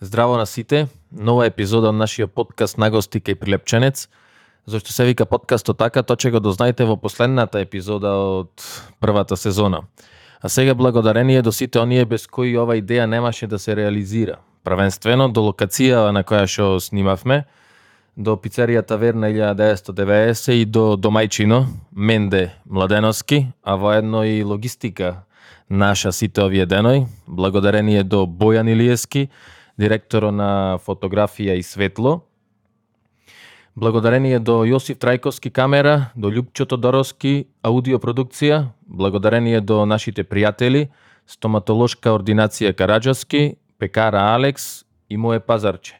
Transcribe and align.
Здраво 0.00 0.36
на 0.36 0.46
сите, 0.46 0.88
нова 1.12 1.46
епизода 1.46 1.92
од 1.92 1.94
нашиот 1.94 2.32
подкаст 2.34 2.80
Нагости 2.82 3.20
кај 3.22 3.36
Прилепченец. 3.38 4.08
Зошто 4.66 4.90
се 4.92 5.04
вика 5.06 5.22
подкастот 5.22 5.78
така, 5.78 6.02
тоа 6.02 6.18
ќе 6.18 6.32
го 6.34 6.40
дознаете 6.42 6.82
во 6.84 6.96
последната 6.98 7.62
епизода 7.62 8.10
од 8.10 8.64
првата 8.98 9.36
сезона. 9.36 9.84
А 10.42 10.48
сега 10.48 10.74
благодарение 10.74 11.42
до 11.42 11.52
сите 11.52 11.78
оние 11.78 12.04
без 12.04 12.26
кои 12.26 12.56
ова 12.58 12.74
идеја 12.74 13.06
немаше 13.06 13.46
да 13.46 13.58
се 13.58 13.76
реализира. 13.76 14.40
Првенствено 14.64 15.28
до 15.30 15.46
локација 15.46 16.10
на 16.10 16.24
која 16.24 16.50
што 16.50 16.80
снимавме, 16.82 17.44
до 18.16 18.34
пицерија 18.34 18.82
Таверна 18.82 19.30
1990 19.30 20.58
и 20.58 20.64
до 20.64 20.96
домајчино 20.98 21.66
Менде 21.94 22.50
Младеновски, 22.66 23.46
а 23.62 23.76
воедно 23.76 24.24
и 24.24 24.42
логистика 24.42 25.22
наша 25.70 26.12
сите 26.12 26.42
овие 26.42 26.66
деној, 26.66 27.06
благодарение 27.26 28.02
до 28.02 28.26
Бојан 28.26 28.72
Илиевски, 28.72 29.28
директоро 29.78 30.30
на 30.30 30.78
фотографија 30.78 31.58
и 31.58 31.62
светло. 31.62 32.22
Благодарение 33.76 34.38
до 34.38 34.62
Јосиф 34.62 35.00
Трајковски 35.02 35.50
камера, 35.50 36.12
до 36.14 36.30
Лјупчо 36.30 36.68
Тодоровски 36.70 37.48
аудиопродукција, 37.62 38.70
благодарение 38.86 39.60
до 39.60 39.82
нашите 39.84 40.22
пријатели, 40.22 40.92
стоматолошка 41.26 42.14
ординација 42.14 42.72
Караджаски, 42.72 43.56
пекара 43.78 44.34
Алекс 44.34 44.84
и 45.08 45.16
мое 45.16 45.40
пазарче. 45.40 45.98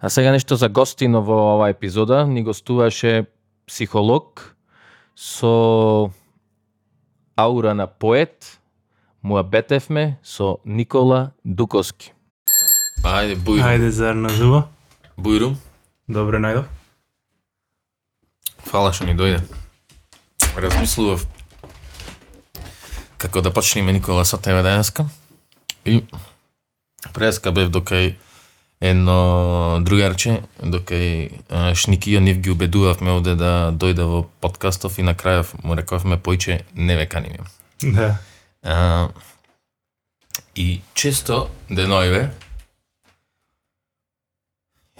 А 0.00 0.08
сега 0.10 0.32
нешто 0.32 0.56
за 0.56 0.68
гостино 0.68 1.22
во 1.22 1.54
оваа 1.54 1.70
епизода. 1.70 2.26
Ни 2.26 2.42
гостуваше 2.42 3.26
психолог 3.66 4.56
со 5.14 6.10
аура 7.38 7.74
на 7.74 7.86
поет. 7.86 8.58
Муабетевме 9.22 10.18
со 10.22 10.58
Никола 10.64 11.32
Дуковски. 11.44 12.14
Ајде, 13.02 13.34
бујрум. 13.34 13.66
Ајде, 13.66 13.90
зар 13.90 14.14
на 14.14 14.30
зуба? 14.30 14.68
Бујрум. 15.18 15.56
Добре, 16.06 16.38
најдов. 16.38 16.70
Фала 18.70 18.92
што 18.94 19.08
ни 19.08 19.16
дојде. 19.18 19.42
Размислував 20.54 21.26
како 23.22 23.40
да 23.40 23.50
почнеме 23.54 23.92
Никола 23.92 24.24
со 24.24 24.38
тебе 24.38 24.62
денеска. 24.62 25.06
И 25.84 26.02
преска 27.14 27.52
бев 27.52 27.70
докај 27.70 28.14
едно 28.82 29.78
другарче, 29.82 30.42
докај 30.58 31.42
а, 31.48 31.74
Шникио 31.74 32.20
нив 32.20 32.38
ги 32.42 32.50
убедувавме 32.50 33.14
овде 33.14 33.34
да 33.38 33.70
дојде 33.70 34.06
во 34.06 34.24
подкастов 34.42 34.98
и 34.98 35.06
на 35.06 35.14
крајов 35.14 35.54
му 35.62 35.78
рековме 35.78 36.18
појче 36.18 36.62
не 36.74 36.96
ве 36.98 37.06
каниме. 37.06 37.46
Да. 37.82 38.18
А, 38.62 39.10
и 40.54 40.82
често 40.94 41.48
денојве, 41.70 42.30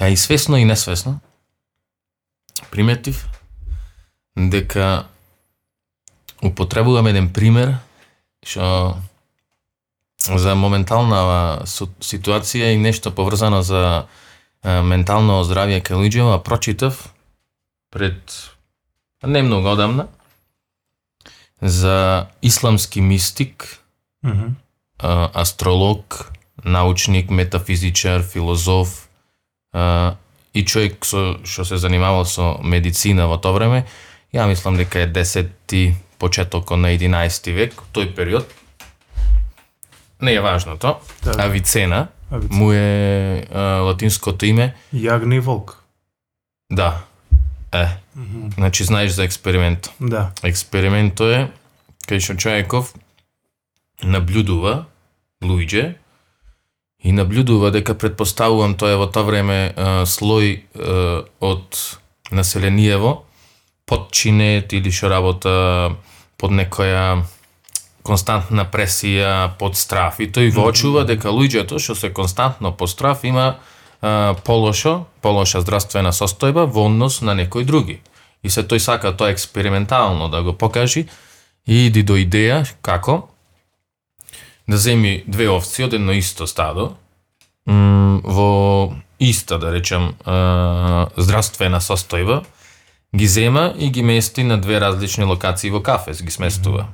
ја 0.01 0.09
и 0.13 0.17
свесно 0.17 0.57
и 0.57 0.65
несвесно, 0.65 1.21
приметив 2.71 3.29
дека 4.37 5.07
употребувам 6.43 7.07
еден 7.07 7.33
пример 7.33 7.77
што 8.43 8.97
за 10.23 10.55
моментална 10.55 11.63
ситуација 11.67 12.73
и 12.75 12.79
нешто 12.79 13.11
поврзано 13.15 13.63
за 13.63 14.07
ментално 14.63 15.43
здравје 15.43 15.83
кај 15.83 15.99
луѓето, 15.99 16.43
прочитав 16.43 17.13
пред 17.91 18.51
не 19.23 19.43
многу 19.43 19.69
одамна 19.69 20.09
за 21.61 22.27
исламски 22.43 23.01
мистик, 23.01 23.79
Мгм. 24.23 24.55
а, 24.99 25.31
астролог, 25.35 26.33
научник, 26.65 27.31
метафизичар, 27.31 28.23
филозоф 28.23 29.09
а, 29.73 30.15
и 30.55 30.65
човек 30.65 31.05
со, 31.05 31.39
што 31.45 31.65
се 31.65 31.77
занимавал 31.77 32.25
со 32.25 32.59
медицина 32.63 33.27
во 33.27 33.39
тоа 33.39 33.53
време, 33.53 33.85
ја 34.33 34.47
мислам 34.47 34.77
дека 34.77 35.01
е 35.01 35.09
10 35.09 35.95
почетокот 36.19 36.79
на 36.79 36.89
11 36.89 37.53
век, 37.53 37.75
тој 37.93 38.15
период. 38.15 38.47
Не 40.21 40.35
е 40.35 40.41
важното. 40.41 40.97
Да. 41.25 41.33
Авицена, 41.39 42.09
Авицена. 42.31 42.55
му 42.55 42.73
е 42.73 43.45
а, 43.51 43.61
латинското 43.83 44.47
име. 44.47 44.75
Јагни 44.95 45.41
волк. 45.41 45.83
Да. 46.71 47.05
Е, 47.73 47.87
Мгм. 48.17 48.49
значи 48.55 48.85
знаеш 48.85 49.11
за 49.13 49.25
експеримент. 49.25 49.89
Да. 50.01 50.31
Експериментот 50.43 51.33
е 51.33 51.49
кај 52.07 52.21
што 52.21 52.37
човеков 52.37 52.93
наблюдува 54.03 54.85
луѓе 55.43 55.95
и 57.03 57.13
наблюдува 57.13 57.71
дека 57.71 57.95
предпоставувам 57.99 58.77
тоа 58.79 58.95
е 58.95 59.01
во 59.01 59.09
тоа 59.11 59.27
време 59.27 59.75
а, 59.75 60.07
слој 60.07 60.63
а, 60.75 61.25
од 61.43 61.79
населениево 62.31 63.25
подчинет 63.87 64.73
или 64.73 64.91
што 64.95 65.11
работа 65.11 65.53
под 66.39 66.55
некоја 66.55 67.25
константна 68.07 68.65
пресија, 68.67 69.53
под 69.59 69.77
страф. 69.79 70.21
И 70.23 70.31
тој 70.31 70.55
воочува 70.55 71.05
дека 71.07 71.35
луѓето 71.35 71.79
што 71.83 71.99
се 71.99 72.11
константно 72.15 72.73
под 72.73 72.91
страф 72.91 73.25
има 73.27 73.59
а, 74.01 74.35
полошо, 74.45 75.07
полоша 75.23 75.61
здравствена 75.61 76.15
состојба 76.15 76.67
во 76.71 76.87
однос 76.87 77.21
на 77.21 77.35
некои 77.35 77.65
други. 77.65 78.01
И 78.43 78.51
се 78.51 78.63
тој 78.63 78.79
сака 78.79 79.13
тоа 79.15 79.35
експериментално 79.35 80.29
да 80.29 80.43
го 80.43 80.53
покажи 80.53 81.07
и 81.67 81.87
иди 81.87 82.03
до 82.03 82.15
идеја 82.19 82.63
како 82.83 83.32
да 84.69 84.77
земи 84.77 85.25
две 85.27 85.49
овци 85.51 85.85
од 85.85 85.95
едно 85.95 86.13
исто 86.13 86.47
стадо 86.47 86.95
во 87.67 88.95
иста, 89.19 89.59
да 89.59 89.71
речем, 89.73 90.15
здравствена 91.17 91.81
состојба, 91.81 92.43
ги 93.15 93.27
зема 93.27 93.73
и 93.79 93.91
ги 93.91 94.03
мести 94.03 94.43
на 94.43 94.59
две 94.59 94.81
различни 94.81 95.25
локации 95.25 95.71
во 95.71 95.83
кафес, 95.83 96.23
ги 96.23 96.31
сместува. 96.31 96.89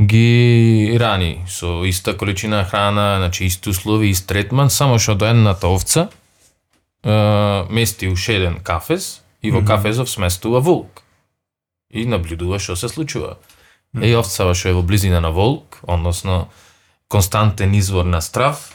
Ги 0.00 0.96
рани 1.00 1.44
со 1.48 1.84
иста 1.86 2.16
количина 2.16 2.64
храна, 2.64 3.16
значи 3.18 3.44
исти 3.44 3.70
услови, 3.70 4.10
ист 4.10 4.26
третман, 4.26 4.70
само 4.70 4.98
што 4.98 5.14
до 5.14 5.30
едната 5.30 5.68
овца 5.68 6.08
мести 7.70 8.08
уште 8.08 8.36
еден 8.36 8.58
кафес 8.60 9.22
и 9.42 9.50
во 9.50 9.64
кафезов 9.64 10.10
сместува 10.10 10.60
волк. 10.60 11.02
И 11.92 12.06
наблюдува 12.06 12.58
што 12.58 12.76
се 12.76 12.88
случува. 12.88 13.36
Е, 14.02 14.16
овцава 14.16 14.54
што 14.54 14.68
е 14.68 14.74
во 14.74 14.82
близина 14.82 15.20
на 15.20 15.30
волк, 15.30 15.80
односно 15.86 16.48
константен 17.08 17.74
извор 17.74 18.04
на 18.04 18.20
страв, 18.20 18.72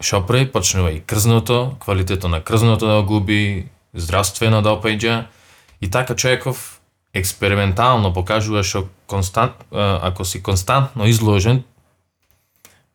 што 0.00 0.22
прави 0.26 0.46
почнува 0.48 0.92
и 0.92 1.00
крзното, 1.00 1.76
квалитето 1.80 2.28
на 2.28 2.40
крзното 2.40 2.86
да 2.86 3.02
го 3.02 3.18
губи, 3.20 3.68
здравствено 3.94 4.62
да 4.62 4.70
опаѓа 4.70 5.24
и 5.80 5.90
така 5.90 6.16
човеков 6.16 6.80
експериментално 7.14 8.12
покажува 8.12 8.62
што 8.62 8.88
констант, 9.06 9.52
ако 9.72 10.24
си 10.24 10.42
константно 10.42 11.06
изложен 11.06 11.62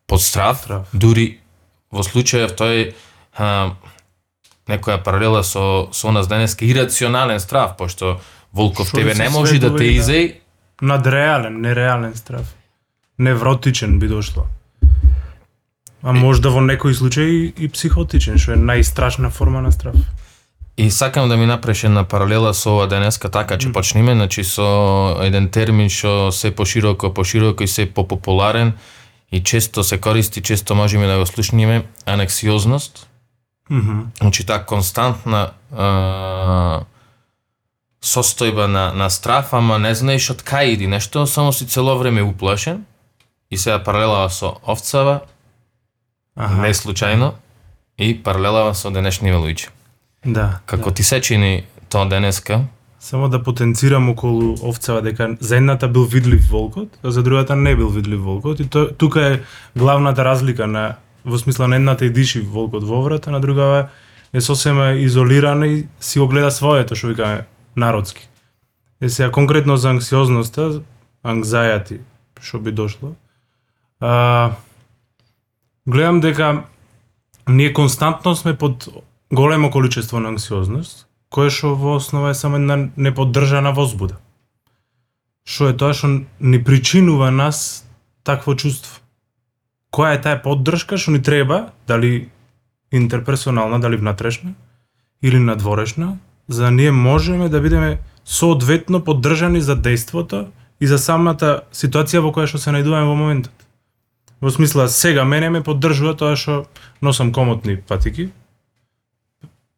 под 0.06 0.22
страв, 0.22 0.58
Страв. 0.58 0.88
дури 0.92 1.38
во 1.92 2.02
случајов 2.02 2.54
тој 2.58 2.94
а, 3.38 3.74
некоја 4.68 5.02
паралела 5.02 5.42
со 5.44 5.88
со 5.92 6.10
нас 6.10 6.26
денеска 6.28 6.64
ирационален 6.64 7.40
страв, 7.40 7.76
пошто 7.76 8.20
волков 8.52 8.88
Што 8.88 8.96
тебе 8.96 9.14
не 9.14 9.28
може 9.28 9.58
да 9.58 9.70
те 9.76 9.84
да- 9.84 9.90
изеј, 10.02 10.34
Надреален, 10.82 11.60
нереален 11.60 12.14
страв. 12.14 12.54
Невротичен 13.18 13.98
би 13.98 14.08
дошло. 14.08 14.46
А 16.02 16.12
можда 16.12 16.50
во 16.50 16.60
некои 16.60 16.94
случаи 16.94 17.48
и 17.56 17.68
психотичен, 17.68 18.36
што 18.36 18.52
е 18.52 18.60
најстрашна 18.60 19.30
форма 19.32 19.62
на 19.64 19.72
страв. 19.72 19.94
И 20.76 20.90
сакам 20.90 21.28
да 21.28 21.36
ми 21.36 21.46
напреш 21.46 21.84
една 21.84 22.04
паралела 22.04 22.54
со 22.54 22.74
ова 22.74 22.86
денеска, 22.86 23.30
така 23.30 23.58
че 23.58 23.72
почнеме, 23.72 24.14
значи 24.14 24.44
со 24.44 25.16
еден 25.22 25.48
термин 25.48 25.88
што 25.88 26.32
се 26.32 26.50
пошироко, 26.50 27.14
пошироко 27.14 27.62
и 27.62 27.68
се 27.68 27.86
попопуларен 27.86 28.72
и 29.32 29.40
често 29.42 29.84
се 29.84 29.98
користи, 29.98 30.42
често 30.42 30.74
можеме 30.74 31.06
да 31.06 31.18
го 31.18 31.26
слушнеме, 31.26 31.86
анексиозност. 32.06 33.08
Мгм. 33.70 34.00
Значи 34.20 34.46
таа 34.46 34.66
константна 34.66 35.50
а, 35.76 36.80
состојба 38.04 38.66
на, 38.68 38.92
на 38.92 39.08
страф, 39.10 39.54
ама 39.56 39.78
не 39.80 39.94
знаеш 39.96 40.28
од 40.34 40.44
кај 40.44 40.76
иди 40.76 40.86
нешто, 40.90 41.24
само 41.26 41.52
си 41.52 41.66
цело 41.66 41.96
време 41.98 42.22
уплашен. 42.22 42.84
И 43.50 43.56
сега 43.56 43.78
паралелава 43.78 44.30
со 44.30 44.56
овцава, 44.66 45.20
Аха. 46.36 46.60
не 46.60 46.74
случајно, 46.74 47.32
и 47.98 48.14
паралелава 48.22 48.74
со 48.74 48.90
денешниве 48.90 49.36
луѓе. 49.36 49.68
Да. 50.26 50.60
Како 50.66 50.90
ти 50.90 51.02
се 51.02 51.20
чини 51.20 51.64
тоа 51.88 52.08
денеска? 52.08 52.64
Само 53.00 53.28
да 53.28 53.42
потенцирам 53.42 54.08
околу 54.08 54.56
овцава 54.62 55.02
дека 55.02 55.36
за 55.40 55.56
едната 55.56 55.88
бил 55.88 56.04
видлив 56.04 56.48
волкот, 56.50 56.88
а 57.04 57.10
за 57.10 57.22
другата 57.22 57.56
не 57.56 57.76
бил 57.76 57.88
видлив 57.88 58.20
волкот 58.20 58.60
и 58.60 58.68
то, 58.68 58.88
тука 58.98 59.26
е 59.26 59.40
главната 59.76 60.24
разлика 60.24 60.66
на 60.66 60.94
во 61.24 61.38
смисла 61.38 61.68
на 61.68 61.76
едната 61.76 62.04
и 62.04 62.10
диши 62.10 62.40
волкот 62.40 62.84
во 62.84 63.02
врата, 63.02 63.30
на 63.30 63.40
другава 63.40 63.88
е 64.32 64.40
сосема 64.40 64.92
изолирана 64.92 65.66
и 65.66 65.86
си 66.00 66.18
го 66.18 66.28
гледа 66.28 66.50
своето 66.50 66.96
што 66.96 67.12
викаме 67.12 67.44
народски. 67.76 68.28
Е 69.00 69.08
сега 69.08 69.30
конкретно 69.30 69.76
за 69.76 69.90
анксиозноста, 69.90 70.82
anxiety, 71.24 72.00
што 72.40 72.58
би 72.58 72.72
дошло. 72.72 73.14
А, 74.00 74.52
гледам 75.86 76.20
дека 76.20 76.64
ние 77.48 77.72
константно 77.72 78.36
сме 78.36 78.56
под 78.56 78.88
големо 79.32 79.70
количество 79.70 80.20
на 80.20 80.28
анксиозност, 80.28 81.08
кое 81.30 81.50
што 81.50 81.74
во 81.74 81.96
основа 81.98 82.30
е 82.30 82.38
само 82.38 82.56
една 82.56 82.88
неподдржана 82.96 83.72
возбуда. 83.74 84.20
Што 85.44 85.68
е 85.68 85.76
тоа 85.76 85.92
што 85.92 86.24
ни 86.40 86.60
причинува 86.64 87.30
нас 87.30 87.84
такво 88.24 88.54
чувство. 88.54 89.00
Која 89.92 90.16
е 90.16 90.22
таа 90.22 90.40
поддршка 90.42 90.96
што 90.98 91.12
ни 91.12 91.22
треба, 91.22 91.72
дали 91.86 92.30
интерперсонална, 92.92 93.80
дали 93.80 93.96
внатрешна 93.96 94.54
или 95.22 95.38
надворешна, 95.38 96.18
за 96.48 96.62
да 96.62 96.70
ние 96.70 96.90
можеме 96.90 97.48
да 97.48 97.60
бидеме 97.60 97.98
соодветно 98.24 99.04
поддржани 99.04 99.60
за 99.60 99.76
дејството 99.76 100.46
и 100.80 100.86
за 100.86 100.98
самата 100.98 101.64
ситуација 101.72 102.20
во 102.24 102.32
која 102.32 102.48
што 102.50 102.58
се 102.58 102.72
најдуваме 102.74 103.08
во 103.08 103.16
моментот. 103.16 103.54
Во 104.40 104.50
смисла, 104.50 104.88
сега 104.88 105.24
мене 105.24 105.50
ме 105.50 105.64
поддржува 105.64 106.14
тоа 106.16 106.36
што 106.36 106.64
носам 107.02 107.32
комотни 107.32 107.76
патики, 107.76 108.30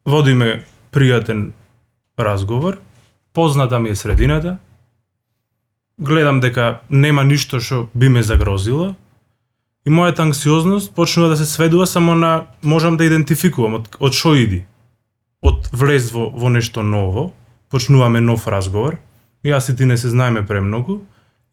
водиме 0.05 0.63
пријатен 0.91 1.51
разговор, 2.19 2.79
позната 3.33 3.79
ми 3.79 3.89
е 3.89 3.95
средината, 3.95 4.57
гледам 5.99 6.39
дека 6.39 6.81
нема 6.89 7.23
ништо 7.23 7.59
што 7.59 7.87
би 7.93 8.09
ме 8.09 8.23
загрозило, 8.23 8.95
и 9.87 9.89
мојата 9.89 10.27
анксиозност 10.27 10.91
почнува 10.95 11.29
да 11.29 11.37
се 11.37 11.45
сведува 11.45 11.87
само 11.87 12.15
на 12.15 12.47
можам 12.63 12.97
да 12.97 13.05
идентификувам 13.05 13.79
од, 13.79 13.87
од 13.99 14.13
што 14.13 14.35
иди. 14.35 14.65
Од 15.41 15.69
влез 15.71 16.11
во, 16.11 16.29
во 16.33 16.49
нешто 16.49 16.83
ново, 16.83 17.31
почнуваме 17.69 18.21
нов 18.21 18.47
разговор, 18.47 18.97
јас 19.43 19.69
и 19.71 19.75
ти 19.75 19.85
не 19.85 19.97
се 19.97 20.09
знаеме 20.09 20.45
премногу, 20.45 21.01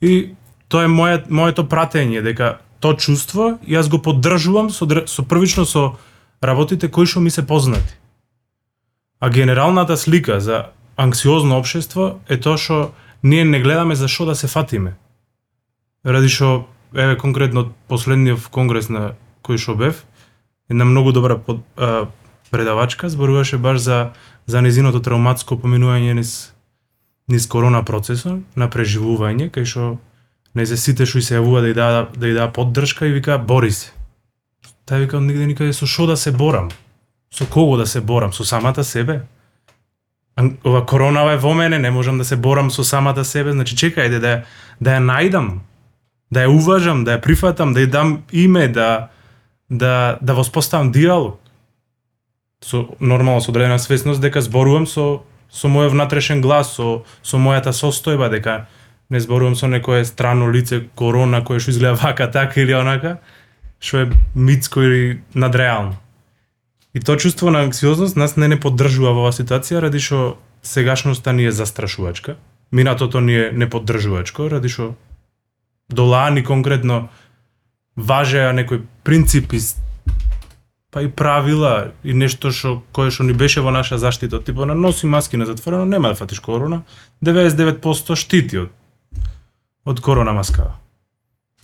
и 0.01 0.35
тоа 0.69 0.87
е 0.87 0.93
моје, 0.93 1.25
моето 1.29 1.67
пратење, 1.69 2.23
дека 2.23 2.59
то 2.81 2.95
чувство 2.95 3.59
јас 3.69 3.89
го 3.89 3.99
поддржувам 3.99 4.71
со, 4.71 4.89
со 5.07 5.23
првично 5.23 5.65
со 5.65 5.97
работите 6.43 6.89
кои 6.89 7.07
што 7.07 7.21
ми 7.21 7.31
се 7.31 7.47
познати. 7.47 7.97
А 9.21 9.31
генералната 9.31 9.97
слика 9.97 10.41
за 10.41 10.71
анксиозно 10.97 11.59
општество 11.59 12.21
е 12.29 12.37
тоа 12.41 12.59
што 12.59 12.93
ние 13.23 13.45
не 13.45 13.61
гледаме 13.61 13.97
за 13.97 14.09
што 14.09 14.27
да 14.27 14.35
се 14.35 14.49
фатиме. 14.49 14.97
Ради 16.05 16.29
што, 16.29 16.69
еве 16.93 17.17
конкретно 17.17 17.73
последниот 17.89 18.49
конгрес 18.53 18.89
на 18.89 19.15
кој 19.41 19.57
што 19.57 19.75
бев, 19.75 20.05
една 20.69 20.85
многу 20.85 21.13
добра 21.13 21.39
под, 21.39 21.65
а, 21.77 22.07
предавачка 22.55 23.09
зборуваше 23.09 23.59
баш 23.59 23.79
за 23.79 24.11
за 24.47 24.61
незиното 24.63 25.01
травматско 25.03 25.57
поминување 25.59 26.15
низ 26.15 26.55
низ 27.29 27.47
корона 27.51 27.81
процесот 27.83 28.45
на 28.55 28.69
преживување, 28.71 29.49
кај 29.51 29.67
што 29.67 29.87
не 30.55 30.67
се 30.67 30.79
сите 30.79 31.03
што 31.03 31.19
се 31.19 31.41
јавува 31.41 31.65
да 31.65 31.73
ја 31.73 31.75
да, 31.75 32.07
да 32.15 32.31
ја 32.31 32.37
да 32.39 32.47
поддршка 32.55 33.11
и 33.11 33.17
вика 33.17 33.39
бори 33.39 33.73
се. 33.75 33.91
Тај 34.87 35.07
вика 35.07 35.21
нигде 35.21 35.51
никаде 35.51 35.75
со 35.75 35.87
што 35.87 36.07
да 36.13 36.17
се 36.17 36.31
борам? 36.31 36.71
Со 37.35 37.47
кого 37.51 37.77
да 37.77 37.87
се 37.91 38.01
борам? 38.01 38.33
Со 38.33 38.45
самата 38.45 38.85
себе? 38.85 39.23
Ова 40.39 40.87
коронава 40.87 41.35
е 41.35 41.43
во 41.43 41.55
мене, 41.55 41.79
не 41.79 41.91
можам 41.91 42.19
да 42.19 42.25
се 42.25 42.37
борам 42.37 42.71
со 42.71 42.85
самата 42.85 43.25
себе, 43.25 43.53
значи 43.53 43.75
чекајде 43.75 44.23
да 44.23 44.45
да 44.81 44.95
ја 44.95 45.03
најдам, 45.03 45.59
да 46.31 46.47
ја 46.47 46.55
уважам, 46.55 47.03
да 47.05 47.19
ја 47.19 47.21
прифатам, 47.23 47.75
да 47.75 47.81
ја 47.81 47.91
дам 47.91 48.23
име, 48.31 48.69
да 48.69 49.09
да 49.71 50.19
да 50.23 50.35
воспоставам 50.35 50.93
диалог 50.93 51.44
со 52.65 52.89
нормално 53.01 53.41
со 53.41 53.51
одредена 53.51 53.79
свесност 53.79 54.21
дека 54.21 54.41
зборувам 54.41 54.87
со 54.87 55.23
со 55.53 55.69
мојот 55.69 55.93
внатрешен 55.93 56.41
глас, 56.41 56.75
со 56.75 57.05
со 57.23 57.37
мојата 57.37 57.73
состојба 57.77 58.31
дека 58.31 58.67
не 59.11 59.21
зборувам 59.21 59.55
со 59.55 59.67
некое 59.67 60.05
странно 60.05 60.51
лице 60.51 60.81
корона 60.95 61.45
кое 61.45 61.61
што 61.61 61.71
изгледа 61.71 62.01
вака 62.01 62.31
така 62.31 62.61
или 62.61 62.73
онака, 62.73 63.21
што 63.81 63.99
е 63.99 64.11
митско 64.35 64.81
или 64.81 65.21
надреално. 65.35 65.97
И 66.95 67.01
тоа 67.01 67.17
чувство 67.17 67.51
на 67.51 67.63
анксиозност 67.63 68.17
нас 68.17 68.37
не 68.37 68.49
не 68.49 68.57
поддржува 68.57 69.13
во 69.13 69.29
оваа 69.29 69.37
ситуација 69.37 69.81
ради 69.81 70.01
што 70.01 70.39
сегашноста 70.63 71.33
ни 71.33 71.45
е 71.45 71.53
застрашувачка, 71.53 72.37
минатото 72.73 73.21
ни 73.21 73.35
е 73.35 73.51
неподдржувачко 73.53 74.49
ради 74.49 74.69
што 74.69 74.95
долаани 75.91 76.45
конкретно 76.45 77.09
важеа 77.97 78.53
некои 78.53 78.81
принципи 79.05 79.61
па 80.95 81.03
и 81.03 81.11
правила 81.11 81.91
и 82.05 82.15
нешто 82.15 82.53
што 82.55 82.77
кое 82.95 83.11
што 83.11 83.27
ни 83.27 83.35
беше 83.35 83.61
во 83.61 83.73
наша 83.75 83.99
заштита, 83.99 84.39
типа 84.39 84.67
на 84.71 84.75
носи 84.79 85.07
маски 85.11 85.37
на 85.37 85.47
затворено, 85.47 85.85
нема 85.85 86.09
да 86.09 86.15
фатиш 86.15 86.39
корона, 86.39 86.85
99% 87.19 88.15
штити 88.15 88.59
од 88.59 88.71
од 89.85 90.01
корона 90.01 90.33
маска. 90.33 90.79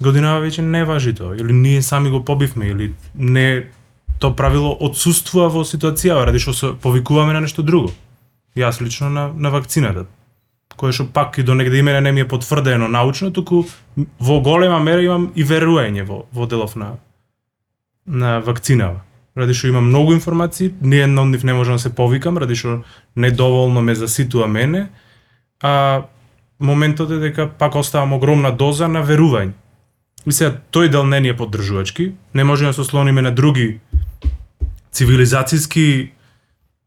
Годинава 0.00 0.43
веќе 0.43 0.67
не 0.67 0.82
важи 0.85 1.15
тоа, 1.15 1.37
или 1.38 1.53
ние 1.53 1.82
сами 1.82 2.11
го 2.11 2.25
побивме, 2.25 2.67
или 2.67 2.94
не 3.15 3.71
то 4.19 4.35
правило 4.35 4.75
отсуствува 4.75 5.47
во 5.49 5.62
ситуација 5.62 6.25
ради 6.26 6.43
што 6.43 6.53
се 6.53 6.73
повикуваме 6.75 7.33
на 7.33 7.47
нешто 7.47 7.62
друго. 7.62 7.94
Јас 8.59 8.83
лично 8.83 9.11
на 9.11 9.31
на 9.33 9.50
вакцината 9.50 10.06
кое 10.76 10.93
што 10.97 11.05
пак 11.06 11.38
и 11.38 11.43
до 11.43 11.55
негде 11.55 11.79
и 11.79 11.83
мене 11.83 12.00
не 12.00 12.12
ми 12.12 12.21
е 12.21 12.29
потврдено 12.29 12.88
научно, 12.88 13.31
туку 13.31 13.65
во 14.19 14.41
голема 14.41 14.81
мера 14.81 15.03
имам 15.05 15.33
и 15.37 15.44
верување 15.44 16.06
во 16.09 16.25
во 16.33 16.47
делов 16.47 16.76
на 16.76 16.97
на 18.06 18.41
вакцинава. 18.41 19.05
Ради 19.37 19.55
што 19.55 19.69
имам 19.71 19.88
многу 19.88 20.12
информации, 20.12 20.73
ни 20.81 20.99
една 20.99 21.23
од 21.23 21.31
нив 21.31 21.44
не 21.44 21.55
можам 21.55 21.79
да 21.79 21.82
се 21.82 21.94
повикам, 21.94 22.38
ради 22.38 22.56
што 22.59 22.82
недоволно 23.17 23.82
ме 23.82 23.94
заситува 23.94 24.47
мене, 24.47 24.88
а 25.62 26.03
моментот 26.61 27.11
е 27.11 27.21
дека 27.23 27.49
пак 27.49 27.75
оставам 27.75 28.12
огромна 28.12 28.50
доза 28.50 28.88
на 28.88 29.05
верување. 29.06 29.55
И 30.27 30.32
сега, 30.32 30.59
тој 30.73 30.91
дел 30.91 31.06
не 31.06 31.21
ни 31.21 31.29
е 31.32 31.37
поддржувачки, 31.37 32.12
не 32.35 32.44
можеме 32.44 32.71
да 32.71 32.75
се 32.75 32.81
ослониме 32.81 33.23
на 33.23 33.31
други 33.31 33.81
цивилизацијски 34.93 36.11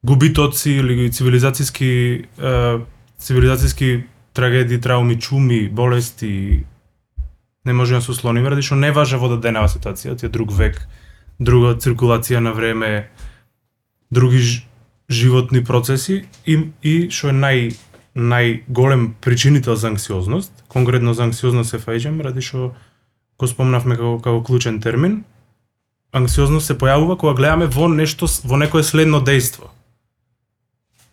губитоци 0.04 0.72
или 0.72 1.10
цивилизацијски 1.10 1.89
е, 2.38 2.80
цивилизацијски 3.18 4.04
трагедии, 4.34 4.81
трауми, 4.81 5.19
чуми, 5.19 5.69
болести, 5.69 6.66
не 7.66 7.74
можеме 7.74 8.00
да 8.00 8.06
се 8.06 8.12
ослониме, 8.12 8.50
ради 8.50 8.62
што 8.62 8.75
не 8.75 8.92
важа 8.92 9.18
во 9.18 9.31
даденава 9.31 9.72
ситуација, 9.72 10.18
тие 10.19 10.30
друг 10.30 10.51
век, 10.51 10.84
друга 11.40 11.76
циркулација 11.76 12.40
на 12.40 12.54
време, 12.54 13.10
други 14.12 14.38
ж- 14.38 14.62
животни 15.10 15.64
процеси 15.64 16.26
и, 16.46 16.60
и 16.84 17.10
што 17.10 17.30
е 17.30 17.38
нај 17.38 17.74
најголем 18.14 19.14
причинител 19.22 19.76
за 19.76 19.90
анксиозност, 19.90 20.52
конкретно 20.68 21.14
за 21.14 21.24
анксиозност 21.24 21.74
се 21.74 21.80
фајџам, 21.82 22.22
ради 22.22 22.42
што 22.46 22.74
го 23.40 23.48
спомнавме 23.50 23.98
како, 23.98 24.20
како 24.22 24.44
клучен 24.46 24.80
термин, 24.82 25.24
анксиозност 26.14 26.70
се 26.70 26.78
појавува 26.78 27.18
кога 27.18 27.34
гледаме 27.34 27.66
во 27.66 27.90
нешто, 27.90 28.30
во 28.46 28.58
некое 28.58 28.84
следно 28.84 29.22
дејство. 29.25 29.74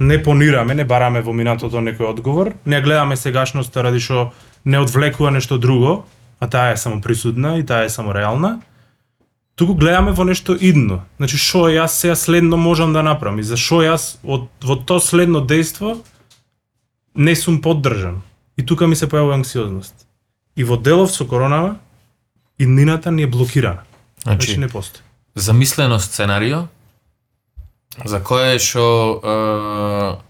Не 0.00 0.20
понираме, 0.22 0.74
не 0.74 0.84
бараме 0.84 1.20
во 1.24 1.32
минатото 1.32 1.80
некој 1.80 2.10
одговор, 2.12 2.54
не 2.64 2.80
гледаме 2.80 3.16
сегашноста 3.16 3.82
ради 3.82 4.00
што 4.00 4.32
не 4.64 4.80
одвлекува 4.80 5.30
нешто 5.30 5.58
друго, 5.58 6.04
а 6.40 6.48
таа 6.48 6.72
е 6.72 6.76
само 6.76 7.00
присудна 7.00 7.58
и 7.58 7.64
таа 7.64 7.84
е 7.84 7.88
само 7.88 8.12
реална, 8.12 8.60
туку 9.60 9.74
гледаме 9.76 10.12
во 10.16 10.24
нешто 10.24 10.54
идно. 10.56 11.02
Значи 11.20 11.36
што 11.36 11.68
јас 11.68 12.00
сега 12.00 12.16
следно 12.16 12.56
можам 12.56 12.94
да 12.96 13.02
направам 13.04 13.40
и 13.40 13.44
за 13.44 13.60
што 13.60 13.82
јас 13.84 14.16
од 14.24 14.48
во 14.64 14.76
тоа 14.80 15.04
следно 15.04 15.44
дејство 15.44 15.98
не 17.14 17.36
сум 17.36 17.60
поддржан. 17.60 18.22
И 18.56 18.64
тука 18.64 18.88
ми 18.88 18.96
се 18.96 19.04
појавува 19.04 19.36
анксиозност. 19.36 20.06
И 20.56 20.64
во 20.64 20.76
делов 20.80 21.12
со 21.12 21.26
коронава 21.28 21.76
иднината 22.58 23.12
ни 23.12 23.22
е 23.22 23.26
блокирана. 23.26 23.84
Значи, 24.22 24.46
Значи, 24.46 24.60
не 24.60 24.68
постои. 24.68 25.02
замислено 25.34 26.00
сценарио 26.00 26.68
за 28.04 28.22
кое 28.24 28.58
што 28.58 30.24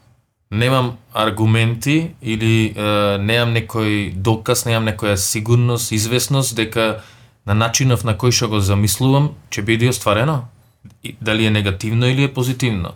немам 0.51 0.99
аргументи 1.15 2.15
или 2.23 2.75
е, 2.75 3.19
немам 3.19 3.55
некој 3.55 4.11
доказ, 4.15 4.67
немам 4.67 4.91
некоја 4.91 5.15
сигурност, 5.17 5.93
известност 5.93 6.57
дека 6.57 7.03
на 7.47 7.55
начинов 7.55 8.05
на 8.05 8.17
кој 8.17 8.31
што 8.31 8.49
го 8.49 8.61
замислувам 8.61 9.35
ќе 9.51 9.63
биде 9.63 9.89
остварено. 9.89 10.49
И 11.05 11.17
Дали 11.21 11.47
е 11.47 11.51
негативно 11.51 12.07
или 12.07 12.25
е 12.25 12.35
позитивно. 12.35 12.93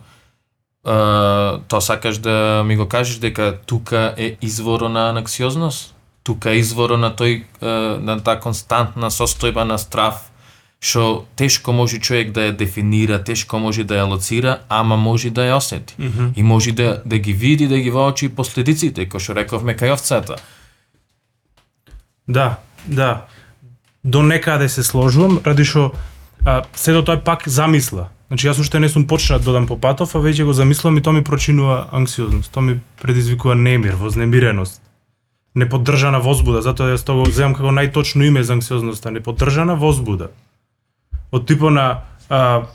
Тоа 1.67 1.81
сакаш 1.81 2.17
да 2.17 2.63
ми 2.65 2.75
го 2.75 2.87
кажеш 2.87 3.17
дека 3.17 3.57
тука 3.65 4.13
е 4.17 4.37
изворо 4.41 4.89
на 4.89 5.09
анксиозност? 5.09 5.95
Тука 6.23 6.51
е 6.51 6.61
изворо 6.61 6.97
на 6.97 7.13
тој 7.15 7.43
на 8.01 8.19
таа 8.23 8.39
константна 8.39 9.09
состојба 9.09 9.65
на 9.65 9.77
страв 9.77 10.31
што 10.85 11.25
тешко 11.35 11.73
може 11.73 11.99
човек 11.99 12.31
да 12.31 12.49
ја 12.49 12.55
дефинира, 12.57 13.17
тешко 13.23 13.57
може 13.59 13.83
да 13.83 13.97
ја 13.97 14.09
лоцира, 14.09 14.59
ама 14.69 14.97
може 14.97 15.29
да 15.29 15.41
ја 15.41 15.57
осети. 15.57 15.95
Mm 15.99 16.11
-hmm. 16.11 16.33
И 16.35 16.43
може 16.43 16.71
да, 16.71 17.01
да 17.05 17.17
ги 17.17 17.33
види, 17.33 17.67
да 17.67 17.79
ги 17.79 17.89
воочи 17.89 18.29
последиците, 18.29 19.09
кој 19.09 19.19
што 19.19 19.33
рековме 19.33 19.73
кај 19.77 19.93
овцата. 19.93 20.35
Да, 22.27 22.57
да. 22.85 23.25
До 24.05 24.21
некаде 24.21 24.69
се 24.69 24.83
сложувам, 24.83 25.39
ради 25.45 25.65
што 25.65 25.91
се 26.75 26.93
до 26.93 27.01
тоа 27.01 27.17
е 27.17 27.23
пак 27.25 27.49
замисла. 27.49 28.11
Значи 28.29 28.45
јас 28.45 28.59
уште 28.61 28.79
не 28.79 28.89
сум 28.89 29.07
почнат 29.09 29.41
да 29.41 29.49
додам 29.49 29.65
по 29.67 29.77
патов, 29.81 30.13
а 30.15 30.21
веќе 30.21 30.45
го 30.45 30.53
замислувам 30.53 30.97
и 30.97 31.01
тоа 31.01 31.13
ми 31.13 31.23
прочинува 31.23 31.87
анксиозност. 31.91 32.51
Тоа 32.53 32.61
ми 32.61 32.79
предизвикува 33.01 33.55
немир, 33.55 33.97
вознемиреност. 33.97 34.81
Неподдржана 35.55 36.19
возбуда, 36.21 36.61
затоа 36.61 36.93
јас 36.93 37.05
тоа 37.05 37.25
го 37.25 37.31
земам 37.31 37.57
како 37.57 37.73
најточно 37.73 38.27
име 38.27 38.43
за 38.43 38.53
анксиозноста, 38.53 39.09
неподдржана 39.11 39.75
возбуда. 39.75 40.29
Од 41.31 41.47
типо 41.47 41.73
на 41.73 42.05
а, 42.29 42.69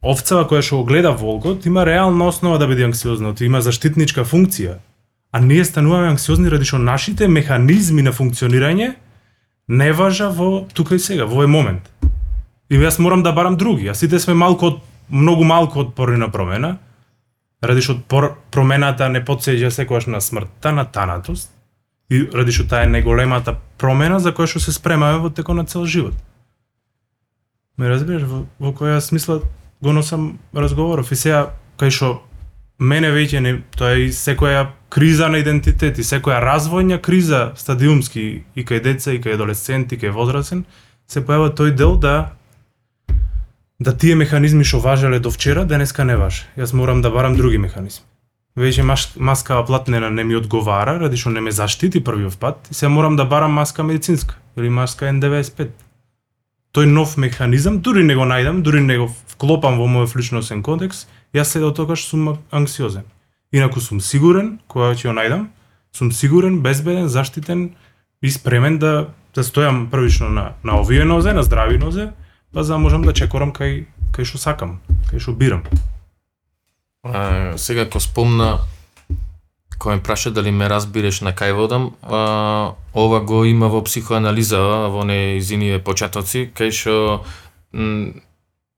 овцава 0.00 0.48
која 0.48 0.64
што 0.64 0.80
го 0.80 0.88
гледа 0.88 1.12
волкот 1.12 1.66
има 1.66 1.84
реална 1.84 2.28
основа 2.32 2.58
да 2.58 2.68
биде 2.68 2.88
анксиозна, 2.88 3.34
тоа 3.34 3.44
има 3.44 3.60
заштитничка 3.60 4.24
функција. 4.24 4.80
А 5.32 5.40
ние 5.40 5.64
стануваме 5.64 6.08
анксиозни 6.08 6.48
ради 6.48 6.64
што 6.64 6.78
нашите 6.78 7.28
механизми 7.28 8.00
на 8.02 8.12
функционирање 8.12 8.94
не 9.68 9.92
важа 9.92 10.28
во 10.30 10.66
тука 10.74 10.94
и 10.94 10.98
сега, 10.98 11.26
во 11.26 11.40
овој 11.40 11.48
момент. 11.48 11.90
И 12.68 12.76
јас 12.76 12.98
морам 12.98 13.22
да 13.22 13.32
барам 13.32 13.56
други, 13.56 13.88
а 13.88 13.94
сите 13.94 14.18
сме 14.18 14.34
малку 14.34 14.66
од, 14.66 14.80
многу 15.08 15.44
малку 15.44 15.80
отпорни 15.80 16.16
на 16.16 16.30
промена, 16.32 16.78
ради 17.62 17.80
што 17.80 17.96
пор, 18.08 18.34
промената 18.50 19.08
не 19.08 19.24
подсеќа 19.24 19.70
секогаш 19.70 20.06
на 20.06 20.20
смртта, 20.20 20.72
на 20.72 20.84
танатост, 20.84 21.50
и 22.10 22.28
ради 22.32 22.52
што 22.52 22.68
таа 22.68 22.84
е 22.84 22.92
најголемата 22.92 23.56
промена 23.78 24.20
за 24.20 24.32
која 24.32 24.50
што 24.50 24.60
се 24.60 24.72
спремаме 24.76 25.18
во 25.18 25.30
текот 25.30 25.56
на 25.56 25.64
цел 25.64 25.86
живот. 25.86 26.14
Ме 27.76 27.88
разбираш, 27.88 28.28
во, 28.28 28.44
во 28.58 28.72
која 28.76 29.00
смисла 29.00 29.40
го 29.82 29.92
носам 29.92 30.38
разговоров 30.52 31.12
и 31.12 31.16
сега 31.16 31.54
кај 31.80 31.90
што 31.90 32.10
мене 32.78 33.10
веќе 33.14 33.40
не 33.40 33.58
тоа 33.76 33.94
е 33.94 34.06
и 34.06 34.12
секоја 34.12 34.66
криза 34.90 35.28
на 35.28 35.38
идентитет 35.42 35.98
и 35.98 36.06
секоја 36.06 36.40
развојна 36.42 37.00
криза 37.00 37.52
стадиумски 37.56 38.44
и 38.54 38.64
кај 38.64 38.82
деца 38.82 39.12
и 39.12 39.20
кај 39.20 39.34
адолесцент 39.34 39.92
и 39.92 39.98
кај 39.98 40.14
возрасен 40.14 40.64
се 41.06 41.20
појава 41.20 41.52
тој 41.54 41.74
дел 41.74 41.96
да 41.96 42.32
да 43.80 43.92
тие 43.92 44.14
механизми 44.14 44.64
што 44.64 44.80
важеле 44.80 45.18
до 45.20 45.30
вчера 45.30 45.64
денеска 45.64 46.04
не 46.04 46.16
важе. 46.16 46.46
Јас 46.56 46.72
морам 46.72 47.02
да 47.02 47.10
барам 47.10 47.36
други 47.36 47.58
механизми. 47.58 48.06
Веќе 48.56 48.82
маскава 48.82 49.24
маска 49.24 49.62
платнена 49.66 50.10
не 50.10 50.24
ми 50.24 50.36
одговара, 50.36 50.98
ради 50.98 51.16
што 51.16 51.30
не 51.30 51.40
ме 51.40 51.50
заштити 51.50 52.00
првиот 52.00 52.38
пат, 52.38 52.68
и 52.70 52.74
се 52.74 52.88
морам 52.88 53.16
да 53.16 53.24
барам 53.24 53.52
маска 53.52 53.82
медицинска 53.82 54.38
или 54.56 54.70
маска 54.70 55.10
N95 55.10 55.70
тој 56.74 56.86
нов 56.86 57.16
механизам, 57.16 57.80
дури 57.80 58.04
не 58.04 58.14
го 58.14 58.22
најдам, 58.26 58.62
дури 58.62 58.80
не 58.80 58.98
го 58.98 59.08
вклопам 59.30 59.78
во 59.78 59.86
мојот 59.86 60.16
личносен 60.16 60.62
контекст, 60.62 61.08
јас 61.34 61.50
се 61.50 61.60
до 61.60 61.72
тогаш 61.74 62.06
сум 62.06 62.38
анксиозен. 62.50 63.04
Инаку 63.52 63.80
сум 63.80 64.00
сигурен, 64.00 64.58
кога 64.68 64.94
ќе 64.94 65.10
ја 65.10 65.14
најдам, 65.18 65.48
сум 65.92 66.12
сигурен, 66.12 66.60
безбеден, 66.62 67.08
заштитен 67.08 67.74
и 68.22 68.30
спремен 68.30 68.78
да 68.78 69.10
да 69.34 69.42
стојам 69.42 69.90
првично 69.90 70.28
на 70.30 70.52
на 70.62 70.78
овие 70.80 71.04
нозе, 71.04 71.32
на 71.32 71.42
здрави 71.42 71.78
нозе, 71.78 72.12
па 72.52 72.62
за 72.62 72.74
да 72.74 72.78
можам 72.78 73.02
да 73.02 73.12
чекорам 73.12 73.52
кај 73.52 73.86
кај 74.14 74.24
што 74.24 74.38
сакам, 74.38 74.78
кај 75.10 75.18
што 75.18 75.34
бирам. 75.34 75.64
А, 77.02 77.58
сега 77.58 77.84
ко 77.90 78.00
спомна 78.00 78.60
кој 79.78 79.98
ме 79.98 80.02
праша 80.02 80.30
дали 80.30 80.50
ме 80.50 80.68
разбираш 80.70 81.20
на 81.20 81.34
кај 81.34 81.52
водам, 81.52 81.94
а, 82.02 82.74
ова 82.94 83.20
го 83.20 83.44
има 83.44 83.68
во 83.68 83.82
психоанализа, 83.82 84.88
во 84.88 85.04
неизиниве 85.04 85.82
почетоци, 85.82 86.46
кај 86.54 86.70
што 86.70 86.94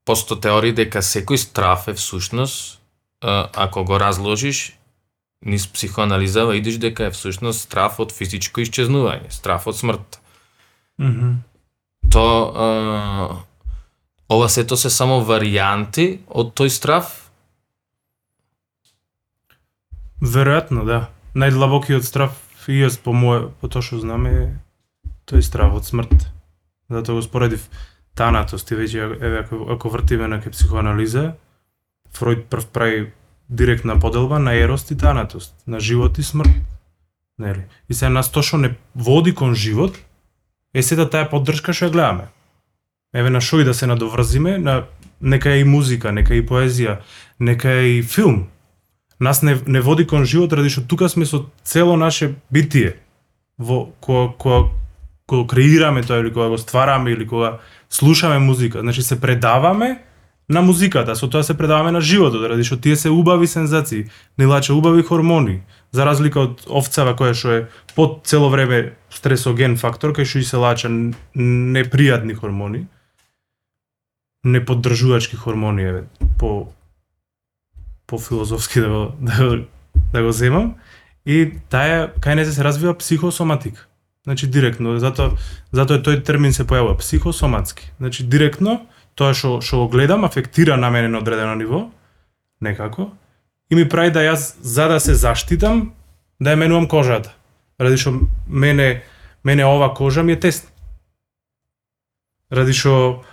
посто 0.07 0.37
теорија 0.39 0.83
дека 0.83 1.03
секој 1.03 1.37
страф 1.41 1.89
е 1.91 1.97
всушност, 1.99 2.79
ако 3.21 3.83
го 3.83 3.99
разложиш, 3.99 4.77
низ 5.45 5.67
психоанализа 5.67 6.47
идеш 6.55 6.79
дека 6.81 7.09
е 7.09 7.11
всушност 7.11 7.67
страф 7.67 7.99
од 7.99 8.15
физичко 8.15 8.63
исчезнување, 8.63 9.29
страф 9.29 9.67
од 9.67 9.77
смрт. 9.77 10.19
Mm 10.97 11.11
-hmm. 11.11 11.35
То, 12.09 12.53
а, 12.55 12.67
ова 14.29 14.49
сето 14.49 14.77
се 14.77 14.89
само 14.89 15.21
варијанти 15.25 16.17
од 16.27 16.53
тој 16.55 16.69
страф, 16.69 17.27
Веројатно, 20.21 20.81
да. 20.85 21.09
Најдлабокиот 21.37 22.01
страв 22.01 22.33
и 22.67 22.79
јас 22.81 22.97
по 22.97 23.13
моје, 23.13 23.51
по 23.61 23.69
тоа 23.69 23.85
што 23.85 24.01
знам 24.01 24.25
е 24.25 24.57
тој 25.29 25.45
страв 25.45 25.75
од 25.77 25.85
смрт. 25.85 26.25
Затоа 26.89 27.19
го 27.19 27.21
споредив 27.21 27.67
танатост 28.17 28.71
и 28.71 28.75
веќе 28.75 29.03
еве 29.21 29.43
ако, 29.45 29.67
ако 29.71 29.89
вртиме 29.93 30.27
на 30.27 30.41
ке 30.41 30.49
психоанализа, 30.49 31.35
Фројд 32.17 32.47
прв 32.49 32.65
прави 32.73 33.11
директна 33.49 33.99
поделба 33.99 34.39
на 34.39 34.53
ерост 34.53 34.91
и 34.91 34.97
танатост, 34.97 35.55
на 35.67 35.79
живот 35.79 36.17
и 36.17 36.23
смрт. 36.23 36.49
Нели? 37.39 37.67
И 37.89 37.93
се 37.93 38.09
нас 38.09 38.31
тоа 38.31 38.43
што 38.43 38.57
не 38.57 38.73
води 38.95 39.33
кон 39.35 39.55
живот, 39.55 39.97
е 40.73 40.81
сета 40.81 41.05
таа 41.05 41.29
поддршка 41.29 41.73
што 41.73 41.87
ја 41.87 41.93
гледаме. 41.93 42.27
Еве 43.13 43.29
на 43.29 43.39
шој 43.39 43.63
да 43.63 43.73
се 43.73 43.87
надоврзиме, 43.87 44.57
на 44.57 44.83
нека 45.21 45.53
е 45.53 45.61
и 45.61 45.63
музика, 45.63 46.11
нека 46.11 46.33
е 46.33 46.41
и 46.41 46.47
поезија, 46.47 46.99
нека 47.39 47.69
е 47.69 47.99
и 47.99 48.01
филм, 48.03 48.47
нас 49.19 49.41
не, 49.41 49.57
не 49.67 49.81
води 49.81 50.07
кон 50.07 50.25
живот, 50.25 50.53
ради 50.53 50.69
што 50.69 50.85
тука 50.87 51.09
сме 51.09 51.25
со 51.25 51.45
цело 51.63 51.95
наше 51.97 52.35
битие, 52.51 52.97
во 53.57 53.93
кога, 54.01 54.33
кога, 54.37 54.69
кога 55.25 55.47
креираме 55.47 56.03
тоа 56.03 56.21
или 56.21 56.33
кога 56.33 56.49
го 56.49 56.57
ствараме 56.57 57.11
или 57.11 57.27
кога 57.27 57.59
слушаме 57.89 58.39
музика. 58.39 58.79
Значи 58.79 59.01
се 59.01 59.21
предаваме 59.21 60.03
на 60.49 60.61
музиката, 60.61 61.15
со 61.15 61.27
тоа 61.29 61.43
се 61.43 61.57
предаваме 61.57 61.91
на 61.91 62.01
животот, 62.01 62.45
ради 62.47 62.63
што 62.63 62.79
тие 62.79 62.95
се 62.95 63.09
убави 63.11 63.47
сензации, 63.47 64.07
не 64.37 64.45
лача 64.45 64.73
убави 64.73 65.03
хормони, 65.03 65.61
за 65.91 66.05
разлика 66.07 66.39
од 66.39 66.63
овцава 66.71 67.15
која 67.19 67.35
што 67.35 67.51
е 67.51 67.65
под 67.95 68.23
цело 68.23 68.47
време 68.49 68.95
стресоген 69.11 69.75
фактор, 69.75 70.15
кај 70.15 70.23
што 70.23 70.39
и 70.39 70.47
се 70.47 70.57
лача 70.57 70.87
непријатни 71.35 72.35
хормони, 72.35 72.87
неподдржувачки 74.43 75.35
хормони, 75.35 75.83
еве, 75.83 76.03
по 78.07 78.19
филозофски 78.19 78.79
да 78.79 78.89
го, 78.89 79.11
да, 79.21 79.63
да 80.13 80.23
го 80.23 80.31
земам. 80.31 80.75
И 81.25 81.51
таа 81.69 82.07
кај 82.23 82.35
не 82.39 82.45
се 82.47 82.63
развива 82.63 82.95
психосоматика. 82.95 83.86
Значи 84.27 84.47
директно, 84.51 84.97
затоа 84.99 85.37
затоа 85.71 86.01
тој 86.03 86.19
термин 86.27 86.51
се 86.51 86.65
појавува 86.67 86.97
психосоматски. 86.99 87.93
Значи 87.97 88.25
директно 88.27 88.81
тоа 89.15 89.31
што 89.31 89.61
што 89.63 89.85
го 89.85 89.87
гледам 89.87 90.27
афектира 90.27 90.75
на 90.75 90.89
мене 90.91 91.07
на 91.07 91.21
одредено 91.23 91.55
ниво 91.55 91.87
некако 92.61 93.13
и 93.71 93.75
ми 93.75 93.87
прави 93.87 94.11
да 94.11 94.25
јас 94.27 94.59
за 94.59 94.87
да 94.91 94.99
се 94.99 95.15
заштитам 95.15 95.93
да 96.43 96.51
ја 96.51 96.59
менувам 96.59 96.91
кожата. 96.91 97.31
Ради 97.79 97.97
што 97.97 98.27
мене 98.47 99.03
мене 99.43 99.65
ова 99.65 99.93
кожа 99.93 100.23
ми 100.23 100.35
е 100.35 100.39
тесна. 100.39 100.69
Ради 102.51 102.73
што 102.75 103.23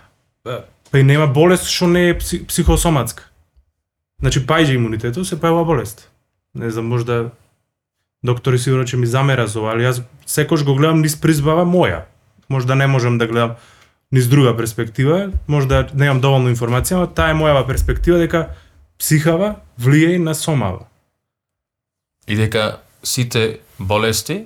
па 0.43 0.99
и 0.99 1.03
нема 1.03 1.27
болест 1.27 1.67
што 1.67 1.91
не 1.91 2.09
е 2.09 2.17
психосоматска. 2.19 3.27
Значи, 4.23 4.39
пајде 4.47 4.79
имунитетот, 4.79 5.27
се 5.27 5.35
појава 5.35 5.65
болест. 5.65 6.09
Не 6.55 6.71
знам, 6.71 6.87
можда 6.87 7.31
доктори 8.25 8.59
сигурно 8.59 8.85
ќе 8.85 8.97
ми 8.97 9.07
замера 9.07 9.47
за 9.47 9.59
ова, 9.61 9.73
али 9.73 9.85
јас 9.85 10.01
секош 10.25 10.63
го 10.63 10.75
гледам 10.75 11.01
низ 11.01 11.15
призбава 11.15 11.65
моја. 11.65 12.05
Можда 12.49 12.75
не 12.75 12.87
можам 12.87 13.17
да 13.17 13.27
гледам 13.27 13.55
низ 14.11 14.27
друга 14.27 14.57
перспектива, 14.57 15.31
можда 15.47 15.87
немам 15.93 16.21
доволно 16.21 16.49
информација, 16.49 17.03
но 17.03 17.07
таа 17.07 17.33
е 17.33 17.37
мојава 17.37 17.65
перспектива 17.67 18.19
дека 18.21 18.47
психава 18.99 19.55
влијае 19.81 20.17
на 20.17 20.35
сомава. 20.35 20.85
И 22.27 22.35
дека 22.35 22.79
сите 23.03 23.59
болести 23.79 24.45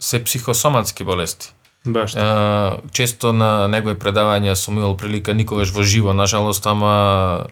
се 0.00 0.24
психосоматски 0.24 1.04
болести. 1.04 1.52
Баш. 1.86 2.12
Uh, 2.12 2.80
често 2.92 3.32
на 3.32 3.68
негови 3.68 3.98
предавања 4.00 4.54
сум 4.56 4.78
имал 4.80 4.96
прилика 4.96 5.34
никогаш 5.34 5.68
во 5.68 5.82
живо, 5.84 6.14
нажалост, 6.16 6.66
ама 6.66 7.46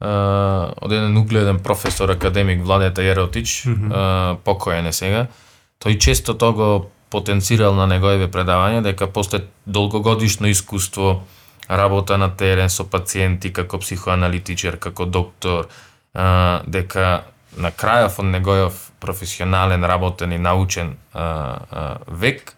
од 0.00 0.92
еден 0.92 1.16
угледен 1.16 1.58
професор 1.58 2.10
академик 2.10 2.64
Владета 2.64 3.02
Еротич, 3.02 3.64
mm 3.64 3.74
-hmm. 3.74 4.36
покоен 4.44 4.86
е 4.86 4.92
сега. 4.92 5.26
Тој 5.80 5.98
често 5.98 6.34
тоа 6.34 6.52
го 6.52 6.90
потенцирал 7.10 7.74
на 7.74 7.86
неговите 7.86 8.32
предавања 8.32 8.82
дека 8.82 9.06
после 9.06 9.40
долгогодишно 9.66 10.48
искуство 10.48 11.22
работа 11.70 12.18
на 12.18 12.36
терен 12.36 12.70
со 12.70 12.84
пациенти 12.84 13.52
како 13.52 13.78
психоаналитичар, 13.78 14.78
како 14.78 15.04
доктор, 15.04 15.66
дека 16.66 17.24
на 17.56 17.70
крајов 17.72 18.18
од 18.18 18.24
неговиот 18.24 18.72
професионален, 19.00 19.84
работен 19.84 20.32
и 20.32 20.38
научен 20.38 20.96
век, 22.08 22.54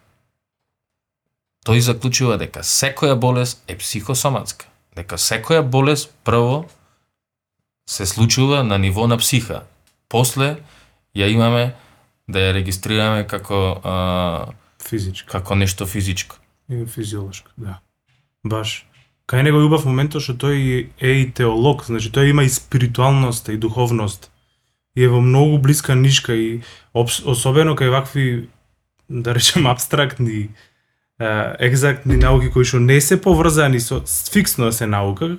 тој 1.67 1.79
заклучува 1.79 2.37
дека 2.37 2.61
секоја 2.61 3.15
болест 3.15 3.63
е 3.69 3.77
психосоматска. 3.77 4.67
Дека 4.97 5.17
секоја 5.17 5.63
болест 5.63 6.11
прво 6.25 6.65
се 7.89 8.07
случува 8.07 8.65
на 8.65 8.79
ниво 8.79 9.07
на 9.09 9.17
психа. 9.17 9.63
После 10.09 10.61
ја 11.17 11.29
имаме 11.33 11.73
да 12.29 12.39
ја 12.39 12.55
регистрираме 12.61 13.25
како 13.27 13.81
а, 13.85 13.95
физичко. 14.85 15.29
како 15.33 15.55
нешто 15.55 15.87
физичко. 15.87 16.37
И 16.69 16.85
физиолошко, 16.87 17.51
да. 17.57 17.81
Баш. 18.45 18.85
Кај 19.29 19.49
него 19.49 19.65
убав 19.65 19.89
моментот 19.89 20.23
што 20.23 20.37
тој 20.37 20.89
е 21.01 21.13
и 21.21 21.25
теолог, 21.33 21.89
значи 21.89 22.13
тој 22.13 22.31
има 22.31 22.45
и 22.45 22.53
спиритуалност 22.53 23.49
и 23.49 23.57
духовност. 23.57 24.31
И 24.97 25.05
е 25.05 25.09
во 25.09 25.21
многу 25.21 25.59
блиска 25.59 25.97
нишка 25.97 26.37
и 26.37 26.61
особено 26.93 27.73
кај 27.73 27.89
вакви 27.89 28.49
да 29.09 29.35
речем 29.35 29.67
абстрактни 29.67 30.49
екзактни 31.19 32.17
науки 32.17 32.53
кои 32.53 32.65
што 32.65 32.79
не 32.85 33.01
се 33.01 33.17
поврзани 33.21 33.81
со 33.81 34.05
фиксно 34.05 34.73
се 34.73 34.87
наука, 34.87 35.39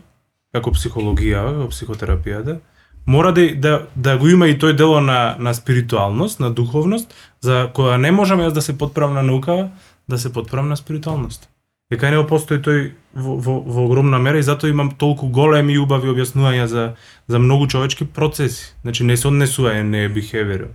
како 0.55 0.73
психологија, 0.73 1.43
како 1.45 1.69
психотерапијата, 1.73 2.59
мора 3.05 3.31
да, 3.33 3.45
да, 3.55 3.75
да 3.95 4.17
го 4.17 4.29
има 4.29 4.47
и 4.47 4.57
тој 4.57 4.75
дело 4.77 5.01
на, 5.01 5.35
на 5.39 5.53
спиритуалност, 5.53 6.39
на 6.39 6.51
духовност, 6.51 7.13
за 7.41 7.69
која 7.73 7.97
не 7.97 8.11
можам 8.11 8.41
јас 8.43 8.53
да 8.53 8.61
се 8.61 8.77
подправам 8.77 9.15
на 9.15 9.23
наука, 9.23 9.69
да 10.09 10.17
се 10.17 10.33
подправам 10.33 10.69
на 10.69 10.77
спиритуалност. 10.77 11.49
И 11.89 11.97
кај 11.97 12.13
него 12.13 12.27
постои 12.29 12.61
тој 12.61 12.91
во, 13.17 13.35
во, 13.41 13.55
во 13.65 13.85
огромна 13.87 14.19
мера 14.21 14.37
и 14.37 14.45
затоа 14.45 14.69
имам 14.69 14.91
толку 14.93 15.25
големи 15.33 15.73
и 15.73 15.81
убави 15.81 16.11
објаснувања 16.11 16.65
за 16.69 16.83
за 17.27 17.39
многу 17.39 17.67
човечки 17.67 18.05
процеси. 18.05 18.75
Значи 18.81 19.03
не 19.03 19.17
се 19.17 19.27
однесува 19.27 19.73
не 19.83 20.03
е 20.03 20.09
behavior. 20.09 20.67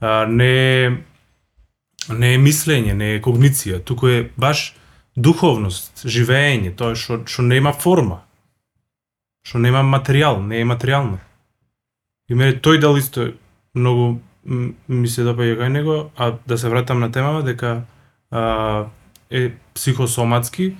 А, 0.00 0.26
не 0.26 1.00
не 2.12 2.34
е 2.34 2.38
мислење, 2.38 2.92
не 2.92 3.14
е 3.14 3.20
когниција, 3.24 3.80
туку 3.80 4.08
е 4.08 4.28
баш 4.36 4.74
духовност, 5.16 6.04
живење, 6.04 6.74
тоа 6.76 6.92
што 6.94 7.22
што 7.24 7.42
нема 7.42 7.72
форма. 7.72 8.23
Што 9.44 9.60
нема 9.60 9.84
материјал, 9.84 10.40
не 10.40 10.60
е 10.60 10.68
материјално. 10.68 11.20
И 12.28 12.34
мене 12.34 12.56
тој 12.56 12.80
дел 12.80 12.96
исто 12.96 13.32
многу 13.74 14.20
ми 14.44 15.08
се 15.08 15.24
допаѓа 15.24 15.58
кај 15.60 15.72
него, 15.72 16.10
а 16.16 16.34
да 16.46 16.58
се 16.58 16.68
вратам 16.68 17.00
на 17.00 17.12
темава 17.12 17.42
дека 17.42 17.84
а, 18.30 18.86
е 19.30 19.52
психосоматски, 19.74 20.76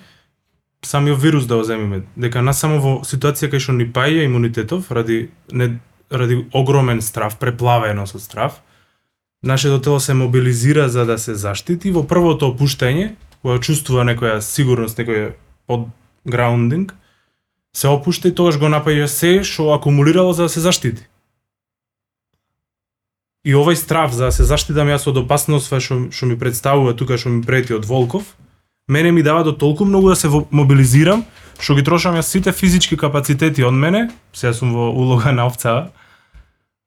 самиот 0.85 1.21
вирус 1.21 1.47
да 1.47 1.57
го 1.57 1.65
земиме, 1.65 2.03
дека 2.17 2.43
нас 2.43 2.61
само 2.61 2.81
во 2.81 2.93
ситуација 3.05 3.53
кај 3.53 3.61
што 3.61 3.73
ни 3.73 3.89
паја 3.89 4.25
имунитетов 4.25 4.91
ради 4.93 5.31
не 5.53 5.79
ради 6.13 6.45
огромен 6.53 7.01
страв, 7.03 7.39
преплавено 7.39 8.07
со 8.07 8.19
страв, 8.19 8.63
нашето 9.43 9.81
тело 9.81 10.01
се 10.01 10.15
мобилизира 10.15 10.89
за 10.89 11.07
да 11.07 11.19
се 11.19 11.35
заштити 11.35 11.91
во 11.91 12.05
првото 12.07 12.53
опуштање, 12.53 13.15
кога 13.43 13.59
чувствува 13.59 14.05
некоја 14.05 14.41
сигурност, 14.41 14.99
некоја 14.99 15.33
под 15.67 15.89
граундинг, 16.29 16.95
се 17.75 17.89
опушта 17.89 18.29
и 18.29 18.35
тогаш 18.35 18.59
го 18.59 18.71
напаѓа 18.71 19.07
се 19.11 19.43
што 19.43 19.75
акумулирало 19.75 20.33
за 20.33 20.47
да 20.47 20.49
се 20.49 20.61
заштити. 20.61 21.03
И 23.45 23.53
овој 23.53 23.75
страв 23.75 24.15
за 24.15 24.31
да 24.31 24.33
се 24.33 24.47
заштитам 24.47 24.89
јас 24.89 25.09
од 25.11 25.19
опасноста 25.21 25.81
што 25.83 26.09
што 26.15 26.31
ми 26.31 26.39
представува 26.39 26.95
тука 26.95 27.19
што 27.19 27.35
ми 27.35 27.43
прети 27.43 27.75
од 27.75 27.85
Волков, 27.85 28.37
мене 28.89 29.13
ми 29.13 29.23
дава 29.23 29.45
до 29.45 29.53
толку 29.53 29.85
многу 29.85 30.09
да 30.09 30.17
се 30.17 30.31
мобилизирам, 30.51 31.27
што 31.59 31.75
ги 31.75 31.85
трошам 31.85 32.15
јас 32.15 32.31
сите 32.31 32.53
физички 32.53 32.97
капацитети 32.97 33.65
од 33.65 33.75
мене, 33.75 34.11
сега 34.33 34.55
сум 34.55 34.73
во 34.73 34.89
улога 34.95 35.33
на 35.33 35.47
овца, 35.51 35.91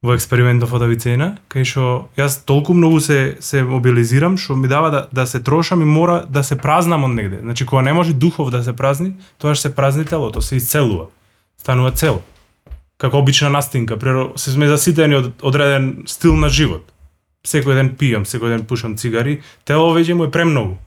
во 0.03 0.13
експериментов 0.13 0.73
од 0.77 0.83
Авицена, 0.85 1.31
кај 1.49 1.65
што 1.65 1.85
јас 2.17 2.43
толку 2.45 2.75
многу 2.77 2.99
се 3.01 3.37
се 3.41 3.63
мобилизирам 3.65 4.37
што 4.37 4.55
ми 4.55 4.69
дава 4.69 4.89
да, 4.93 5.07
да 5.11 5.25
се 5.25 5.39
трошам 5.41 5.81
и 5.81 5.85
мора 5.85 6.25
да 6.29 6.43
се 6.43 6.57
празнам 6.57 7.03
од 7.03 7.15
негде. 7.17 7.39
Значи 7.41 7.65
кога 7.65 7.81
не 7.81 7.93
може 7.93 8.13
духов 8.13 8.51
да 8.51 8.63
се 8.63 8.73
празни, 8.73 9.15
тоа 9.37 9.55
се 9.55 9.75
празни 9.75 10.05
телото, 10.05 10.41
се 10.41 10.55
исцелува. 10.55 11.07
Станува 11.57 11.91
цело. 11.91 12.21
Како 12.97 13.17
обична 13.17 13.49
настинка, 13.49 13.97
приро 13.97 14.37
се 14.37 14.51
сме 14.51 14.67
заситени 14.67 15.15
од 15.15 15.33
одреден 15.41 16.05
стил 16.05 16.37
на 16.37 16.49
живот. 16.49 16.85
Секој 17.45 17.73
ден 17.73 17.95
пијам, 17.97 18.25
секој 18.25 18.53
ден 18.53 18.65
пушам 18.69 18.97
цигари, 18.97 19.41
тело 19.65 19.93
веќе 19.97 20.13
му 20.13 20.29
е 20.29 20.31
премногу. 20.31 20.77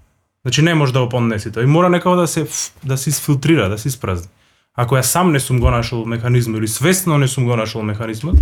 Значи 0.43 0.62
не 0.62 0.75
може 0.75 0.93
да 0.93 1.00
го 1.00 1.09
поднеси 1.09 1.50
тоа 1.52 1.62
и 1.62 1.67
мора 1.67 1.90
некако 1.90 2.17
да 2.17 2.26
се 2.26 2.47
да 2.83 2.97
се 2.97 3.11
изфилтрира, 3.11 3.69
да 3.69 3.79
се 3.79 3.88
испразни. 3.88 4.31
Ако 4.75 4.95
ја 4.95 5.02
сам 5.02 5.33
не 5.33 5.40
сум 5.40 5.59
го 5.61 5.71
нашол 5.71 6.07
механизмот 6.07 6.59
или 6.59 6.69
свесно 6.69 7.19
не 7.19 7.29
сум 7.29 7.45
го 7.45 7.57
нашол 7.57 7.83
механизмот, 7.83 8.38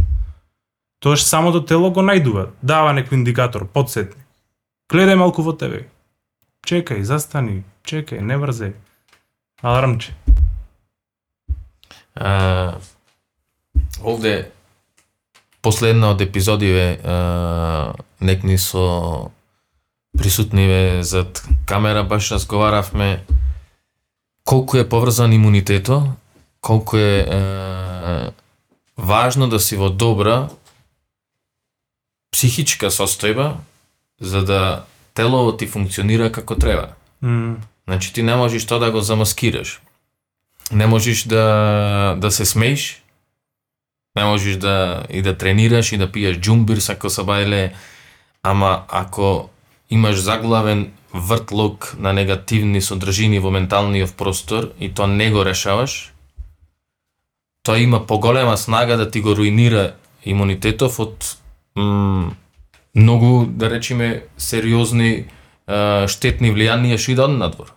Тоаш 0.99 1.23
самото 1.23 1.61
тело 1.63 1.91
го 1.95 2.03
најдува, 2.03 2.49
дава 2.63 2.91
некој 2.97 3.21
индикатор, 3.21 3.69
подсетни. 3.71 4.19
Гледај 4.91 5.19
малку 5.21 5.45
во 5.47 5.55
тебе. 5.55 5.87
Чекај, 6.67 7.05
застани, 7.07 7.63
чекај, 7.87 8.21
не 8.21 8.39
врзеј. 8.39 8.75
Алармче. 9.63 10.15
А, 12.15 12.79
овде 14.03 14.51
последна 15.63 16.11
од 16.11 16.23
епизодиве 16.23 16.99
а, 16.99 17.95
некни 18.21 18.59
со 18.59 19.31
присутниве 20.19 21.03
зад 21.07 21.45
камера 21.67 22.03
баш 22.03 22.33
разговаравме 22.33 23.23
колку 24.45 24.77
е 24.77 24.89
поврзан 24.89 25.33
имунитето, 25.33 26.03
колку 26.61 26.97
е 26.97 27.23
е 27.31 28.31
важно 28.99 29.49
да 29.49 29.61
си 29.61 29.77
во 29.77 29.91
добра 29.91 30.49
психичка 32.31 32.91
состојба 32.91 33.53
за 34.21 34.45
да 34.45 34.85
телото 35.15 35.57
ти 35.57 35.67
функционира 35.67 36.33
како 36.33 36.55
треба. 36.55 36.95
М, 37.23 37.57
Значи 37.89 38.13
ти 38.13 38.23
не 38.23 38.37
можеш 38.37 38.67
тоа 38.67 38.79
да 38.79 38.91
го 38.91 39.01
замаскираш. 39.01 39.81
Не 40.73 40.87
можеш 40.87 41.25
да 41.25 42.15
да 42.21 42.31
се 42.31 42.45
смееш. 42.45 43.03
Не 44.17 44.25
можеш 44.25 44.57
да 44.57 45.07
и 45.11 45.23
да 45.23 45.39
тренираш 45.39 45.93
и 45.93 45.97
да 45.97 46.13
пиеш 46.13 46.37
џумбир 46.37 46.85
сако 46.85 47.09
сабајле, 47.09 47.73
ама 48.43 48.85
ако 48.89 49.49
имаш 49.91 50.21
заглавен 50.21 50.93
вртлок 51.15 51.97
на 51.99 52.13
негативни 52.13 52.83
содржини 52.83 53.39
во 53.39 53.51
менталниот 53.51 54.13
простор 54.13 54.73
и 54.81 54.93
тоа 54.93 55.07
не 55.07 55.31
го 55.31 55.45
решаваш, 55.45 56.13
тоа 57.63 57.79
има 57.79 58.07
поголема 58.07 58.57
снага 58.57 58.97
да 58.97 59.11
ти 59.11 59.21
го 59.21 59.37
руинира 59.37 59.95
имунитетов 60.25 61.01
од 61.01 61.37
многу, 62.95 63.47
да 63.47 63.71
речеме, 63.71 64.25
сериозни 64.37 65.27
штетни 66.09 66.53
влијанија 66.53 66.99
што 66.99 67.13
идат 67.13 67.31
надвор. 67.31 67.73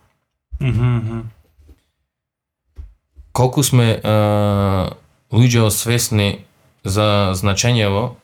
мгм, 0.60 0.98
мгм. 0.98 1.22
Колку 3.32 3.64
сме 3.64 4.02
луѓе 5.32 5.62
освесни 5.66 6.46
за 6.84 7.32
значењево 7.36 8.16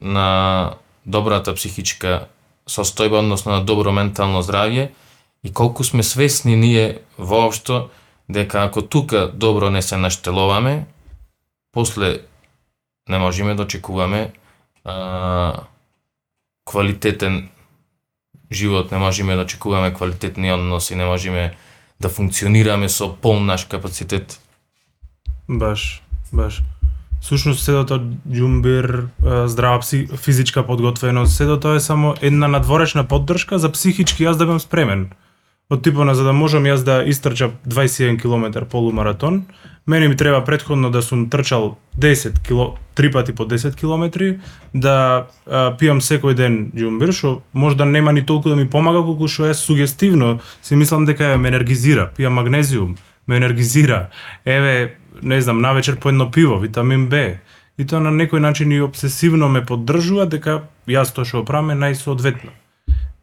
на 0.00 0.74
добрата 1.06 1.54
психичка 1.54 2.28
состојба, 2.68 3.22
односно 3.22 3.52
на 3.52 3.64
добро 3.64 3.92
ментално 3.92 4.42
здравје 4.42 4.90
и 5.44 5.52
колку 5.52 5.84
сме 5.84 6.02
свесни 6.02 6.56
ние 6.56 6.98
воопшто 7.18 7.90
дека 8.28 8.64
ако 8.64 8.82
тука 8.82 9.30
добро 9.34 9.70
не 9.70 9.82
се 9.82 9.96
наштеловаме, 9.96 10.86
после 11.72 12.20
не 13.08 13.18
можеме 13.18 13.54
да 13.54 13.62
очекуваме 13.62 14.32
а, 14.88 15.52
квалитетен 16.64 17.48
живот, 18.52 18.92
не 18.92 18.98
можеме 18.98 19.36
да 19.36 19.42
очекуваме 19.42 19.94
квалитетни 19.94 20.52
односи, 20.52 20.94
не 20.94 21.04
можеме 21.04 21.54
да 22.00 22.08
функционираме 22.08 22.88
со 22.88 23.16
полн 23.22 23.46
наш 23.46 23.64
капацитет. 23.64 24.40
Баш, 25.48 26.02
баш. 26.32 26.62
Сушност 27.20 27.64
седото 27.64 28.00
џумбир, 28.30 29.08
а, 29.24 29.48
здрава 29.48 29.80
пси, 29.80 30.06
физичка 30.16 30.66
подготвеност, 30.66 31.36
седо 31.36 31.60
тоа 31.60 31.76
е 31.76 31.80
само 31.80 32.14
една 32.20 32.48
надворешна 32.48 33.04
поддршка 33.04 33.58
за 33.58 33.72
психички 33.72 34.24
јас 34.24 34.38
да 34.38 34.46
бам 34.46 34.60
спремен. 34.60 35.10
Од 35.70 35.82
типо 35.84 36.04
на 36.04 36.14
за 36.14 36.24
да 36.24 36.32
можам 36.32 36.64
јас 36.64 36.80
да 36.80 37.02
истрчам 37.04 37.58
21 37.68 38.16
км 38.16 38.64
полумаратон, 38.64 39.42
мене 39.86 40.08
ми 40.08 40.16
треба 40.16 40.44
предходно 40.44 40.90
да 40.90 41.02
сум 41.02 41.28
трчал 41.30 41.76
10 41.98 42.40
кило, 42.46 42.76
три 42.94 43.10
пати 43.12 43.34
по 43.34 43.44
10 43.44 43.76
км, 43.76 44.36
да 44.74 45.26
а, 45.46 45.76
пијам 45.76 46.00
секој 46.00 46.34
ден 46.34 46.72
џумбир, 46.72 47.12
што 47.12 47.42
можда 47.52 47.84
нема 47.84 48.12
ни 48.12 48.24
толку 48.24 48.48
да 48.48 48.56
ми 48.56 48.64
помага 48.64 49.04
колку 49.04 49.28
што 49.28 49.44
е 49.44 49.54
сугестивно, 49.54 50.40
си 50.62 50.76
мислам 50.76 51.04
дека 51.04 51.36
ја 51.36 51.36
ме 51.36 51.52
енергизира, 51.52 52.08
пијам 52.16 52.40
магнезиум, 52.40 52.96
ме 53.26 53.36
енергизира. 53.36 54.08
Еве, 54.44 54.96
не 55.22 55.42
знам, 55.42 55.60
навечер 55.60 56.00
по 56.00 56.08
едно 56.08 56.30
пиво, 56.30 56.58
витамин 56.58 57.08
Б. 57.08 57.40
И 57.76 57.84
тоа 57.84 58.00
на 58.00 58.08
некој 58.08 58.40
начин 58.40 58.72
и 58.72 58.80
обсесивно 58.80 59.48
ме 59.48 59.60
поддржува 59.60 60.24
дека 60.26 60.62
јас 60.88 61.12
тоа 61.12 61.28
што 61.28 61.44
правам 61.44 61.70
е 61.70 61.74
најсоодветно. 61.76 62.56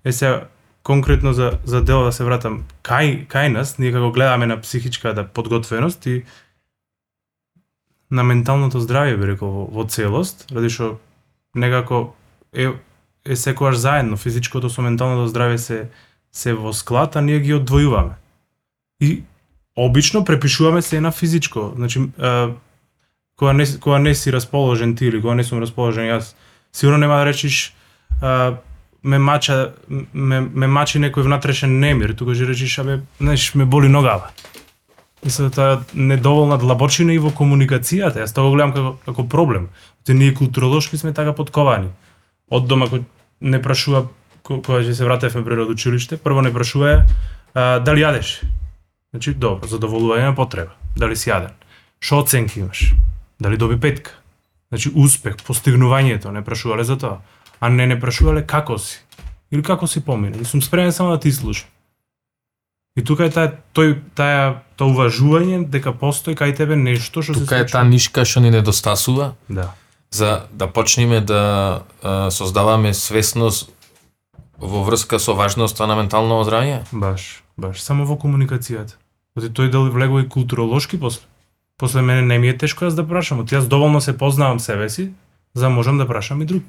Е 0.05 0.11
се 0.11 0.45
конкретно 0.85 1.33
за, 1.33 1.57
за 1.65 1.81
дело 1.81 2.03
да 2.05 2.11
се 2.13 2.23
вратам 2.23 2.59
кај, 2.85 3.25
кај 3.25 3.49
нас, 3.49 3.79
ние 3.81 3.89
како 3.89 4.11
гледаме 4.13 4.45
на 4.45 4.59
психичката 4.61 5.23
подготвеност 5.25 6.05
и 6.05 6.21
на 8.13 8.21
менталното 8.21 8.77
здравје, 8.77 9.17
би 9.17 9.31
рекол, 9.31 9.49
во, 9.49 9.63
во 9.65 9.85
целост, 9.89 10.45
ради 10.53 10.69
што 10.69 10.91
некако 11.57 12.13
е, 12.53 12.69
е 13.25 13.35
секогаш 13.35 13.81
заедно, 13.81 14.13
физичкото 14.13 14.69
со 14.69 14.85
менталното 14.85 15.25
здравје 15.33 15.57
се, 15.57 15.79
се 16.29 16.53
во 16.53 16.69
склад, 16.69 17.17
а 17.17 17.25
ние 17.25 17.41
ги 17.41 17.57
одвојуваме. 17.57 18.13
И 19.01 19.23
обично 19.75 20.21
препишуваме 20.21 20.85
се 20.85 21.01
на 21.01 21.11
физичко. 21.11 21.73
Значи, 21.75 22.05
а, 22.21 22.53
кога 23.41 23.53
не, 23.53 23.65
кога 23.81 23.99
не 23.99 24.15
си 24.15 24.33
расположен 24.33 24.95
ти 24.95 25.09
или 25.09 25.21
кога 25.21 25.33
не 25.33 25.43
сум 25.43 25.65
расположен 25.65 26.05
јас, 26.13 26.35
сигурно 26.69 27.01
нема 27.01 27.17
да 27.17 27.25
речиш 27.25 27.73
а, 28.21 28.61
ме 29.05 29.19
мача 29.19 29.73
ме, 29.87 30.41
ме 30.41 30.67
мачи 30.67 30.99
некој 30.99 31.27
внатрешен 31.27 31.77
немир, 31.79 32.15
тука 32.17 32.33
ќе 32.33 32.47
речиш 32.49 32.79
абе, 32.81 32.99
знаеш, 33.21 33.51
ме 33.53 33.65
боли 33.65 33.89
ногава. 33.89 34.31
Мислам 35.25 35.51
тоа 35.53 35.83
недоволна 35.93 36.57
длабочина 36.57 37.13
и 37.13 37.21
во 37.21 37.29
комуникацијата, 37.29 38.23
јас 38.25 38.33
тоа 38.33 38.49
го 38.49 38.55
гледам 38.57 38.73
како 38.73 38.95
како 39.05 39.27
проблем. 39.29 39.69
Те 40.05 40.13
ние 40.17 40.33
културолошки 40.33 40.97
сме 40.97 41.13
така 41.13 41.33
подковани. 41.37 41.93
Од 42.49 42.65
дома 42.69 42.89
кој 42.89 43.05
не 43.41 43.61
прашува 43.61 44.07
кога 44.41 44.81
ќе 44.81 44.93
се 44.93 45.05
вратевме 45.05 45.45
пред 45.45 45.69
училиште, 45.69 46.17
прво 46.17 46.41
не 46.41 46.53
прашува 46.53 47.05
а, 47.53 47.79
дали 47.79 48.01
јадеш. 48.05 48.41
Значи, 49.13 49.33
добро, 49.33 49.69
задоволување 49.69 50.33
на 50.33 50.35
потреба. 50.35 50.73
Дали 50.97 51.15
си 51.15 51.29
јаден. 51.29 51.53
Што 51.99 52.21
оценки 52.25 52.59
имаш? 52.59 52.93
Дали 53.39 53.57
доби 53.57 53.77
петка? 53.81 54.17
Значи, 54.69 54.91
успех, 54.93 55.37
постигнувањето, 55.45 56.33
не 56.33 56.43
прашувале 56.43 56.83
за 56.83 56.97
тоа. 56.97 57.21
А 57.59 57.69
не 57.69 57.87
не 57.87 57.99
прашувале 57.99 58.45
како 58.45 58.77
си. 58.77 58.99
Или 59.51 59.63
како 59.63 59.87
си 59.87 60.01
помине. 60.01 60.37
И 60.41 60.45
сум 60.45 60.61
спремен 60.61 60.91
само 60.91 61.11
да 61.11 61.19
ти 61.19 61.31
слушам. 61.31 61.67
И 62.97 63.03
тука 63.03 63.25
е 63.25 63.29
таа 63.29 63.51
тој 63.75 63.99
таа 64.15 64.61
тоа 64.75 64.87
уважување 64.87 65.65
дека 65.67 65.91
постои 65.93 66.35
кај 66.35 66.55
тебе 66.55 66.75
нешто 66.75 67.21
што 67.21 67.33
се 67.33 67.39
Тука 67.39 67.55
е 67.55 67.59
случува. 67.59 67.71
таа 67.71 67.83
нишка 67.83 68.25
што 68.25 68.39
ни 68.39 68.49
недостасува 68.51 69.33
Да. 69.49 69.73
за 70.11 70.47
да 70.51 70.67
почнеме 70.67 71.21
да 71.21 71.81
а, 72.03 72.31
создаваме 72.31 72.93
свесност 72.93 73.71
во 74.59 74.83
врска 74.83 75.19
со 75.19 75.33
важноста 75.35 75.87
на 75.87 75.95
ментално 75.95 76.39
оздравјање. 76.39 76.83
Баш, 76.91 77.43
баш. 77.57 77.81
Само 77.81 78.05
во 78.05 78.15
комуникацијата. 78.15 78.95
Оти 79.35 79.51
тој 79.51 79.69
дел 79.71 79.91
влегува 79.91 80.21
и 80.21 80.29
културолошки 80.29 80.99
после. 80.99 81.27
После 81.77 82.01
мене 82.01 82.21
не 82.21 82.37
ми 82.39 82.47
е 82.47 82.57
тешко 82.57 82.85
јас 82.85 82.95
да 82.95 83.03
прашам. 83.03 83.39
Оти 83.39 83.55
јас 83.55 83.67
доволно 83.67 83.99
се 84.01 84.17
познавам 84.17 84.59
себе 84.59 84.89
си, 84.89 85.11
за 85.53 85.61
да 85.61 85.69
можам 85.69 85.97
да 85.97 86.07
прашам 86.07 86.41
и 86.41 86.45
друг. 86.45 86.63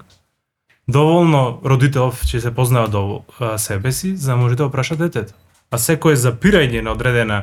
Доволно 0.89 1.61
родителов 1.65 2.23
ќе 2.23 2.39
се 2.39 2.55
познава 2.55 2.89
до 2.89 3.23
себе 3.59 3.93
си, 3.93 4.17
за 4.17 4.31
да 4.31 4.37
може 4.37 4.57
да 4.57 4.67
опраша 4.67 4.95
праша 4.95 5.05
детето. 5.05 5.35
А 5.71 5.79
секое 5.79 6.17
запирање 6.17 6.81
на 6.83 6.93
одредена 6.93 7.43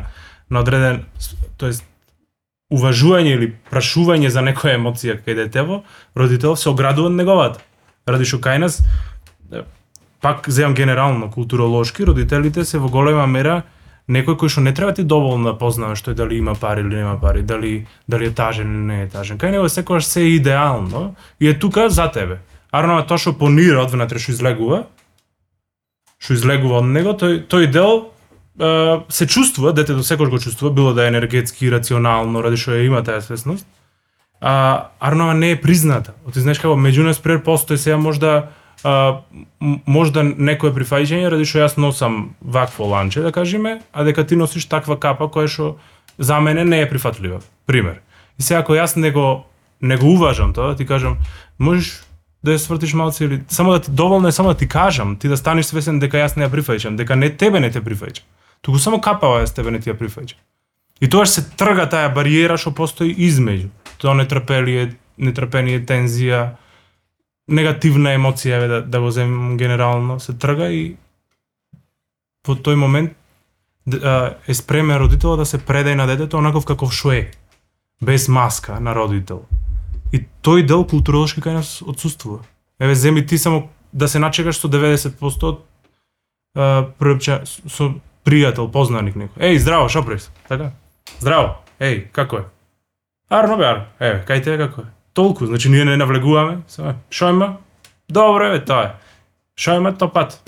на 0.49 0.59
одреден, 0.59 1.03
тоест 1.57 1.83
уважување 2.71 3.35
или 3.35 3.49
прашување 3.71 4.31
за 4.31 4.41
некоја 4.41 4.77
емоција 4.77 5.17
кај 5.19 5.35
детево, 5.35 5.83
родителов 6.15 6.59
се 6.59 6.69
оградува 6.69 7.11
од 7.11 7.19
неговата. 7.19 7.59
Ради 8.07 8.25
што 8.25 8.39
кај 8.39 8.63
нас 8.63 8.79
пак 10.21 10.47
земам 10.47 10.73
генерално 10.73 11.29
културолошки, 11.31 12.05
родителите 12.05 12.63
се 12.65 12.79
во 12.79 12.87
голема 12.87 13.27
мера 13.27 13.63
некој 14.07 14.39
кој 14.39 14.55
што 14.55 14.63
не 14.63 14.73
треба 14.73 14.91
да 14.91 15.01
ти 15.01 15.03
доволно 15.03 15.51
да 15.51 15.57
познава 15.57 15.95
што 15.99 16.11
е 16.11 16.15
дали 16.15 16.39
има 16.39 16.55
пари 16.55 16.81
или 16.81 16.95
нема 16.95 17.19
пари, 17.19 17.43
дали 17.43 17.87
дали 18.07 18.31
е 18.31 18.33
тажен 18.33 18.71
или 18.71 18.87
не 18.87 19.01
е 19.03 19.09
тажен. 19.09 19.37
Кај 19.37 19.51
него 19.51 19.69
секогаш 19.69 20.05
се 20.05 20.21
е 20.21 20.35
идеално 20.39 21.15
и 21.39 21.49
е 21.49 21.59
тука 21.59 21.89
за 21.89 22.11
тебе. 22.11 22.39
Арно 22.73 22.97
тоа 23.05 23.21
што 23.21 23.35
понира 23.37 23.83
од 23.83 23.93
внатре 23.93 24.17
што 24.17 24.33
излегува, 24.33 24.87
што 26.17 26.33
излегува 26.33 26.81
од 26.81 26.89
него, 26.89 27.13
тој 27.13 27.43
тој 27.51 27.69
дел 27.69 27.93
е, 28.57 28.99
се 29.13 29.27
чувствува, 29.29 29.75
детето 29.77 30.01
секој 30.01 30.31
го 30.31 30.41
чувствува, 30.41 30.73
било 30.73 30.93
да 30.97 31.05
е 31.05 31.13
енергетски, 31.13 31.69
рационално, 31.69 32.41
ради 32.41 32.57
што 32.57 32.73
ја 32.73 32.87
има 32.87 33.03
таа 33.05 33.21
свесност. 33.21 33.67
А 34.41 34.89
Арнова 34.99 35.33
не 35.37 35.51
е 35.53 35.61
призната. 35.61 36.17
Оти 36.27 36.41
знаеш 36.41 36.59
како 36.59 36.73
меѓу 36.75 37.05
нас 37.05 37.21
прер 37.21 37.43
постои 37.45 37.77
сега 37.77 37.95
можда 38.01 38.49
а, 38.83 39.21
можда 39.61 40.23
некое 40.23 40.73
прифаќање 40.75 41.29
ради 41.31 41.45
што 41.47 41.61
јас 41.61 41.77
носам 41.77 42.33
вакво 42.41 42.89
ланче, 42.89 43.21
да 43.21 43.31
кажеме, 43.31 43.81
а 43.93 44.03
дека 44.03 44.25
ти 44.27 44.35
носиш 44.35 44.65
таква 44.65 44.97
капа 44.99 45.29
која 45.29 45.47
што 45.47 45.75
за 46.17 46.39
мене 46.41 46.65
не 46.65 46.81
е 46.81 46.89
прифатлива. 46.89 47.39
Пример. 47.65 48.01
И 48.39 48.43
сега 48.43 48.59
ако 48.65 48.73
јас 48.73 48.97
не 48.97 49.11
го 49.11 49.45
не 49.81 49.97
го 49.97 50.15
уважам 50.15 50.53
тоа, 50.53 50.73
да 50.73 50.75
ти 50.75 50.85
кажам, 50.85 51.17
можеш 51.59 52.01
да 52.43 52.51
ја 52.51 52.59
свртиш 52.59 52.93
малце 52.93 53.25
или 53.25 53.41
само 53.47 53.71
да 53.71 53.81
ти 53.81 53.91
доволно 53.91 54.27
е 54.27 54.31
само 54.31 54.49
да 54.49 54.57
ти 54.57 54.67
кажам, 54.67 55.15
ти 55.15 55.27
да 55.27 55.37
станеш 55.37 55.65
свесен 55.65 55.99
дека 55.99 56.17
јас 56.17 56.35
не 56.37 56.45
ја 56.45 56.51
прифаќам, 56.51 56.97
дека 56.99 57.15
не 57.15 57.29
тебе 57.29 57.59
не 57.59 57.71
те 57.71 57.81
прифаќам. 57.81 58.23
Туку 58.61 58.79
само 58.79 58.99
капава 59.01 59.43
јас 59.43 59.55
тебе 59.55 59.71
не 59.71 59.79
ти 59.79 59.89
ја 59.91 59.97
прифаќам. 59.97 60.35
И 61.01 61.09
тоа 61.09 61.25
се 61.25 61.43
трга 61.57 61.87
таа 61.89 62.09
бариера 62.09 62.57
што 62.57 62.71
постои 62.75 63.15
измеѓу. 63.15 63.69
Тоа 63.97 64.13
нетрпелие, 64.19 64.93
нетрпение, 65.17 65.79
тензија, 65.79 66.55
негативна 67.47 68.13
емоција 68.17 68.59
еве 68.59 68.67
да, 68.67 68.81
да 68.81 68.99
го 69.01 69.11
земам 69.11 69.57
генерално, 69.57 70.19
се 70.19 70.33
трга 70.33 70.69
и 70.71 70.95
во 72.47 72.55
тој 72.55 72.75
момент 72.75 73.15
е 73.87 74.53
спремен 74.53 74.97
родителот 74.97 75.39
да 75.39 75.45
се 75.45 75.59
предај 75.59 75.95
на 75.95 76.07
детето 76.07 76.37
онаков 76.37 76.65
каков 76.65 76.93
шо 76.93 77.11
е, 77.11 77.31
без 78.01 78.27
маска 78.27 78.79
на 78.79 78.95
родител. 78.95 79.43
И 80.13 80.21
тој 80.45 80.65
дел 80.69 80.85
културолошки 80.85 81.41
кај 81.41 81.57
нас 81.57 81.81
отсутствува. 81.81 82.43
Еве 82.79 82.95
земи 82.95 83.25
ти 83.25 83.37
само 83.37 83.69
да 83.93 84.07
се 84.07 84.19
начекаш 84.19 84.61
со 84.61 84.69
90% 84.69 85.43
од 85.43 85.61
а, 86.55 86.85
со 87.41 87.93
пријател, 88.23 88.69
познаник 88.71 89.17
некој. 89.17 89.41
Еј, 89.41 89.57
здраво, 89.57 89.89
шо 89.89 90.03
прес? 90.05 90.29
Така? 90.47 90.71
Здраво. 91.19 91.57
Еј, 91.81 92.07
како 92.13 92.43
е? 92.43 92.45
Арно 93.29 93.57
бе, 93.57 93.65
Арно. 93.65 93.85
Еве, 93.99 94.21
кај 94.27 94.43
те 94.43 94.57
како 94.57 94.85
е? 94.85 94.91
Толку, 95.13 95.45
значи 95.45 95.69
ние 95.69 95.85
не 95.85 95.97
навлегуваме. 95.97 96.61
Само, 96.67 96.93
шо 97.09 97.29
има? 97.29 97.57
Добро, 98.09 98.53
е, 98.53 98.65
тоа 98.65 98.83
е. 98.83 98.91
Шо 99.57 99.75
има 99.81 99.97
то 99.97 100.09
пат? 100.13 100.41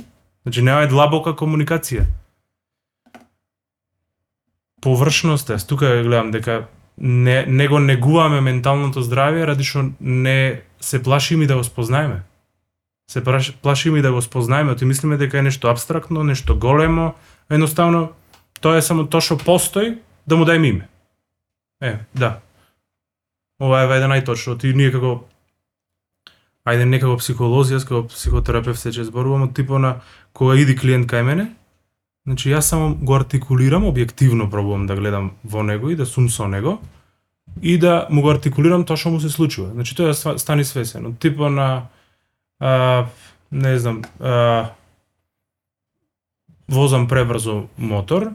Значи 0.45 0.62
нема 0.62 0.86
е 0.86 0.88
длабока 0.88 1.34
комуникација. 1.34 2.06
Површност 4.82 5.49
е, 5.49 5.58
тука 5.67 6.04
гледам 6.04 6.32
дека 6.32 6.67
не, 6.97 7.45
не 7.45 7.67
го 7.67 7.79
негуваме 7.79 8.41
менталното 8.41 9.03
здравје 9.03 9.45
ради 9.45 9.63
што 9.63 9.91
не 9.99 10.62
се 10.79 11.03
плашиме 11.03 11.47
да 11.47 11.55
го 11.55 11.63
спознаеме. 11.63 12.23
Се 13.12 13.23
плашиме 13.62 14.01
да 14.01 14.12
го 14.12 14.21
спознаеме, 14.21 14.75
тој 14.75 14.86
мислиме 14.86 15.17
дека 15.17 15.39
е 15.39 15.45
нешто 15.45 15.67
абстрактно, 15.67 16.23
нешто 16.23 16.58
големо, 16.58 17.13
едноставно 17.49 18.10
тоа 18.62 18.77
е 18.77 18.81
само 18.81 19.05
тоа 19.05 19.21
што 19.21 19.38
постои, 19.38 19.97
да 20.27 20.36
му 20.36 20.45
дајме 20.45 20.71
име. 20.71 20.88
Е, 21.81 21.99
да. 22.15 22.39
Ова 23.62 23.84
е 23.84 23.89
вајде 23.91 24.10
најточно. 24.10 24.58
Ти 24.60 24.73
ние 24.73 24.91
како 24.91 25.27
ајде 26.65 26.88
не 26.89 26.99
како 26.99 27.19
психолози, 27.19 27.75
јас 27.75 27.86
како 27.86 28.08
психотерапевт 28.10 28.79
се 28.79 29.03
зборувам 29.03 29.49
од 29.49 29.53
типо 29.55 29.79
на 29.79 29.99
кога 30.34 30.58
иди 30.58 30.75
клиент 30.75 31.12
кај 31.12 31.23
мене, 31.23 31.45
значи 32.25 32.49
јас 32.49 32.69
само 32.69 32.95
го 32.95 33.15
артикулирам, 33.15 33.85
објективно 33.85 34.49
пробувам 34.49 34.88
да 34.88 34.95
гледам 34.95 35.31
во 35.43 35.63
него 35.63 35.89
и 35.89 35.95
да 35.95 36.05
сум 36.05 36.29
со 36.29 36.47
него 36.47 36.79
и 37.61 37.77
да 37.77 38.07
му 38.09 38.21
го 38.21 38.29
артикулирам 38.29 38.85
тоа 38.85 38.97
што 38.97 39.09
му 39.09 39.19
се 39.19 39.29
случува. 39.29 39.71
Значи 39.73 39.95
тоа 39.95 40.13
стани 40.13 40.65
свесен. 40.65 41.05
Од 41.05 41.19
типа 41.19 41.49
на 41.49 41.88
а, 42.59 43.05
не 43.51 43.79
знам, 43.79 44.01
а, 44.19 44.71
возам 46.67 47.07
пребрзо 47.07 47.67
мотор 47.77 48.31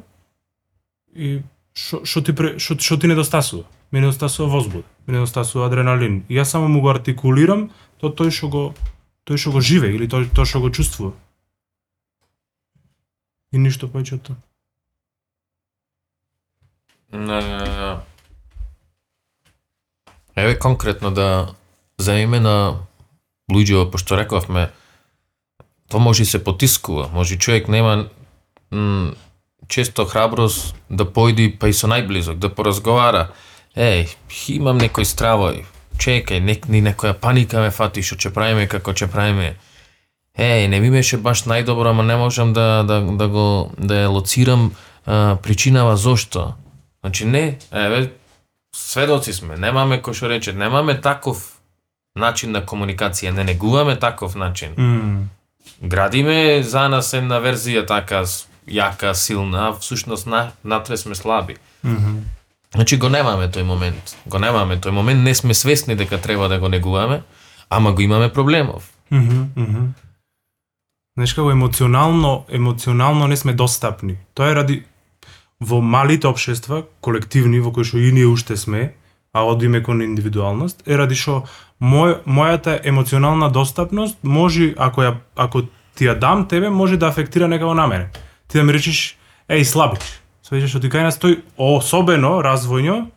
и 1.14 1.42
што 1.74 2.22
ти 2.22 2.33
пре- 2.33 2.59
шо, 2.59 2.79
што 2.79 2.98
ти 2.98 3.07
недостасува? 3.07 3.64
Ми 3.92 4.00
недостасува 4.00 4.48
возбуд, 4.48 4.85
ми 5.07 5.14
недостасува 5.14 5.66
адреналин. 5.66 6.24
И 6.29 6.38
јас 6.38 6.44
само 6.55 6.68
му 6.68 6.81
го 6.81 6.90
артикулирам 6.90 7.70
тоа 8.00 8.14
тој 8.14 8.31
што 8.31 8.48
го 8.48 8.64
тој 9.26 9.37
што 9.37 9.53
го 9.53 9.61
живее 9.61 9.94
или 9.94 10.07
тој 10.07 10.31
тоа 10.35 10.46
што 10.46 10.61
го 10.61 10.70
чувствува. 10.70 11.12
И 13.53 13.59
ништо 13.59 13.89
повеќе 13.91 14.15
од 14.19 14.23
тоа. 14.29 14.37
Не, 17.13 17.41
не, 17.43 17.59
не. 17.59 17.91
Еве 20.37 20.59
конкретно 20.59 21.11
да 21.11 21.55
земеме 21.99 22.41
на 22.41 22.55
луѓето, 23.51 23.91
пошто 23.91 24.17
рековме, 24.17 24.71
тоа 25.91 26.01
може 26.01 26.23
и 26.23 26.27
се 26.27 26.45
потискува, 26.45 27.09
може 27.13 27.35
и 27.35 27.39
човек 27.39 27.69
нема 27.69 28.07
м, 28.71 29.15
често 29.69 30.05
храброст 30.05 30.75
да 30.89 31.05
појди 31.05 31.51
па 31.59 31.69
и 31.69 31.75
со 31.75 31.91
најблизок, 31.91 32.39
да 32.39 32.55
поразговара. 32.55 33.33
Еј, 33.75 34.07
имам 34.55 34.79
некој 34.79 35.07
стравој, 35.07 35.65
чекај, 35.99 36.41
нек 36.43 36.67
ни 36.69 36.83
некоја 36.83 37.15
паника 37.15 37.61
ме 37.63 37.71
фати 37.71 38.03
што 38.03 38.17
ќе 38.17 38.33
правиме 38.35 38.67
како 38.71 38.95
ќе 38.95 39.11
правиме. 39.11 39.57
Еј, 40.38 40.66
не 40.66 40.81
ми 40.81 40.90
беше 40.90 41.19
баш 41.19 41.45
најдобро, 41.45 41.90
ама 41.90 42.03
не 42.03 42.16
можам 42.16 42.53
да, 42.53 42.83
да, 42.87 43.01
да 43.01 43.29
го 43.29 43.73
да 43.79 44.07
ја 44.07 44.09
лоцирам 44.09 44.73
а, 45.07 45.37
причинава 45.43 45.97
зошто. 45.97 46.55
Значи 47.01 47.25
не, 47.25 47.59
еве, 47.73 48.12
сведоци 48.75 49.33
сме, 49.33 49.57
немаме 49.57 50.01
кој 50.01 50.14
што 50.14 50.31
рече, 50.31 50.53
немаме 50.53 51.01
таков 51.01 51.61
начин 52.16 52.53
на 52.53 52.62
комуникација, 52.62 53.31
не 53.31 53.45
негуваме 53.45 53.97
таков 53.97 54.35
начин. 54.37 54.75
Mm. 54.77 55.25
Градиме 55.83 56.62
за 56.62 56.88
нас 56.88 57.12
една 57.12 57.40
верзија 57.40 57.87
така 57.87 58.25
јака, 58.69 59.14
силна, 59.14 59.69
а 59.69 59.73
всушност 59.73 60.27
на, 60.27 60.51
натре 60.64 60.97
сме 60.97 61.14
слаби. 61.14 61.57
Mm 61.85 61.97
-hmm. 61.97 62.21
Значи 62.75 62.97
го 62.97 63.09
немаме 63.09 63.49
тој 63.49 63.62
момент. 63.62 64.16
Го 64.27 64.38
немаме 64.38 64.77
тој 64.77 64.90
момент, 64.90 65.25
не 65.25 65.35
сме 65.35 65.55
свесни 65.55 65.97
дека 65.97 66.21
треба 66.21 66.49
да 66.49 66.59
го 66.59 66.69
негуваме, 66.69 67.23
ама 67.69 67.93
го 67.93 68.01
имаме 68.01 68.33
проблемов. 68.33 68.90
Мгм, 69.11 69.43
мгм. 69.57 69.87
Знаеш 71.18 71.35
како 71.35 71.51
емоционално, 71.51 72.44
емоционално 72.49 73.27
не 73.27 73.37
сме 73.37 73.53
достапни. 73.53 74.16
Тоа 74.35 74.51
е 74.51 74.55
ради 74.55 74.83
во 75.61 75.81
малите 75.81 76.29
општества, 76.31 76.85
колективни 77.01 77.61
во 77.61 77.73
кои 77.73 77.85
што 77.85 77.99
и 77.99 78.12
ние 78.12 78.31
уште 78.31 78.57
сме, 78.57 78.94
а 79.33 79.42
одиме 79.44 79.83
кон 79.83 80.03
индивидуалност, 80.03 80.83
е 80.87 80.96
ради 80.96 81.18
што 81.18 81.44
мој, 81.83 82.23
мојата 82.27 82.79
емоционална 82.85 83.51
достапност 83.51 84.18
може 84.23 84.75
ако 84.79 85.03
ја 85.03 85.14
ако 85.37 85.66
ти 85.94 86.07
ја 86.07 86.18
дам 86.18 86.46
тебе 86.49 86.70
може 86.70 86.96
да 86.96 87.09
афектира 87.09 87.49
некако 87.49 87.75
на 87.75 87.87
мене. 87.87 88.09
Ти 88.49 88.59
да 88.59 88.64
ми 88.64 88.73
речеш 88.73 89.18
еј 89.51 89.64
слабич. 89.64 90.23
Свеќе 90.46 90.70
што 90.70 90.81
ти 90.81 90.88
кај 90.90 91.11
нас 91.11 91.18
тој 91.18 91.42
особено 91.59 92.38
развојно 92.40 93.11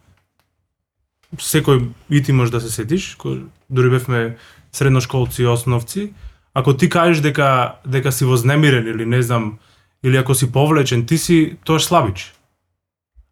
секој 1.37 1.89
и 2.09 2.23
ти 2.23 2.33
може 2.33 2.51
да 2.51 2.61
се 2.61 2.69
сетиш, 2.69 3.15
кој 3.17 3.47
дури 3.69 3.89
бевме 3.89 4.37
средношколци 4.71 5.43
и 5.43 5.47
основци, 5.47 6.13
ако 6.53 6.77
ти 6.77 6.89
кажеш 6.89 7.21
дека 7.21 7.75
дека 7.87 8.11
си 8.11 8.25
вознемирен 8.25 8.87
или 8.87 9.05
не 9.05 9.21
знам, 9.21 9.57
или 10.03 10.17
ако 10.17 10.35
си 10.35 10.51
повлечен, 10.51 11.05
ти 11.05 11.17
си 11.17 11.57
тоа 11.65 11.79
слабич. 11.79 12.33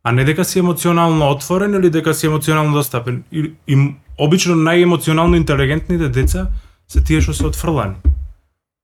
А 0.04 0.12
не 0.12 0.24
дека 0.24 0.46
си 0.46 0.60
емоционално 0.60 1.30
отворен 1.30 1.74
или 1.74 1.90
дека 1.90 2.14
си 2.14 2.26
емоционално 2.26 2.74
достапен. 2.74 3.24
И, 3.32 3.52
и 3.68 3.96
обично 4.18 4.56
најемоционално 4.56 5.36
интелигентните 5.36 6.10
деца 6.10 6.48
се 6.88 7.04
тие 7.04 7.22
што 7.22 7.34
се 7.34 7.46
отфрлани. 7.48 7.96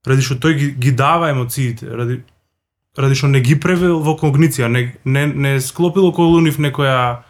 Ради 0.08 0.22
што 0.22 0.38
тој 0.38 0.54
ги, 0.54 0.68
ги 0.72 0.92
дава 0.92 1.30
емоциите, 1.34 1.90
ради 1.90 2.22
ради 2.98 3.16
што 3.16 3.28
не 3.28 3.42
ги 3.42 3.58
превел 3.60 4.00
во 4.06 4.14
когниција, 4.18 4.70
не 4.70 4.94
не 5.06 5.26
не 5.28 5.62
склопил 5.62 6.08
околу 6.08 6.40
нив 6.42 6.62
некоја 6.62 7.24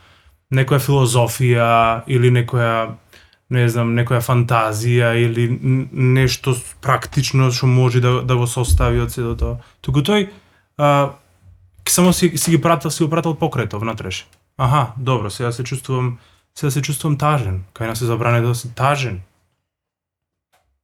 некоја 0.51 0.79
филозофија 0.79 2.03
или 2.07 2.31
некоја 2.31 2.95
не 3.49 3.67
знам, 3.71 3.93
некоја 3.95 4.19
фантазија 4.23 5.13
или 5.15 5.47
нешто 5.91 6.55
практично 6.83 7.51
што 7.51 7.67
може 7.67 8.01
да 8.03 8.21
да 8.21 8.35
го 8.35 8.47
состави 8.47 8.99
од 8.99 9.11
сето 9.11 9.35
тоа. 9.39 9.55
Туку 9.81 10.03
тој 10.03 10.27
а, 10.77 11.13
само 11.89 12.13
си, 12.13 12.37
си 12.37 12.51
ги 12.51 12.61
пратил, 12.61 12.91
си 12.91 13.03
го 13.03 13.09
пратил 13.09 13.35
покретов 13.35 13.81
внатреше. 13.81 14.25
Аха, 14.57 14.91
добро, 14.97 15.29
сега 15.29 15.51
се 15.51 15.63
чувствувам, 15.63 16.17
сега 16.55 16.71
се 16.71 16.81
чувствувам 16.81 17.17
тажен. 17.17 17.63
Кај 17.73 17.87
нас 17.87 17.99
се 17.99 18.05
забране 18.05 18.41
да 18.41 18.55
си 18.55 18.73
тажен. 18.75 19.21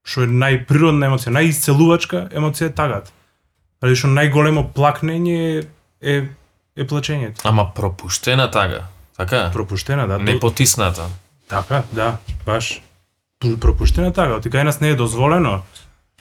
Што 0.03 0.23
е 0.23 0.27
најприродна 0.27 1.07
емоција, 1.07 1.31
најисцелувачка 1.31 2.27
емоција 2.35 2.71
е 2.71 2.75
тагат. 2.75 3.11
Ради 3.83 3.99
што 3.99 4.11
најголемо 4.11 4.69
плакнење 4.75 5.39
е, 5.39 5.63
е, 6.01 6.15
е 6.75 6.87
плачењето. 6.87 7.43
Ама 7.43 7.71
пропуштена 7.75 8.51
тага. 8.51 8.87
Така? 9.17 9.49
Пропуштена, 9.53 10.07
да. 10.07 10.19
Не 10.19 10.39
потисната. 10.39 11.07
Така, 11.61 11.83
да, 11.91 12.17
баш. 12.45 12.81
Пропуштена 13.61 14.13
така, 14.13 14.39
ти 14.41 14.49
кај 14.49 14.63
нас 14.63 14.79
не 14.81 14.89
е 14.89 14.95
дозволено 14.95 15.61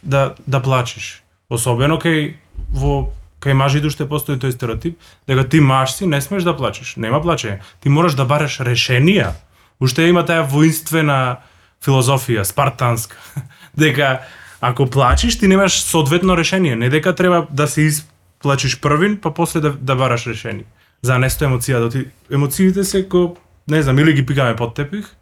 да 0.03 0.35
да 0.47 0.61
плачеш. 0.63 1.23
Особено 1.51 1.97
кај 1.97 2.35
во 2.75 3.13
кај 3.41 3.57
мажите 3.57 3.89
уште 3.89 4.05
постои 4.09 4.37
тој 4.37 4.53
стереотип 4.53 4.99
дека 5.27 5.49
ти 5.49 5.61
маж 5.61 5.95
си 5.97 6.07
не 6.07 6.21
смеш 6.21 6.45
да 6.45 6.57
плачеш. 6.57 6.97
Нема 6.97 7.23
плачење. 7.23 7.63
Ти 7.81 7.89
мораш 7.89 8.19
да 8.19 8.27
бараш 8.27 8.61
решенија. 8.61 9.33
Уште 9.81 10.07
има 10.11 10.27
таа 10.27 10.45
воинствена 10.45 11.39
филозофија, 11.83 12.45
спартанска, 12.45 13.17
дека 13.79 14.21
ако 14.61 14.87
плачеш 14.87 15.39
ти 15.39 15.49
немаш 15.49 15.81
соодветно 15.83 16.37
решение, 16.37 16.77
не 16.77 16.89
дека 16.89 17.15
треба 17.15 17.47
да 17.51 17.67
се 17.67 17.83
исплачиш 17.83 18.81
првин, 18.81 19.19
па 19.23 19.35
после 19.35 19.61
да, 19.61 19.73
да 19.73 19.97
бараш 19.97 20.27
решение. 20.27 20.65
За 21.03 21.19
несто 21.19 21.49
емоција, 21.49 21.81
да 21.83 21.91
ти 21.91 22.07
емоциите 22.31 22.85
се 22.85 23.09
ко 23.09 23.37
не 23.69 23.83
знам, 23.83 23.99
или 23.99 24.13
ги 24.13 24.27
пикаме 24.27 24.57
под 24.57 24.75
тепих, 24.75 25.17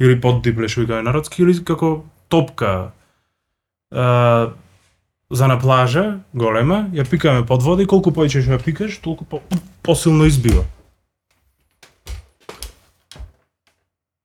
или 0.00 0.20
под 0.20 0.42
дипле 0.42 0.68
што 0.68 0.84
викаме 0.84 1.02
народски, 1.02 1.42
или 1.42 1.56
како 1.64 2.04
топка 2.28 2.92
а, 3.90 4.52
за 5.30 5.48
на 5.48 5.58
плажа, 5.58 6.20
голема, 6.34 6.86
ја 6.92 7.08
пикаме 7.08 7.46
под 7.46 7.62
вода 7.62 7.82
и 7.82 7.90
колку 7.90 8.12
повеќе 8.14 8.42
што 8.44 8.56
ја 8.56 8.62
пикаш, 8.62 8.98
толку 9.02 9.24
по, 9.24 9.40
посилно 9.82 10.26
избива. 10.26 10.64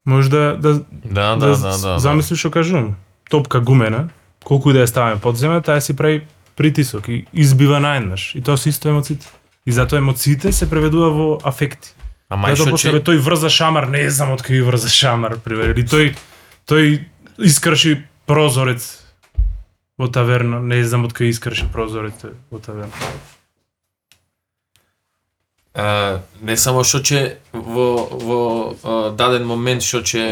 Може 0.05 0.29
да, 0.29 0.57
да, 0.57 0.73
Да, 1.05 1.35
да, 1.35 1.35
да, 1.35 1.57
да. 1.57 1.77
да. 1.77 1.99
замислиш 1.99 2.39
што 2.39 2.51
кажувам. 2.51 2.95
Топка 3.29 3.61
гумена, 3.61 4.09
колку 4.43 4.71
и 4.71 4.73
да 4.73 4.83
ја 4.83 4.89
ставаме 4.89 5.21
под 5.21 5.37
земја, 5.37 5.63
таа 5.63 5.81
си 5.81 5.95
прави 5.95 6.25
притисок 6.55 7.07
и 7.07 7.25
избива 7.33 7.79
наеднаш. 7.79 8.35
И 8.35 8.41
тоа 8.41 8.57
се 8.57 8.69
исто 8.69 8.89
емоциите. 8.89 9.29
И 9.65 9.71
затоа 9.71 10.01
емоциите 10.01 10.51
се 10.51 10.69
преведува 10.69 11.09
во 11.09 11.39
афекти. 11.43 11.93
Ама 12.31 12.53
и 12.53 12.55
што 12.55 12.77
че... 12.79 12.93
тој 13.03 13.19
врза 13.19 13.49
шамар, 13.51 13.89
не 13.91 14.05
знам 14.07 14.31
од 14.37 14.45
кај 14.45 14.63
врза 14.63 14.87
шамар, 14.87 15.35
пример. 15.43 15.73
Или 15.75 15.83
тој 15.83 16.13
тој 16.63 17.03
искрши 17.43 17.97
прозорец 18.23 19.03
во 19.99 20.07
таверна, 20.07 20.61
не 20.63 20.79
знам 20.87 21.09
од 21.09 21.17
кај 21.17 21.33
искрши 21.33 21.67
прозорец 21.73 22.23
во 22.47 22.63
таверна. 22.63 23.11
А, 25.75 26.23
не 26.39 26.55
само 26.55 26.87
што 26.87 27.03
че 27.03 27.19
во, 27.51 28.07
во 28.07 28.39
а, 28.71 29.11
даден 29.11 29.43
момент 29.47 29.83
што 29.83 29.99
че 29.99 30.23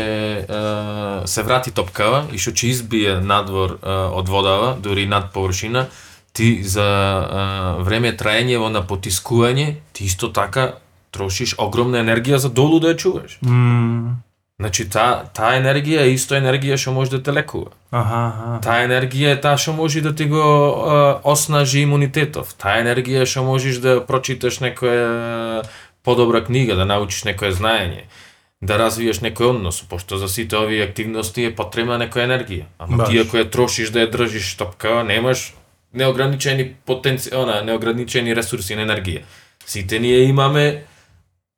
а, 0.48 1.24
се 1.28 1.44
врати 1.44 1.76
топкава 1.76 2.26
и 2.32 2.40
што 2.40 2.56
че 2.56 2.72
избие 2.72 3.20
надвор 3.20 3.76
а, 3.80 4.08
од 4.16 4.32
водава, 4.32 4.76
дури 4.80 5.04
над 5.08 5.34
површина, 5.36 5.90
ти 6.32 6.64
за 6.64 6.88
а, 6.88 7.48
време 7.84 8.16
траење 8.16 8.60
во 8.60 8.72
на 8.72 8.88
потискување, 8.88 9.74
ти 9.92 10.08
исто 10.08 10.32
така 10.32 10.80
трошиш 11.12 11.56
огромна 11.58 11.98
енергија 12.04 12.36
за 12.36 12.50
долу 12.50 12.80
да 12.80 12.94
ја 12.94 12.98
чуваш. 12.98 13.40
Мм, 13.42 14.18
Значи 14.60 14.90
таа 14.92 15.24
таа 15.34 15.56
енергија 15.56 16.02
е 16.04 16.12
исто 16.14 16.36
енергија 16.36 16.76
што 16.78 16.92
може 16.92 17.12
да 17.12 17.24
те 17.24 17.32
лекува. 17.32 17.72
аха, 17.92 18.18
аха. 18.28 18.60
Таа 18.62 18.84
енергија 18.88 19.32
е 19.38 19.42
таа 19.42 19.58
што 19.58 19.72
може 19.74 20.02
да 20.02 20.16
ти 20.16 20.26
го 20.26 20.36
а, 20.38 21.22
оснажи 21.24 21.80
имунитетов. 21.88 22.54
Таа 22.60 22.82
енергија 22.84 23.22
е 23.24 23.26
што 23.26 23.44
можеш 23.44 23.78
да 23.80 24.06
прочиташ 24.06 24.60
некоја 24.60 25.64
подобра 26.04 26.44
книга, 26.44 26.76
да 26.76 26.86
научиш 26.86 27.24
некое 27.24 27.52
знаење, 27.56 28.04
да 28.62 28.76
развиеш 28.78 29.22
некој 29.24 29.56
однос, 29.56 29.80
пошто 29.82 30.18
за 30.18 30.28
сите 30.28 30.58
овие 30.60 30.84
активности 30.84 31.44
е 31.48 31.56
потребна 31.56 31.96
некоја 31.96 32.28
енергија. 32.28 32.66
Ама 32.80 32.98
Баш. 32.98 33.10
ти 33.10 33.20
ако 33.20 33.38
ја 33.38 33.50
трошиш 33.50 33.90
да 33.96 34.00
ја 34.04 34.12
држиш 34.12 34.56
топка, 34.60 35.04
немаш 35.08 35.54
неограничени 35.94 36.74
потенци, 36.86 37.32
она, 37.36 37.62
неограничени 37.64 38.36
ресурси 38.36 38.76
на 38.76 38.84
енергија. 38.84 39.22
Сите 39.66 40.00
ние 40.00 40.20
имаме 40.28 40.84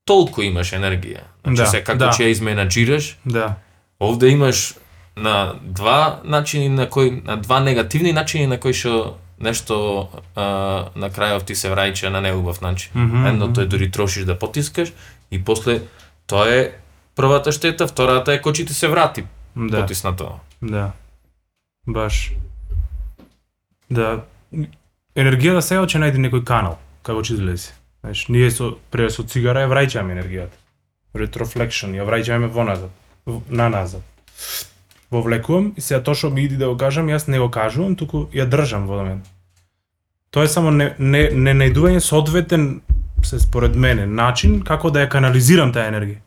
толку 0.05 0.41
имаш 0.41 0.73
енергија. 0.73 1.21
Значи 1.43 1.57
Да, 1.57 1.65
се 1.67 1.83
како 1.83 1.97
да. 1.97 2.09
ќе 2.09 2.23
ја 2.23 2.29
изменаџираш, 2.29 3.17
Да. 3.25 3.55
Овде 3.99 4.29
имаш 4.29 4.73
на 5.15 5.53
два 5.61 6.21
начини 6.23 6.69
на 6.69 6.89
кои 6.89 7.21
на 7.23 7.37
два 7.37 7.59
негативни 7.59 8.13
начини 8.13 8.47
на 8.47 8.59
кои 8.59 8.73
што 8.73 9.17
нешто 9.39 10.07
а, 10.35 10.41
на 10.95 11.09
крајов 11.09 11.43
ти 11.43 11.55
се 11.55 11.69
враќа 11.69 12.09
на 12.09 12.21
неубав 12.21 12.61
начин. 12.61 12.91
Мгм, 12.95 13.25
Едното 13.25 13.61
е 13.61 13.65
дури 13.65 13.91
трошиш 13.91 14.23
да 14.23 14.39
потискаш 14.39 14.93
и 15.31 15.43
после 15.43 15.81
тоа 16.27 16.49
е 16.49 16.71
првата 17.15 17.51
штета, 17.51 17.87
втората 17.87 18.33
е 18.33 18.41
кој 18.41 18.67
ти 18.67 18.73
се 18.73 18.87
врати 18.87 19.23
Да. 19.55 19.81
потиснато. 19.81 20.39
Да. 20.61 20.91
Баш. 21.87 22.31
Да. 23.89 24.23
Енергијата 25.15 25.59
сега 25.59 25.81
ќе 25.81 25.99
најде 25.99 26.17
некој 26.19 26.43
канал, 26.43 26.77
како 27.03 27.19
ќе 27.19 27.33
излезе. 27.33 27.73
Знаеш, 28.01 28.27
ние 28.27 28.51
со 28.51 28.77
пре 28.89 29.09
со 29.13 29.23
цигара 29.23 29.61
ја 29.61 29.69
враќаме 29.69 30.15
енергијата. 30.17 30.57
Retroflexion, 31.13 31.93
ја 31.93 32.05
враќаме 32.07 32.49
во 32.49 32.63
назад, 32.65 32.89
на 33.49 33.69
назад. 33.69 34.01
Во 35.11 35.21
влекувам 35.21 35.73
и 35.77 35.81
сега 35.81 36.01
тоа 36.01 36.15
што 36.15 36.31
ми 36.33 36.45
иди 36.45 36.57
да 36.57 36.71
го 36.71 36.77
кажам, 36.77 37.11
јас 37.13 37.27
не 37.27 37.39
го 37.39 37.51
кажувам, 37.51 37.95
туку 37.95 38.25
ја 38.33 38.47
држам 38.49 38.87
во 38.87 39.03
мен. 39.03 39.21
Тоа 40.31 40.43
е 40.43 40.47
само 40.47 40.71
не, 40.71 40.95
не, 40.97 41.29
не 41.29 41.53
најдување 41.53 41.99
соодветен, 41.99 42.81
се 43.23 43.39
според 43.39 43.75
мене, 43.75 44.07
начин 44.07 44.61
како 44.65 44.89
да 44.89 45.05
ја 45.05 45.11
канализирам 45.11 45.73
таа 45.73 45.91
енергија. 45.91 46.17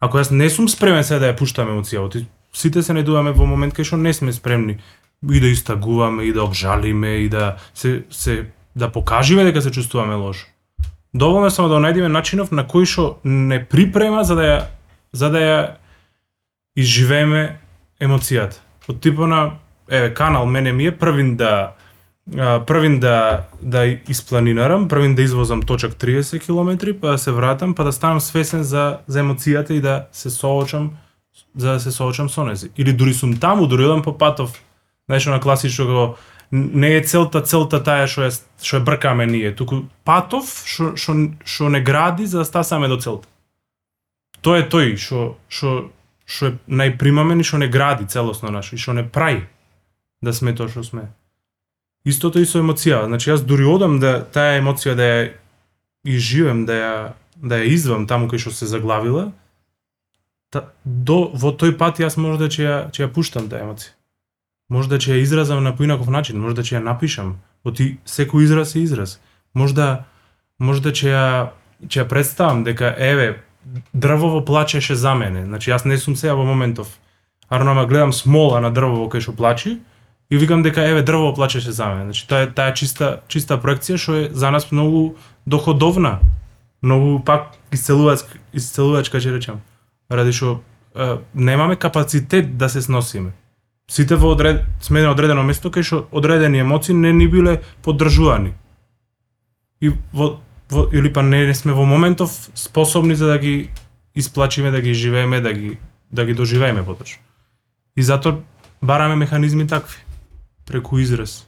Ако 0.00 0.18
јас 0.18 0.32
не 0.34 0.50
сум 0.50 0.68
спремен 0.68 1.04
сега 1.04 1.20
да 1.20 1.30
ја 1.30 1.38
пуштам 1.38 1.70
емоцијата, 1.70 2.24
сите 2.52 2.82
се 2.82 2.96
најдуваме 2.96 3.36
во 3.38 3.46
момент 3.46 3.76
кај 3.76 3.86
што 3.86 3.96
не 3.96 4.12
сме 4.12 4.32
спремни 4.32 4.80
и 5.22 5.40
да 5.40 5.46
истагуваме 5.46 6.24
и 6.24 6.32
да 6.32 6.42
обжалиме 6.42 7.18
и 7.22 7.28
да 7.28 7.56
се 7.74 8.02
се 8.10 8.46
да 8.74 8.90
покажеме 8.92 9.44
дека 9.44 9.62
се 9.62 9.70
чувствуваме 9.70 10.14
лошо. 10.14 10.46
Доволно 11.14 11.46
е 11.46 11.50
само 11.50 11.68
да 11.68 11.80
најдеме 11.80 12.12
начинов 12.12 12.50
на 12.52 12.66
кој 12.68 12.84
што 12.84 13.18
не 13.24 13.64
припрема 13.64 14.24
за 14.24 14.34
да 14.34 14.42
ја 14.42 14.58
за 15.12 15.30
да 15.30 15.38
ја 15.38 15.58
изживееме 16.76 17.58
емоцијата. 18.00 18.60
Од 18.88 19.00
типа 19.00 19.26
на 19.26 19.58
еве 19.90 20.14
канал 20.14 20.46
мене 20.46 20.72
ми 20.72 20.86
е 20.86 20.96
првин 20.98 21.36
да 21.36 21.72
првин 22.66 23.00
да 23.00 23.44
да 23.62 23.86
испланинарам, 24.08 24.88
првин 24.88 25.14
да 25.14 25.22
извозам 25.22 25.62
точак 25.62 25.92
30 25.92 26.40
км, 26.40 26.94
па 27.00 27.10
да 27.10 27.18
се 27.18 27.32
вратам, 27.32 27.74
па 27.74 27.84
да 27.84 27.92
станам 27.92 28.20
свесен 28.20 28.62
за 28.62 28.98
за 29.06 29.22
емоцијата 29.22 29.70
и 29.70 29.80
да 29.80 30.06
се 30.12 30.30
соочам 30.30 30.90
за 31.56 31.72
да 31.72 31.80
се 31.80 31.90
соочам 31.90 32.28
со 32.28 32.44
нези. 32.44 32.70
Или 32.76 32.92
дури 32.92 33.14
сум 33.14 33.36
таму, 33.36 33.66
дури 33.66 33.84
одам 33.84 34.02
по 34.02 34.18
патов. 34.18 34.62
Знаеш, 35.08 35.26
на 35.26 35.40
класично 35.40 35.86
го 35.86 36.16
не 36.50 36.96
е 36.96 37.02
целта 37.04 37.42
целта 37.42 37.80
таа 37.84 38.06
што 38.08 38.28
е 38.28 38.30
што 38.32 38.80
е 38.80 38.84
бркаме 38.84 39.26
ние, 39.26 39.52
туку 39.52 39.84
патов 40.04 40.48
што 40.64 40.96
што 40.96 41.14
што 41.44 41.68
не 41.68 41.80
гради 41.80 42.26
за 42.26 42.42
да 42.42 42.44
стасаме 42.44 42.88
до 42.88 42.96
целта. 42.96 43.28
Тоа 44.40 44.62
е 44.62 44.68
тој 44.68 44.96
што 44.96 45.36
што 45.48 45.90
што 46.24 46.52
е 46.52 46.56
најпримамен 46.68 47.40
и 47.40 47.44
што 47.44 47.60
не 47.60 47.68
гради 47.68 48.08
целосно 48.08 48.50
наш 48.50 48.72
и 48.72 48.80
што 48.80 48.96
не 48.96 49.04
прави 49.04 49.44
да 50.22 50.32
сме 50.32 50.54
тоа 50.54 50.68
што 50.68 50.84
сме. 50.84 51.08
Истото 52.04 52.40
и 52.40 52.46
со 52.48 52.62
емоција. 52.62 53.04
Значи 53.06 53.30
јас 53.30 53.44
дури 53.44 53.68
одам 53.68 53.98
да 54.00 54.24
таа 54.24 54.56
емоција 54.62 54.94
да 54.96 55.04
ја 55.04 55.20
изживам, 56.04 56.64
да 56.64 56.72
ја 56.72 56.94
да 57.36 57.60
ја 57.60 57.68
извам 57.74 58.06
таму 58.06 58.26
кај 58.26 58.40
што 58.40 58.50
се 58.50 58.66
заглавила, 58.66 59.32
та, 60.50 60.72
до 60.84 61.28
во 61.34 61.52
тој 61.52 61.76
пат 61.78 62.00
јас 62.00 62.16
може 62.16 62.40
да 62.40 62.48
ќе 62.48 62.62
ја 62.64 62.76
ќе 62.88 63.04
ја 63.04 63.12
пуштам 63.12 63.52
таа 63.52 63.68
емоција. 63.68 63.97
Може 64.68 64.88
да 64.88 64.98
ќе 64.98 65.16
ја 65.16 65.22
изразам 65.22 65.64
на 65.64 65.76
поинаков 65.76 66.08
начин, 66.08 66.40
може 66.40 66.54
да 66.54 66.62
ќе 66.62 66.76
ја 66.76 66.84
напишам. 66.84 67.38
Оти 67.64 67.98
секој 68.06 68.44
израз 68.44 68.76
е 68.76 68.84
израз. 68.84 69.18
Можда 69.54 70.04
можда 70.58 70.92
ќе 70.92 71.08
ја 71.08 71.26
ќе 71.86 72.02
ја 72.02 72.08
представам 72.08 72.64
дека 72.64 72.94
еве 72.98 73.40
дрвово 73.94 74.44
плачеше 74.44 74.94
за 74.94 75.14
мене. 75.14 75.44
Значи 75.46 75.70
јас 75.70 75.86
не 75.86 75.98
сум 75.98 76.16
сега 76.16 76.34
во 76.34 76.44
моментов. 76.44 76.98
Арно 77.48 77.70
ама 77.70 77.86
гледам 77.86 78.12
смола 78.12 78.60
на 78.60 78.70
дрвово 78.70 79.08
кај 79.08 79.20
што 79.20 79.32
плачи 79.32 79.78
и 80.30 80.36
викам 80.36 80.62
дека 80.62 80.84
еве 80.84 81.02
дрвово 81.02 81.34
плачеше 81.34 81.72
за 81.72 81.86
мене. 81.86 82.12
Значи 82.12 82.28
таа 82.28 82.44
е 82.44 82.52
таа 82.52 82.74
чиста 82.74 83.20
чиста 83.28 83.56
проекција 83.56 83.96
што 83.96 84.14
е 84.14 84.30
за 84.32 84.50
нас 84.50 84.70
многу 84.70 85.16
доходовна. 85.46 86.20
Многу 86.82 87.24
пак 87.24 87.56
исцелувачка, 87.72 88.38
исцелувачка 88.52 89.18
ќе 89.18 89.32
речам. 89.32 89.60
Ради 90.10 90.32
што 90.32 90.60
немаме 91.34 91.76
капацитет 91.76 92.58
да 92.58 92.68
се 92.68 92.82
сносиме. 92.82 93.32
Сите 93.90 94.16
во 94.16 94.32
одред, 94.32 94.64
сме 94.80 95.02
на 95.02 95.10
одредено 95.10 95.42
место 95.42 95.70
кај 95.72 95.82
што 95.82 96.08
одредени 96.12 96.60
емоции 96.60 96.94
не 96.94 97.12
ни 97.12 97.26
биле 97.26 97.62
поддржувани. 97.82 98.54
и 99.80 99.92
во, 100.12 100.40
во 100.70 100.88
или 100.92 101.08
па 101.08 101.22
не, 101.22 101.46
не 101.46 101.54
сме 101.54 101.72
во 101.72 101.84
моментов 101.86 102.50
способни 102.54 103.14
за 103.14 103.26
да 103.26 103.38
ги 103.38 103.70
исплачиме, 104.14 104.70
да 104.70 104.80
ги 104.80 104.94
живееме, 104.94 105.40
да 105.40 105.52
ги 105.52 105.78
да 106.10 106.24
ги 106.24 106.34
доживееме 106.34 106.84
поточно. 106.84 107.22
И 107.96 108.02
затоа 108.02 108.40
бараме 108.82 109.16
механизми 109.16 109.66
такви 109.66 110.04
преку 110.66 110.98
израз. 110.98 111.46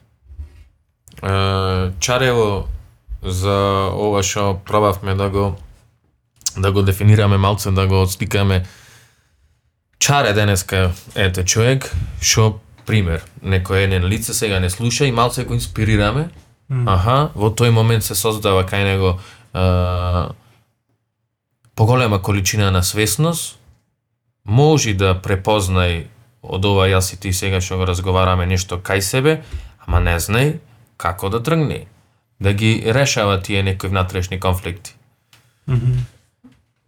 Е, 1.23 1.91
чарево 1.99 2.67
за 3.21 3.89
ова 3.93 4.23
што 4.23 4.61
пробавме 4.65 5.15
да 5.15 5.29
го 5.29 5.55
да 6.57 6.71
го 6.71 6.81
дефинираме 6.81 7.37
малце, 7.37 7.71
да 7.71 7.87
го 7.87 8.01
отстикаме. 8.01 8.65
Чаре 10.01 10.33
денеска 10.33 10.91
ете 11.13 11.43
човек 11.45 11.91
што 12.25 12.57
пример, 12.89 13.21
некој 13.45 13.85
еден 13.85 14.07
лице 14.09 14.33
сега 14.33 14.57
не 14.59 14.69
слуша 14.73 15.05
и 15.05 15.11
малце 15.13 15.45
го 15.45 15.53
инспирираме. 15.53 16.31
Аха, 16.89 17.29
во 17.35 17.51
тој 17.53 17.69
момент 17.69 18.03
се 18.03 18.15
создава 18.17 18.63
кај 18.65 18.83
него 18.87 19.11
е, 19.53 19.61
поголема 21.75 22.21
количина 22.21 22.71
на 22.71 22.81
свесност, 22.81 23.59
може 24.43 24.93
да 24.97 25.13
препознај 25.13 26.07
од 26.41 26.65
ова 26.65 26.89
јас 26.89 27.13
и 27.13 27.21
ти 27.21 27.33
сега 27.33 27.61
што 27.61 27.77
го 27.77 27.85
разговараме 27.85 28.49
нешто 28.49 28.81
кај 28.81 29.05
себе, 29.05 29.43
ама 29.85 30.01
не 30.01 30.17
знај 30.17 30.57
како 30.97 31.29
да 31.29 31.43
тргне, 31.43 31.85
да 32.39 32.53
ги 32.53 32.81
решава 32.87 33.37
тие 33.41 33.61
некои 33.63 33.89
внатрешни 33.89 34.39
конфликти. 34.39 34.95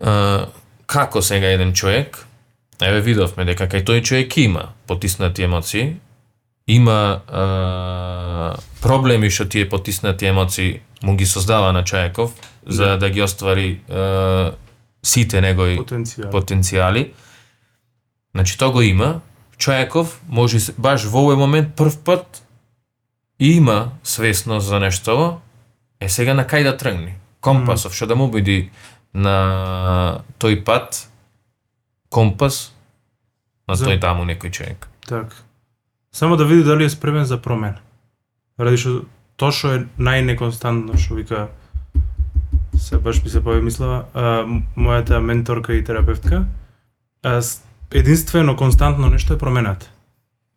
Uh, 0.01 0.47
како 0.87 1.21
сега 1.21 1.53
еден 1.53 1.73
човек, 1.73 2.25
еве 2.81 3.01
видовме 3.01 3.45
дека 3.45 3.67
кај 3.67 3.83
тој 3.85 4.01
човек 4.01 4.37
има 4.37 4.73
потиснати 4.87 5.43
емоции, 5.43 5.95
има 6.67 7.21
uh, 7.27 8.59
проблеми 8.81 9.29
што 9.29 9.45
тие 9.49 9.69
потиснати 9.69 10.25
емоции 10.25 10.79
му 11.03 11.15
ги 11.15 11.25
создава 11.25 11.73
на 11.73 11.83
човеков 11.83 12.33
за 12.65 12.97
да 12.97 13.09
ги 13.09 13.21
оствари 13.21 13.81
uh, 13.89 14.53
сите 15.03 15.41
негови 15.41 15.77
Потенцијал. 15.77 16.31
потенцијали. 16.31 17.11
Значи 18.35 18.57
тоа 18.57 18.71
го 18.71 18.81
има. 18.81 19.21
Човеков 19.57 20.21
може 20.27 20.57
баш 20.77 21.05
во 21.05 21.27
овој 21.27 21.37
момент 21.37 21.75
прв 21.75 21.99
пат 22.03 22.43
има 23.39 23.91
свесност 24.03 24.67
за 24.67 24.79
нешто, 24.79 25.41
е 25.99 26.09
сега 26.09 26.33
на 26.33 26.47
кај 26.47 26.63
да 26.63 26.77
тргне. 26.77 27.19
Компасов 27.41 27.93
што 27.95 28.07
да 28.07 28.15
му 28.15 28.31
биди 28.31 28.71
на 29.13 30.23
тој 30.39 30.63
пат 30.63 31.09
компас 32.13 32.69
на 33.67 33.75
тој 33.75 33.99
таму 34.01 34.23
некој 34.29 34.51
човек. 34.51 34.87
Така. 35.07 35.35
Само 36.13 36.37
да 36.37 36.45
види 36.45 36.63
дали 36.63 36.85
е 36.85 36.89
спремен 36.89 37.25
за 37.25 37.41
промена. 37.41 37.81
Ради 38.59 38.77
што 38.77 39.01
тоа 39.35 39.51
што 39.51 39.73
е 39.73 39.85
најнеконстантно 39.97 40.97
што 41.01 41.17
вика 41.17 41.47
се 42.77 42.97
баш 42.97 43.23
ми 43.23 43.29
се 43.29 43.41
помислава, 43.43 44.05
а, 44.13 44.43
м- 44.45 44.61
мојата 44.77 45.19
менторка 45.19 45.73
и 45.73 45.83
терапевтка, 45.83 46.45
а, 47.23 47.41
единствено 47.91 48.55
константно 48.55 49.09
нешто 49.09 49.33
е 49.33 49.37
промената. 49.37 49.89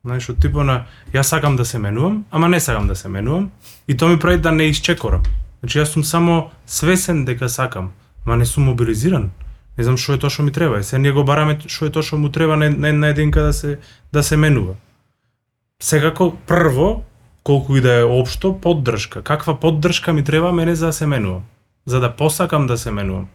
Знаеш, 0.04 0.28
од 0.30 0.38
типо 0.38 0.62
на 0.62 0.84
јас 1.12 1.22
сакам 1.22 1.56
да 1.56 1.64
се 1.64 1.78
менувам, 1.78 2.24
ама 2.30 2.48
не 2.48 2.60
сакам 2.60 2.86
да 2.86 2.96
се 2.96 3.08
менувам 3.08 3.50
и 3.88 3.96
тоа 3.96 4.08
ми 4.08 4.18
прави 4.18 4.38
да 4.38 4.52
не 4.52 4.68
исчекорам. 4.70 5.22
Значи 5.60 5.78
јас 5.78 5.84
сум 5.84 6.04
само 6.04 6.50
свесен 6.66 7.24
дека 7.24 7.48
сакам, 7.48 7.92
ма 8.24 8.36
не 8.36 8.46
сум 8.46 8.64
мобилизиран. 8.64 9.30
Не 9.78 9.84
знам 9.84 9.96
што 10.00 10.16
е 10.16 10.18
тоа 10.18 10.30
што 10.30 10.42
ми 10.42 10.52
треба. 10.52 10.82
Се 10.82 10.98
ние 10.98 11.12
го 11.12 11.24
бараме 11.24 11.58
што 11.66 11.86
е 11.86 11.92
тоа 11.92 12.02
што 12.02 12.16
му 12.16 12.32
треба 12.32 12.56
на, 12.56 12.70
на 12.70 12.92
на 12.92 13.08
единка 13.08 13.42
да 13.42 13.52
се 13.52 13.78
да 14.12 14.22
се 14.22 14.36
менува. 14.36 14.74
Секако 15.82 16.32
прво 16.46 17.04
колку 17.42 17.76
и 17.76 17.80
да 17.80 18.00
е 18.00 18.04
општо 18.04 18.60
поддршка. 18.60 19.22
Каква 19.22 19.60
поддршка 19.60 20.12
ми 20.12 20.24
треба 20.24 20.52
мене 20.52 20.74
за 20.74 20.86
да 20.86 20.92
се 20.92 21.06
менувам? 21.06 21.42
За 21.86 22.00
да 22.00 22.10
посакам 22.16 22.66
да 22.66 22.78
се 22.78 22.90
менувам. 22.90 23.28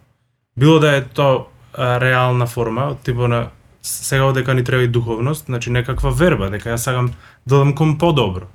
Било 0.57 0.79
да 0.79 0.95
е 0.95 1.03
то 1.03 1.47
а, 1.73 1.99
реална 1.99 2.47
форма, 2.47 2.95
типо 3.03 3.27
на 3.27 3.47
сега 3.81 4.31
дека 4.31 4.53
ни 4.53 4.63
треба 4.63 4.83
и 4.83 4.87
духовност, 4.87 5.45
значи 5.45 5.69
некаква 5.69 6.11
верба, 6.11 6.49
дека 6.49 6.69
ја 6.69 6.75
сакам 6.75 7.07
да 7.07 7.15
дадам 7.45 7.75
кон 7.75 7.97
подобро. 7.97 8.45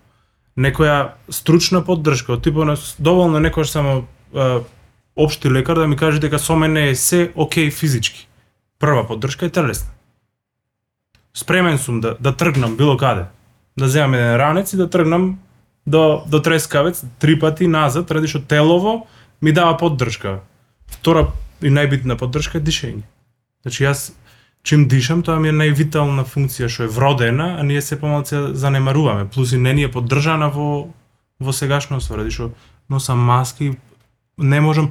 Некоја 0.59 1.16
стручна 1.31 1.83
поддршка, 1.85 2.37
од 2.37 2.44
типо 2.44 2.64
на 2.64 2.77
доволно 2.99 3.40
некој 3.40 3.64
само 3.64 4.05
а, 4.35 4.61
општи 5.16 5.50
лекар 5.50 5.76
да 5.76 5.87
ми 5.87 5.96
каже 5.96 6.20
дека 6.20 6.38
со 6.38 6.57
мене 6.57 6.88
е 6.90 6.94
се 6.94 7.33
окей 7.35 7.70
физички. 7.70 8.29
Прва 8.79 9.07
поддршка 9.07 9.46
е 9.46 9.50
телесна. 9.50 9.90
Спремен 11.35 11.79
сум 11.79 12.00
да 12.00 12.16
да 12.20 12.37
тргнам 12.37 12.76
било 12.76 12.96
каде. 12.96 13.24
Да 13.79 13.88
земам 13.88 14.14
еден 14.14 14.37
ранец 14.37 14.72
и 14.72 14.76
да 14.76 14.90
тргнам 14.90 15.38
до 15.87 16.24
до 16.26 16.42
трескавец 16.42 17.05
три 17.18 17.38
пати 17.38 17.66
назад, 17.66 18.11
ради 18.11 18.29
што 18.29 18.40
телово 18.40 19.07
ми 19.42 19.52
дава 19.52 19.76
поддршка. 19.76 20.40
Втора 20.87 21.33
и 21.62 21.70
најбитна 21.70 22.16
поддршка 22.18 22.59
е 22.59 22.64
дишење. 22.64 23.02
Значи 23.62 23.85
јас 23.85 24.12
чим 24.62 24.88
дишам, 24.88 25.22
тоа 25.22 25.38
ми 25.38 25.48
е 25.48 25.57
највитална 25.57 26.26
функција 26.26 26.68
што 26.68 26.85
е 26.85 26.92
вродена, 26.92 27.57
а 27.61 27.62
ние 27.62 27.81
се 27.83 28.00
помалку 28.00 28.35
ја 28.35 28.52
занемаруваме. 28.52 29.29
Плюс 29.31 29.52
и 29.52 29.59
не 29.59 29.72
ни 29.72 29.87
е 29.87 29.92
поддржана 29.92 30.50
во 30.50 30.88
во 31.38 31.52
сегашното, 31.52 32.16
ради 32.16 32.31
што 32.31 32.50
носам 32.88 33.18
маски, 33.18 33.76
не 34.38 34.61
можам 34.61 34.90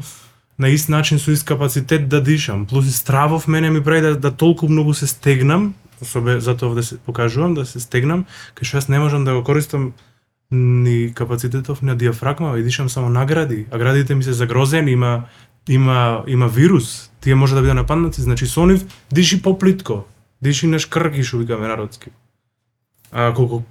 на 0.60 0.70
ист 0.70 0.90
начин 0.90 1.20
со 1.20 1.32
ист 1.32 1.46
капацитет 1.46 2.10
да 2.10 2.22
дишам. 2.22 2.66
Плюс 2.66 2.88
и 2.88 2.92
стравов 2.92 3.48
мене 3.48 3.70
ми 3.70 3.84
прави 3.84 4.02
да, 4.02 4.16
да 4.16 4.32
толку 4.32 4.68
многу 4.68 4.94
се 4.94 5.08
стегнам, 5.08 5.74
особе 6.02 6.40
затоа 6.40 6.76
да 6.76 6.84
се 6.84 6.98
покажувам 6.98 7.54
да 7.54 7.66
се 7.66 7.80
стегнам, 7.80 8.26
кај 8.56 8.64
што 8.64 8.78
јас 8.80 8.90
не 8.90 9.00
можам 9.00 9.26
да 9.26 9.36
го 9.36 9.44
користам 9.44 9.94
ни 10.52 11.14
капацитетов 11.14 11.82
на 11.82 11.96
диафрагма, 11.96 12.58
и 12.58 12.64
дишам 12.64 12.90
само 12.90 13.10
награди 13.10 13.66
а 13.72 13.78
градите 13.78 14.16
ми 14.16 14.24
се 14.24 14.34
загрозени, 14.34 14.92
има 14.92 15.26
има 15.70 16.24
има 16.28 16.48
вирус, 16.48 17.12
тие 17.22 17.36
може 17.36 17.56
да 17.56 17.62
бидат 17.62 17.76
нападнати, 17.76 18.22
значи 18.22 18.48
со 18.48 18.66
нив 18.66 18.86
диши 19.12 19.42
поплитко, 19.42 20.06
диши 20.42 20.68
на 20.68 20.80
шкрки 20.80 21.24
што 21.24 21.38
викаме 21.38 21.68
народски. 21.68 22.10
А 23.12 23.34
колку 23.34 23.64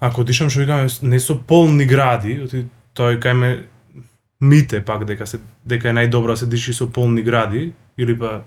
ако 0.00 0.24
дишам 0.24 0.50
што 0.50 0.60
викаме 0.60 0.88
не 1.02 1.20
со 1.20 1.38
полни 1.38 1.84
гради, 1.84 2.42
оти 2.44 2.66
тој 2.96 3.20
кај 3.20 3.32
ме 3.32 3.50
мите 4.42 4.84
пак 4.84 5.04
дека 5.06 5.26
се 5.26 5.38
дека 5.64 5.88
е 5.88 5.96
најдобро 5.96 6.34
да 6.34 6.36
се 6.36 6.46
диши 6.50 6.74
со 6.74 6.88
полни 6.90 7.22
гради 7.22 7.72
или 7.98 8.18
па 8.18 8.42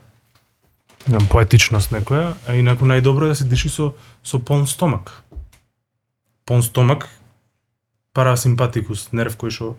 немам 1.08 1.28
поетичност 1.32 1.94
некоја, 1.96 2.34
а 2.48 2.56
инаку 2.60 2.86
најдобро 2.86 3.30
е 3.30 3.34
да 3.34 3.36
се 3.40 3.48
диши 3.48 3.70
со 3.70 3.94
со 4.24 4.40
полн 4.40 4.68
стомак. 4.68 5.24
Полн 6.46 6.64
стомак 6.64 7.08
парасимпатикус, 8.14 9.12
нерв 9.14 9.38
кој 9.40 9.56
што 9.56 9.76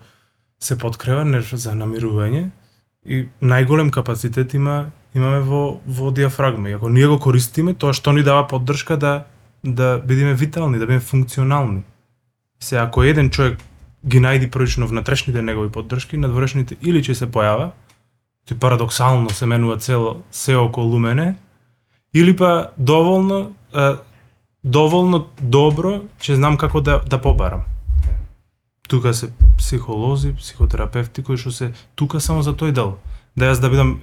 се 0.59 0.79
подкрива, 0.81 1.25
нерв 1.25 1.53
за 1.53 1.77
намирување 1.77 2.49
и 3.05 3.27
најголем 3.41 3.93
капацитет 3.93 4.55
има 4.55 4.91
имаме 5.15 5.41
во 5.41 5.81
во 5.87 6.11
диафрагма. 6.11 6.71
И 6.71 6.73
ако 6.73 6.89
ние 6.89 7.07
го 7.07 7.19
користиме, 7.19 7.75
тоа 7.75 7.93
што 7.93 8.13
ни 8.13 8.23
дава 8.23 8.49
поддршка 8.49 8.97
да 8.97 9.27
да 9.65 9.99
бидеме 9.99 10.35
витални, 10.35 10.79
да 10.79 10.87
бидеме 10.87 11.01
функционални. 11.01 11.83
Се 12.61 12.77
ако 12.77 13.03
еден 13.03 13.31
човек 13.31 13.59
ги 14.09 14.21
најди 14.21 14.51
првично 14.51 14.87
внатрешните 14.87 15.43
негови 15.43 15.71
поддршки, 15.71 16.17
надворешните 16.17 16.77
или 16.83 17.03
ќе 17.03 17.15
се 17.15 17.27
појава, 17.27 17.73
тој 18.47 18.59
парадоксално 18.63 19.31
се 19.31 19.47
менува 19.47 19.79
цело 19.79 20.23
се 20.31 20.57
околу 20.57 20.99
мене, 20.99 21.35
или 22.15 22.37
па 22.37 22.71
доволно 22.79 23.53
е, 23.75 23.95
доволно 24.65 25.27
добро 25.41 26.01
ќе 26.21 26.39
знам 26.39 26.57
како 26.57 26.81
да 26.81 27.01
да 27.07 27.19
побарам. 27.23 27.67
Тука 28.89 29.15
се 29.15 29.33
психолози, 29.59 30.35
психотерапевти 30.35 31.23
кои 31.23 31.37
што 31.37 31.51
се 31.51 31.73
тука 31.95 32.21
само 32.21 32.43
за 32.43 32.55
тој 32.55 32.71
дел. 32.71 32.99
Да 33.37 33.51
јас 33.51 33.61
да 33.61 33.71
бидам 33.71 34.01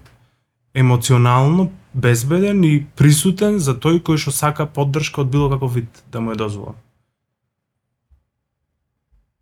емоционално 0.74 1.72
безбеден 1.94 2.64
и 2.64 2.86
присутен 2.96 3.60
за 3.60 3.78
тој 3.78 4.02
кој 4.04 4.18
што 4.18 4.32
сака 4.32 4.66
поддршка 4.66 5.22
од 5.22 5.32
било 5.32 5.50
каков 5.50 5.74
вид 5.74 6.04
да 6.12 6.22
му 6.22 6.32
е 6.32 6.36
дозволен. 6.36 6.76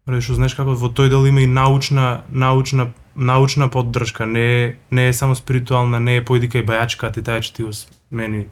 Ради 0.07 0.23
што 0.25 0.35
знаеш 0.39 0.55
како 0.57 0.73
во 0.73 0.89
тој 0.89 1.11
дел 1.13 1.27
има 1.29 1.43
и 1.43 1.47
научна 1.47 2.23
научна 2.29 2.89
научна 3.15 3.67
поддршка, 3.69 4.25
не 4.25 4.45
е 4.63 4.75
не 4.91 5.07
е 5.07 5.13
само 5.13 5.35
спиритуална, 5.35 5.99
не 5.99 6.17
е 6.17 6.23
појди 6.25 6.49
кај 6.49 6.65
бајачка 6.65 7.11
ти 7.13 7.21
тај 7.21 7.53
ти 7.53 7.63
мени 8.09 8.47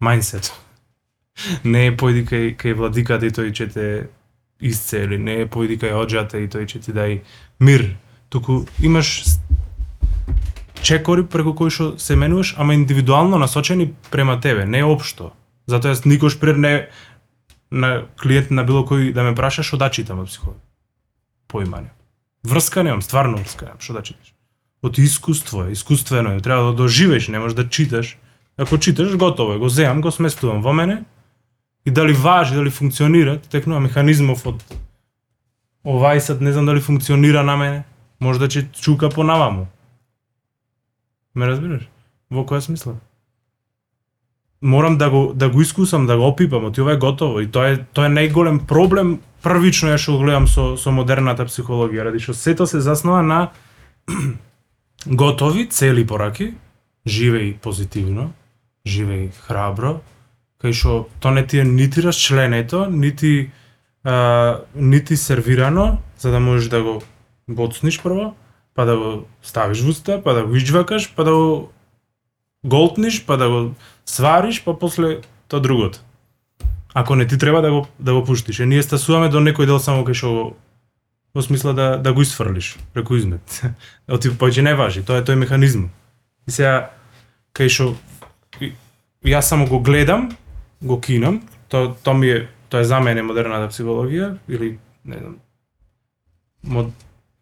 мајндсет. 0.00 0.52
Не 1.64 1.86
е 1.86 1.92
појди 1.96 2.26
кај 2.28 2.56
кај 2.60 2.74
владиката 2.76 3.26
и 3.26 3.32
тој 3.32 3.52
ќе 3.56 3.66
те 3.72 3.86
исцели, 4.60 5.18
не 5.18 5.40
е 5.42 5.46
појди 5.46 5.78
кај 5.80 5.94
оджата 5.96 6.38
и 6.38 6.46
тој 6.46 6.66
ќе 6.68 6.84
ти 6.84 6.92
дај 6.92 7.20
мир. 7.58 7.96
Туку 8.28 8.66
имаш 8.82 9.24
чекори 10.82 11.24
преку 11.24 11.54
кои 11.54 11.70
што 11.70 11.98
се 11.98 12.16
менуваш, 12.16 12.54
ама 12.58 12.74
индивидуално 12.74 13.38
насочени 13.38 13.94
према 14.10 14.40
тебе, 14.40 14.66
не 14.66 14.84
општо. 14.84 15.32
Затоа 15.66 15.94
јас 15.94 16.04
никош 16.06 16.38
пред 16.38 16.58
не 16.58 16.88
на 17.70 18.04
клиент 18.20 18.50
на 18.50 18.64
било 18.64 18.84
кој 18.84 19.12
да 19.12 19.24
ме 19.24 19.34
праша 19.34 19.62
што 19.62 19.80
да 19.80 19.90
читам 19.90 20.20
од 20.20 20.28
психолог. 20.28 20.60
Поимање. 21.52 21.92
Врска 22.44 22.82
немам, 22.82 23.02
стварно 23.02 23.38
врска 23.38 23.68
немам, 23.68 23.80
што 23.80 23.98
да 23.98 24.02
читаш. 24.02 24.34
Од 24.82 24.98
искуство, 24.98 25.66
е, 25.66 25.72
искуствено 25.76 26.34
е, 26.34 26.40
треба 26.40 26.72
да 26.72 26.72
доживееш, 26.72 27.28
не 27.28 27.38
можеш 27.38 27.56
да 27.56 27.68
читаш. 27.68 28.16
Ако 28.56 28.78
читаш, 28.78 29.16
готово 29.16 29.54
е, 29.54 29.58
го 29.58 29.68
земам, 29.68 30.00
го 30.00 30.10
сместувам 30.10 30.62
во 30.62 30.72
мене 30.72 31.04
и 31.84 31.90
дали 31.90 32.12
важи, 32.12 32.54
дали 32.54 32.70
функционира, 32.70 33.38
текнува 33.38 33.80
механизмов 33.80 34.46
од 34.46 34.64
овај 35.84 36.18
сад, 36.18 36.40
не 36.40 36.52
знам 36.52 36.66
дали 36.66 36.80
функционира 36.80 37.42
на 37.42 37.56
мене, 37.56 37.84
Може 38.22 38.38
да 38.38 38.46
ќе 38.46 38.68
чука 38.78 39.08
понаваму. 39.10 39.66
Ме 41.34 41.48
разбираш? 41.48 41.88
Во 42.30 42.44
која 42.46 42.62
смисла? 42.62 42.94
Морам 44.62 44.94
да 44.98 45.08
го 45.10 45.32
да 45.34 45.48
го 45.50 45.62
искусам, 45.62 46.06
да 46.06 46.16
го 46.16 46.28
опипам, 46.30 46.64
оти 46.64 46.80
ова 46.80 46.92
е 46.92 47.02
готово 47.02 47.40
и 47.40 47.50
тоа 47.50 47.72
е 47.72 47.80
тоа 47.82 48.06
е 48.06 48.14
најголем 48.14 48.60
проблем 48.68 49.16
првично 49.42 49.92
ја 49.92 49.98
што 49.98 50.18
гледам 50.20 50.46
со 50.46 50.76
со 50.76 50.90
модерната 50.90 51.46
психологија, 51.48 52.08
ради 52.08 52.22
што 52.22 52.34
сето 52.34 52.66
се 52.66 52.80
заснова 52.80 53.22
на 53.22 53.40
готови 55.06 55.66
цели 55.66 56.06
пораки, 56.06 56.54
живеј 57.06 57.58
позитивно, 57.62 58.32
живеј 58.86 59.32
храбро, 59.46 60.00
кај 60.62 60.72
што 60.72 61.08
тоа 61.20 61.34
не 61.34 61.46
ти 61.46 61.58
е 61.58 61.64
нити 61.64 62.02
расчленето, 62.02 62.86
нити 62.86 63.50
а, 64.04 64.60
нити 64.74 65.16
сервирано, 65.16 65.98
за 66.18 66.30
да 66.30 66.40
можеш 66.40 66.68
да 66.68 66.82
го 66.82 67.02
боцниш 67.48 68.02
прво, 68.02 68.34
па 68.74 68.84
да 68.84 68.96
го 68.96 69.26
ставиш 69.42 69.82
во 69.82 69.90
уста, 69.90 70.22
па 70.22 70.34
да 70.34 70.46
го 70.46 70.56
иџвакаш, 70.56 71.12
па 71.14 71.24
да 71.24 71.32
го 71.34 71.72
голтниш, 72.64 73.24
па 73.26 73.36
да 73.36 73.48
го 73.48 73.74
свариш, 74.06 74.62
па 74.64 74.78
после 74.78 75.20
тоа 75.48 75.60
другото. 75.60 76.00
Ако 76.94 77.14
не 77.16 77.26
ти 77.26 77.38
треба 77.38 77.62
да 77.62 77.70
го 77.70 77.86
да 77.98 78.14
го 78.14 78.24
пуштиш. 78.24 78.60
Е 78.60 78.66
ние 78.66 78.82
стасуваме 78.82 79.28
до 79.28 79.40
некој 79.40 79.66
дел 79.66 79.78
само 79.78 80.04
кај 80.04 80.14
што 80.14 80.56
во 81.34 81.42
смисла 81.42 81.72
да 81.72 81.96
да 81.96 82.12
го 82.12 82.22
исфрлиш 82.22 82.76
преку 82.94 83.16
измет. 83.16 83.62
Оти 84.08 84.30
повеќе 84.30 84.62
не 84.62 84.74
важи, 84.74 85.02
тоа 85.02 85.22
е 85.22 85.26
тој 85.26 85.40
механизм. 85.40 85.88
И 86.48 86.50
сега 86.50 86.90
кај 87.54 87.68
што 87.68 87.94
јас 89.24 89.48
само 89.48 89.66
го 89.66 89.80
гледам, 89.80 90.32
го 90.82 91.00
кинам, 91.00 91.42
тоа 91.68 91.94
тоа 92.04 92.14
ми 92.14 92.28
е 92.28 92.48
тоа 92.68 92.80
е 92.80 92.84
за 92.84 93.00
мене 93.00 93.22
модерната 93.22 93.72
психологија 93.72 94.36
или 94.48 94.78
не 95.04 95.18
знам 95.18 95.40
мод, 96.62 96.92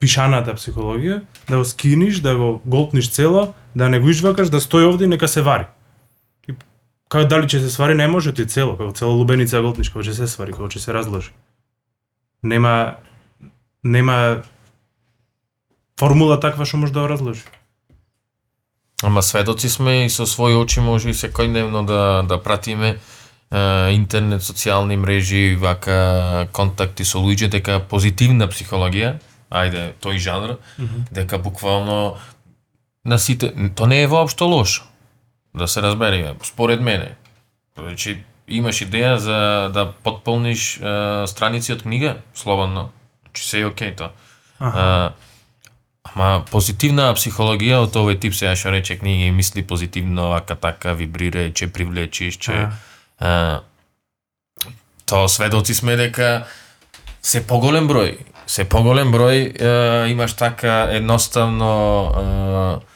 пишаната 0.01 0.55
психологија, 0.57 1.21
да 1.49 1.61
го 1.61 1.65
скиниш, 1.65 2.21
да 2.25 2.37
го 2.37 2.61
голтниш 2.65 3.11
цело, 3.11 3.53
да 3.77 3.89
не 3.89 4.01
го 4.01 4.09
иџвакаш, 4.11 4.51
да 4.51 4.61
стои 4.61 4.85
овде 4.85 5.05
и 5.05 5.09
нека 5.09 5.29
се 5.29 5.43
вари. 5.43 5.69
Како 7.11 7.27
дали 7.27 7.49
ќе 7.51 7.59
се 7.59 7.71
свари 7.75 7.97
не 7.99 8.07
може 8.07 8.33
ти 8.33 8.47
цело, 8.47 8.77
како 8.79 8.95
цело 8.95 9.17
лубеница 9.19 9.61
голтниш, 9.61 9.91
како 9.91 10.05
ќе 10.07 10.15
се 10.15 10.29
свари, 10.31 10.55
како 10.55 10.71
ќе 10.71 10.79
се 10.79 10.95
разложи. 10.95 11.33
Нема 12.43 12.97
нема 13.83 14.43
формула 15.99 16.39
таква 16.41 16.65
што 16.65 16.79
може 16.79 16.95
да 16.95 17.09
разложи. 17.11 17.43
Ама 19.03 19.23
сведоци 19.23 19.69
сме 19.69 20.05
и 20.05 20.11
со 20.13 20.27
своји 20.29 20.55
очи 20.61 20.81
може 20.81 21.11
и 21.11 21.17
секојдневно 21.17 21.83
да 21.87 22.23
да 22.29 22.39
пратиме 22.43 22.91
е, 22.95 22.99
интернет, 23.97 24.45
социјални 24.47 24.97
мрежи, 24.97 25.57
вака 25.57 26.47
контакти 26.53 27.05
со 27.05 27.19
луѓе 27.19 27.49
дека 27.51 27.81
позитивна 27.81 28.47
психологија, 28.47 29.17
ајде, 29.51 29.95
тој 29.99 30.19
жанр, 30.19 30.59
дека 31.11 31.39
буквално 31.39 32.17
на 33.05 33.19
сите, 33.19 33.51
то 33.75 33.87
не 33.87 34.03
е 34.03 34.07
воопшто 34.07 34.47
лошо. 34.47 34.90
Да 35.55 35.69
се 35.69 35.83
разбереме, 35.83 36.35
според 36.43 36.81
мене. 36.81 37.15
Значи, 37.79 38.23
имаш 38.49 38.83
идеја 38.83 39.15
за 39.17 39.71
да 39.75 39.93
потполниш 39.93 40.77
е, 40.77 41.27
страници 41.27 41.73
од 41.73 41.83
книга, 41.83 42.17
слободно. 42.35 42.91
Значи, 43.23 43.49
се 43.49 43.61
е 43.61 43.67
окей 43.67 43.95
тоа. 43.97 44.11
А, 44.61 45.13
ама 46.05 46.45
позитивна 46.51 47.09
психологија 47.17 47.81
од 47.87 47.97
овој 47.97 48.19
тип 48.21 48.35
сега 48.37 48.53
што 48.59 48.75
рече 48.75 48.99
книги 49.01 49.31
и 49.31 49.35
мисли 49.35 49.63
позитивно, 49.63 50.31
вака 50.35 50.57
така 50.57 50.93
вибрира, 50.93 51.53
че 51.53 51.73
привлечиш, 51.73 52.37
че 52.37 52.69
а, 53.19 53.61
тоа 55.07 55.29
сведоци 55.29 55.75
сме 55.75 55.97
дека 55.97 56.45
се 57.23 57.47
поголем 57.47 57.89
број, 57.89 58.19
се 58.47 58.65
поголем 58.69 59.13
број 59.15 59.39
е, 59.49 60.11
имаш 60.11 60.35
така 60.35 60.89
едноставно 60.91 61.73
е, 62.11 62.90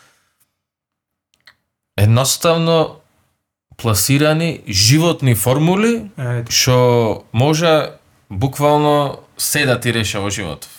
едноставно 1.96 2.96
пласирани 3.76 4.60
животни 4.68 5.34
формули 5.34 6.10
што 6.50 7.24
може 7.32 7.90
буквално 8.30 9.18
се 9.38 9.66
да 9.66 9.80
ти 9.80 9.94
реша 9.94 10.20
во 10.20 10.30
животов. 10.30 10.70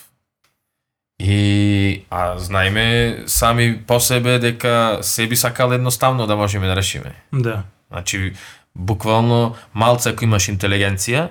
И 1.20 2.04
а 2.10 2.38
знаеме 2.38 3.18
сами 3.26 3.82
по 3.86 4.00
себе 4.00 4.38
дека 4.38 4.98
се 5.02 5.26
би 5.26 5.36
сакал 5.36 5.72
едноставно 5.72 6.26
да 6.26 6.36
можеме 6.36 6.66
да 6.66 6.76
решиме. 6.76 7.14
да. 7.32 7.62
Значи 7.90 8.32
буквално 8.76 9.56
малце 9.74 10.10
ако 10.10 10.24
имаш 10.24 10.48
интелигенција, 10.48 11.28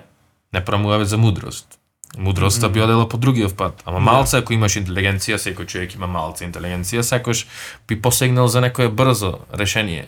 не 0.54 0.66
промуваме 0.66 1.06
за 1.06 1.18
мудрост. 1.18 1.75
Мудроста 2.18 2.70
би 2.70 2.82
одела 2.82 3.10
по 3.10 3.18
другиот 3.18 3.58
пат. 3.58 3.84
Ама 3.86 4.00
малце 4.00 4.38
ако 4.38 4.54
имаш 4.54 4.78
интелигенција, 4.80 5.36
секој 5.36 5.66
човек 5.66 5.96
има 5.96 6.08
малце 6.08 6.46
интелигенција, 6.48 7.04
секој 7.04 7.46
би 7.88 8.02
посегнал 8.02 8.48
за 8.48 8.62
некое 8.62 8.90
брзо 8.90 9.40
решение. 9.54 10.08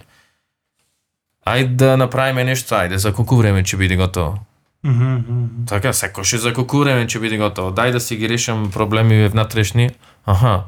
Ајде 1.45 1.75
да 1.75 1.97
направиме 1.97 2.43
нешто, 2.43 2.75
ајде 2.75 2.95
за 2.95 3.13
колку 3.13 3.35
време 3.35 3.63
ќе 3.63 3.77
биде 3.77 3.95
готово. 3.95 4.39
Мгм, 4.83 5.13
мгм. 5.13 5.65
Така, 5.67 5.93
секој 5.93 6.37
за 6.37 6.53
колку 6.53 6.79
време 6.79 7.07
ќе 7.07 7.19
биде 7.19 7.37
готово. 7.37 7.71
Дај 7.71 7.91
да 7.91 7.99
си 7.99 8.15
ги 8.15 8.29
решам 8.29 8.71
проблеми 8.71 9.27
внатрешни. 9.27 9.89
Аха, 10.25 10.63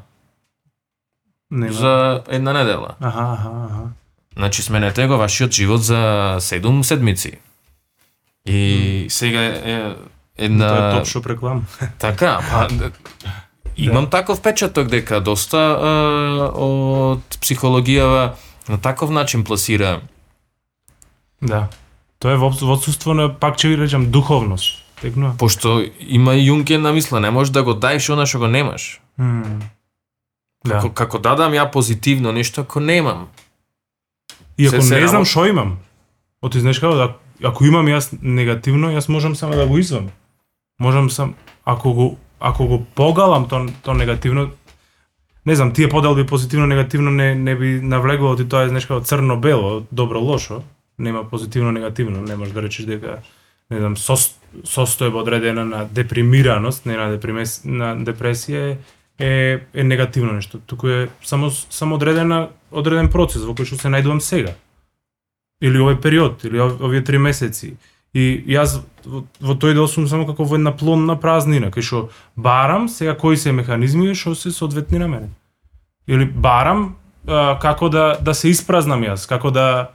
Нема. 1.51 1.73
за 1.73 2.23
една 2.27 2.53
недела. 2.53 2.95
Аха, 2.99 3.33
аха, 3.33 3.49
аха. 3.65 3.83
Значи 4.37 4.61
сменете 4.61 5.07
го 5.07 5.17
вашиот 5.17 5.51
живот 5.51 5.83
за 5.83 6.37
7 6.39 6.81
седмици. 6.81 7.31
И 8.45 9.05
сега 9.09 9.41
е 9.43 9.95
една 10.39 10.67
Тоа 10.69 10.89
е 10.89 10.93
топ 10.93 11.07
шоп 11.07 11.25
реклама. 11.25 11.61
така, 11.99 12.39
па 12.41 12.67
д- 12.69 12.91
имам 13.77 14.07
таков 14.07 14.41
печаток 14.41 14.87
дека 14.87 15.19
доста 15.21 15.57
а, 15.57 15.91
од 16.55 17.37
психологијава 17.37 18.31
на 18.67 18.77
таков 18.79 19.09
начин 19.11 19.43
пласира 19.43 20.01
Да. 21.41 21.67
Тоа 22.19 22.33
е 22.33 22.37
во 22.37 22.49
во 22.51 22.73
отсуство 22.73 23.13
на 23.13 23.29
пак 23.31 23.55
ќе 23.55 23.67
ви 23.69 23.75
речам 23.77 24.11
духовност. 24.11 24.83
Текнува. 25.01 25.31
пошто 25.37 25.79
има 25.99 26.35
и 26.35 26.43
Јунген 26.43 26.91
мисла, 26.91 27.19
не 27.19 27.31
можеш 27.31 27.51
да 27.51 27.63
го 27.63 27.73
даеш 27.73 28.09
она 28.09 28.25
што 28.25 28.39
го 28.39 28.47
немаш. 28.47 28.99
М. 29.17 29.61
Да. 30.65 30.73
Како, 30.73 30.89
како 30.91 31.19
дадам 31.19 31.53
ја 31.53 31.71
позитивно 31.71 32.31
нешто 32.31 32.61
ако 32.61 32.79
немам. 32.81 33.27
И 34.57 34.67
ако 34.67 34.81
се- 34.81 34.99
не 34.99 35.07
знам 35.07 35.23
што 35.23 35.45
имам, 35.45 35.79
оти 36.41 36.59
знаеш 36.59 36.79
како 36.79 36.95
да 36.95 37.15
ако 37.41 37.63
имам 37.63 37.85
јас 37.87 38.11
негативно, 38.13 38.91
јас 38.91 39.07
можам 39.07 39.35
само 39.35 39.55
да 39.55 39.65
го 39.65 39.77
извам. 39.77 40.11
Можам 40.79 41.09
сам 41.09 41.35
ако 41.65 41.93
го 41.93 42.17
ако 42.39 42.67
го 42.67 42.85
погалам 42.95 43.47
то 43.47 43.65
то 43.83 43.93
негативно 43.93 44.51
не 45.45 45.55
знам, 45.55 45.73
тие 45.73 45.89
поделби 45.89 46.25
позитивно 46.25 46.67
негативно 46.67 47.11
не 47.11 47.35
не 47.35 47.55
би 47.55 47.81
навлегувало 47.81 48.35
ти 48.35 48.49
тоа 48.49 48.63
е 48.63 48.69
знаеш 48.69 48.85
како 48.85 49.01
црно 49.01 49.39
бело, 49.39 49.85
добро 49.91 50.19
лошо, 50.19 50.63
нема 50.99 51.29
позитивно 51.29 51.71
негативно, 51.71 52.21
не 52.21 52.35
можеш 52.35 52.53
да 52.53 52.61
речеш 52.61 52.85
дека 52.85 53.19
не 53.69 53.79
знам 53.79 53.97
со, 53.97 54.15
состојба 54.65 55.21
одредена 55.21 55.65
на 55.65 55.85
депримираност, 55.85 56.85
не 56.85 56.97
на 56.97 57.09
депримес, 57.09 57.61
на 57.65 57.93
депресија 57.95 58.77
е, 59.19 59.59
е 59.73 59.83
негативно 59.83 60.33
нешто, 60.33 60.59
туку 60.59 60.87
е 60.87 61.09
само 61.23 61.51
само 61.51 61.95
одредена 61.95 62.49
одреден 62.71 63.09
процес 63.09 63.45
во 63.45 63.53
кој 63.53 63.69
што 63.69 63.77
се 63.77 63.93
најдувам 63.93 64.19
сега. 64.19 64.55
Или 65.61 65.79
овој 65.79 65.99
период, 66.01 66.43
или 66.43 66.59
овие 66.59 67.03
три 67.03 67.17
месеци. 67.17 67.75
И 68.13 68.43
јас 68.49 68.79
во, 69.05 69.23
во 69.39 69.53
тој 69.53 69.75
дел 69.77 69.87
сум 69.87 70.07
само 70.09 70.25
како 70.25 70.43
во 70.43 70.57
една 70.57 70.71
плонна 70.73 71.15
празнина, 71.19 71.69
кај 71.69 71.85
што 71.85 71.99
барам 72.35 72.87
сега 72.89 73.13
кои 73.13 73.37
се 73.37 73.53
механизми 73.53 74.15
што 74.17 74.33
се 74.35 74.51
соодветни 74.51 74.97
на 74.99 75.07
мене. 75.07 75.29
Или 76.07 76.25
барам 76.25 76.95
а, 77.27 77.59
како 77.61 77.89
да 77.89 78.17
да 78.21 78.33
се 78.33 78.49
испразнам 78.49 79.05
јас, 79.05 79.27
како 79.29 79.51
да 79.51 79.91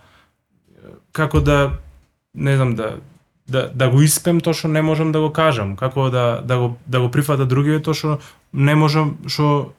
како 1.12 1.40
да 1.40 1.80
не 2.34 2.56
знам 2.56 2.74
да 2.74 2.96
да 3.46 3.68
да 3.74 3.90
го 3.90 4.02
испем 4.02 4.40
тоа 4.40 4.54
што 4.54 4.68
не 4.68 4.82
можам 4.82 5.12
да 5.12 5.20
го 5.20 5.32
кажам, 5.32 5.76
како 5.76 6.10
да 6.10 6.40
да 6.44 6.58
го 6.58 6.76
да 6.86 7.00
го 7.00 7.10
прифата 7.10 7.46
другиот 7.46 7.84
тоа 7.84 7.94
што 7.94 8.18
не 8.52 8.74
можам 8.74 9.18
што 9.26 9.74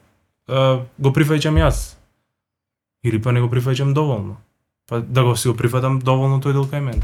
го 0.46 1.10
прифаќам 1.12 1.58
јас. 1.58 1.96
Или 3.04 3.18
па 3.22 3.32
не 3.32 3.40
го 3.40 3.48
прифаќам 3.48 3.94
доволно. 3.94 4.36
Па 4.88 5.00
да 5.00 5.24
го 5.24 5.36
си 5.36 5.48
го 5.48 5.54
прифатам 5.54 5.98
доволно 5.98 6.38
тој 6.38 6.52
дел 6.52 6.66
кај 6.66 6.80
мене. 6.80 7.02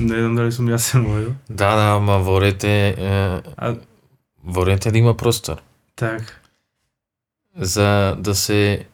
Не 0.00 0.18
знам 0.20 0.36
дали 0.36 0.52
сум 0.52 0.68
јасен 0.68 1.04
во 1.06 1.18
ово. 1.20 1.34
Да, 1.48 1.76
да, 1.76 1.96
ама 1.96 2.18
ворете 2.18 2.88
е, 2.88 3.42
А 3.56 3.74
ворете 4.44 4.90
да 4.90 4.98
има 4.98 5.14
простор. 5.16 5.56
така. 5.94 6.24
за 7.56 8.14
да 8.18 8.34
се 8.34 8.86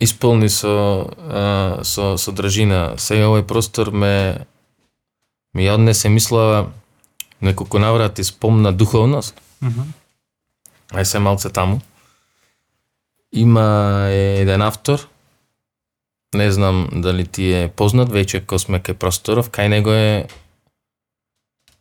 исполни 0.00 0.48
со 0.48 1.06
а, 1.30 1.78
со 1.84 2.18
содржина. 2.18 2.94
Сега 2.96 3.26
овој 3.26 3.42
простор 3.42 3.90
ме 3.90 4.46
ми 5.54 5.66
ја 5.66 5.74
однесе 5.74 6.08
мислава 6.08 6.70
неколку 7.42 7.78
наврати 7.78 8.24
спомна 8.24 8.72
духовност. 8.72 9.40
Мгм. 9.62 9.82
Ај 10.92 11.02
се 11.02 11.18
малце 11.18 11.50
таму. 11.50 11.80
Има 13.32 14.06
еден 14.10 14.62
автор, 14.62 15.08
не 16.34 16.52
знам 16.52 16.88
дали 16.92 17.26
ти 17.26 17.52
е 17.52 17.68
познат, 17.68 18.08
веќе 18.08 18.46
ко 18.46 18.58
сме 18.58 18.78
кај 18.78 18.94
просторов, 18.94 19.50
кај 19.50 19.68
него 19.68 19.90
е 19.90 20.26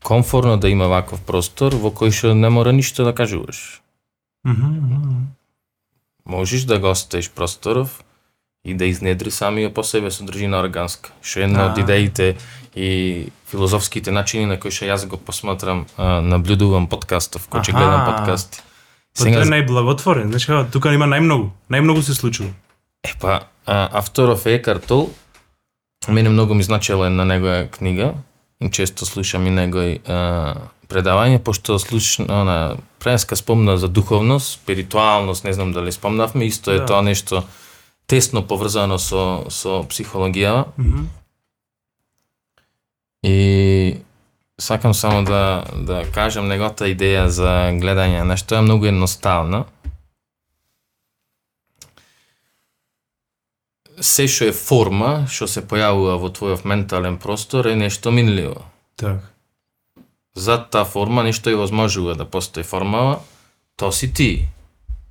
комфорно 0.04 0.58
да 0.58 0.70
има 0.70 0.88
ваков 0.88 1.22
простор 1.22 1.76
во 1.76 1.90
кој 1.90 2.12
што 2.12 2.36
не 2.36 2.50
мора 2.50 2.74
ништо 2.74 3.04
да 3.08 3.16
кажуваш. 3.16 3.82
Мгм, 4.46 4.68
мгм. 4.68 5.28
Можеш 6.26 6.64
да 6.64 6.80
го 6.80 6.92
оставиш 6.92 7.32
просторов 7.32 8.04
и 8.66 8.74
да 8.74 8.86
изнедри 8.86 9.32
самија 9.32 9.74
по 9.74 9.84
себе 9.84 10.12
содржина 10.12 10.60
органска. 10.60 11.12
Што 11.22 11.40
е 11.40 11.44
една 11.44 11.66
од 11.72 11.78
А. 11.78 11.82
идеите 11.82 12.36
и 12.76 13.30
филозофските 13.48 14.12
начини 14.12 14.46
на 14.46 14.60
кои 14.60 14.72
што 14.72 14.86
јас 14.86 15.08
го 15.08 15.18
посматрам, 15.18 15.86
а, 15.98 16.22
наблюдувам 16.22 16.88
подкастов, 16.88 17.48
кој 17.50 17.64
ќе 17.64 17.72
гледам 17.72 18.06
подкасти. 18.06 18.62
Па 19.18 19.24
тој 19.24 19.42
е 19.42 19.50
најблаготворен, 19.52 20.32
знаеш 20.32 20.46
како, 20.46 20.64
тука 20.72 20.94
има 20.94 21.06
најмногу, 21.06 21.52
најмногу 21.70 22.02
се 22.02 22.14
случува. 22.14 22.50
Епа, 23.04 23.44
авторов 23.66 24.46
е 24.46 24.56
Екарт 24.56 24.88
Тол, 24.88 25.10
мене 26.08 26.30
многу 26.30 26.54
ми 26.54 26.64
значила 26.64 27.08
една 27.08 27.26
негова 27.26 27.68
книга, 27.68 28.14
често 28.72 29.06
слушам 29.06 29.48
и 29.48 29.50
негови 29.52 30.00
предавање, 30.88 31.40
пошто 31.40 31.80
слуш, 31.80 32.20
она, 32.20 32.76
преска 33.00 33.36
спомна 33.36 33.78
за 33.78 33.88
духовност, 33.88 34.62
спиритуалност, 34.62 35.44
не 35.44 35.54
знам 35.54 35.72
дали 35.74 35.92
спомнавме, 35.92 36.46
исто 36.46 36.72
е 36.72 36.80
Да. 36.80 36.86
тоа 36.86 37.02
нешто 37.02 37.44
тесно 38.08 38.44
поврзано 38.48 39.00
со, 39.00 39.46
со 39.50 39.84
психологијава. 39.90 40.66
Мгм. 40.78 41.08
И 43.24 43.98
сакам 44.60 44.94
само 44.94 45.24
да, 45.24 45.64
да 45.76 46.04
кажам 46.14 46.48
неговата 46.48 46.86
идеја 46.86 47.26
за 47.28 47.72
гледање 47.74 48.24
на 48.24 48.38
што 48.38 48.56
е 48.56 48.62
многу 48.62 48.86
едноставна. 48.86 49.66
Се 54.04 54.28
што 54.28 54.50
е 54.52 54.56
форма, 54.56 55.12
што 55.32 55.48
се 55.48 55.64
појавува 55.64 56.18
во 56.20 56.30
твојов 56.36 56.66
ментален 56.68 57.16
простор 57.24 57.70
е 57.72 57.76
нешто 57.80 58.12
минливо. 58.12 58.66
Так. 59.00 59.24
Зад 60.36 60.70
таа 60.76 60.84
форма 60.84 61.24
нешто 61.24 61.50
е 61.50 61.56
возможува 61.56 62.16
да 62.20 62.26
постои 62.26 62.68
формава, 62.68 63.22
тоа 63.78 63.92
си 63.92 64.14
ти. 64.14 64.48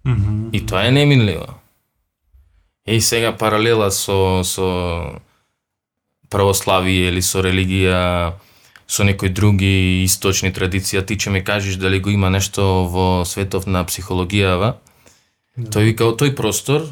Мгм. 0.04 0.50
И 0.52 0.66
тоа 0.66 0.84
е 0.86 0.90
неминливо. 0.90 1.46
И 2.86 3.00
сега 3.00 3.32
паралела 3.32 3.90
со, 3.90 4.42
со 4.44 5.20
православие 6.28 7.12
или 7.12 7.22
со 7.22 7.40
религија, 7.44 8.32
со 8.88 9.04
некои 9.04 9.30
други 9.30 10.02
источни 10.04 10.52
традиции, 10.52 10.98
а 10.98 11.06
ти 11.06 11.16
ќе 11.16 11.30
ми 11.30 11.44
кажеш 11.44 11.76
дали 11.76 12.00
го 12.00 12.10
има 12.10 12.30
нешто 12.30 12.88
во 12.90 13.24
светов 13.24 13.66
на 13.66 13.84
психологијава, 13.86 14.74
тој 15.56 15.92
вика, 15.92 16.10
тој 16.12 16.34
простор, 16.34 16.90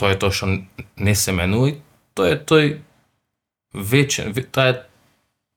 тоа 0.00 0.14
е 0.14 0.18
тоа 0.18 0.32
што 0.32 0.48
не 0.96 1.14
се 1.14 1.32
менува 1.32 1.68
и 1.68 1.76
тоа 2.14 2.32
е 2.32 2.38
тој 2.40 2.78
вечен, 3.74 4.32
ве- 4.32 4.46
таа 4.46 4.68
е 4.68 4.76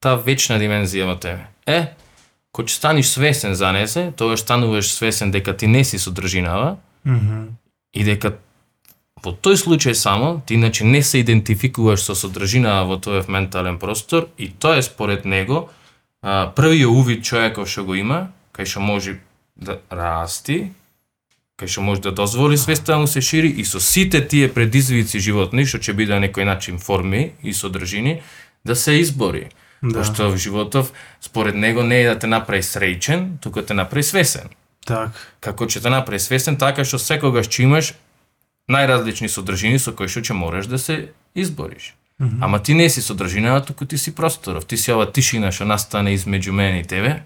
таа 0.03 0.19
вечна 0.19 0.59
димензија 0.59 1.07
во 1.07 1.15
тебе. 1.15 1.47
Е, 1.65 1.93
кога 2.51 2.67
ќе 2.67 2.75
станеш 2.75 3.07
свесен 3.07 3.55
за 3.55 3.71
несе, 3.71 4.11
тогаш 4.13 4.39
стануваш 4.39 4.91
свесен 4.91 5.31
дека 5.31 5.55
ти 5.57 5.67
не 5.67 5.83
си 5.83 5.99
содржинава 5.99 6.75
Мгм. 7.05 7.55
и 7.93 8.03
дека 8.03 8.35
во 9.23 9.31
тој 9.31 9.55
случај 9.55 9.93
само 9.93 10.41
ти 10.45 10.53
иначе 10.53 10.83
не 10.83 11.01
се 11.01 11.23
идентификуваш 11.23 11.99
со 12.01 12.15
содржинава 12.15 12.85
во 12.85 12.97
твојов 12.99 13.29
ментален 13.29 13.79
простор 13.79 14.27
и 14.37 14.49
тоа 14.49 14.77
е 14.77 14.81
според 14.83 15.25
него 15.25 15.69
а, 16.21 16.51
првиот 16.51 16.91
увид 16.91 17.23
човеков 17.23 17.69
што 17.69 17.83
го 17.85 17.95
има, 17.95 18.27
кај 18.53 18.65
што 18.65 18.79
може 18.79 19.19
да 19.55 19.79
расти, 19.91 20.71
кај 21.59 21.69
што 21.69 21.81
може 21.81 22.01
да 22.01 22.11
дозволи 22.11 22.57
свеста 22.57 22.93
да 22.93 22.99
му 22.99 23.07
се 23.07 23.21
шири 23.21 23.47
и 23.47 23.65
со 23.65 23.79
сите 23.79 24.21
тие 24.27 24.49
предизвици 24.53 25.19
животни, 25.19 25.65
што 25.65 25.77
ќе 25.77 25.93
биде 25.93 26.15
на 26.17 26.25
некој 26.25 26.45
начин 26.49 26.79
форми 26.79 27.31
и 27.43 27.53
содржини, 27.53 28.21
да 28.65 28.75
се 28.75 28.97
избори. 28.97 29.49
Да. 29.83 29.99
Пошто 29.99 30.31
в 30.31 30.37
животов, 30.37 30.93
според 31.21 31.55
него, 31.55 31.83
не 31.83 32.01
е 32.01 32.07
да 32.07 32.19
те 32.19 32.27
направи 32.27 32.63
среќен, 32.63 33.37
туку 33.41 33.61
да 33.61 33.65
те 33.65 33.73
направи 33.73 34.03
свесен. 34.03 34.49
Так. 34.85 35.11
Како 35.39 35.65
ќе 35.65 35.83
те 35.83 35.89
направи 35.89 36.19
свесен, 36.19 36.57
така 36.57 36.85
што 36.87 36.97
секогаш 36.97 37.47
ќе 37.51 37.67
имаш 37.67 37.93
најразлични 38.71 39.27
содржини 39.27 39.79
со 39.79 39.91
кои 39.91 40.07
што 40.07 40.23
ќе 40.23 40.33
мораш 40.33 40.71
да 40.71 40.79
се 40.79 41.11
избориш. 41.35 41.93
Ама 42.41 42.63
ти 42.63 42.73
не 42.73 42.89
си 42.89 43.01
содржинава, 43.01 43.65
туку 43.65 43.85
ти 43.85 43.97
си 43.97 44.15
просторов. 44.15 44.65
Ти 44.65 44.77
си 44.77 44.91
ова 44.91 45.11
тишина 45.11 45.51
што 45.51 45.65
настане 45.65 46.15
измеѓу 46.15 46.51
мене 46.51 46.79
и 46.79 46.87
тебе. 46.87 47.23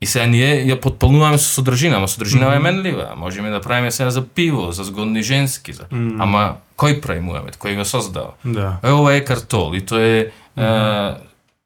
И 0.00 0.06
сега 0.06 0.26
ние 0.30 0.62
ја 0.62 0.76
потполнуваме 0.78 1.38
со 1.38 1.48
содржина, 1.58 1.96
ама 1.98 2.08
содржинава 2.08 2.54
е 2.56 2.62
менлива. 2.62 3.14
Можеме 3.16 3.50
да 3.50 3.60
правиме 3.60 3.90
сега 3.90 4.10
за 4.10 4.22
пиво, 4.22 4.70
за 4.72 4.84
згодни 4.84 5.22
женски, 5.22 5.72
за... 5.72 5.90
ама 5.90 6.62
кој 6.78 7.00
прави 7.02 7.20
Муамет, 7.20 7.58
кој 7.58 7.74
го 7.74 7.84
создава? 7.84 8.38
Да. 8.44 8.78
Е, 8.82 8.92
ова 8.94 9.14
е 9.14 9.24
картол 9.24 9.74
и 9.74 9.82
тоа 9.82 9.98
е, 9.98 10.30
е 10.54 10.68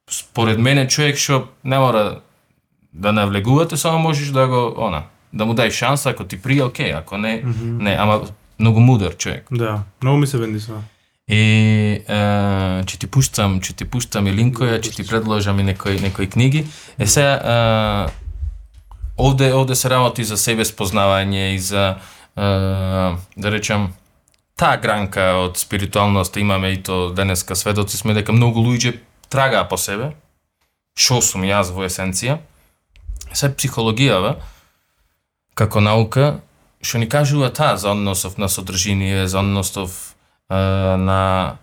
според 0.08 0.58
мене 0.58 0.88
човек 0.88 1.20
што 1.20 1.52
не 1.64 1.78
мора 1.78 2.20
да 2.92 3.12
навлегувате, 3.12 3.76
само 3.76 3.98
можеш 3.98 4.32
да 4.32 4.46
го 4.48 4.72
она, 4.76 5.04
да 5.32 5.44
му 5.44 5.52
дај 5.52 5.68
шанса 5.68 6.16
ако 6.16 6.24
ти 6.24 6.40
прија, 6.40 6.72
окей, 6.72 6.92
ако 6.96 7.18
не, 7.20 7.44
не, 7.60 7.96
ама 8.00 8.22
многу 8.58 8.80
мудар 8.80 9.16
човек. 9.16 9.46
Да. 9.50 9.82
Многу 10.02 10.24
ми 10.24 10.26
се 10.26 10.38
венди 10.38 10.64
тоа. 10.64 10.80
И 11.28 12.02
ќе 12.08 12.96
ти 12.98 13.06
пуштам, 13.06 13.60
ќе 13.60 13.76
ти 13.76 13.84
пуштам 13.84 14.26
и 14.26 14.32
линкови, 14.32 14.80
ќе 14.80 14.96
ти 14.96 15.04
предложам 15.06 15.60
и 15.60 15.68
некои 15.68 16.00
некои 16.00 16.26
книги. 16.26 16.66
Е 16.98 17.06
сега 17.06 17.36
е, 17.36 18.21
овде 19.18 19.52
овде 19.54 19.74
се 19.74 19.90
работи 19.90 20.24
за 20.24 20.36
себе 20.36 20.64
спознавање 20.64 21.54
и 21.54 21.58
за 21.58 21.96
е, 22.36 22.48
да 23.36 23.50
речам 23.50 23.92
таа 24.56 24.76
гранка 24.76 25.42
од 25.42 25.58
спиритуалноста 25.58 26.40
имаме 26.40 26.72
и 26.72 26.82
то 26.82 27.10
денеска 27.10 27.56
сведоци 27.56 27.96
сме 27.96 28.14
дека 28.14 28.32
многу 28.32 28.60
луѓе 28.60 28.98
трагаа 29.28 29.68
по 29.68 29.76
себе. 29.76 30.12
Шо 30.94 31.20
сум 31.24 31.44
јас 31.48 31.72
во 31.72 31.86
есенција? 31.88 32.38
Се 33.32 33.48
психологијава 33.48 34.36
како 35.54 35.80
наука 35.80 36.40
што 36.82 36.98
ни 36.98 37.06
кажува 37.08 37.50
таа 37.54 37.76
за 37.76 37.92
односов 37.92 38.38
на 38.38 38.48
содржиние, 38.48 39.28
за 39.28 39.40
односов 39.40 40.14
е, 40.50 40.56
на 40.98 41.58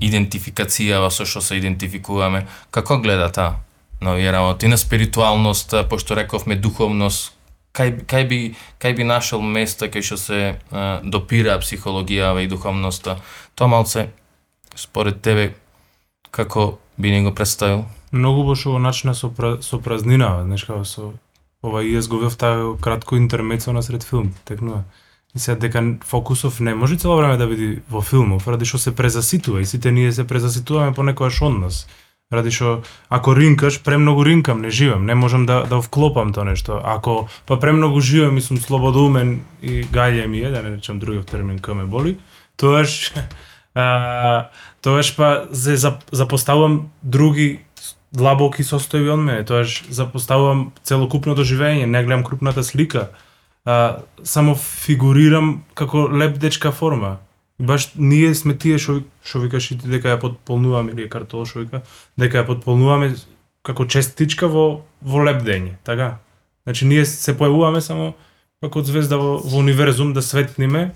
идентификацијава 0.00 1.10
со 1.10 1.26
што 1.26 1.42
се 1.42 1.58
идентификуваме. 1.58 2.46
Како 2.70 3.00
гледа 3.02 3.28
таа 3.34 3.58
на 4.00 4.12
овие 4.12 4.32
работи, 4.32 4.68
на 4.68 4.78
спиритуалност, 4.78 5.74
пошто 5.88 6.16
рековме 6.16 6.56
духовност, 6.56 7.34
кај, 7.74 8.04
кај 8.06 8.28
би 8.28 8.38
кај 8.80 8.96
би 8.96 9.04
нашол 9.04 9.42
место 9.42 9.86
кај 9.86 10.02
што 10.02 10.16
се 10.16 10.40
а, 10.70 11.00
допира 11.04 11.58
психологијава 11.62 12.42
и 12.42 12.50
духовноста. 12.50 13.20
Тоа 13.54 13.68
малце 13.68 14.10
според 14.74 15.22
тебе 15.22 15.54
како 16.30 16.78
би 16.98 17.10
ни 17.10 17.22
го 17.22 17.34
представил? 17.34 17.84
Многу 18.12 18.44
беше 18.48 18.68
во 18.68 18.78
начина 18.78 19.14
со, 19.14 19.30
пра, 19.30 19.58
со 19.62 19.78
празнина, 19.78 20.42
знаеш 20.44 20.64
како 20.64 20.84
со 20.84 21.12
ова 21.62 21.82
и 21.84 21.94
јас 21.94 22.08
го 22.08 22.18
вев 22.18 22.36
таа 22.36 22.74
кратко 22.80 23.16
интермецо 23.16 23.72
на 23.72 23.82
сред 23.82 24.04
филм, 24.04 24.34
текнува. 24.44 24.84
И 25.34 25.38
сега 25.38 25.56
дека 25.56 25.82
фокусов 26.04 26.60
не 26.60 26.74
може 26.74 26.96
цело 26.96 27.16
време 27.16 27.36
да 27.36 27.46
биде 27.46 27.82
во 27.88 28.00
филмов, 28.02 28.48
ради 28.48 28.64
што 28.64 28.78
се 28.78 28.94
презаситува 28.96 29.60
и 29.60 29.66
сите 29.66 29.92
ние 29.92 30.12
се 30.12 30.26
презаситуваме 30.26 30.94
понекогаш 30.94 31.42
од 31.42 31.60
нас. 31.60 31.86
Ради 32.30 32.52
што 32.54 32.82
ако 33.10 33.34
ринкаш, 33.34 33.80
премногу 33.82 34.22
ринкам, 34.22 34.60
не 34.62 34.70
живам, 34.70 35.06
не 35.06 35.14
можам 35.14 35.46
да 35.46 35.64
да 35.66 35.80
вклопам 35.82 36.32
тоа 36.32 36.44
нешто. 36.44 36.78
Ако 36.84 37.28
па 37.46 37.58
премногу 37.58 38.00
живам 38.00 38.38
и 38.38 38.40
сум 38.40 38.58
слободумен 38.62 39.40
и 39.62 39.82
гајле 39.82 40.26
ми 40.26 40.38
е, 40.38 40.50
да 40.50 40.62
не 40.62 40.76
речам 40.76 41.00
другиот 41.02 41.26
термин 41.26 41.58
кој 41.58 41.74
ме 41.74 41.84
боли, 41.90 42.18
тоаш 42.56 43.10
а, 43.74 44.46
тоаш 44.80 45.16
па 45.16 45.48
се 45.52 45.74
за 45.76 45.98
запоставувам 46.12 46.92
други 47.02 47.66
длабоки 48.12 48.62
состојби 48.62 49.10
од 49.10 49.18
мене, 49.18 49.42
тоаш 49.42 49.90
запоставувам 49.90 50.70
целокупното 50.86 51.42
живење, 51.42 51.90
не 51.90 52.04
гледам 52.04 52.22
крупната 52.22 52.62
слика, 52.62 53.10
а, 53.66 54.06
само 54.22 54.54
фигурирам 54.54 55.64
како 55.74 56.06
лепдечка 56.06 56.70
форма. 56.70 57.18
И 57.60 57.62
баш 57.62 57.90
ние 57.94 58.34
сме 58.34 58.56
тие 58.56 58.78
што 58.80 59.02
што 59.20 59.42
викаш 59.44 59.70
и 59.70 59.78
ти 59.78 59.88
дека 59.92 60.14
ја 60.16 60.20
подполнуваме 60.20 60.94
или 60.96 61.08
картол 61.12 61.44
што 61.44 61.60
вика, 61.60 61.82
дека 62.16 62.40
ја 62.40 62.46
подполнуваме 62.48 63.12
како 63.62 63.84
честичка 63.84 64.48
во 64.48 64.82
во 65.04 65.20
лепдење, 65.20 65.76
така? 65.84 66.18
Значи 66.64 66.88
ние 66.88 67.04
се 67.04 67.36
појавуваме 67.36 67.80
само 67.84 68.14
како 68.64 68.80
звезда 68.84 69.20
во, 69.20 69.36
во 69.44 69.60
универзум 69.60 70.14
да 70.16 70.22
светниме 70.22 70.90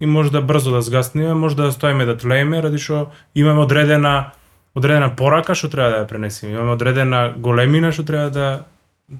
и 0.00 0.06
може 0.06 0.32
да 0.34 0.42
брзо 0.42 0.74
да 0.74 0.82
згасниме, 0.82 1.34
може 1.34 1.56
да 1.56 1.72
стоиме 1.72 2.04
да 2.04 2.16
тлееме, 2.18 2.62
ради 2.62 2.78
што 2.82 3.12
имаме 3.34 3.62
одредена 3.62 4.32
одредена 4.74 5.14
порака 5.14 5.54
што 5.54 5.70
треба 5.70 5.90
да 5.90 6.02
ја 6.02 6.08
пренесеме, 6.10 6.56
имаме 6.58 6.74
одредена 6.74 7.32
големина 7.36 7.92
што 7.92 8.02
треба 8.02 8.30
да 8.30 8.64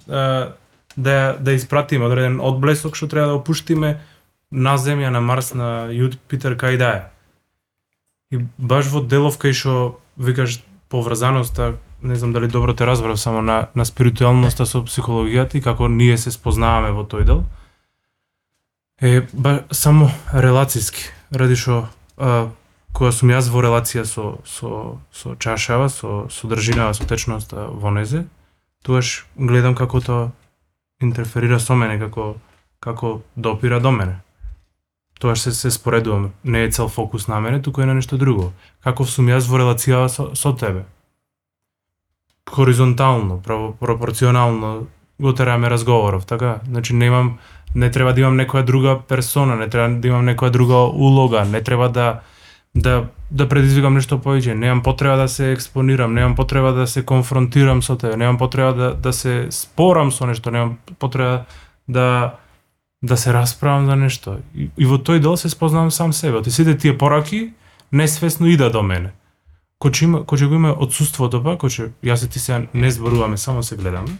да 0.07 0.55
да, 0.97 1.37
да 1.41 1.53
испратиме, 1.53 2.07
одреден 2.07 2.41
одблесок 2.41 2.97
што 2.97 3.07
треба 3.07 3.27
да 3.27 3.39
опуштиме 3.39 4.01
на 4.53 4.77
Земја, 4.79 5.11
на 5.11 5.21
Марс, 5.21 5.55
на 5.57 5.89
Јупитер, 5.89 6.55
кај 6.61 6.77
да 6.79 6.91
е. 6.93 7.03
И 8.31 8.45
баш 8.59 8.93
во 8.93 9.01
делов 9.01 9.41
кај 9.41 9.57
што 9.57 9.99
викаш 10.17 10.61
поврзаноста, 10.93 11.75
не 12.03 12.17
знам 12.17 12.33
дали 12.33 12.49
добро 12.49 12.75
те 12.75 12.87
разбрав 12.87 13.21
само 13.21 13.43
на 13.43 13.69
на 13.75 13.85
спиритуалноста 13.85 14.67
со 14.67 14.85
психологијата 14.85 15.57
и 15.57 15.63
како 15.63 15.89
ние 15.89 16.19
се 16.19 16.31
спознаваме 16.31 16.93
во 16.93 17.05
тој 17.05 17.25
дел. 17.25 17.45
Е 19.01 19.27
ба, 19.33 19.65
само 19.71 20.11
релацијски, 20.33 21.11
ради 21.33 21.57
што 21.57 21.89
кога 22.93 23.13
сум 23.13 23.33
јас 23.33 23.49
во 23.51 23.63
релација 23.65 24.05
со 24.05 24.39
со 24.45 24.99
со 25.13 25.37
чашава, 25.37 25.89
со 25.89 26.29
со 26.31 26.49
држинава, 26.49 26.93
со 26.93 27.05
течноста 27.05 27.69
во 27.73 27.91
незе, 27.91 28.27
тогаш 28.85 29.27
гледам 29.37 29.75
како 29.75 30.01
тоа 30.01 30.33
интерферира 31.01 31.59
со 31.59 31.75
мене, 31.75 31.99
како 31.99 32.37
како 32.81 33.23
допира 33.37 33.81
до 33.81 33.91
мене. 33.91 34.22
Тоа 35.23 35.37
се 35.37 35.53
се 35.53 35.71
споредувам, 35.71 36.31
не 36.45 36.63
е 36.63 36.71
цел 36.71 36.89
фокус 36.89 37.29
на 37.29 37.41
мене, 37.41 37.63
туку 37.63 37.81
е 37.81 37.87
на 37.87 37.95
нешто 37.95 38.19
друго. 38.19 38.49
Каков 38.83 39.07
сум 39.07 39.29
јас 39.31 39.47
во 39.47 39.61
релација 39.61 40.09
со, 40.11 40.35
со 40.35 40.51
тебе. 40.51 40.83
Хоризонтално, 42.51 43.39
право, 43.39 43.77
пропорционално 43.81 44.87
го 45.21 45.35
тераме 45.35 45.71
разговоров, 45.71 46.27
така? 46.27 46.61
Значи 46.67 46.95
немам 46.95 47.39
не 47.75 47.91
треба 47.91 48.13
да 48.13 48.21
имам 48.21 48.35
некоја 48.35 48.65
друга 48.65 48.99
персона, 49.09 49.55
не 49.57 49.69
треба 49.71 49.95
да 50.01 50.09
имам 50.09 50.27
некоја 50.27 50.51
друга 50.51 50.83
улога, 50.91 51.45
не 51.45 51.63
треба 51.63 51.89
да 51.89 52.21
да 52.75 53.07
да 53.31 53.49
предизвикам 53.49 53.95
нешто 53.95 54.19
повеќе, 54.19 54.59
немам 54.59 54.83
потреба 54.83 55.17
да 55.17 55.29
се 55.29 55.53
експонирам, 55.53 56.15
немам 56.15 56.35
потреба 56.35 56.73
да 56.73 56.87
се 56.87 57.07
конфронтирам 57.07 57.83
со 57.83 57.95
тебе, 57.97 58.17
немам 58.17 58.39
потреба 58.39 58.75
да 58.75 58.95
да 58.95 59.13
се 59.13 59.47
спорам 59.51 60.11
со 60.13 60.27
нешто, 60.27 60.51
немам 60.51 60.79
потреба 60.99 61.45
да 61.89 62.42
да 63.03 63.17
се 63.17 63.33
расправам 63.33 63.87
за 63.87 63.97
нешто. 63.97 64.39
И, 64.55 64.71
и 64.77 64.87
во 64.87 64.99
тој 64.99 65.21
дел 65.21 65.37
се 65.37 65.49
спознавам 65.49 65.91
сам 65.91 66.13
себе. 66.13 66.39
Оти 66.39 66.51
сите 66.51 66.77
тие 66.79 66.99
пораки 66.99 67.53
несвесно 67.93 68.47
ида 68.47 68.71
до 68.71 68.83
мене. 68.83 69.13
Кој 69.83 70.05
има, 70.05 70.19
кој 70.23 70.47
го 70.49 70.55
има 70.55 70.73
отсутството 70.79 71.43
па, 71.43 71.59
кој 71.59 71.91
јас 72.03 72.25
и 72.25 72.29
ти 72.31 72.39
се 72.39 72.69
не 72.75 72.91
зборуваме, 72.91 73.37
само 73.37 73.63
се 73.63 73.77
гледаме. 73.77 74.19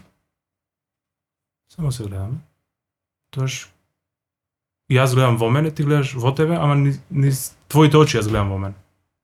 Само 1.71 1.93
се 1.93 2.03
гледаме 2.03 2.43
тоаш 3.33 3.69
јас 4.93 5.15
гледам 5.17 5.39
во 5.41 5.49
мене, 5.51 5.71
ти 5.73 5.85
гледаш 5.87 6.15
во 6.21 6.35
тебе, 6.37 6.57
ама 6.61 6.77
ни, 6.77 6.93
ни 7.11 7.33
твоите 7.73 7.97
очи 7.97 8.19
јас 8.19 8.29
гледам 8.29 8.53
во 8.53 8.59
мене. 8.59 8.77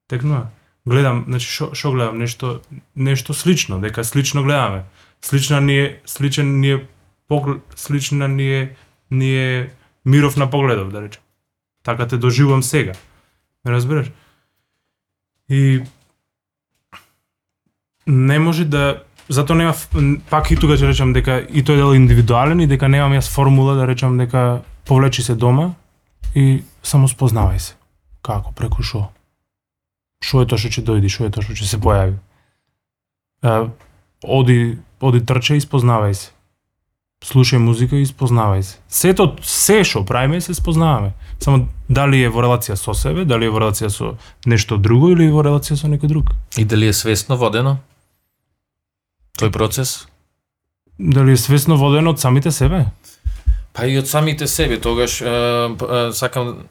Текнува. 0.09 0.49
Гледам, 0.89 1.25
значи 1.29 1.49
шо, 1.53 1.75
шо 1.75 1.93
гледам 1.93 2.19
нешто 2.19 2.61
нешто 2.97 3.35
слично, 3.35 3.81
дека 3.81 4.05
слично 4.05 4.43
гледаме. 4.43 4.85
Слична 5.21 5.61
ни 5.61 5.79
е 5.79 6.01
сличен 6.07 6.61
ни 6.61 6.73
е 6.73 6.87
поглед, 7.29 7.61
слична 7.77 8.29
ни 8.29 8.49
е 8.49 8.77
ни 9.11 9.37
е 9.37 9.71
миров 10.05 10.37
на 10.37 10.51
погледов, 10.51 10.93
да 10.93 11.03
речем. 11.03 11.23
Така 11.83 12.07
те 12.07 12.17
доживувам 12.17 12.63
сега. 12.63 12.93
Ме 13.65 13.73
разбираш? 13.73 14.11
И 15.49 15.83
не 18.07 18.39
може 18.39 18.65
да 18.65 19.03
затоа 19.29 19.57
нема 19.57 19.75
пак 20.31 20.51
и 20.51 20.57
тука 20.57 20.77
ќе 20.77 20.89
речам 20.89 21.13
дека 21.13 21.41
и 21.45 21.61
тој 21.61 21.77
дел 21.77 21.93
индивидуален 21.97 22.61
и 22.61 22.69
дека 22.69 22.89
немам 22.89 23.13
јас 23.17 23.29
формула 23.29 23.77
да 23.77 23.87
речам 23.87 24.19
дека 24.19 24.63
повлечи 24.89 25.23
се 25.23 25.35
дома 25.35 25.75
и 26.35 26.65
само 26.83 27.09
спознавај 27.09 27.59
се. 27.59 27.75
Како, 28.23 28.53
преку 28.53 28.83
шо? 28.83 29.09
Шо 30.25 30.43
е 30.43 30.49
тоа 30.49 30.59
што 30.59 30.73
ќе 30.73 30.85
дојде, 30.85 31.13
шо 31.13 31.29
е 31.29 31.33
тоа 31.33 31.45
што 31.45 31.53
ќе 31.53 31.69
се 31.69 31.81
појави? 31.81 32.17
Оди, 34.25 34.79
оди 35.01 35.21
трче 35.25 35.57
и 35.57 35.65
спознавај 35.65 36.17
се. 36.17 36.33
Слушај 37.25 37.59
музика 37.59 37.97
и 37.99 38.07
спознавај 38.07 38.63
се. 38.63 38.77
Сето, 38.89 39.35
се 39.43 39.83
што 39.85 40.05
правиме 40.07 40.41
се 40.41 40.55
спознаваме. 40.55 41.13
Само 41.41 41.67
дали 41.89 42.23
е 42.23 42.31
во 42.31 42.45
релација 42.47 42.77
со 42.79 42.95
себе, 42.95 43.25
дали 43.25 43.47
е 43.47 43.51
во 43.51 43.59
релација 43.59 43.91
со 43.91 44.15
нешто 44.47 44.79
друго 44.79 45.11
или 45.13 45.31
во 45.31 45.43
релација 45.43 45.77
со 45.77 45.91
некој 45.91 46.09
друг. 46.09 46.33
И 46.57 46.65
дали 46.65 46.89
е 46.89 46.93
свесно 46.93 47.37
водено? 47.37 47.79
тој 49.39 49.55
процес? 49.55 50.09
Дали 50.99 51.33
е 51.33 51.41
свесно 51.41 51.79
водено 51.79 52.11
од 52.11 52.21
самите 52.21 52.51
себе? 52.51 52.87
Па 53.73 53.87
и 53.87 53.99
од 53.99 54.11
самите 54.11 54.49
себе, 54.51 54.81
тогаш 54.83 55.21
е, 55.23 55.31
е, 55.31 56.13
сакам 56.13 56.67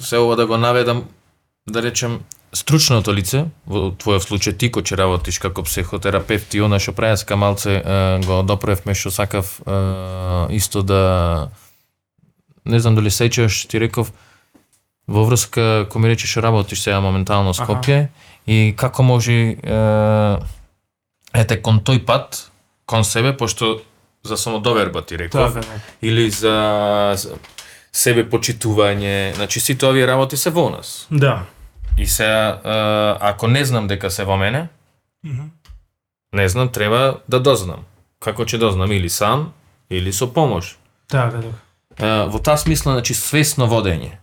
се 0.00 0.18
ова 0.18 0.36
да 0.36 0.46
го 0.46 0.56
наведам, 0.56 1.04
да 1.68 1.82
речем, 1.82 2.20
стручното 2.52 3.12
лице, 3.14 3.44
во 3.66 3.90
твојот 3.94 4.26
случај 4.26 4.56
ти 4.58 4.70
кој 4.74 4.96
работиш 4.98 5.38
како 5.38 5.62
психотерапевт 5.62 6.54
и 6.54 6.62
она 6.64 6.80
што 6.82 6.92
прајаска 6.92 7.38
малце 7.38 7.80
го 8.26 8.42
доправевме 8.42 8.94
што 8.94 9.10
сакав 9.14 9.60
исто 10.50 10.82
да 10.82 11.02
не 12.64 12.80
знам 12.80 12.98
дали 12.98 13.10
сеќаш 13.10 13.66
ти 13.70 13.78
реков 13.78 14.12
во 15.06 15.24
врска 15.26 15.86
кој 15.90 15.98
ми 16.02 16.10
рече 16.10 16.26
што 16.26 16.42
работиш 16.42 16.82
сега 16.82 17.00
моментално 17.00 17.54
Скопје 17.54 18.08
и 18.46 18.74
како 18.76 19.02
може 19.06 19.56
ете 21.34 21.60
кон 21.62 21.80
тој 21.86 22.02
пат 22.04 22.50
кон 22.86 23.04
себе 23.04 23.36
пошто 23.36 23.78
за 24.22 24.36
самодоверба 24.36 25.02
ти 25.06 25.18
реков 25.18 25.54
Така, 25.54 25.66
да. 25.66 25.80
или 26.02 26.30
за 26.30 27.16
себе 27.92 28.24
почитување, 28.30 29.34
значи 29.34 29.60
сите 29.60 29.86
овие 29.86 30.06
работи 30.06 30.36
се 30.36 30.50
во 30.50 30.68
нас. 30.70 31.06
Да. 31.10 31.46
И 31.98 32.06
се 32.06 32.54
ако 33.20 33.46
не 33.48 33.64
знам 33.64 33.86
дека 33.86 34.10
се 34.10 34.24
во 34.24 34.36
мене, 34.36 34.68
не 36.32 36.48
знам, 36.48 36.68
треба 36.68 37.20
да 37.28 37.40
дознам. 37.40 37.84
Како 38.20 38.44
ќе 38.44 38.58
дознам 38.58 38.92
или 38.92 39.08
сам 39.08 39.52
или 39.90 40.12
со 40.12 40.26
помош. 40.32 40.76
Така, 41.08 41.40
така. 41.42 42.26
Во 42.30 42.38
таа 42.38 42.56
смисла, 42.56 42.92
значи 42.92 43.14
свесно 43.14 43.66
водење. 43.68 44.16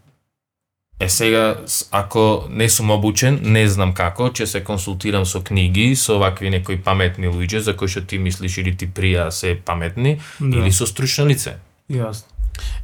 Е 0.99 1.09
сега, 1.09 1.55
ако 1.91 2.47
не 2.49 2.69
сум 2.69 2.89
обучен, 2.91 3.39
не 3.43 3.67
знам 3.69 3.93
како, 3.93 4.31
ќе 4.33 4.45
се 4.45 4.63
консултирам 4.63 5.25
со 5.25 5.43
книги, 5.43 5.95
со 5.95 6.17
вакви 6.17 6.49
некои 6.49 6.79
паметни 6.81 7.27
луѓе, 7.29 7.57
за 7.57 7.75
кои 7.77 7.87
што 7.87 8.01
ти 8.01 8.17
мислиш 8.17 8.57
или 8.57 8.73
ти 8.77 8.87
прија 8.89 9.29
се 9.29 9.53
паметни, 9.65 10.17
Да. 10.39 10.57
или 10.57 10.71
со 10.71 10.87
стручно 10.87 11.25
лице. 11.27 11.57
Јасно. 11.91 12.25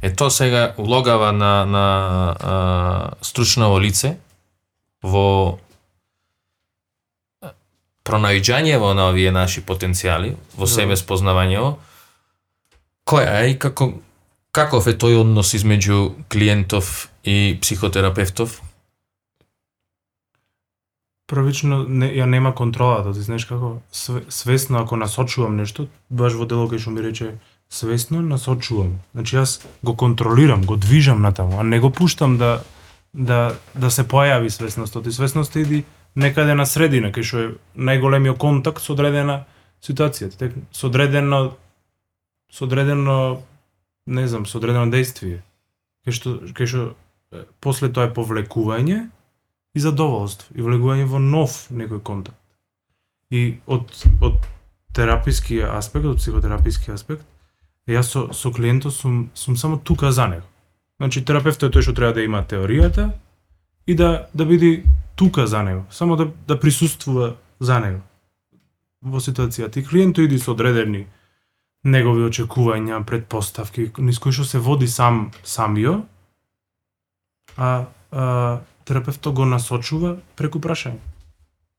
Е 0.02 0.12
тоа 0.14 0.30
сега 0.30 0.74
улогава 0.78 1.32
на, 1.32 1.64
на 1.66 1.86
а, 2.40 3.10
стручново 3.22 3.80
лице 3.80 4.16
во 5.04 5.58
пронајдувањево 8.04 8.92
на 8.96 9.08
овие 9.12 9.32
наши 9.32 9.60
потенцијали, 9.64 10.34
во 10.56 10.68
себе 10.68 10.96
спознавањево, 10.96 11.76
која 13.08 13.44
е 13.44 13.52
и 13.52 13.58
како 13.60 13.92
каков 14.54 14.86
е 14.86 14.94
тој 14.94 15.20
однос 15.24 15.54
измеѓу 15.58 16.28
клиентов 16.30 17.08
и 17.24 17.58
психотерапевтов? 17.60 18.60
Првично 21.26 21.82
не, 21.88 22.10
ја 22.12 22.28
нема 22.28 22.52
контролата, 22.54 23.14
ти 23.16 23.24
знаеш 23.24 23.48
како 23.48 23.80
све- 23.92 24.24
свесно 24.28 24.78
ако 24.78 24.96
насочувам 25.00 25.56
нешто, 25.56 25.88
баш 26.10 26.36
во 26.38 26.46
дело 26.46 26.68
кај 26.68 26.78
што 26.78 26.92
ми 26.92 27.02
рече 27.02 27.34
свесно 27.72 28.20
насочувам. 28.22 29.00
Значи 29.16 29.36
јас 29.36 29.64
го 29.82 29.96
контролирам, 29.96 30.62
го 30.64 30.76
движам 30.76 31.24
натаму, 31.24 31.58
а 31.58 31.64
не 31.64 31.80
го 31.80 31.90
пуштам 31.90 32.38
да 32.38 32.62
да 33.14 33.54
да 33.74 33.90
се 33.90 34.02
појави 34.04 34.50
свесноста. 34.50 35.00
И 35.06 35.12
свесноста 35.12 35.60
иди 35.60 35.84
некаде 36.14 36.54
на 36.54 36.66
средина, 36.66 37.10
кај 37.14 37.22
што 37.22 37.38
е 37.38 37.50
најголемиот 37.78 38.38
контакт 38.38 38.82
со 38.82 38.92
одредена 38.92 39.44
ситуација, 39.82 40.30
тек 40.36 40.54
со 40.72 40.90
одредено 40.90 41.56
со 42.50 42.66
одредено 42.66 43.42
не 44.06 44.26
знам, 44.28 44.46
со 44.46 44.58
одредено 44.58 44.90
дејствие. 44.90 45.42
Кај 46.04 46.12
што 46.12 46.38
кај 46.52 46.66
што 46.66 46.94
после 47.60 47.88
тоа 47.88 48.10
е 48.10 48.14
повлекување 48.14 48.98
и 49.74 49.80
задоволство 49.80 50.54
и 50.54 50.62
влегување 50.62 51.06
во 51.10 51.18
нов 51.18 51.66
некој 51.70 52.02
контакт. 52.02 52.38
И 53.30 53.58
од 53.66 53.90
од 54.22 54.42
тераписки 54.94 55.58
аспект, 55.62 56.06
од 56.06 56.18
психотераписки 56.22 56.92
аспект, 56.94 57.24
јас 57.86 58.10
со 58.10 58.26
со 58.32 58.50
клиентот 58.50 58.94
сум 58.94 59.30
сум 59.34 59.56
само 59.56 59.78
тука 59.78 60.12
за 60.12 60.26
него. 60.28 60.46
Значи 61.04 61.20
терапевтот 61.20 61.68
е 61.68 61.72
тој 61.76 61.84
што 61.84 61.92
треба 61.92 62.16
да 62.16 62.22
има 62.24 62.38
теоријата 62.48 63.10
и 63.84 63.92
да 63.94 64.24
да 64.32 64.44
биде 64.48 64.84
тука 65.20 65.44
за 65.46 65.60
него, 65.62 65.84
само 65.90 66.16
да 66.16 66.30
да 66.48 66.56
присуствува 66.60 67.34
за 67.60 67.76
него 67.80 68.00
во 69.02 69.20
ситуацијата. 69.20 69.78
И 69.78 69.84
клиентот 69.84 70.24
иди 70.24 70.38
со 70.38 70.56
одредени 70.56 71.04
негови 71.84 72.24
очекувања, 72.24 73.04
предпоставки, 73.04 73.90
низ 73.98 74.18
кои 74.18 74.32
што 74.32 74.48
се 74.48 74.58
води 74.58 74.88
сам 74.88 75.28
самио, 75.44 76.00
а, 77.56 77.84
а 78.10 78.60
терапевтот 78.88 79.34
го 79.36 79.44
насочува 79.44 80.16
преку 80.40 80.56
прашање. 80.56 81.04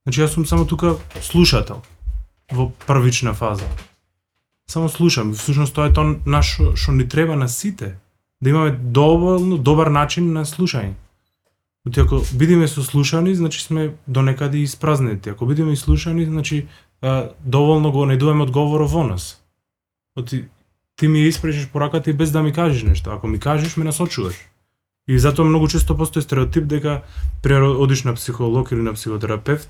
Значи 0.05 0.21
јас 0.21 0.37
сум 0.37 0.45
само 0.45 0.69
тука 0.69 0.99
слушател 1.21 1.81
во 2.53 2.69
првична 2.85 3.33
фаза. 3.33 3.65
Само 4.69 4.89
слушам, 4.89 5.33
всушност 5.33 5.73
тоа 5.73 5.89
е 5.89 5.93
тоа 5.97 6.13
нашо 6.29 6.75
што 6.77 6.93
ни 6.93 7.09
треба 7.09 7.33
на 7.33 7.49
сите, 7.49 7.97
да 8.41 8.49
имаме 8.49 8.71
доволно 8.71 9.57
добар 9.57 9.87
начин 9.87 10.33
на 10.33 10.45
слушање. 10.45 10.93
Оти 11.87 11.99
ако 11.99 12.21
бидеме 12.33 12.67
сослушани, 12.67 13.35
значи 13.35 13.61
сме 13.61 13.93
до 14.07 14.21
некаде 14.21 14.57
испразнети. 14.57 15.29
Ако 15.29 15.45
бидеме 15.45 15.75
слушани, 15.75 16.25
значи 16.25 16.67
а, 17.01 17.29
доволно 17.39 17.91
го 17.91 18.05
најдуваме 18.05 18.43
одговорот 18.43 18.91
во 18.91 19.03
нас. 19.03 19.41
Оти 20.17 20.45
ти 20.95 21.07
ми 21.07 21.19
ја 21.19 21.29
испречеш 21.29 21.67
пораката 21.69 22.09
и 22.09 22.13
без 22.13 22.31
да 22.31 22.43
ми 22.43 22.53
кажеш 22.53 22.83
нешто. 22.83 23.09
Ако 23.09 23.27
ми 23.27 23.39
кажеш, 23.39 23.77
ме 23.77 23.85
насочуваш. 23.85 24.35
И 25.07 25.19
затоа 25.19 25.45
многу 25.45 25.67
често 25.67 25.97
постои 25.97 26.21
стереотип 26.21 26.65
дека 26.65 27.01
пример 27.43 27.61
одиш 27.61 28.03
на 28.03 28.13
психолог 28.13 28.71
или 28.71 28.81
на 28.81 28.93
психотерапевт 28.93 29.69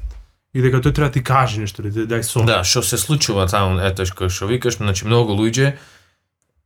и 0.55 0.61
дека 0.61 0.80
тој 0.80 0.95
треба 0.95 1.09
да 1.09 1.11
ти 1.11 1.24
каже 1.24 1.59
нешто 1.59 1.84
да 1.84 1.91
ти 1.91 2.07
дај 2.07 2.22
совет. 2.24 2.47
Да, 2.47 2.63
што 2.63 2.80
се 2.80 2.97
случува 2.97 3.43
таму, 3.51 3.76
ето 3.84 4.05
што 4.07 4.30
што 4.32 4.47
викаш, 4.47 4.80
значи 4.80 5.03
многу 5.03 5.36
луѓе 5.36 5.76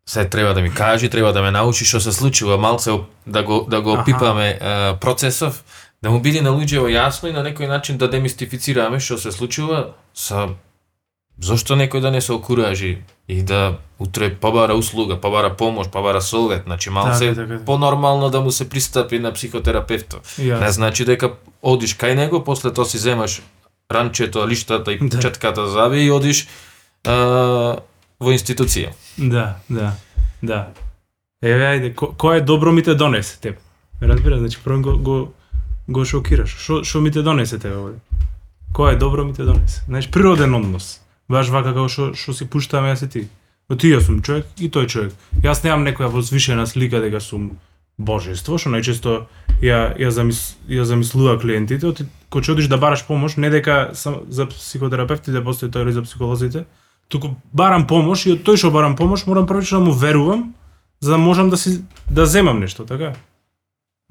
се 0.10 0.26
треба 0.26 0.54
да 0.54 0.62
ми 0.62 0.74
кажи, 0.74 1.10
треба 1.10 1.34
да 1.34 1.42
ме 1.42 1.52
научи 1.52 1.86
што 1.86 2.00
се 2.02 2.12
случува, 2.12 2.58
малце 2.58 2.92
да 3.28 3.44
го 3.44 3.66
да 3.70 3.82
го 3.82 3.94
опипаме 3.94 4.58
процесов, 5.02 5.64
да 6.04 6.10
му 6.10 6.20
биде 6.20 6.42
на 6.42 6.50
луѓето 6.50 6.90
јасно 6.90 7.30
и 7.30 7.34
на 7.34 7.44
некој 7.46 7.68
начин 7.70 7.98
да 8.02 8.10
демистифицираме 8.10 8.98
што 9.00 9.18
се 9.22 9.32
случува 9.32 9.94
са 10.14 10.48
зошто 11.42 11.76
некој 11.78 12.02
да 12.02 12.12
не 12.12 12.22
се 12.22 12.34
окуражи 12.34 12.98
и 13.30 13.44
да 13.44 13.78
утре 14.00 14.34
побара 14.34 14.74
услуга, 14.74 15.22
побара 15.22 15.54
помош, 15.56 15.88
побара 15.94 16.22
совет, 16.22 16.64
значи 16.66 16.90
малце 16.90 17.30
Така, 17.36 17.48
така. 17.48 17.66
понормално 17.66 18.30
да 18.30 18.42
му 18.42 18.52
се 18.52 18.70
пристапи 18.70 19.20
на 19.20 19.32
психотерапевтот. 19.34 20.26
Јас. 20.26 20.60
Не 20.60 20.72
значи 20.72 21.06
дека 21.06 21.32
одиш 21.62 21.94
кај 21.96 22.16
него, 22.16 22.44
после 22.44 22.74
тоа 22.74 22.86
си 22.86 22.98
земаш 22.98 23.42
ранчето, 23.92 24.48
лиштата 24.48 24.92
и 24.92 24.98
Да. 25.02 25.20
четката 25.20 25.68
зави 25.68 26.02
и 26.02 26.12
одиш 26.12 26.48
а, 27.08 27.78
во 28.20 28.34
институција. 28.36 28.94
Да, 29.18 29.60
да, 29.70 29.96
да. 30.42 30.60
Еве, 31.42 31.66
ајде, 31.74 31.94
ко, 31.96 32.12
кој 32.20 32.42
е 32.42 32.46
добро 32.46 32.72
ми 32.72 32.84
те 32.84 32.96
донесе 32.96 33.40
теб? 33.40 33.60
Разбира, 34.02 34.40
значи 34.40 34.60
прво 34.64 34.82
го, 34.82 34.98
го, 34.98 35.34
го 35.88 36.06
шокираш. 36.06 36.56
Шо, 36.60 36.84
шо 36.84 37.02
ми 37.02 37.12
те 37.12 37.22
донесе 37.22 37.60
тебе 37.60 37.76
овде? 37.76 38.00
Кој 38.76 38.96
е 38.96 39.00
добро 39.00 39.26
ми 39.26 39.34
те 39.34 39.44
донесе? 39.44 39.84
Значи, 39.88 40.12
природен 40.12 40.56
однос. 40.56 41.00
Баш 41.30 41.50
вака 41.50 41.74
како 41.74 41.88
што 41.88 42.12
што 42.18 42.34
си 42.34 42.50
пуштаме 42.50 42.92
јас 42.92 43.06
и 43.06 43.10
ти. 43.10 43.28
Но 43.70 43.78
ти 43.78 43.94
јас 43.94 44.08
сум 44.10 44.22
човек 44.22 44.48
и 44.58 44.70
тој 44.70 44.88
човек. 44.90 45.14
Јас 45.44 45.64
немам 45.64 45.86
некоја 45.86 46.10
возвишена 46.12 46.66
слика 46.68 47.00
дека 47.00 47.22
сум 47.22 47.52
божество, 47.98 48.58
што 48.58 48.72
најчесто 48.74 49.28
ја 49.62 49.94
ја 50.00 50.10
замис 50.10 50.58
ја 50.68 50.84
замислува 50.84 51.38
клиентите, 51.40 51.86
оти 51.88 52.08
кога 52.30 52.44
ќе 52.46 52.56
одиш 52.56 52.68
да 52.68 52.78
бараш 52.78 53.06
помош, 53.06 53.38
не 53.38 53.50
дека 53.50 53.92
сам, 53.94 54.24
за 54.28 54.48
психотерапевтите 54.50 55.32
да 55.32 55.44
постои 55.44 55.72
тоа 55.72 55.84
или 55.84 55.94
за 55.94 56.02
психолозите, 56.02 56.66
туку 57.10 57.36
барам 57.54 57.88
помош 57.88 58.26
и 58.26 58.32
од 58.38 58.44
тој 58.46 58.58
што 58.58 58.72
барам 58.72 58.96
помош 58.96 59.26
морам 59.26 59.48
првично 59.48 59.80
да 59.80 59.86
му 59.86 59.92
верувам 59.94 60.54
за 61.02 61.12
да 61.12 61.18
можам 61.18 61.50
да 61.50 61.58
си 61.58 61.82
да 62.10 62.26
земам 62.26 62.60
нешто, 62.60 62.86
така? 62.86 63.14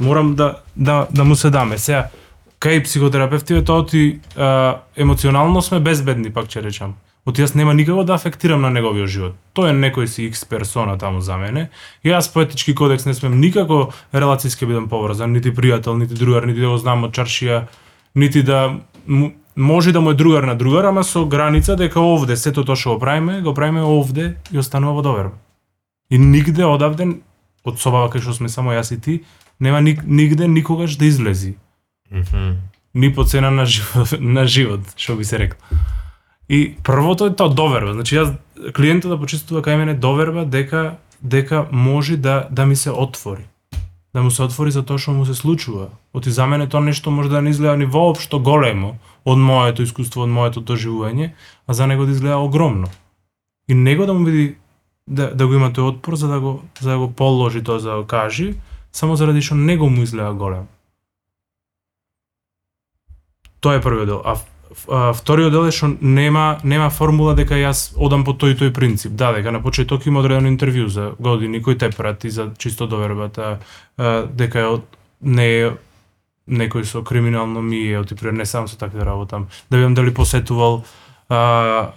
Морам 0.01 0.35
да 0.35 0.57
да 0.77 1.07
да 1.11 1.25
му 1.25 1.37
се 1.37 1.51
даме. 1.51 1.79
Сега 1.79 2.09
кај 2.61 2.85
психотерапевтите 2.85 3.65
тоа 3.65 3.87
ти 3.87 4.19
а, 4.37 4.81
емоционално 4.97 5.63
сме 5.63 5.81
безбедни, 5.81 6.31
пак 6.31 6.47
ќе 6.47 6.63
речам. 6.63 6.95
Оти 7.27 7.43
јас 7.43 7.55
нема 7.55 7.75
никако 7.75 8.05
да 8.05 8.15
афектирам 8.15 8.61
на 8.61 8.71
неговиот 8.71 9.09
живот. 9.09 9.35
Тој 9.55 9.71
е 9.71 9.77
некој 9.77 10.07
си 10.07 10.31
X 10.31 10.49
персона 10.49 10.99
таму 10.99 11.21
за 11.21 11.37
мене. 11.37 11.69
И 12.03 12.09
јас 12.09 12.33
по 12.33 12.41
етички 12.41 12.75
кодекс 12.75 13.05
не 13.07 13.15
смем 13.15 13.41
никако 13.41 13.93
релацијски 14.15 14.65
да 14.65 14.67
бидам 14.67 14.89
поврзан, 14.89 15.33
нити 15.33 15.53
пријател, 15.53 15.99
нити 15.99 16.15
другар, 16.15 16.47
нити 16.47 16.61
да 16.61 16.69
го 16.69 16.79
знам 16.79 17.05
од 17.05 17.13
чаршија, 17.13 17.67
нити 18.15 18.43
да 18.43 18.79
му- 19.07 19.33
може 19.59 19.93
да 19.93 20.01
му 20.01 20.11
е 20.11 20.15
другар 20.15 20.43
на 20.43 20.55
другар, 20.55 20.85
ама 20.85 21.05
со 21.05 21.27
граница 21.27 21.77
дека 21.77 22.01
овде 22.01 22.37
сето 22.37 22.65
тоа 22.65 22.77
што 22.77 22.95
го 22.95 22.99
правиме, 23.03 23.41
го 23.43 23.55
правиме 23.55 23.83
овде 23.83 24.37
и 24.53 24.59
останува 24.59 25.01
во 25.01 25.03
доверба. 25.03 25.35
И 26.11 26.19
нигде 26.19 26.65
одавде 26.65 27.19
од 27.67 27.83
собава 27.83 28.09
кај 28.09 28.23
што 28.23 28.39
сме 28.39 28.49
само 28.49 28.73
јас 28.73 28.95
и 28.95 29.01
ти, 29.01 29.21
нема 29.61 29.81
ник, 29.81 30.07
нигде 30.07 30.49
никогаш 30.49 30.97
да 30.97 31.07
излези 31.07 31.57
ни 32.95 33.15
по 33.15 33.25
цена 33.25 33.51
на 33.51 33.67
живот, 33.67 34.15
на 34.21 34.47
живот, 34.47 34.81
што 34.97 35.17
би 35.17 35.25
се 35.25 35.39
рекло. 35.39 35.59
И 36.49 36.77
првото 36.83 37.27
е 37.27 37.35
тоа 37.37 37.53
доверба. 37.53 37.93
Значи 37.93 38.17
јас 38.17 38.33
клиентот 38.73 39.11
да 39.11 39.21
почувствува 39.21 39.63
кај 39.63 39.77
мене 39.77 39.95
доверба 39.95 40.45
дека 40.45 40.97
дека 41.21 41.67
може 41.73 42.17
да 42.17 42.47
да 42.51 42.67
ми 42.67 42.77
се 42.77 42.91
отвори. 42.91 43.45
Да 44.15 44.23
му 44.23 44.31
се 44.31 44.43
отвори 44.43 44.71
за 44.71 44.83
тоа 44.83 44.99
што 44.99 45.13
му 45.13 45.27
се 45.27 45.35
случува. 45.35 45.91
Оти 46.15 46.31
за 46.31 46.47
мене 46.47 46.69
тоа 46.69 46.81
нешто 46.81 47.11
може 47.11 47.29
да 47.29 47.43
не 47.43 47.51
изгледа 47.51 47.77
ни 47.77 47.85
воопшто 47.85 48.41
големо 48.41 48.97
од 49.29 49.39
моето 49.39 49.85
искуство, 49.85 50.25
од 50.25 50.33
моето 50.33 50.61
доживување, 50.65 51.33
а 51.67 51.77
за 51.77 51.87
него 51.87 52.07
да 52.07 52.13
изгледа 52.13 52.39
огромно. 52.41 52.89
И 53.69 53.75
него 53.75 54.07
да 54.07 54.15
му 54.15 54.25
биде 54.25 54.55
да, 55.07 55.31
да 55.35 55.47
го 55.47 55.55
има 55.55 55.71
тој 55.73 55.89
отпор 55.93 56.17
за 56.17 56.29
да 56.29 56.41
го 56.41 56.61
за 56.81 56.91
да 56.91 56.99
го 56.99 57.13
положи 57.13 57.63
тоа 57.65 57.79
за 57.79 57.91
да 57.91 57.97
го 58.03 58.07
кажи, 58.07 58.55
само 58.93 59.17
заради 59.17 59.43
што 59.43 59.55
него 59.55 59.89
му 59.89 60.03
изгледа 60.03 60.33
голем. 60.33 60.69
Тоа 63.61 63.75
е 63.75 63.81
првиот 63.81 64.07
дел. 64.07 64.23
А, 64.25 64.37
а 64.89 65.13
вториот 65.13 65.53
дел 65.53 65.67
е 65.67 65.73
што 65.73 65.91
нема 66.01 66.61
нема 66.65 66.91
формула 66.91 67.35
дека 67.35 67.57
јас 67.59 67.93
одам 67.97 68.25
по 68.25 68.33
тој 68.33 68.55
и 68.55 68.59
тој 68.61 68.73
принцип. 68.73 69.13
Да, 69.13 69.33
дека 69.33 69.53
на 69.53 69.63
почеток 69.63 70.07
има 70.07 70.21
одредено 70.21 70.53
интервју 70.53 70.89
за 70.89 71.13
години 71.19 71.63
кој 71.63 71.79
те 71.79 71.91
прати 71.91 72.31
за 72.31 72.53
чисто 72.59 72.87
довербата, 72.87 73.59
а, 73.97 74.27
дека 74.29 74.61
е 74.61 74.73
од 74.79 74.85
не 75.21 75.47
е 75.61 75.71
некој 76.49 76.85
со 76.85 77.03
криминално 77.05 77.63
мие, 77.63 78.01
оти 78.01 78.15
пример 78.15 78.33
не 78.33 78.47
сам 78.47 78.69
со 78.69 78.79
такви 78.79 78.99
да 78.99 79.07
работам. 79.07 79.49
Да 79.71 79.77
видам 79.77 79.95
дали 79.95 80.15
посетувал 80.15 80.85
а, 81.29 81.93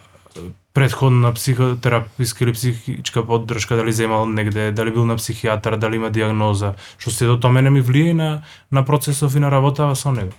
предходна 0.74 1.34
психотераписка 1.34 2.44
или 2.44 2.54
психичка 2.54 3.26
поддршка, 3.26 3.76
дали 3.76 3.92
земал 3.92 4.26
негде, 4.26 4.72
дали 4.72 4.92
бил 4.92 5.06
на 5.06 5.18
психијатар, 5.18 5.76
дали 5.78 5.96
има 5.96 6.10
диагноза, 6.10 6.76
што 6.98 7.12
се 7.12 7.26
до 7.26 7.40
тоа 7.40 7.52
мене 7.52 7.70
ми 7.70 7.82
влие 7.82 8.14
на 8.14 8.44
на 8.72 8.86
процесов 8.86 9.36
и 9.36 9.40
на 9.40 9.52
работава 9.52 9.96
со 9.96 10.12
него. 10.12 10.32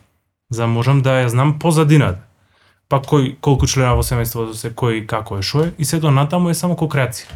За 0.50 0.62
да 0.62 0.68
можам 0.68 1.02
да 1.02 1.24
ја 1.24 1.26
знам 1.26 1.58
позадината. 1.58 2.20
Па 2.88 3.00
кој 3.00 3.36
колку 3.40 3.66
члена 3.66 3.94
во 3.96 4.02
семејството 4.04 4.52
се 4.52 4.70
кој 4.70 5.06
како 5.06 5.38
е 5.38 5.42
шо 5.42 5.64
е 5.64 5.72
и 5.78 5.84
до 6.00 6.10
натаму 6.10 6.50
е 6.50 6.54
само 6.54 6.76
кокреација. 6.76 7.32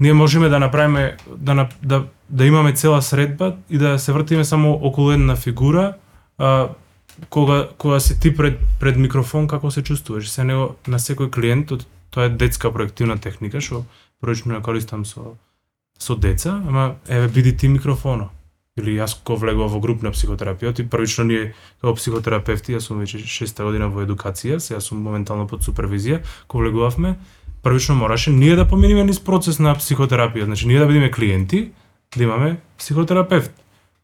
Ние 0.00 0.14
можеме 0.14 0.48
да 0.48 0.58
направиме 0.58 1.16
да 1.36 1.68
да 1.82 2.04
да 2.30 2.46
имаме 2.46 2.72
цела 2.72 3.02
средба 3.02 3.56
и 3.70 3.78
да 3.78 3.98
се 3.98 4.12
вртиме 4.12 4.44
само 4.44 4.72
околу 4.72 5.10
една 5.10 5.36
фигура, 5.36 5.94
а, 6.38 6.68
кога 7.30 7.68
кога 7.78 8.00
си 8.00 8.20
ти 8.20 8.36
пред 8.36 8.58
пред 8.80 8.96
микрофон 8.96 9.48
како 9.48 9.70
се 9.70 9.82
чувствуваш. 9.82 10.30
Се 10.30 10.44
него 10.44 10.76
на 10.86 10.98
секој 10.98 11.30
клиент 11.30 11.72
тоа 12.10 12.24
е 12.24 12.28
детска 12.28 12.72
проективна 12.72 13.18
техника 13.18 13.60
што 13.60 13.84
првично 14.22 14.54
ја 14.54 14.62
користам 14.62 15.04
со 15.04 15.36
со 15.98 16.16
деца, 16.16 16.62
ама 16.68 16.94
еве 17.08 17.28
биди 17.28 17.56
ти 17.56 17.68
микрофона. 17.68 18.30
Или 18.78 18.94
јас 18.96 19.18
ко 19.24 19.36
влегував 19.36 19.72
во 19.74 19.80
групна 19.80 20.12
психотерапија, 20.14 20.72
и 20.80 20.88
првично 20.88 21.24
ние 21.24 21.54
како 21.80 21.94
психотерапевти, 21.98 22.72
јас 22.72 22.86
сум 22.88 23.02
веќе 23.02 23.26
шеста 23.26 23.64
година 23.64 23.90
во 23.90 24.06
едукација, 24.06 24.60
сега 24.60 24.80
сум 24.80 25.02
моментално 25.02 25.46
под 25.46 25.66
супервизија, 25.66 26.22
ко 26.48 26.58
влегувавме, 26.62 27.16
првично 27.62 27.94
мораше 27.94 28.30
ние 28.30 28.56
да 28.56 28.64
поминиме 28.68 29.04
низ 29.04 29.20
процес 29.20 29.58
на 29.58 29.74
психотерапија, 29.74 30.44
значи 30.44 30.68
ние 30.68 30.78
да 30.78 30.86
бидеме 30.86 31.10
клиенти, 31.10 31.72
да 32.16 32.24
имаме 32.24 32.56
психотерапевт. 32.78 33.52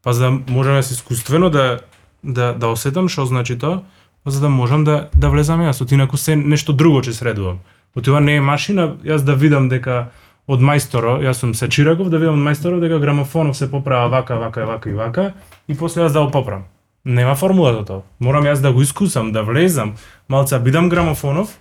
Па 0.02 0.12
за 0.12 0.24
да 0.24 0.52
можам 0.52 0.82
се 0.82 0.94
искуствено 0.94 1.50
да 1.50 1.78
да 2.24 2.54
да 2.54 2.68
осетам 2.68 3.09
што 3.09 3.26
значи 3.26 3.59
тоа, 3.59 3.82
па 4.24 4.30
за 4.30 4.40
да 4.40 4.48
можам 4.48 4.84
да 4.84 5.09
да 5.14 5.30
влезам 5.30 5.61
јас, 5.61 5.82
оти 5.82 5.94
инаку 5.94 6.16
се 6.16 6.36
нешто 6.36 6.72
друго 6.72 7.02
че 7.02 7.12
средувам. 7.12 7.59
Оти 7.96 8.11
ова 8.11 8.20
не 8.20 8.36
е 8.36 8.40
машина, 8.40 8.96
јас 9.04 9.24
да 9.24 9.34
видам 9.34 9.68
дека 9.68 10.11
од 10.46 10.61
мајсторо, 10.61 11.18
јас 11.22 11.42
сум 11.42 11.54
се 11.54 11.68
Чираков, 11.68 12.11
да 12.11 12.18
видам 12.18 12.38
од 12.38 12.46
мајсторо 12.46 12.80
дека 12.80 12.98
грамофонов 12.98 13.57
се 13.57 13.70
поправа 13.70 14.09
вака, 14.09 14.36
вака, 14.36 14.66
вака 14.66 14.90
и 14.90 14.94
вака, 14.94 15.32
и 15.68 15.74
после 15.74 16.02
јас 16.02 16.12
да 16.12 16.22
го 16.22 16.30
поправам. 16.30 16.64
Нема 17.04 17.34
формула 17.34 17.72
за 17.72 17.84
тоа. 17.84 18.02
Морам 18.18 18.44
јас 18.44 18.62
да 18.62 18.72
го 18.72 18.82
искусам, 18.82 19.32
да 19.32 19.42
влезам, 19.42 19.96
малце 20.28 20.59
бидам 20.59 20.88
грамофонов, 20.88 21.59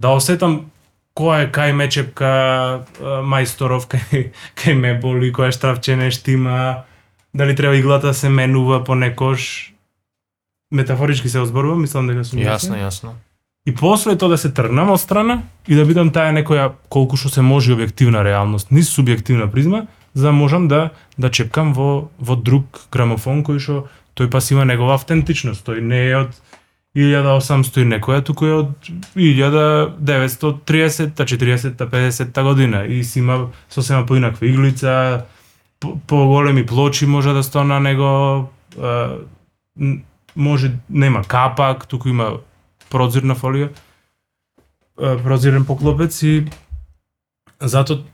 да 0.00 0.10
осетам 0.10 0.70
која 1.18 1.44
е 1.46 1.50
кај 1.52 1.74
мечепка 1.76 2.32
мајсторов, 3.00 3.88
кај, 3.92 4.30
кај 4.58 4.78
ме 4.78 4.94
боли, 5.00 5.32
која 5.32 5.52
штрафче 5.54 5.96
не 5.96 6.10
штима, 6.10 6.84
дали 7.34 7.56
треба 7.56 7.76
иглата 7.76 8.12
да 8.12 8.14
се 8.14 8.28
менува 8.28 8.84
по 8.84 8.94
некош. 8.94 9.72
Метафорички 10.72 11.28
се 11.28 11.40
озборувам, 11.40 11.82
мислам 11.84 12.08
дека 12.08 12.24
сум 12.24 12.40
Јасно, 12.40 12.80
јасно. 12.80 13.12
И 13.66 13.74
после 13.74 14.16
тоа 14.18 14.32
да 14.32 14.38
се 14.38 14.50
тргнам 14.50 14.90
од 14.90 15.00
страна 15.00 15.42
и 15.68 15.76
да 15.78 15.84
бидам 15.86 16.10
таа 16.10 16.32
некоја 16.34 16.72
колку 16.90 17.16
што 17.20 17.30
се 17.30 17.44
може 17.46 17.76
објективна 17.76 18.24
реалност, 18.26 18.72
низ 18.74 18.90
субјективна 18.90 19.46
призма, 19.52 19.86
за 20.14 20.30
да 20.30 20.32
можам 20.32 20.66
да 20.68 20.90
да 21.16 21.30
чепкам 21.30 21.70
во 21.72 22.08
во 22.18 22.36
друг 22.36 22.88
грамофон 22.90 23.44
кој 23.46 23.60
што 23.62 23.86
тој 24.18 24.30
пас 24.32 24.50
има 24.50 24.64
негова 24.64 24.96
автентичност, 24.98 25.62
тој 25.68 25.80
не 25.80 26.00
е 26.08 26.16
од 26.24 26.34
1800 26.96 27.82
и 27.82 27.86
некоја, 27.88 28.24
туку 28.24 28.46
е 28.46 28.52
од 28.52 28.68
1930-та, 29.16 31.24
40-та, 31.24 31.86
50-та 31.86 32.42
година. 32.42 32.84
И 32.84 33.04
си 33.04 33.18
има 33.18 33.46
сосема 33.70 34.06
поинаква 34.06 34.46
иглица, 34.46 35.24
по- 35.80 35.98
плочи 36.66 37.06
може 37.06 37.32
да 37.32 37.42
стана 37.42 37.74
на 37.74 37.80
него, 37.80 38.48
а, 38.80 39.16
може 40.36 40.72
нема 40.90 41.24
капак, 41.24 41.86
туку 41.86 42.08
има 42.08 42.32
прозирна 42.90 43.34
фолија, 43.34 43.68
а, 45.00 45.22
прозирен 45.22 45.64
поклопец 45.64 46.22
и 46.22 46.44
зато 47.60 48.04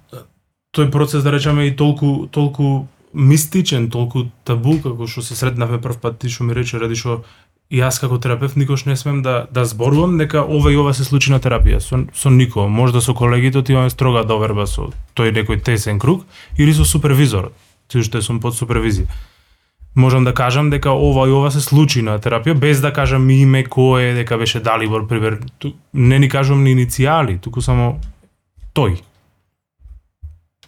тој 0.77 0.91
процес 0.91 1.25
да 1.25 1.33
речеме 1.33 1.67
и 1.67 1.77
толку 1.77 2.29
толку 2.31 2.87
мистичен, 3.15 3.91
толку 3.91 4.29
табу 4.45 4.77
како 4.83 5.07
што 5.09 5.23
се 5.25 5.35
сретнавме 5.35 5.81
прв 5.81 5.99
пат 6.01 6.19
ти 6.19 6.29
што 6.29 6.45
ми 6.45 6.55
рече 6.55 6.79
ради 6.79 6.95
што 6.95 7.25
и 7.71 7.81
јас 7.81 8.01
како 8.01 8.19
терапевт 8.19 8.57
никош 8.57 8.85
не 8.87 8.97
смем 8.97 9.23
да 9.23 9.47
да 9.51 9.65
зборувам 9.65 10.19
дека 10.19 10.43
ова 10.43 10.73
и 10.73 10.77
ова 10.77 10.95
се 10.95 11.05
случи 11.05 11.31
на 11.31 11.41
терапија 11.41 11.81
со 11.81 12.05
со 12.15 12.31
никого, 12.31 12.69
можда 12.69 13.01
со 13.01 13.15
колегите 13.15 13.63
ти 13.63 13.73
имаме 13.73 13.91
строга 13.91 14.25
доверба 14.25 14.67
со 14.67 14.91
тој 15.15 15.33
некој 15.33 15.63
тесен 15.63 15.99
круг 15.99 16.25
или 16.57 16.73
со 16.73 16.85
супервизорот, 16.85 17.53
ти 17.89 18.03
што 18.03 18.23
сум 18.23 18.41
под 18.41 18.55
супервизија 18.55 19.07
можам 19.99 20.25
да 20.25 20.35
кажам 20.35 20.71
дека 20.71 20.91
ова 20.91 21.29
и 21.29 21.33
ова 21.33 21.51
се 21.51 21.61
случи 21.61 22.03
на 22.03 22.19
терапија 22.19 22.55
без 22.55 22.81
да 22.81 22.93
кажам 22.93 23.29
име 23.31 23.65
кој 23.65 24.11
е, 24.11 24.15
дека 24.15 24.39
беше 24.39 24.61
Далибор 24.61 25.09
пример. 25.09 25.41
Ту, 25.59 25.75
не 25.93 26.19
ни 26.19 26.29
кажувам 26.29 26.65
ни 26.65 26.75
иницијали, 26.75 27.41
туку 27.41 27.61
само 27.61 27.99
тој. 28.75 29.01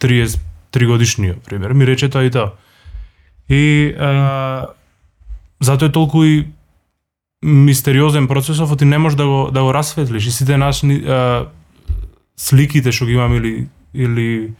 33 0.01 0.87
годишниот 0.87 1.43
пример 1.45 1.73
ми 1.73 1.85
рече 1.85 2.09
тоа 2.09 2.25
и 2.25 2.31
тоа. 2.31 2.53
И 3.49 3.93
а, 3.99 4.67
затоа 5.59 5.87
е 5.87 5.91
толку 5.91 6.23
и 6.23 6.47
мистериозен 7.43 8.27
процесов, 8.27 8.77
ти 8.77 8.85
не 8.85 8.97
можеш 8.97 9.17
да 9.17 9.25
го 9.25 9.49
да 9.51 9.63
го 9.63 9.73
расветлиш 9.73 10.25
и 10.27 10.31
сите 10.31 10.57
наши 10.57 10.87
а, 11.07 11.47
сликите 12.37 12.91
што 12.91 13.05
ги 13.05 13.17
имаме 13.17 13.37
или 13.37 13.67
или 13.93 14.53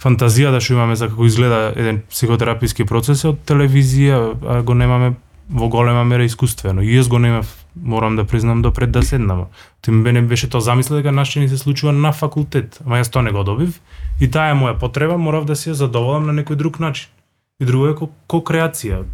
фантазијата 0.00 0.60
што 0.60 0.74
имаме 0.74 0.96
за 0.96 1.08
како 1.08 1.26
изгледа 1.26 1.72
еден 1.76 2.02
психотераписки 2.10 2.84
процес 2.84 3.24
е 3.24 3.32
од 3.34 3.44
телевизија, 3.46 4.34
а 4.48 4.62
го 4.62 4.74
немаме 4.74 5.14
во 5.48 5.68
голема 5.68 6.04
мера 6.04 6.24
искуствено. 6.24 6.82
И 6.82 6.96
јас 6.96 7.08
го 7.08 7.18
немав, 7.18 7.46
морам 7.76 8.16
да 8.16 8.24
признам, 8.24 8.62
допред 8.62 8.90
да 8.90 9.02
седнам. 9.02 9.46
Ти 9.82 9.90
мене 9.90 10.22
беше 10.22 10.50
тоа 10.50 10.60
замисла 10.60 10.96
дека 10.96 11.12
нашите 11.12 11.40
ни 11.40 11.48
се 11.48 11.58
случува 11.58 11.92
на 11.92 12.12
факултет, 12.12 12.80
ама 12.86 12.98
јас 12.98 13.12
тоа 13.12 13.22
не 13.22 13.30
го 13.30 13.44
добив 13.44 13.80
и 14.20 14.28
таа 14.30 14.50
е 14.50 14.58
моја 14.58 14.78
потреба, 14.78 15.18
морав 15.18 15.44
да 15.44 15.56
се 15.56 15.70
ја 15.70 15.86
задоволам 15.86 16.26
на 16.26 16.32
некој 16.32 16.56
друг 16.56 16.80
начин. 16.80 17.08
И 17.60 17.64
друго 17.64 17.88
е 17.88 17.94
ко, 17.94 18.10
ко 18.26 18.42
креација. 18.42 19.04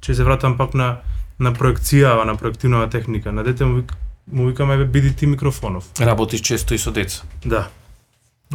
Че 0.00 0.14
се 0.14 0.24
вратам 0.24 0.56
пак 0.56 0.74
на 0.74 0.98
на 1.38 1.52
проекцијава, 1.54 2.24
на 2.24 2.36
проективнава 2.36 2.90
техника. 2.90 3.32
На 3.32 3.44
дете 3.44 3.64
му, 3.64 3.74
вик, 3.74 3.92
му 4.32 4.46
викаме 4.46 4.76
бе 4.76 4.84
биди 4.84 5.16
ти 5.16 5.26
микрофонов. 5.26 5.84
Работиш 6.00 6.40
често 6.40 6.74
и 6.74 6.78
со 6.78 6.90
деца. 6.90 7.22
Да. 7.44 7.68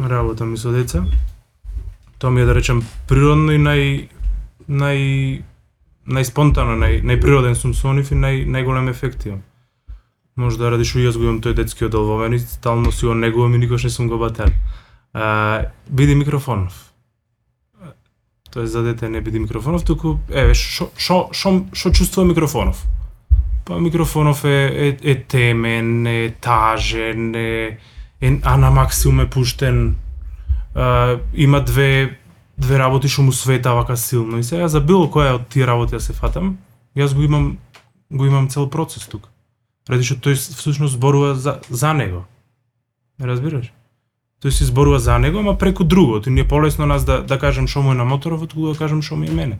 Работам 0.00 0.54
и 0.54 0.58
со 0.58 0.72
деца. 0.72 1.04
Тоа 2.18 2.30
ми 2.30 2.40
е 2.40 2.44
да 2.44 2.54
речем 2.54 2.84
природно 3.08 3.52
и 3.52 3.58
нај 3.58 4.08
нај 4.68 5.42
најспонтано, 6.06 6.76
нај 6.78 7.02
најприроден 7.04 7.54
сум 7.54 7.74
со 7.74 7.92
нив 7.92 8.12
и 8.12 8.14
нај 8.16 8.44
најголем 8.46 8.90
ефект 8.90 9.26
имам. 9.26 9.42
Може 10.36 10.58
да 10.58 10.70
ради 10.70 10.84
што 10.84 10.98
јас 10.98 11.16
го 11.16 11.24
имам 11.24 11.40
тој 11.40 11.54
детскиот 11.54 11.90
делвовен 11.90 12.34
и 12.34 12.38
стално 12.38 12.92
си 12.92 13.06
го 13.06 13.14
негувам 13.14 13.54
и 13.54 13.58
никош 13.58 13.84
не 13.84 13.90
сум 13.90 14.08
го 14.08 14.18
бател. 14.18 14.52
А, 15.12 15.66
биди 15.90 16.14
микрофонов. 16.14 16.93
Тоа 18.54 18.66
за 18.66 18.82
дете 18.82 19.08
не 19.08 19.20
биде 19.20 19.38
микрофонов, 19.42 19.82
туку 19.82 20.20
еве 20.30 20.54
што 20.54 20.86
што 20.94 21.16
што 21.34 21.66
што 21.74 21.90
чувствува 21.90 22.28
микрофонов. 22.28 22.84
Па 23.66 23.80
микрофонов 23.82 24.44
е 24.44 24.70
е, 24.70 24.88
е 25.02 25.14
темен, 25.26 26.06
е 26.06 26.30
тажен, 26.40 27.34
е, 27.34 27.78
е 28.20 28.38
а 28.42 28.56
на 28.56 28.70
максимум 28.70 29.20
е 29.20 29.30
пуштен. 29.30 29.96
А, 30.74 31.18
има 31.34 31.60
две 31.60 32.18
две 32.58 32.78
работи 32.78 33.08
што 33.08 33.22
му 33.22 33.32
света 33.32 33.74
вака 33.74 33.96
силно 33.96 34.38
и 34.38 34.44
сега 34.44 34.68
за 34.68 34.80
било 34.80 35.10
која 35.10 35.34
од 35.34 35.50
тие 35.50 35.66
работи 35.66 35.98
ја 35.98 35.98
се 35.98 36.14
фатам, 36.14 36.58
јас 36.94 37.14
го 37.14 37.26
имам 37.26 37.58
го 38.10 38.26
имам 38.26 38.48
цел 38.48 38.70
процес 38.70 39.10
тука. 39.10 39.34
Ради 39.90 40.06
што 40.06 40.30
тој 40.30 40.38
всушност 40.38 40.94
зборува 40.94 41.34
за 41.34 41.58
за 41.70 41.92
него. 41.92 42.22
Не 43.18 43.26
разбираш? 43.26 43.72
Тој 44.42 44.50
се 44.50 44.64
зборува 44.64 44.98
за 44.98 45.18
него, 45.18 45.38
ама 45.38 45.58
преку 45.58 45.84
другото. 45.84 46.28
И 46.28 46.32
ни 46.32 46.40
е 46.40 46.48
полесно 46.48 46.86
нас 46.86 47.04
да 47.04 47.22
да 47.22 47.38
кажем 47.38 47.68
што 47.68 47.82
му 47.82 47.92
е 47.92 47.94
на 47.94 48.04
моторот, 48.04 48.42
отколку 48.42 48.72
да 48.72 48.78
кажем 48.78 49.02
што 49.02 49.16
ми 49.16 49.26
е 49.26 49.30
мене. 49.30 49.58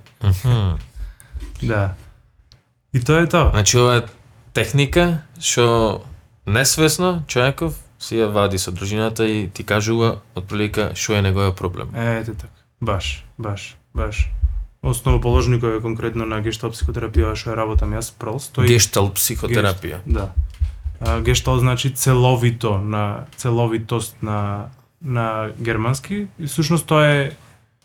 Да. 1.62 1.94
И 2.94 3.00
тоа 3.00 3.22
е 3.22 3.28
тоа. 3.28 3.50
Значи 3.50 3.78
ова 3.78 3.96
е 3.96 4.02
техника 4.52 5.22
што 5.40 6.04
несвесно 6.46 7.22
човеков 7.26 7.74
си 7.98 8.20
ја 8.20 8.28
вади 8.28 8.58
со 8.58 8.72
дружината 8.72 9.26
и 9.26 9.48
ти 9.48 9.64
кажува 9.64 10.20
отприлика 10.34 10.92
што 10.94 11.16
е 11.16 11.22
неговиот 11.22 11.56
проблем. 11.56 11.94
Ете 11.96 12.34
така. 12.34 12.52
Баш, 12.80 13.24
баш, 13.38 13.76
баш. 13.94 14.28
Основоположникот 14.82 15.78
е 15.78 15.80
конкретно 15.80 16.26
на 16.28 16.42
гешталт 16.44 16.76
психотерапија 16.76 17.32
што 17.32 17.54
ја 17.54 17.56
работам 17.56 17.96
јас 17.96 18.12
пролс. 18.12 18.50
Тој 18.52 18.68
Гештал 18.68 19.08
психотерапија. 19.16 20.04
Да 20.04 20.34
ге 21.24 21.34
што 21.34 21.58
значи 21.58 21.90
целовито 21.90 22.78
на 22.78 23.24
целовитост 23.36 24.16
на 24.22 24.70
на 25.04 25.50
германски. 25.60 26.26
И 26.38 26.46
всушност 26.46 26.86
тоа 26.86 27.06
е 27.06 27.32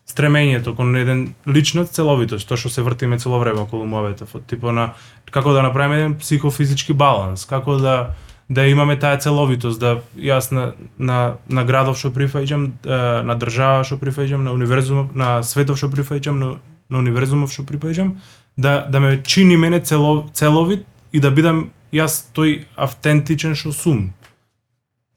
стремењето 0.10 0.74
кон 0.76 0.96
еден 0.96 1.34
лична 1.48 1.86
целовитост, 1.86 2.48
тоа 2.48 2.58
што 2.58 2.70
се 2.70 2.82
вртиме 2.82 3.20
цело 3.20 3.40
време 3.40 3.62
околу 3.62 3.86
моветов, 3.86 4.34
типо 4.48 4.72
на 4.72 4.94
како 5.32 5.54
да 5.54 5.62
направиме 5.62 6.00
еден 6.00 6.16
психофизички 6.18 6.94
баланс, 6.94 7.46
како 7.46 7.78
да 7.78 8.16
да 8.50 8.66
имаме 8.66 8.98
таа 8.98 9.18
целовитост, 9.22 9.80
да 9.80 10.02
јас 10.18 10.52
на 10.52 10.74
на 10.98 11.38
на 11.50 11.64
градов 11.64 12.00
што 12.00 12.10
прифаќам, 12.10 12.72
на 13.24 13.36
држава 13.36 13.84
што 13.84 14.00
прифаќам, 14.02 14.48
на 14.48 14.52
универзум 14.52 15.10
на 15.14 15.44
светов 15.44 15.78
што 15.78 15.92
прифаќам, 15.94 16.40
на, 16.40 16.56
на 16.90 16.98
универзумов 16.98 17.54
што 17.54 17.64
прифаќам, 17.64 18.18
да 18.58 18.88
да 18.90 19.00
ме 19.00 19.22
чини 19.24 19.58
мене 19.58 19.80
цело, 19.80 20.30
целовит 20.34 20.86
и 21.12 21.20
да 21.20 21.32
бидам 21.32 21.70
јас 21.94 22.30
тој 22.36 22.66
автентичен 22.76 23.56
што 23.56 23.74
сум. 23.74 24.14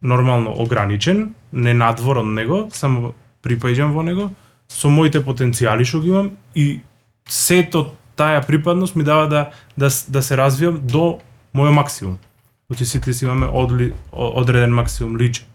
Нормално 0.01 0.55
ограничен, 0.59 1.34
не 1.53 1.74
надвор 1.74 2.22
од 2.22 2.26
него, 2.26 2.68
само 2.72 3.14
припаѓам 3.45 3.93
во 3.93 4.03
него, 4.03 4.30
со 4.68 4.88
моите 4.88 5.20
потенцијали 5.20 5.84
што 5.84 6.01
ги 6.01 6.09
имам 6.09 6.30
и 6.55 6.80
сето 7.28 7.93
таа 8.16 8.43
припадност 8.47 8.97
ми 8.97 9.05
дава 9.05 9.28
да 9.28 9.51
да 9.76 9.90
да 10.09 10.22
се 10.22 10.36
развијам 10.36 10.78
до 10.78 11.20
мојот 11.55 11.74
максимум. 11.74 12.18
Значи 12.66 12.86
сите 12.86 13.12
си 13.12 13.24
имаме 13.24 13.47
одли, 13.47 13.93
одреден 14.12 14.74
максимум 14.74 15.16
личен. 15.16 15.47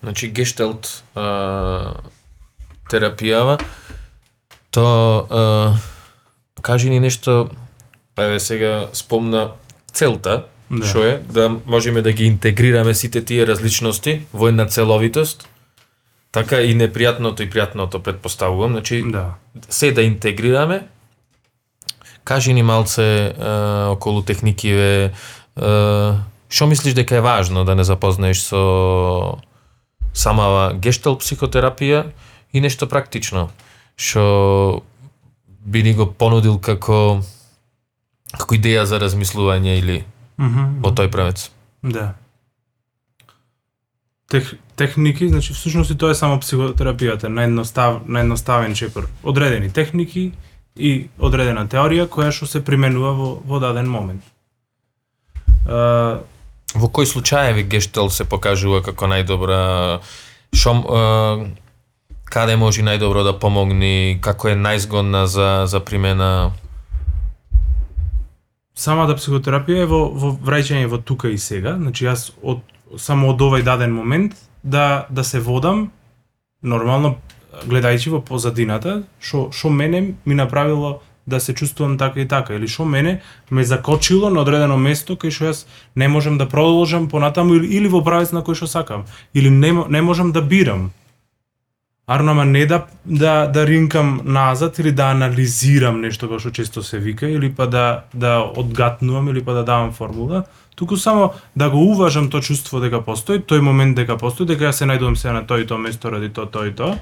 Значи 0.00 0.30
гештелт 0.32 1.04
а, 1.14 1.94
терапијава 2.90 3.60
то 4.70 5.26
а, 5.30 5.76
кажи 6.62 6.90
ни 6.90 7.00
нешто 7.00 7.50
еве 8.24 8.40
сега 8.40 8.88
спомна 8.92 9.50
целта 9.92 10.44
Да. 10.70 10.86
што 10.86 11.02
е 11.02 11.18
да 11.26 11.50
можеме 11.66 12.02
да 12.02 12.12
ги 12.12 12.24
интегрираме 12.24 12.94
сите 12.94 13.24
тие 13.24 13.46
различности 13.46 14.22
во 14.32 14.48
една 14.48 14.66
целовитост 14.66 15.48
така 16.32 16.62
и 16.62 16.76
непријатното 16.78 17.42
и 17.42 17.50
пријатното 17.50 17.98
предпоставувам 17.98 18.72
значи 18.72 19.02
Да. 19.06 19.34
се 19.68 19.92
да 19.92 20.02
интегрираме 20.02 20.86
кажи 22.24 22.54
ни 22.54 22.62
малце 22.62 23.34
а, 23.34 23.90
околу 23.90 24.22
техникиве 24.22 25.10
што 26.50 26.66
мислиш 26.66 26.94
дека 26.94 27.16
е 27.16 27.20
важно 27.20 27.64
да 27.64 27.74
не 27.74 27.84
запознаеш 27.84 28.38
со 28.38 29.38
самава 30.14 30.74
гештал 30.74 31.18
психотерапија 31.18 32.12
и 32.52 32.60
нешто 32.60 32.86
практично 32.86 33.50
што 33.96 34.82
би 35.66 35.82
ни 35.82 35.94
го 35.94 36.06
понудил 36.06 36.58
како 36.58 37.22
како 38.38 38.54
идеја 38.54 38.84
за 38.84 38.98
размислување 38.98 39.78
или 39.78 40.04
Мгм. 40.38 40.80
во 40.80 40.90
тој 40.90 41.10
правец. 41.10 41.50
Да. 41.82 42.14
Тех, 44.30 44.54
техники, 44.76 45.28
значи 45.28 45.52
всушност 45.52 45.90
и 45.90 45.98
тоа 45.98 46.10
е 46.10 46.14
само 46.14 46.38
психотерапијата, 46.38 47.26
наједностав, 47.26 48.06
наједноставен 48.06 48.74
чекор. 48.74 49.08
Одредени 49.22 49.70
техники 49.72 50.32
и 50.76 51.08
одредена 51.18 51.66
теорија 51.66 52.06
која 52.06 52.30
што 52.30 52.46
се 52.46 52.64
применува 52.64 53.12
во, 53.12 53.42
во 53.44 53.58
даден 53.60 53.90
момент. 53.90 54.22
Uh, 55.66 56.22
Во 56.74 56.88
кои 56.88 57.06
случаеви 57.06 57.62
гештал 57.66 58.10
се 58.10 58.24
покажува 58.24 58.78
како 58.82 59.06
најдобра 59.10 60.00
што 60.54 60.70
а, 60.70 61.46
каде 62.30 62.56
може 62.56 62.82
најдобро 62.86 63.24
да 63.26 63.34
помогне, 63.34 64.18
како 64.22 64.48
е 64.48 64.54
најзгодна 64.54 65.24
за 65.26 65.66
за 65.66 65.80
примена 65.80 66.52
самата 68.74 69.16
психотерапија 69.18 69.84
е 69.84 69.90
во, 69.90 70.04
во 70.10 70.32
враќање 70.34 70.86
во 70.90 70.98
тука 70.98 71.30
и 71.30 71.38
сега, 71.38 71.76
значи 71.78 72.06
јас 72.06 72.30
од 72.42 72.62
само 72.98 73.30
од 73.30 73.40
овој 73.40 73.62
даден 73.62 73.92
момент 73.94 74.34
да 74.62 75.06
да 75.10 75.24
се 75.24 75.40
водам 75.40 75.90
нормално 76.62 77.16
гледајќи 77.66 78.10
во 78.10 78.20
позадината 78.20 79.02
што 79.20 79.48
што 79.52 79.70
мене 79.70 80.14
ми 80.24 80.34
направило 80.34 81.00
да 81.26 81.40
се 81.40 81.54
чувствувам 81.54 81.98
така 81.98 82.20
и 82.20 82.28
така 82.28 82.54
или 82.54 82.68
што 82.68 82.84
мене 82.84 83.20
ме 83.50 83.64
закочило 83.64 84.30
на 84.30 84.40
одредено 84.40 84.76
место 84.76 85.16
кај 85.16 85.30
што 85.30 85.50
јас 85.50 85.66
не 85.94 86.08
можам 86.08 86.38
да 86.38 86.48
продолжам 86.48 87.08
понатаму 87.08 87.54
или, 87.54 87.66
или 87.66 87.88
во 87.88 88.02
правец 88.04 88.32
на 88.32 88.42
кој 88.42 88.54
што 88.54 88.66
сакам 88.66 89.04
или 89.34 89.50
не, 89.50 89.72
не 89.88 90.02
можам 90.02 90.32
да 90.32 90.42
бирам. 90.42 90.90
Арно, 92.10 92.32
ама 92.32 92.44
не 92.44 92.66
да, 92.66 92.86
да, 93.04 93.46
да 93.46 93.66
ринкам 93.66 94.20
назад 94.24 94.78
или 94.78 94.90
да 94.92 95.12
анализирам 95.14 96.00
нешто 96.02 96.26
како 96.26 96.40
што 96.42 96.50
често 96.50 96.82
се 96.82 96.98
вика, 96.98 97.28
или 97.30 97.52
па 97.54 97.68
да, 97.70 98.02
да 98.14 98.40
одгатнувам, 98.42 99.28
или 99.30 99.44
па 99.46 99.54
да 99.54 99.62
давам 99.62 99.92
формула, 99.92 100.42
туку 100.74 100.96
само 100.96 101.30
да 101.54 101.70
го 101.70 101.84
уважам 101.92 102.26
тоа 102.30 102.42
чувство 102.42 102.80
дека 102.82 102.98
постои, 103.06 103.38
тој 103.38 103.62
момент 103.62 103.94
дека 103.94 104.18
постои, 104.18 104.50
дека 104.50 104.72
јас 104.72 104.82
се 104.82 104.90
најдувам 104.90 105.14
сега 105.14 105.36
на 105.38 105.44
тој 105.46 105.62
и 105.62 105.70
тоа 105.70 105.78
место 105.78 106.10
ради 106.10 106.32
тоа, 106.34 106.50
тоа 106.50 106.66
и 106.66 106.74
тоа. 106.74 106.98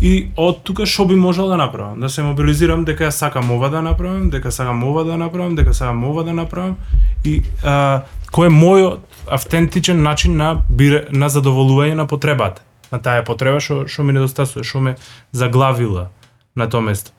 И 0.00 0.14
од 0.40 0.64
тука 0.64 0.88
што 0.88 1.04
би 1.04 1.20
можел 1.20 1.52
да 1.52 1.60
направам? 1.60 2.00
Да 2.00 2.08
се 2.08 2.24
мобилизирам 2.24 2.88
дека 2.88 3.10
јас 3.10 3.20
сакам 3.20 3.52
ова 3.52 3.68
да 3.68 3.84
направам, 3.84 4.30
дека 4.32 4.48
сакам 4.48 4.80
ова 4.84 5.04
да 5.04 5.20
направам, 5.20 5.60
дека 5.60 5.76
сакам 5.76 6.04
ова 6.08 6.24
да 6.24 6.32
направам 6.32 6.78
и 7.24 7.42
а, 7.60 8.08
кој 8.32 8.48
е 8.48 8.56
мојот 8.56 9.28
автентичен 9.28 10.02
начин 10.02 10.40
на 10.40 10.54
бире, 10.72 11.04
на 11.12 11.28
задоволување 11.28 12.00
на 12.00 12.08
потребата, 12.08 12.64
на 12.92 13.00
таа 13.00 13.24
потреба 13.24 13.60
што 13.60 13.86
што 13.88 14.04
ми 14.04 14.12
недостасува, 14.12 14.64
што 14.64 14.80
ме 14.80 14.96
заглавила 15.32 16.10
на 16.54 16.68
тоа 16.68 16.80
место. 16.80 17.12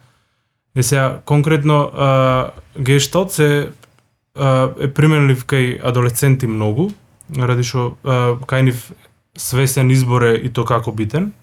Е 0.75 0.83
сега 0.83 1.21
конкретно 1.25 1.91
а, 1.93 2.51
се 3.29 3.69
а, 4.35 4.73
е 4.79 4.87
применлив 4.93 5.45
кај 5.45 5.81
адолесценти 5.81 6.47
многу, 6.47 6.91
ради 7.29 7.63
што 7.63 7.97
кај 8.03 8.61
нив 8.61 8.91
свесен 9.35 9.91
избор 9.91 10.21
е 10.21 10.35
и 10.37 10.49
то 10.49 10.65
како 10.65 10.91
битен 10.91 11.33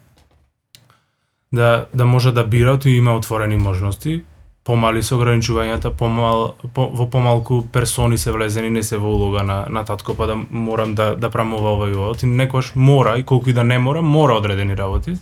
да 1.52 1.86
да 1.94 2.06
може 2.06 2.32
да 2.32 2.44
бира, 2.44 2.78
и 2.84 2.90
има 2.90 3.16
отворени 3.16 3.56
можности 3.56 4.22
помали 4.64 5.02
се 5.02 5.14
ограничувањата, 5.16 5.90
помал, 5.96 6.54
по, 6.74 6.86
во 6.92 7.06
помалку 7.10 7.62
персони 7.72 8.18
се 8.18 8.32
влезени, 8.32 8.70
не 8.70 8.82
се 8.82 8.98
во 8.98 9.14
улога 9.14 9.42
на, 9.42 9.64
на 9.70 9.84
татко, 9.84 10.14
па 10.14 10.26
да 10.26 10.36
морам 10.36 10.94
да, 10.94 11.14
да 11.16 11.30
правам 11.30 11.54
ова, 11.54 11.72
ова 11.72 11.88
и 11.90 11.94
ова. 11.94 12.14
Ти 12.14 12.26
некојаш 12.26 12.74
мора, 12.74 13.16
и 13.18 13.24
колку 13.24 13.50
и 13.50 13.56
да 13.56 13.64
не 13.64 13.78
мора, 13.78 14.02
мора 14.02 14.36
одредени 14.36 14.76
работи. 14.76 15.16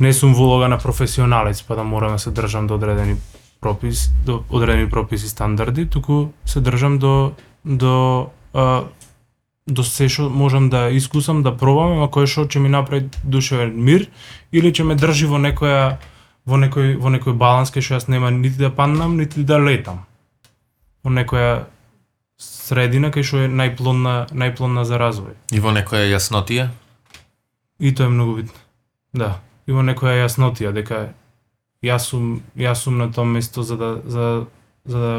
Не 0.00 0.12
сум 0.12 0.34
во 0.34 0.44
улога 0.44 0.68
на 0.68 0.78
професионалец, 0.78 1.62
па 1.62 1.76
да 1.76 1.84
морам 1.84 2.12
да 2.12 2.18
се 2.18 2.30
држам 2.30 2.66
до 2.66 2.74
одредени 2.74 3.16
пропис, 3.60 4.10
до 4.26 4.42
одредени 4.50 4.90
прописи 4.90 5.28
стандарди, 5.28 5.86
туку 5.86 6.32
се 6.44 6.60
држам 6.60 6.98
до 6.98 7.32
до 7.64 8.26
а, 8.54 8.84
до 9.66 9.84
се 9.86 10.08
што 10.08 10.26
можам 10.30 10.68
да 10.70 10.88
искусам, 10.90 11.42
да 11.42 11.54
пробам, 11.56 11.94
ама 11.96 12.10
кое 12.10 12.26
што 12.26 12.48
ќе 12.50 12.58
ми 12.58 12.68
направи 12.68 13.06
душевен 13.22 13.76
мир 13.78 14.08
или 14.52 14.72
ќе 14.74 14.82
ме 14.82 14.98
држи 14.98 15.30
во 15.30 15.38
некоја 15.38 15.98
во 16.46 16.58
некој 16.58 16.96
во 16.98 17.12
некој 17.14 17.36
баланс 17.38 17.70
кај 17.70 17.84
што 17.84 17.98
јас 17.98 18.08
нема 18.10 18.30
нити 18.30 18.58
да 18.58 18.70
паднам, 18.70 19.16
нити 19.16 19.44
да 19.46 19.58
летам. 19.62 20.04
Во 21.04 21.10
некоја 21.10 21.66
средина 22.38 23.12
кај 23.14 23.26
што 23.26 23.44
е 23.46 23.48
најплодна 23.48 24.28
најплодна 24.30 24.84
за 24.88 24.98
развој. 24.98 25.36
И 25.54 25.60
во 25.62 25.74
некоја 25.74 26.08
јаснотија? 26.10 26.70
И 27.78 27.92
тоа 27.94 28.06
е 28.06 28.14
многу 28.14 28.40
битно. 28.40 28.58
Да, 29.12 29.40
и 29.66 29.72
во 29.72 29.84
некоја 29.86 30.24
јаснотија 30.24 30.72
дека 30.74 31.12
јас 31.82 32.10
сум 32.10 32.40
јас 32.56 32.86
сум 32.86 32.98
на 32.98 33.10
тоа 33.12 33.24
место 33.24 33.62
за 33.62 33.76
да 33.76 33.90
за 34.04 34.46
за 34.84 34.98
да 34.98 35.12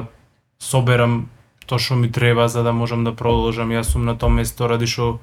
соберам 0.59 1.29
тоа 1.67 1.79
што 1.79 1.95
ми 1.95 2.11
треба 2.11 2.47
за 2.47 2.63
да 2.63 2.71
можам 2.71 3.03
да 3.03 3.15
продолжам. 3.15 3.71
Јас 3.71 3.95
сум 3.95 4.05
на 4.05 4.17
тоа 4.17 4.29
место 4.29 4.67
ради 4.67 4.87
што 4.87 5.19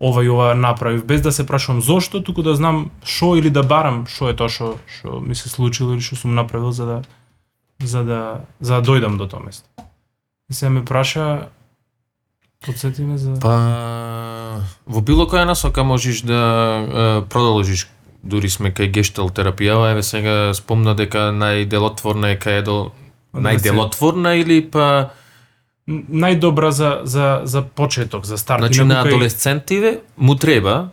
ова 0.00 0.24
и 0.24 0.28
ова 0.28 0.54
направив, 0.54 1.04
без 1.04 1.22
да 1.22 1.32
се 1.32 1.46
прашувам 1.46 1.80
зошто, 1.80 2.22
туку 2.22 2.42
да 2.42 2.54
знам 2.54 2.90
што 3.04 3.36
или 3.36 3.50
да 3.50 3.62
барам 3.62 4.06
што 4.06 4.30
е 4.30 4.36
тоа 4.36 4.48
што 4.48 4.78
што 4.86 5.20
ми 5.20 5.34
се 5.34 5.48
случило 5.48 5.94
или 5.94 6.00
што 6.00 6.16
сум 6.16 6.34
направил 6.34 6.72
за 6.72 6.86
да 6.86 6.98
за 7.82 8.04
да 8.04 8.20
за 8.60 8.80
да 8.80 8.82
дојдам 8.82 9.18
до 9.18 9.26
тоа 9.26 9.42
место. 9.42 9.66
И 10.50 10.54
се 10.54 10.68
ме 10.68 10.84
праша 10.84 11.48
подсети 12.64 13.02
ме 13.02 13.18
за 13.18 13.34
Па 13.42 14.62
во 14.86 15.00
било 15.00 15.26
која 15.26 15.44
насока 15.44 15.84
можеш 15.84 16.22
да 16.22 16.42
е, 16.42 17.28
продолжиш 17.28 17.88
дури 18.22 18.50
сме 18.50 18.70
кај 18.70 18.90
гештал 18.90 19.30
терапијава, 19.30 19.92
еве 19.92 20.02
сега 20.02 20.54
спомна 20.54 20.94
дека 20.94 21.30
најделотворна 21.34 22.34
е 22.34 22.38
кај 22.38 22.62
е 22.62 22.62
до 22.62 22.78
најделотворна 23.34 24.34
или 24.40 24.62
па 24.62 25.10
најдобра 25.88 26.68
за 26.70 27.00
за 27.04 27.40
за 27.44 27.62
почеток, 27.64 28.24
за 28.24 28.38
старт. 28.38 28.60
значи 28.60 28.84
на 28.84 29.00
адолесцентиве 29.02 29.98
му 30.16 30.34
треба 30.36 30.90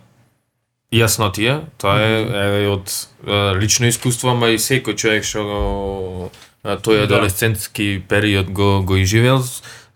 јаснотија, 0.92 1.60
тоа 1.78 1.98
е 1.98 2.12
еве 2.22 2.68
од 2.68 2.86
е, 2.86 3.32
лично 3.56 3.86
искуство, 3.86 4.30
ама 4.30 4.48
и 4.48 4.58
секој 4.58 4.94
човек 4.94 5.24
што 5.24 5.42
го 5.42 5.58
тој 6.64 6.96
Да. 6.98 7.04
адолесцентски 7.06 8.02
период 8.08 8.50
го 8.50 8.82
го 8.82 8.96
изживел, 8.96 9.42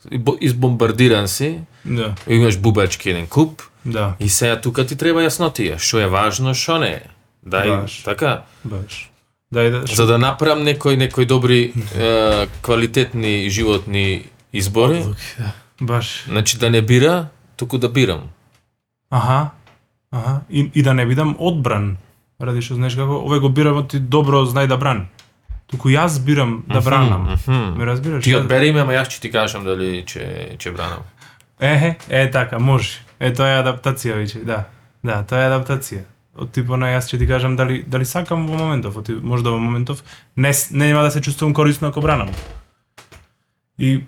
избо- 0.06 0.38
избомбардиран 0.40 1.28
си, 1.28 1.58
Да, 1.84 2.14
имаш 2.28 2.58
бубачки 2.58 3.10
еден 3.10 3.26
куп, 3.26 3.62
да, 3.84 4.14
И 4.20 4.28
сега 4.28 4.60
тука 4.60 4.86
ти 4.86 4.96
треба 4.96 5.20
јаснотија, 5.20 5.78
што 5.78 5.98
е 5.98 6.06
важно, 6.06 6.54
што 6.54 6.78
не 6.78 6.90
е. 6.90 7.02
Дај, 7.42 7.80
Баш. 7.80 8.02
така, 8.04 8.42
баш. 8.64 9.10
Дај 9.50 9.70
да 9.72 9.86
за 9.86 10.06
да 10.06 10.18
направам 10.18 10.62
некои 10.62 10.96
некои 10.96 11.24
добри 11.24 11.72
е, 11.96 12.46
квалитетни 12.60 13.48
животни 13.48 14.24
избори, 14.52 15.04
баш. 15.80 16.24
значи 16.28 16.58
да 16.58 16.70
не 16.70 16.82
бира, 16.82 17.26
туку 17.56 17.78
да 17.78 17.88
бирам. 17.88 18.20
Аха. 19.10 19.50
Аха. 20.12 20.40
И, 20.50 20.70
и 20.74 20.82
да 20.82 20.94
не 20.94 21.06
бидам 21.06 21.36
одбран. 21.38 21.96
Ради 22.40 22.62
што 22.62 22.74
знаеш 22.74 22.94
како, 22.94 23.20
овој 23.20 23.40
го 23.40 23.48
бирам 23.48 23.86
ти 23.86 23.98
добро 24.00 24.44
знај 24.44 24.66
да 24.66 24.76
брани. 24.76 25.04
Туку 25.66 25.88
јас 25.88 26.18
бирам 26.18 26.64
да 26.68 26.80
бранам. 26.80 27.36
Мгм. 27.38 27.78
Ме 27.78 27.84
разбираш? 27.84 28.24
Ти 28.24 28.32
Јас- 28.32 28.40
одбери 28.40 28.72
ме, 28.72 28.80
ама 28.80 28.92
јас 28.92 29.06
ќе 29.08 29.20
ти 29.20 29.30
кажам 29.30 29.64
дали 29.64 30.02
ќе 30.02 30.56
ќе 30.56 30.72
бранам. 30.72 31.02
Ехе, 31.60 31.96
е 32.08 32.30
така, 32.30 32.58
може. 32.58 32.98
Е 33.20 33.32
тоа 33.32 33.46
е 33.48 33.62
адаптација 33.62 34.16
веќе, 34.16 34.44
да. 34.44 34.64
Да, 35.04 35.22
тоа 35.22 35.38
е 35.38 35.50
адаптација. 35.50 36.02
Од 36.34 36.50
типо 36.50 36.76
на 36.76 36.86
јас 36.88 37.06
ќе 37.06 37.18
ти 37.18 37.26
кажам 37.26 37.56
дали 37.56 37.82
дали 37.82 38.04
сакам 38.04 38.46
во 38.46 38.56
моментов, 38.56 38.96
од 38.96 39.04
тип- 39.04 39.22
можда 39.22 39.50
во 39.50 39.58
моментов 39.58 40.02
не 40.36 40.50
нема 40.72 41.02
да 41.02 41.10
се 41.10 41.20
чувствувам 41.20 41.54
корисно 41.54 41.88
ако 41.88 42.00
бранам. 42.00 42.30
И 43.78 44.00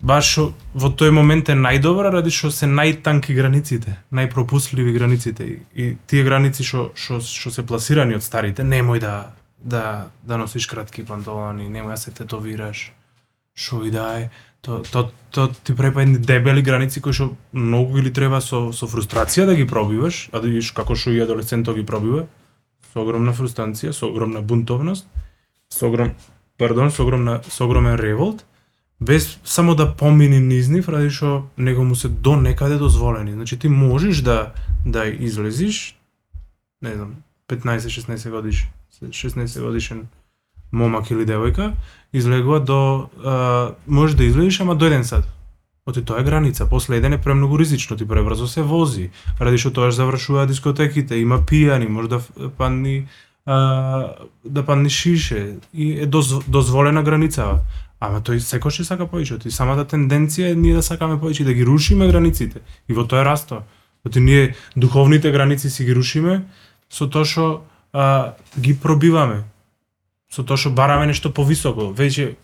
баш 0.00 0.38
во 0.74 0.88
тој 0.88 1.12
момент 1.12 1.50
е 1.52 1.56
најдобра 1.56 2.10
ради 2.12 2.32
што 2.32 2.50
се 2.50 2.66
најтанки 2.66 3.34
границите, 3.36 3.98
најпропусливи 4.12 4.94
границите 4.96 5.44
и, 5.44 5.56
и 5.74 5.96
тие 6.06 6.24
граници 6.24 6.64
што 6.64 6.90
што 6.94 7.20
што 7.20 7.50
се 7.50 7.66
пласирани 7.66 8.16
од 8.16 8.24
старите, 8.24 8.64
немој 8.64 9.00
да 9.00 9.14
да 9.60 10.10
да 10.24 10.36
носиш 10.40 10.66
кратки 10.66 11.04
панталони, 11.04 11.68
немој 11.68 11.96
да 11.96 12.00
се 12.00 12.10
тетовираш. 12.10 12.92
Што 13.54 13.84
и 13.84 13.90
да 13.90 14.06
е, 14.20 14.30
то 14.62 14.82
то 14.92 15.10
то 15.30 15.48
ти 15.64 15.76
препа 15.76 16.02
едни 16.02 16.18
дебели 16.18 16.62
граници 16.62 17.00
кои 17.00 17.12
што 17.12 17.36
многу 17.52 17.98
или 17.98 18.10
треба 18.10 18.40
со 18.40 18.72
со 18.72 18.86
фрустрација 18.86 19.46
да 19.46 19.54
ги 19.54 19.66
пробиваш, 19.66 20.28
а 20.32 20.40
да 20.40 20.48
видиш 20.48 20.72
како 20.72 20.96
што 20.96 21.10
и 21.10 21.20
адолесцентот 21.20 21.76
ги 21.76 21.84
пробива, 21.84 22.26
со 22.92 23.00
огромна 23.00 23.32
фрустрација, 23.32 23.92
со 23.92 24.06
огромна 24.06 24.40
бунтовност, 24.40 25.06
со 25.68 25.86
огром 25.86 26.14
пардон, 26.56 26.90
со 26.90 27.02
огромна 27.02 27.42
со 27.48 27.64
огромен 27.64 27.96
револт, 27.96 28.46
без 29.00 29.38
само 29.44 29.74
да 29.74 29.96
помини 29.96 30.40
низ 30.40 30.68
нив, 30.68 30.88
ради 30.88 31.10
што 31.10 31.48
него 31.58 31.84
му 31.84 31.94
се 31.94 32.08
до 32.08 32.36
некаде 32.36 32.76
дозволени. 32.76 33.32
Значи 33.32 33.58
ти 33.58 33.68
можеш 33.68 34.20
да 34.20 34.52
да 34.84 35.06
излезиш, 35.06 35.96
не 36.82 36.94
знам, 36.94 37.14
15-16 37.48 38.30
годиш, 38.30 38.68
16 39.02 39.62
годишен 39.62 40.06
момак 40.72 41.10
или 41.10 41.26
девојка, 41.26 41.72
излегува 42.12 42.60
до 42.60 43.08
а, 43.24 43.72
може 43.86 44.16
да 44.16 44.24
излезеш 44.24 44.60
ама 44.60 44.76
до 44.76 44.86
еден 44.86 45.04
сат. 45.04 45.28
Оти 45.86 46.04
тоа 46.04 46.20
е 46.20 46.24
граница, 46.24 46.66
после 46.70 46.96
еден 46.96 47.12
е 47.12 47.20
премногу 47.20 47.58
ризично, 47.58 47.96
ти 47.96 48.08
пребрзо 48.08 48.46
се 48.46 48.62
вози, 48.62 49.10
ради 49.40 49.58
што 49.58 49.72
тоа 49.72 49.90
завршува 49.90 50.46
дискотеките, 50.46 51.16
има 51.16 51.40
пијани, 51.40 51.88
може 51.88 52.08
да 52.08 52.20
падни 52.56 53.08
а, 53.46 54.14
да 54.44 54.66
падни 54.66 54.90
шише 54.90 55.56
и 55.74 56.00
е 56.00 56.06
доз, 56.06 56.44
дозволена 56.48 57.02
граница. 57.02 57.58
Ама 58.00 58.22
тој 58.24 58.40
секој 58.40 58.84
сака 58.84 59.04
повеќе, 59.04 59.44
и 59.46 59.52
самата 59.52 59.84
тенденција 59.84 60.52
е 60.52 60.56
ние 60.56 60.74
да 60.74 60.82
сакаме 60.82 61.18
повеќе 61.20 61.44
да 61.44 61.52
ги 61.52 61.64
рушиме 61.68 62.08
границите. 62.08 62.62
И 62.88 62.96
во 62.96 63.04
тоа 63.04 63.20
е 63.20 63.28
расто. 63.28 63.62
Оти 64.06 64.20
ние 64.20 64.54
духовните 64.76 65.30
граници 65.30 65.70
си 65.70 65.84
ги 65.84 65.94
рушиме 65.94 66.46
со 66.88 67.06
тоа 67.06 67.28
што 67.28 67.64
а, 67.92 68.36
ги 68.56 68.72
пробиваме. 68.72 69.44
Со 70.32 70.42
тоа 70.42 70.56
што 70.56 70.72
бараме 70.72 71.12
нешто 71.12 71.28
повисоко. 71.28 71.92
Веќе 71.92 72.36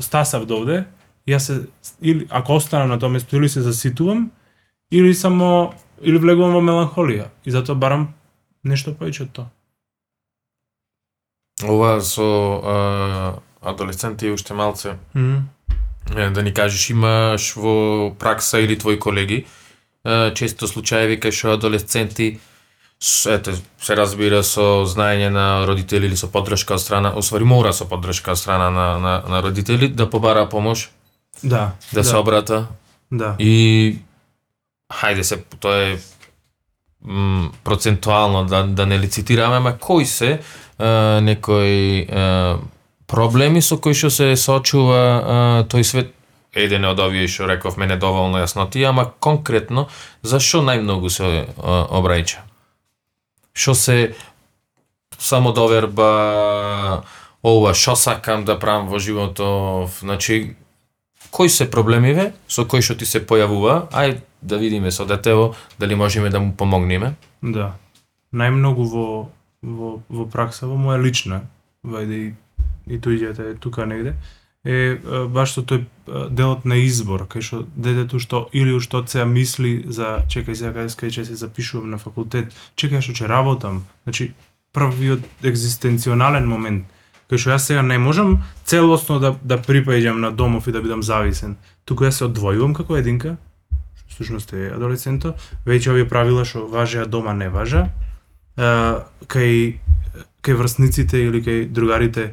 стасав 0.00 0.48
довде, 0.48 0.86
јас 1.28 1.52
се 1.52 1.60
или 2.00 2.26
ако 2.30 2.56
останам 2.56 2.88
на 2.88 2.98
тоа 2.98 3.12
место 3.12 3.36
или 3.36 3.48
се 3.48 3.60
заситувам 3.60 4.30
или 4.90 5.14
само 5.14 5.74
или 6.00 6.18
влегувам 6.18 6.56
во 6.56 6.64
меланхолија 6.64 7.28
и 7.44 7.50
затоа 7.50 7.76
барам 7.76 8.14
нешто 8.64 8.96
повеќе 8.96 9.28
од 9.28 9.32
тоа. 9.36 9.48
Ова 11.62 12.00
со 12.00 12.24
а, 12.64 12.76
адолесценти 13.64 14.30
уште 14.30 14.54
малце 14.54 14.96
Mm. 15.14 15.40
Е, 16.16 16.30
да 16.30 16.42
ни 16.42 16.52
кажеш 16.54 16.90
имаш 16.90 17.52
во 17.56 18.14
пракса 18.18 18.58
или 18.60 18.78
твои 18.78 18.98
колеги 18.98 19.46
често 20.34 20.68
случаеви 20.68 21.16
кај 21.20 21.30
што 21.32 21.54
адолесценти 21.56 22.38
ете, 23.26 23.52
се 23.80 23.96
разбира 23.96 24.42
со 24.44 24.84
знаење 24.84 25.28
на 25.32 25.66
родители 25.66 26.06
или 26.06 26.16
со 26.16 26.28
поддршка 26.28 26.74
од 26.74 26.80
страна, 26.80 27.12
освари 27.16 27.44
мора 27.44 27.72
со 27.72 27.84
поддршка 27.88 28.32
од 28.32 28.38
страна 28.38 28.70
на, 28.70 28.98
на, 28.98 29.22
на 29.28 29.42
родители 29.42 29.88
да 29.88 30.10
побара 30.10 30.48
помош, 30.48 30.90
Да. 31.42 31.72
да, 31.92 32.04
се 32.04 32.16
обрата 32.16 32.66
Да. 33.10 33.36
и 33.38 33.98
хајде 34.92 35.22
се 35.22 35.36
тоа 35.60 35.76
е 35.76 35.98
м, 37.04 37.50
процентуално 37.64 38.44
да 38.44 38.62
да 38.62 38.86
не 38.86 38.98
лицитираме, 38.98 39.56
ама 39.56 39.78
кои 39.78 40.06
се 40.06 40.40
некои 41.20 42.06
е, 42.08 42.54
проблеми 43.06 43.62
со 43.62 43.78
кои 43.78 43.94
што 43.94 44.10
се 44.10 44.34
соочува 44.36 45.64
тој 45.70 45.84
свет 45.84 46.14
еден 46.54 46.84
од 46.86 47.00
овие 47.02 47.26
што 47.28 47.48
рековме 47.50 47.86
недоволно 47.90 48.42
јаснотија, 48.44 48.92
ама 48.94 49.10
конкретно 49.20 49.88
зашо 50.22 50.62
најмногу 50.62 51.10
се 51.10 51.46
обраќа? 51.58 52.44
Што 53.54 53.74
се 53.74 54.14
само 55.18 55.52
доверба 55.52 57.04
ова 57.42 57.74
што 57.74 57.96
сакам 57.96 58.44
да 58.44 58.58
правам 58.58 58.88
во 58.88 58.98
животот, 58.98 59.90
значи 60.00 60.56
кои 61.30 61.48
се 61.48 61.70
проблемиве 61.70 62.32
со 62.48 62.64
кои 62.64 62.82
што 62.82 62.94
ти 62.94 63.06
се 63.06 63.20
појавува, 63.20 63.90
ај 63.90 64.20
да 64.42 64.58
видиме 64.58 64.90
со 64.90 65.06
детево 65.06 65.54
дали 65.78 65.94
можеме 65.94 66.30
да 66.30 66.40
му 66.40 66.54
помогнеме. 66.54 67.14
Да. 67.42 67.74
Најмногу 68.32 68.86
во 68.90 69.06
во 69.62 69.90
во 70.08 70.24
пракса 70.30 70.66
во 70.66 70.78
моја 70.78 71.02
лична, 71.02 71.42
вајде 71.84 72.16
и 72.28 72.34
и 72.86 72.98
туѓата 72.98 73.50
е 73.52 73.54
тука 73.54 73.86
негде, 73.86 74.14
е 74.64 74.96
баш 75.28 75.52
што 75.52 75.62
тој 75.68 75.84
делот 76.30 76.64
на 76.64 76.78
избор, 76.80 77.26
кај 77.28 77.44
што 77.44 77.62
детето 77.76 78.18
што 78.18 78.48
или 78.52 78.78
што 78.80 79.04
се 79.06 79.24
мисли 79.24 79.84
за 79.86 80.24
чекај 80.28 80.54
сега 80.54 80.72
кај 80.72 81.12
ќе 81.12 81.24
се 81.24 81.36
запишувам 81.36 81.90
на 81.90 81.98
факултет, 81.98 82.52
чекај 82.76 83.04
што 83.04 83.12
ќе 83.12 83.28
работам. 83.28 83.84
Значи 84.04 84.32
првиот 84.72 85.22
екзистенционален 85.44 86.48
момент 86.48 86.90
Кај 87.28 87.40
што 87.40 87.50
јас 87.54 87.66
сега 87.70 87.82
не 87.82 87.96
можам 87.98 88.42
целосно 88.68 89.18
да 89.20 89.32
да 89.42 89.56
припаѓам 89.56 90.20
на 90.20 90.30
домов 90.30 90.68
и 90.68 90.72
да 90.72 90.82
бидам 90.84 91.02
зависен. 91.02 91.56
Туку 91.84 92.04
јас 92.04 92.20
се 92.20 92.28
одвојувам 92.28 92.74
како 92.76 92.96
единка, 92.96 93.36
што 93.96 94.08
всушност 94.12 94.52
е 94.52 94.68
адолесценто, 94.74 95.34
веќе 95.64 95.90
овие 95.90 96.08
правила 96.08 96.44
што 96.44 96.66
важеа 96.68 97.06
дома 97.06 97.32
не 97.32 97.48
важа. 97.48 97.88
Кај 98.56 99.78
кај 100.44 100.58
врсниците 100.60 101.24
или 101.24 101.40
кај 101.40 101.64
другарите 101.72 102.32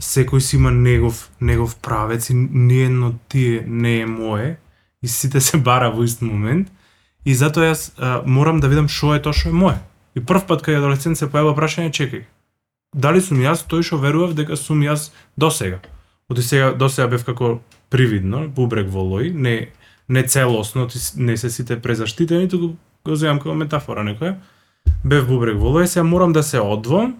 секој 0.00 0.40
си 0.40 0.56
има 0.56 0.70
негов 0.70 1.30
негов 1.40 1.76
правец 1.76 2.30
и 2.30 2.34
ниедно 2.34 3.18
тие 3.28 3.64
не 3.66 4.00
е 4.00 4.06
мое 4.06 4.58
и 5.02 5.08
сите 5.08 5.40
се 5.40 5.58
бара 5.58 5.90
во 5.90 6.04
ист 6.04 6.22
момент 6.22 6.68
и 7.24 7.34
затоа 7.34 7.70
јас 7.70 7.92
а, 7.98 8.22
морам 8.26 8.60
да 8.60 8.68
видам 8.68 8.88
што 8.88 9.14
е 9.14 9.22
тоа 9.22 9.32
што 9.32 9.50
е 9.50 9.52
мое. 9.52 9.78
И 10.14 10.20
прв 10.20 10.46
пат 10.46 10.62
кај 10.64 10.78
адолесцент 10.80 11.18
се 11.18 11.28
појава 11.30 11.54
прашање, 11.56 11.92
чекај, 11.94 12.24
дали 12.94 13.20
сум 13.20 13.40
јас 13.40 13.64
тој 13.68 13.86
што 13.86 14.00
верував 14.02 14.34
дека 14.36 14.56
сум 14.56 14.82
јас 14.84 15.10
до 15.36 15.50
сега? 15.50 15.80
Оти 16.28 16.42
сега 16.42 16.72
до 16.72 16.88
сега 16.88 17.08
бев 17.08 17.24
како 17.24 17.60
привидно, 17.90 18.48
бубрек 18.48 18.90
во 18.90 19.04
лој, 19.04 19.32
не 19.32 19.68
не 20.08 20.22
целосно, 20.22 20.88
ти 20.88 20.98
не 21.16 21.36
се 21.36 21.50
сите 21.50 21.78
презаштитени, 21.80 22.48
туку 22.48 22.74
го 23.04 23.16
земам 23.16 23.38
како 23.38 23.54
метафора 23.54 24.02
некоја. 24.04 24.36
Бев 25.04 25.28
бубрек 25.28 25.56
во 25.56 25.72
лој, 25.78 25.86
сега 25.86 26.04
морам 26.04 26.32
да 26.32 26.42
се 26.42 26.60
одвом, 26.60 27.16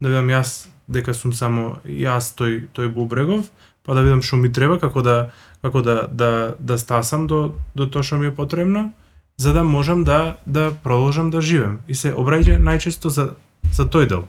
да 0.00 0.08
видам 0.08 0.28
јас 0.28 0.68
дека 0.88 1.14
сум 1.14 1.32
само 1.32 1.78
јас 1.84 2.32
тој 2.38 2.68
тој 2.74 2.90
бубрегов, 2.94 3.50
па 3.84 3.94
да 3.94 4.02
видам 4.02 4.22
што 4.22 4.36
ми 4.36 4.52
треба 4.52 4.78
како 4.78 5.02
да 5.02 5.30
како 5.62 5.82
да 5.82 6.08
да 6.08 6.54
да 6.58 6.78
стасам 6.78 7.26
до 7.26 7.54
до 7.74 7.86
тоа 7.86 8.02
што 8.02 8.18
ми 8.18 8.26
е 8.26 8.34
потребно, 8.34 8.92
за 9.36 9.52
да 9.52 9.64
можам 9.64 10.04
да 10.04 10.36
да 10.46 10.72
продолжам 10.82 11.30
да 11.30 11.40
живеам. 11.40 11.80
И 11.88 11.94
се 11.94 12.14
обраќа 12.14 12.58
најчесто 12.58 13.08
за 13.08 13.34
за 13.72 13.84
тој 13.84 14.08
дел. 14.08 14.28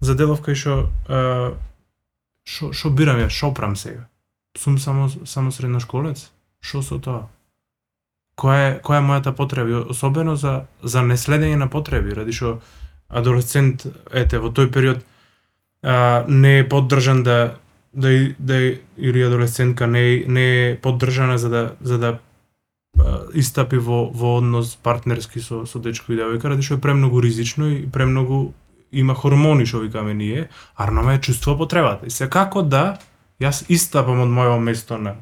За 0.00 0.14
делов 0.14 0.40
кај 0.40 0.54
што 0.54 0.90
што 2.44 2.72
што 2.72 2.90
бирам 2.90 3.20
ја, 3.20 3.28
што 3.28 3.52
прам 3.54 3.76
сега? 3.76 4.08
Сум 4.58 4.78
само 4.78 5.08
само 5.24 5.50
средношколец? 5.50 6.30
Што 6.60 6.82
со 6.82 6.98
тоа? 6.98 7.28
Која 8.40 8.60
е 8.68 8.80
која 8.80 8.98
е 9.02 9.06
мојата 9.06 9.32
потреба, 9.36 9.84
особено 9.90 10.36
за 10.36 10.66
за 10.82 11.02
неследење 11.02 11.56
на 11.56 11.68
потреби, 11.68 12.14
ради 12.14 12.32
што 12.32 12.60
адолесцент 13.10 13.86
ете 14.12 14.38
во 14.38 14.50
тој 14.54 14.70
период 14.72 15.04
а, 15.82 16.24
не 16.28 16.60
е 16.60 16.68
поддржан 16.68 17.22
да 17.22 17.56
да 17.92 18.08
да 18.38 18.56
или 18.96 19.22
адолесцентка 19.22 19.86
не 19.86 20.24
не 20.26 20.70
е 20.70 20.76
поддржана 20.76 21.38
за 21.38 21.48
да 21.48 21.72
за 21.80 21.98
да 21.98 22.18
а, 22.98 23.26
истапи 23.34 23.76
во 23.76 24.10
во 24.14 24.36
однос 24.38 24.76
партнерски 24.76 25.40
со 25.40 25.66
со 25.66 25.78
дечко 25.78 26.12
и 26.12 26.16
девојка, 26.16 26.48
ради 26.48 26.62
што 26.62 26.74
е 26.74 26.80
премногу 26.80 27.20
ризично 27.20 27.68
и 27.68 27.86
премногу 27.86 28.52
има 28.92 29.14
хормони 29.14 29.66
што 29.66 29.80
викаме 29.80 30.14
ние, 30.14 30.48
а 30.76 31.12
е 31.12 31.20
чувство 31.20 31.56
потребата. 31.56 32.06
И 32.06 32.10
се 32.10 32.28
како 32.28 32.62
да 32.62 32.98
јас 33.40 33.64
истапам 33.68 34.20
од 34.20 34.28
моето 34.28 34.60
место 34.60 34.98
на 34.98 35.16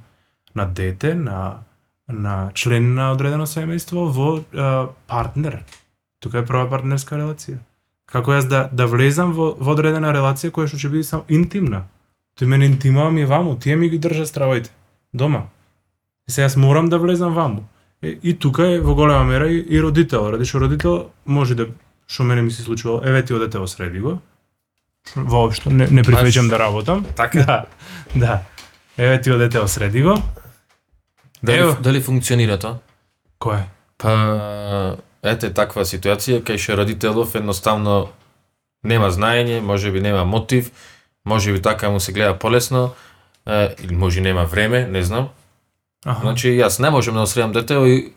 на 0.54 0.66
дете, 0.66 1.14
на 1.14 1.64
на 2.08 2.50
член 2.54 2.94
на 2.94 3.12
одредено 3.12 3.46
семејство 3.46 4.08
во 4.08 4.40
а, 4.54 4.88
партнер. 5.06 5.64
Тука 6.20 6.38
е 6.38 6.44
прва 6.44 6.68
партнерска 6.68 7.16
релација. 7.16 7.58
Како 8.08 8.32
јас 8.32 8.48
да 8.48 8.68
да 8.72 8.86
влезам 8.86 9.32
во 9.36 9.54
во 9.58 9.74
одредена 9.76 10.12
релација 10.16 10.50
која 10.50 10.68
што 10.68 10.80
ќе 10.80 10.90
биде 10.92 11.04
само 11.04 11.24
интимна. 11.28 11.84
Тој 12.40 12.46
мене 12.46 12.66
интимава 12.66 13.10
ми 13.10 13.24
ваму, 13.24 13.56
тие 13.56 13.76
ми 13.76 13.88
ги 13.88 13.98
држат 13.98 14.28
стравоите 14.28 14.70
дома. 15.12 15.48
И 16.28 16.32
сега 16.32 16.48
јас 16.48 16.56
морам 16.56 16.88
да 16.88 16.98
влезам 16.98 17.34
ваму. 17.34 17.68
Е, 18.02 18.18
и 18.22 18.34
тука 18.38 18.66
е 18.66 18.80
во 18.80 18.94
голема 18.94 19.24
мера 19.24 19.50
и, 19.50 19.58
и 19.58 19.82
родител, 19.82 20.30
ради 20.32 20.44
што 20.44 20.64
родител 20.64 21.10
може 21.26 21.54
да 21.54 21.66
што 22.06 22.24
мене 22.24 22.42
ми 22.42 22.50
се 22.50 22.62
случувало, 22.62 23.02
еве 23.04 23.22
ти 23.24 23.34
одете 23.34 23.58
во 23.58 23.66
го. 24.00 24.18
Воопшто 25.16 25.70
не 25.70 25.86
не 25.90 26.02
прифеќам 26.02 26.48
да 26.48 26.58
работам. 26.58 27.04
Така? 27.16 27.38
Да. 27.44 27.66
Да. 28.14 28.42
Еве 28.96 29.20
ти 29.20 29.30
одете 29.30 29.60
во 29.60 29.68
среди 29.68 30.02
го. 30.02 30.22
Дали, 31.42 31.58
Ево. 31.58 31.76
дали 31.80 32.00
функционира 32.00 32.58
тоа? 32.58 32.78
Кој? 33.40 33.62
Па, 33.98 34.96
ете 35.22 35.50
таква 35.54 35.84
ситуација 35.84 36.42
кај 36.42 36.58
што 36.58 36.76
родителов 36.76 37.34
едноставно 37.34 38.08
нема 38.84 39.10
знаење, 39.10 39.60
може 39.60 39.90
би 39.92 40.00
нема 40.00 40.24
мотив, 40.24 40.70
може 41.24 41.52
би 41.52 41.62
така 41.62 41.90
му 41.90 42.00
се 42.00 42.12
гледа 42.12 42.38
полесно, 42.38 42.94
е, 43.46 43.74
или 43.84 43.94
може 43.96 44.20
нема 44.20 44.44
време, 44.44 44.86
не 44.86 45.02
знам. 45.02 45.28
Аха. 46.06 46.20
Значи 46.20 46.48
јас 46.48 46.80
не 46.80 46.90
можам 46.90 47.14
да 47.14 47.20
осредам 47.22 47.52
детето 47.52 47.86
и 47.86 48.12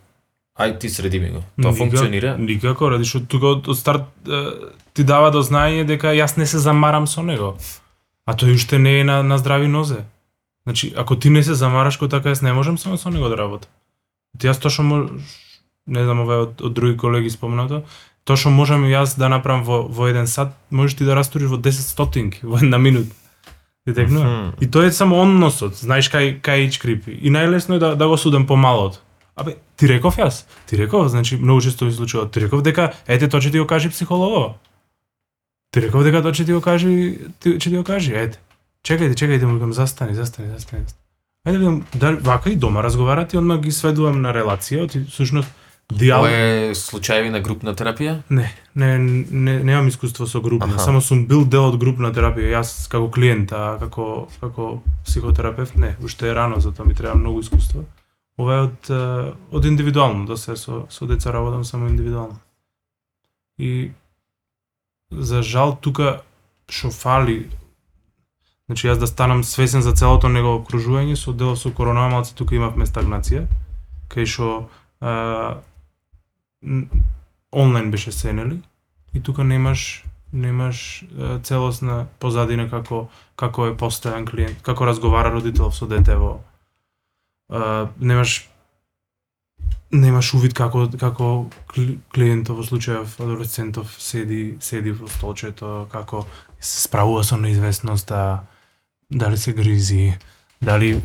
ај 0.59 0.79
ти 0.79 0.89
среди 0.89 1.19
ми 1.19 1.29
го. 1.29 1.43
Тоа 1.61 1.71
Никак- 1.71 1.77
функционира. 1.77 2.37
Никако, 2.37 2.91
ради 2.91 3.05
што 3.05 3.25
тука 3.25 3.47
од, 3.47 3.67
од 3.67 3.77
старт 3.77 4.03
е, 4.27 4.69
ти 4.93 5.03
дава 5.03 5.31
до 5.31 5.41
знаење 5.41 5.85
дека 5.85 6.13
јас 6.13 6.37
не 6.37 6.45
се 6.45 6.59
замарам 6.59 7.07
со 7.07 7.23
него. 7.23 7.57
А 8.25 8.33
тој 8.37 8.53
уште 8.55 8.77
не 8.79 8.99
е 8.99 9.03
на, 9.03 9.23
на 9.23 9.37
здрави 9.37 9.67
нозе. 9.67 10.05
Значи, 10.63 10.93
ако 10.97 11.15
ти 11.15 11.29
не 11.29 11.43
се 11.43 11.53
замараш 11.57 11.97
кој 11.97 12.09
така, 12.09 12.29
јас 12.29 12.43
не 12.43 12.53
можам 12.53 12.77
само 12.77 12.97
со 12.97 13.09
него 13.09 13.29
да 13.29 13.37
работам. 13.37 13.69
Ти 14.37 14.47
јас 14.47 14.61
тоа 14.61 14.69
што 14.69 14.83
мож... 14.83 15.09
не 15.87 16.03
знам 16.03 16.25
овај 16.25 16.45
од, 16.45 16.61
од 16.61 16.73
други 16.73 16.97
колеги 16.97 17.29
спомнато, 17.29 17.83
тоа 18.23 18.37
што 18.37 18.51
можам 18.53 18.85
јас 18.89 19.17
да 19.17 19.29
направам 19.29 19.63
во, 19.65 19.81
во 19.87 20.09
еден 20.09 20.27
сат, 20.27 20.53
можеш 20.69 20.99
ти 20.99 21.07
да 21.07 21.15
растуриш 21.15 21.49
во 21.49 21.57
10 21.57 21.87
стотинки, 21.87 22.45
во 22.49 22.61
една 22.61 22.77
минута. 22.77 23.15
Ти 23.85 23.93
текнува? 23.93 24.25
Мгм. 24.25 24.51
И 24.61 24.71
тоа 24.71 24.85
е 24.85 24.91
само 24.91 25.21
односот, 25.23 25.79
знаеш 25.81 26.11
кај 26.13 26.37
кај 26.41 26.67
ич 26.67 26.77
крипи. 26.77 27.17
И 27.17 27.33
најлесно 27.33 27.75
е 27.75 27.79
да 27.79 27.95
да 27.95 28.07
го 28.07 28.17
судам 28.17 28.45
помалото. 28.47 29.01
Абе, 29.35 29.55
ти 29.75 29.87
реков 29.89 30.17
јас. 30.17 30.45
Ти 30.69 30.77
реков, 30.77 31.07
значи 31.07 31.37
многу 31.37 31.61
често 31.61 31.85
ми 31.85 31.91
се 31.91 31.97
случува. 31.97 32.29
Ти 32.29 32.41
реков 32.41 32.61
дека 32.61 32.93
ете 33.07 33.27
тоа 33.27 33.41
ќе 33.41 33.51
ти 33.51 33.59
го 33.59 33.65
кажи 33.67 33.89
психологот. 33.89 34.61
Ти 35.71 35.81
реков 35.81 36.03
дека 36.03 36.21
тоа 36.21 36.31
ќе 36.31 36.45
ти 36.45 36.53
го 36.53 36.61
кажи, 36.61 37.17
ти, 37.39 37.57
ќе 37.57 37.69
ти 37.69 37.77
го 37.77 37.83
кажи, 37.83 38.13
ете. 38.13 38.37
Чекајте, 38.85 39.17
чекајте, 39.17 39.45
му 39.45 39.57
викам 39.57 39.73
застани, 39.73 40.13
застани, 40.13 40.49
застани. 40.53 40.85
Ајде 41.47 41.53
да 41.53 41.57
видам 41.57 41.85
дали 41.95 42.15
вака 42.21 42.49
и 42.51 42.55
дома 42.55 42.83
разговарате, 42.83 43.37
одма 43.37 43.57
ги 43.57 43.71
сведувам 43.71 44.21
на 44.21 44.33
релација, 44.33 44.83
оти 44.85 45.05
всушност 45.09 45.49
диалог 45.89 46.27
Ова 46.27 46.31
е 46.31 46.75
случаеви 46.75 47.29
на 47.29 47.41
групна 47.41 47.73
терапија? 47.75 48.21
Не, 48.29 48.47
не, 48.75 48.97
не, 48.97 49.59
немам 49.63 49.87
искуство 49.87 50.27
со 50.27 50.41
групна, 50.41 50.75
Аха. 50.75 50.79
само 50.79 51.01
сум 51.01 51.25
бил 51.27 51.45
дел 51.45 51.69
од 51.69 51.77
групна 51.79 52.13
терапија, 52.13 52.61
јас 52.61 52.87
како 52.89 53.09
клиент, 53.11 53.51
а 53.51 53.77
како 53.79 54.27
како 54.39 54.81
психотерапевт 55.05 55.75
не, 55.75 55.95
уште 56.03 56.31
е 56.31 56.35
рано, 56.35 56.59
затоа 56.59 56.85
ми 56.85 56.95
треба 56.95 57.15
многу 57.15 57.39
искуство. 57.39 57.83
Ова 58.37 58.55
е 58.55 58.61
од 58.67 58.91
од 59.51 59.65
индивидуално, 59.65 60.25
до 60.25 60.37
се 60.37 60.55
со 60.55 60.85
со 60.89 61.05
деца 61.05 61.33
работам 61.33 61.65
само 61.65 61.89
индивидуално. 61.89 62.39
И 63.57 63.91
за 65.11 65.43
жал 65.43 65.75
тука 65.81 66.21
што 66.69 66.91
фали 66.91 67.49
Значи 68.71 68.87
јас 68.87 69.01
да 69.01 69.07
станам 69.07 69.43
свесен 69.43 69.81
за 69.83 69.91
целото 69.91 70.29
негово 70.31 70.61
окружување, 70.61 71.17
со 71.19 71.33
дел 71.35 71.57
со 71.59 71.73
корона 71.75 72.05
малце 72.07 72.31
тука 72.31 72.55
имавме 72.55 72.85
стагнација, 72.87 73.41
кај 74.07 74.29
што 74.31 74.47
онлайн 77.51 77.91
беше 77.91 78.11
се, 78.11 78.33
нели? 78.33 78.61
И 79.13 79.23
тука 79.23 79.43
немаш 79.43 80.03
немаш 80.33 81.05
целосна 81.43 82.05
позадина 82.19 82.69
како 82.69 83.07
како 83.35 83.67
е 83.67 83.75
постојан 83.75 84.23
клиент, 84.29 84.61
како 84.63 84.85
разговара 84.87 85.31
родител 85.33 85.71
со 85.75 85.87
дете 85.87 86.15
во 86.15 86.37
е, 87.51 87.87
немаш 87.99 88.47
немаш 89.91 90.33
увид 90.33 90.53
како 90.55 90.87
како 90.99 91.49
кли- 91.67 91.97
клиентов 92.13 92.61
во 92.61 92.63
случајов 92.63 93.19
адолесцентов 93.19 93.91
седи 93.99 94.57
седи 94.59 94.91
во 94.95 95.09
столчето, 95.11 95.87
како 95.91 96.25
се 96.59 96.87
справува 96.87 97.23
со 97.23 97.37
неизвестноста, 97.37 98.43
дали 99.11 99.37
се 99.37 99.53
гризи, 99.53 100.13
дали 100.61 100.95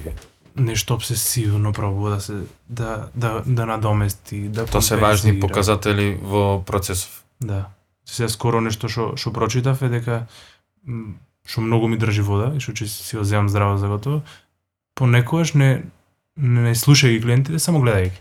нешто 0.56 0.94
обсесивно 0.94 1.72
пробува 1.72 2.10
да 2.10 2.20
се 2.20 2.34
да 2.68 3.08
да 3.14 3.42
да 3.46 3.66
надомести, 3.66 4.48
да 4.48 4.66
Тоа 4.66 4.82
се 4.82 4.96
важни 4.96 5.40
показатели 5.40 6.18
во 6.22 6.62
процесов. 6.66 7.24
Да. 7.40 7.68
Сега 8.04 8.28
скоро 8.28 8.60
нешто 8.60 8.88
што 8.88 9.16
што 9.16 9.32
прочитав 9.32 9.82
е 9.82 9.88
дека 9.88 10.26
што 11.46 11.60
многу 11.60 11.88
ми 11.88 11.98
држи 11.98 12.22
вода 12.22 12.52
и 12.56 12.60
што 12.60 12.72
ќе 12.72 12.86
си 12.86 13.16
го 13.16 13.24
земам 13.24 13.48
здраво 13.48 13.78
за 13.78 13.88
готово. 13.88 14.22
Понекогаш 14.94 15.54
не 15.54 15.82
не 16.36 16.74
слушај 16.74 17.16
ги 17.16 17.22
клиентите, 17.22 17.58
само 17.58 17.80
гледај 17.80 18.10
ги. 18.10 18.20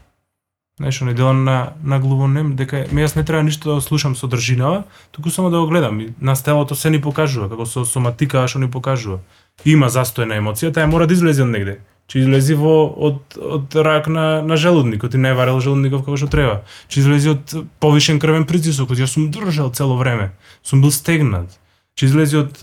Знаеш, 0.78 1.02
не 1.02 1.14
делам 1.14 1.44
на 1.44 1.74
на 1.84 2.00
глувонем 2.00 2.56
дека 2.56 2.86
ме 2.92 3.08
јас 3.08 3.16
не 3.16 3.24
треба 3.24 3.44
ништо 3.44 3.76
да 3.76 3.82
слушам 3.82 4.16
содржинава, 4.16 4.84
туку 5.12 5.30
само 5.30 5.50
да 5.50 5.60
го 5.60 5.68
гледам. 5.68 6.00
И 6.00 6.14
На 6.22 6.36
телото 6.36 6.76
се 6.76 6.90
ни 6.90 7.02
покажува, 7.02 7.50
како 7.50 7.66
со 7.66 7.86
соматика 7.86 8.48
што 8.48 8.60
ни 8.60 8.72
покажува. 8.72 9.20
Има 9.66 9.88
застој 9.88 10.26
на 10.26 10.36
емоција, 10.36 10.74
таа 10.74 10.88
мора 10.88 11.08
да 11.08 11.14
излезе 11.14 11.44
од 11.44 11.50
негде. 11.50 11.80
Че 12.08 12.20
излези 12.22 12.54
во 12.54 12.86
од 12.86 13.38
од 13.38 13.76
рак 13.76 14.08
на 14.08 14.42
на 14.46 14.58
желудникот 14.58 15.14
и 15.14 15.18
не 15.18 15.34
варел 15.34 15.60
желудников 15.60 16.06
како 16.06 16.18
што 16.18 16.30
треба. 16.30 16.62
Че 16.88 17.00
излези 17.02 17.30
од 17.34 17.56
повишен 17.80 18.20
крвен 18.20 18.46
притисок, 18.46 18.92
кој 18.92 19.06
јас 19.06 19.18
сум 19.18 19.32
држал 19.32 19.74
цело 19.74 19.98
време. 19.98 20.32
Сум 20.64 20.82
бил 20.82 20.92
стегнат. 20.92 21.50
Че 21.96 22.06
излези 22.06 22.38
од 22.38 22.62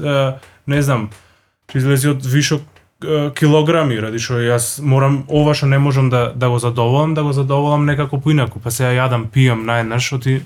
не 0.66 0.82
знам, 0.82 1.10
че 1.72 1.78
излези 1.78 2.08
од 2.14 2.26
вишок 2.26 2.62
килограми, 3.34 3.98
ради 3.98 4.22
што 4.22 4.38
јас 4.38 4.78
морам 4.78 5.24
ова 5.26 5.54
што 5.58 5.66
не 5.66 5.78
можам 5.78 6.10
да 6.10 6.32
да 6.34 6.48
го 6.48 6.58
задоволам, 6.62 7.14
да 7.14 7.22
го 7.22 7.32
задоволам 7.32 7.86
некако 7.86 8.20
поинаку. 8.20 8.60
Па 8.60 8.70
сега 8.70 8.94
јадам, 8.94 9.26
пијам 9.26 9.66
наеднаш, 9.66 10.06
што 10.06 10.18
ти 10.18 10.40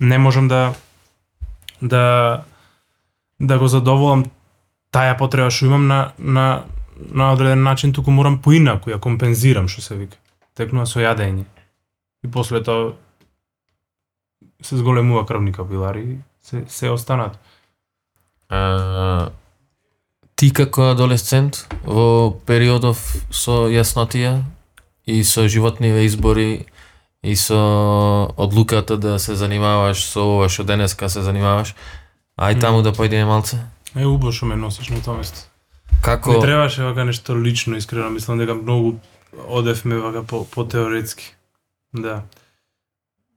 не 0.00 0.18
можам 0.18 0.48
да 0.48 0.72
да 1.80 2.44
да 3.40 3.58
го 3.58 3.68
задоволам 3.68 4.24
таа 4.90 5.14
потреба 5.18 5.50
што 5.50 5.66
имам 5.66 5.86
на 5.86 6.12
на 6.18 6.64
на 6.98 7.32
одреден 7.32 7.62
начин 7.62 7.92
туку 7.92 8.10
морам 8.10 8.40
поинаку 8.42 8.90
ја 8.90 8.98
компензирам 9.00 9.68
што 9.68 9.82
се 9.82 9.94
вика. 9.94 10.16
Текнува 10.54 10.86
со 10.86 11.00
јадење. 11.00 11.44
И 12.24 12.30
после 12.30 12.62
тоа 12.62 12.94
се 14.62 14.76
зголемува 14.76 15.26
крвни 15.26 15.52
капилари 15.52 16.02
и 16.02 16.18
се 16.42 16.64
се 16.68 16.90
останат. 16.90 17.38
А, 18.48 19.30
ти 20.36 20.52
како 20.52 20.92
адолесцент 20.94 21.66
во 21.84 22.30
периодов 22.46 23.00
со 23.30 23.66
јаснотија 23.70 24.42
и 25.06 25.24
со 25.24 25.48
животниве 25.48 26.04
избори 26.06 26.66
и 27.22 27.36
со 27.36 28.32
одлуката 28.36 28.96
да 28.96 29.18
се 29.18 29.34
занимаваш 29.34 30.04
со 30.04 30.22
ова 30.22 30.48
што 30.48 30.64
денеска 30.64 31.08
се 31.08 31.22
занимаваш, 31.22 31.74
ај 32.38 32.60
таму 32.60 32.82
да 32.82 32.94
појдеме 32.94 33.26
малце. 33.26 33.58
Е 33.94 34.06
убаво 34.06 34.32
што 34.32 34.46
ме 34.46 34.56
носиш 34.56 34.90
на 34.94 35.02
тоа 35.02 35.18
место. 35.18 35.47
Како 36.02 36.32
Не 36.32 36.40
требаше 36.40 36.84
вака 36.84 37.04
нешто 37.04 37.36
лично, 37.36 37.76
искрено 37.76 38.10
мислам 38.10 38.38
дека 38.38 38.54
многу 38.54 38.98
одевме 39.48 39.98
вака 39.98 40.22
по, 40.22 40.44
по 40.44 40.64
теоретски. 40.64 41.34
Да. 41.92 42.22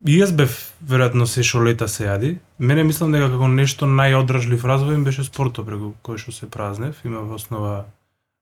И 0.06 0.18
јас 0.18 0.32
бев 0.34 0.54
веројатно 0.82 1.28
се 1.30 1.44
шо 1.46 1.62
лета 1.62 1.88
се 1.88 2.08
јади. 2.08 2.36
Мене 2.58 2.84
мислам 2.84 3.12
дека 3.14 3.30
како 3.30 3.48
нешто 3.48 3.86
најодржлив 3.86 4.64
развој 4.66 4.98
им 4.98 5.04
беше 5.06 5.26
спортот 5.28 5.68
преку 5.68 5.94
кој 6.06 6.18
што 6.18 6.34
се 6.34 6.50
празнев. 6.50 7.04
Има 7.06 7.22
во 7.22 7.38
основа 7.38 7.86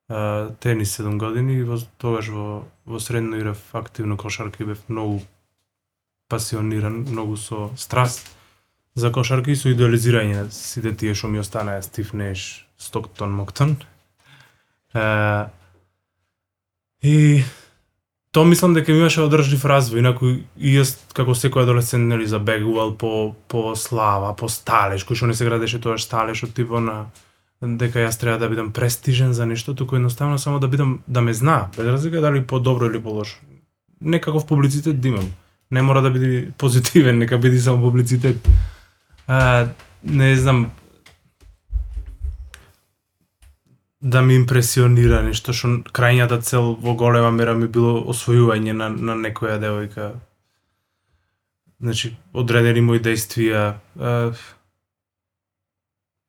а, 0.07 0.49
тенис 0.59 0.95
7 0.99 1.17
години 1.19 1.59
и 1.59 1.63
во, 1.63 1.79
тогаш 1.97 2.29
во, 2.31 2.63
во 2.85 2.99
средно 2.99 3.35
играв 3.35 3.59
активно 3.73 4.17
кошарка 4.17 4.63
и 4.63 4.67
бев 4.71 4.79
многу 4.87 5.21
пасиониран, 6.29 7.05
многу 7.09 7.35
со 7.35 7.69
страст 7.75 8.29
за 8.95 9.11
кошарка 9.11 9.51
и 9.51 9.55
со 9.59 9.73
идеализирање 9.73 10.35
на 10.39 10.51
сите 10.51 10.93
тие 10.95 11.13
што 11.13 11.27
ми 11.27 11.43
останаа 11.43 11.81
Стив 11.83 12.13
Неш, 12.13 12.67
Стоктон, 12.77 13.35
Моктон. 13.35 13.75
Е, 14.95 15.45
и 17.03 17.43
то 18.31 18.45
мислам 18.45 18.73
дека 18.73 18.91
ми 18.91 18.99
имаше 18.99 19.23
одржлив 19.25 19.63
развој, 19.65 20.03
инаку 20.03 20.29
и 20.57 20.75
јас 20.75 20.97
како 21.17 21.33
секој 21.33 21.65
адолесцент 21.65 22.05
нели 22.09 22.27
забегувал 22.29 22.93
по 22.93 23.35
по 23.47 23.73
слава, 23.75 24.35
по 24.35 24.49
сталеж, 24.49 25.05
кој 25.05 25.15
што 25.15 25.27
не 25.27 25.33
се 25.33 25.45
градеше 25.45 25.81
тоа 25.81 25.97
сталеж 25.97 26.43
од 26.45 26.53
типо 26.53 26.79
на 26.79 27.09
дека 27.61 27.99
јас 27.99 28.19
треба 28.19 28.37
да 28.39 28.49
бидам 28.49 28.71
престижен 28.71 29.33
за 29.33 29.45
нешто, 29.45 29.75
туку 29.75 29.95
едноставно 29.95 30.39
само 30.39 30.59
да 30.59 30.67
бидам 30.67 30.99
да 31.07 31.21
ме 31.21 31.33
зна, 31.33 31.69
без 31.77 31.85
разлика 31.85 32.21
дали 32.21 32.43
по 32.43 32.59
добро 32.59 32.85
или 32.85 33.01
по 33.01 33.09
лошо. 33.09 33.37
Некаков 34.01 34.47
публицитет 34.47 35.01
да 35.01 35.07
имам. 35.07 35.31
Не 35.71 35.81
мора 35.81 36.01
да 36.01 36.11
биде 36.11 36.51
позитивен, 36.57 37.17
нека 37.17 37.37
биде 37.37 37.59
само 37.59 37.83
публицитет. 37.83 38.47
А, 39.27 39.67
не 40.03 40.35
знам, 40.35 40.71
да 44.01 44.21
ми 44.21 44.35
импресионира 44.39 45.19
нешто 45.23 45.53
што 45.53 45.81
крајната 45.91 46.39
цел 46.41 46.75
во 46.79 46.95
голема 46.95 47.31
мера 47.35 47.53
ми 47.55 47.67
било 47.67 47.99
освојување 48.13 48.73
на, 48.73 48.89
на 48.89 49.15
некоја 49.19 49.59
девојка. 49.59 50.13
Значи, 51.79 52.15
одредени 52.33 52.81
мои 52.81 52.99
действија. 52.99 53.79
Е, 53.99 54.31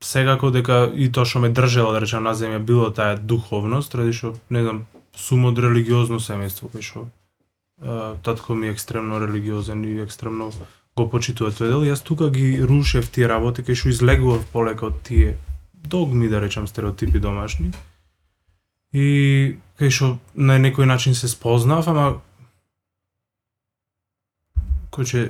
секако 0.02 0.50
дека 0.50 0.88
и 0.94 1.10
тоа 1.12 1.26
што 1.26 1.42
ме 1.44 1.50
држело, 1.54 1.92
да 1.92 2.00
речем, 2.02 2.24
на 2.26 2.34
земја 2.34 2.58
било 2.58 2.90
таа 2.90 3.16
духовност, 3.16 3.94
ради 3.94 4.12
што, 4.18 4.34
не 4.50 4.62
знам, 4.66 4.86
сум 5.14 5.46
од 5.46 5.58
религиозно 5.58 6.18
семејство, 6.18 6.70
кај 6.74 6.82
што 6.82 7.06
е, 7.06 8.16
татко 8.26 8.54
ми 8.54 8.66
е 8.66 8.74
екстремно 8.74 9.20
религиозен 9.22 9.84
и 9.84 10.00
екстремно 10.02 10.50
го 10.96 11.06
почитува 11.06 11.54
тој 11.54 11.70
дел. 11.70 11.86
Јас 11.86 12.02
тука 12.02 12.30
ги 12.34 12.58
рушев 12.66 13.10
тие 13.14 13.30
работи, 13.30 13.62
кај 13.62 13.78
што 13.78 13.94
излегував 13.94 14.46
полека 14.50 14.90
од 14.90 15.02
тие 15.06 15.38
догми, 15.82 16.28
да 16.28 16.40
речам, 16.40 16.66
стереотипи 16.66 17.20
домашни. 17.20 17.72
И 18.92 19.56
кај 19.78 19.90
што 19.90 20.18
на 20.34 20.58
некој 20.58 20.84
начин 20.84 21.14
се 21.14 21.28
спознав, 21.30 21.88
ама 21.88 22.20
кој 24.90 25.04
че 25.06 25.20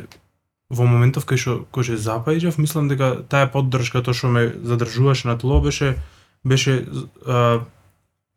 во 0.70 0.86
моментов 0.86 1.26
кај 1.28 1.36
што 1.36 1.52
кој 1.74 1.92
че 1.92 1.98
запаѓав, 2.00 2.56
мислам 2.58 2.88
дека 2.88 3.20
таа 3.28 3.50
поддршка 3.52 4.02
тоа 4.02 4.16
што 4.16 4.32
ме 4.32 4.48
задржуваше 4.48 5.28
на 5.28 5.36
тло 5.38 5.60
беше 5.60 5.98
беше 6.44 6.86
а, 7.26 7.60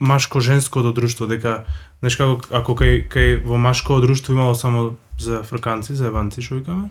машко-женското 0.04 0.92
друштво, 0.92 1.28
дека 1.28 1.64
знаеш 2.02 2.18
како 2.20 2.42
ако 2.52 2.76
кај 2.76 3.08
кај 3.08 3.40
во 3.48 3.58
машко 3.58 4.02
друштво 4.04 4.34
имало 4.34 4.56
само 4.56 4.98
за 5.20 5.44
фрканци, 5.44 5.96
за 5.96 6.12
еванци 6.12 6.44
што 6.44 6.60
викаме, 6.60 6.90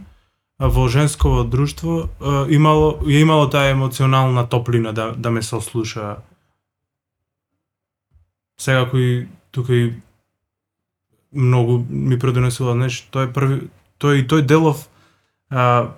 во 0.69 0.89
женсково 0.89 1.45
друштво 1.45 2.09
имало 2.49 3.03
ја 3.03 3.23
имало 3.23 3.49
таа 3.51 3.73
емоционална 3.73 4.47
топлина 4.49 4.93
да 4.93 5.13
да 5.17 5.31
ме 5.31 5.43
сослуша. 5.43 6.23
Сега 8.59 8.87
кој 8.87 9.27
тука 9.51 9.75
и 9.75 9.95
многу 11.33 11.85
ми 11.89 12.19
предонесува, 12.19 12.77
знаеш, 12.77 13.03
тој 13.11 13.27
е 13.27 13.33
први 13.33 13.57
тој 13.99 14.23
и 14.23 14.27
тој 14.29 14.47
делов 14.47 14.87
а, 15.51 15.95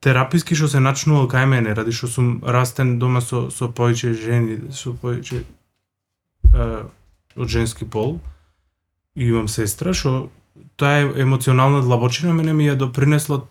тераписки 0.00 0.54
што 0.54 0.68
се 0.68 0.80
начнувал 0.80 1.26
кај 1.26 1.46
мене, 1.46 1.74
ради 1.74 1.92
што 1.92 2.06
сум 2.06 2.38
растен 2.44 2.98
дома 2.98 3.20
со 3.20 3.50
со 3.50 3.66
повеќе 3.66 4.14
жени, 4.14 4.60
со 4.70 4.92
повеќе 4.92 5.42
а, 6.54 6.86
од 7.36 7.48
женски 7.48 7.84
пол 7.84 8.20
и 9.16 9.26
имам 9.26 9.48
сестра 9.48 9.94
што 9.94 10.30
таа 10.76 11.02
емоционална 11.02 11.82
длабочина 11.82 12.32
мене 12.32 12.52
ми 12.52 12.68
ја 12.68 12.76
допринесла 12.78 13.42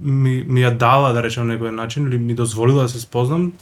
ми, 0.00 0.44
ми 0.46 0.60
ја 0.64 0.76
дала, 0.76 1.12
да 1.12 1.22
речем, 1.22 1.46
на 1.46 1.56
некој 1.56 1.70
начин, 1.70 2.06
или 2.08 2.18
ми 2.18 2.34
дозволила 2.34 2.82
да 2.82 2.88
се 2.88 3.00
спознам 3.00 3.52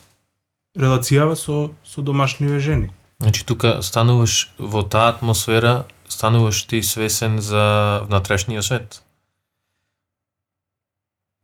релацијава 0.76 1.36
со, 1.36 1.70
со 1.84 2.02
домашниве 2.02 2.60
жени. 2.60 2.90
Значи 3.20 3.46
тука 3.46 3.80
стануваш 3.82 4.52
во 4.58 4.82
таа 4.82 5.08
атмосфера, 5.08 5.86
стануваш 6.08 6.66
ти 6.66 6.82
свесен 6.82 7.40
за 7.40 8.04
внатрешниот 8.06 8.64
свет. 8.64 9.02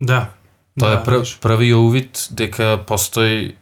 Да. 0.00 0.30
Тоа 0.78 0.88
да, 0.88 1.00
е 1.00 1.04
прв, 1.04 1.24
знаеш. 1.24 1.38
првиот 1.40 1.80
увид 1.80 2.28
дека 2.30 2.84
постои 2.86 3.56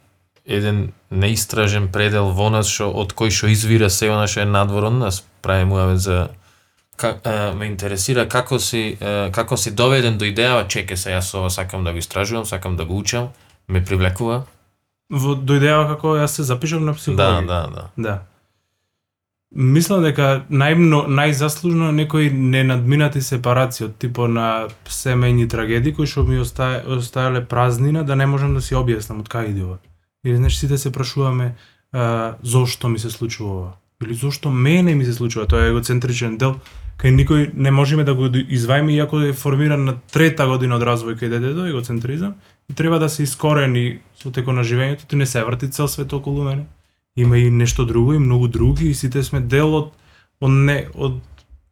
еден 0.47 0.93
неистражен 1.11 1.89
предел 1.93 2.31
во 2.35 2.51
нас 2.51 2.67
што 2.71 2.91
од 2.91 3.15
кој 3.15 3.31
што 3.31 3.51
извира 3.51 3.91
се 3.91 4.11
она 4.11 4.27
што 4.27 4.43
е 4.43 4.51
надвор 4.51 4.91
од 4.91 4.99
нас. 4.99 5.23
Правиме 5.43 5.71
муавет 5.71 6.01
за 6.01 6.31
ка, 7.01 7.17
е, 7.25 7.55
ме 7.57 7.67
интересира 7.67 8.29
како 8.29 8.59
си 8.59 8.97
е, 9.01 9.31
како 9.33 9.57
си 9.57 9.73
доведен 9.75 10.19
до 10.19 10.25
идејава 10.29 10.67
чеке 10.69 10.97
се 10.97 11.15
јас 11.17 11.33
ова 11.39 11.51
сакам 11.51 11.85
да 11.85 11.93
го 11.93 11.99
истражувам, 11.99 12.45
сакам 12.47 12.77
да 12.77 12.85
го 12.85 12.99
учам, 12.99 13.31
ме 13.69 13.85
привлекува. 13.85 14.43
Во 15.11 15.35
дојдеава 15.35 15.89
како 15.95 16.15
јас 16.21 16.37
се 16.39 16.43
запишав 16.43 16.83
на 16.83 16.93
Да, 16.93 16.99
психологија. 16.99 17.47
да, 17.47 17.61
да. 17.75 17.87
Да. 17.97 18.19
Мислам 19.51 20.05
дека 20.07 20.45
најмно 20.51 21.07
најзаслужно 21.11 21.89
е 21.89 21.93
некои 21.93 22.31
ненадминати 22.31 23.23
сепарации 23.23 23.89
од 23.89 23.97
типо 23.99 24.29
на 24.29 24.69
семејни 24.87 25.49
трагедии 25.51 25.95
кои 25.95 26.07
што 26.07 26.23
ми 26.23 26.39
остае, 26.39 26.85
оставале 26.87 27.43
празнина 27.45 28.05
да 28.05 28.17
не 28.17 28.27
можам 28.27 28.55
да 28.55 28.61
си 28.63 28.75
објаснам 28.79 29.25
од 29.25 29.29
кај 29.29 29.51
иде 29.51 29.65
ова. 29.65 29.79
Или 30.25 30.37
знаеш 30.37 30.59
сите 30.61 30.79
се 30.79 30.93
прашуваме 30.93 31.55
а, 31.93 32.37
зошто 32.43 32.89
ми 32.89 32.99
се 32.99 33.11
случува 33.11 33.55
ова 33.55 33.73
или 34.05 34.15
зошто 34.15 34.51
мене 34.51 34.95
ми 34.95 35.05
се 35.05 35.13
случува, 35.13 35.47
тоа 35.47 35.65
е 35.65 35.69
егоцентричен 35.69 36.39
дел 36.39 36.57
кај 37.01 37.15
никој 37.17 37.51
не 37.55 37.71
можеме 37.73 38.05
да 38.05 38.15
го 38.15 38.29
извајме 38.29 38.93
иако 38.93 39.21
е 39.25 39.33
формиран 39.33 39.85
на 39.85 39.95
трета 40.13 40.47
година 40.47 40.77
од 40.77 40.85
развој 40.85 41.17
кај 41.17 41.33
детето, 41.33 41.65
егоцентризам, 41.69 42.35
и 42.69 42.75
треба 42.75 42.99
да 42.99 43.09
се 43.09 43.23
искорени 43.23 44.01
со 44.21 44.31
теко 44.31 44.53
на 44.53 44.65
живењето, 44.65 45.09
ти 45.09 45.17
не 45.17 45.27
се 45.27 45.45
врти 45.45 45.71
цел 45.71 45.89
свет 45.89 46.13
околу 46.13 46.45
мене. 46.45 46.65
Има 47.17 47.39
и 47.39 47.51
нешто 47.51 47.87
друго 47.87 48.15
и 48.15 48.19
многу 48.19 48.49
други 48.49 48.91
и 48.91 48.95
сите 48.95 49.23
сме 49.23 49.41
дел 49.41 49.75
од 49.75 49.93
од 50.41 50.51
не 50.51 50.87
од 50.95 51.21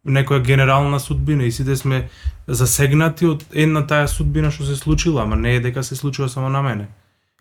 некоја 0.04 0.40
генерална 0.44 1.00
судбина 1.00 1.44
и 1.44 1.52
сите 1.52 1.76
сме 1.76 2.08
засегнати 2.46 3.26
од 3.26 3.44
една 3.52 3.86
таа 3.86 4.08
судбина 4.08 4.50
што 4.50 4.64
се 4.64 4.76
случила, 4.76 5.22
ама 5.22 5.36
не 5.36 5.56
е 5.56 5.60
дека 5.60 5.82
се 5.82 5.96
случува 5.96 6.28
само 6.28 6.48
на 6.48 6.62
мене. 6.62 6.88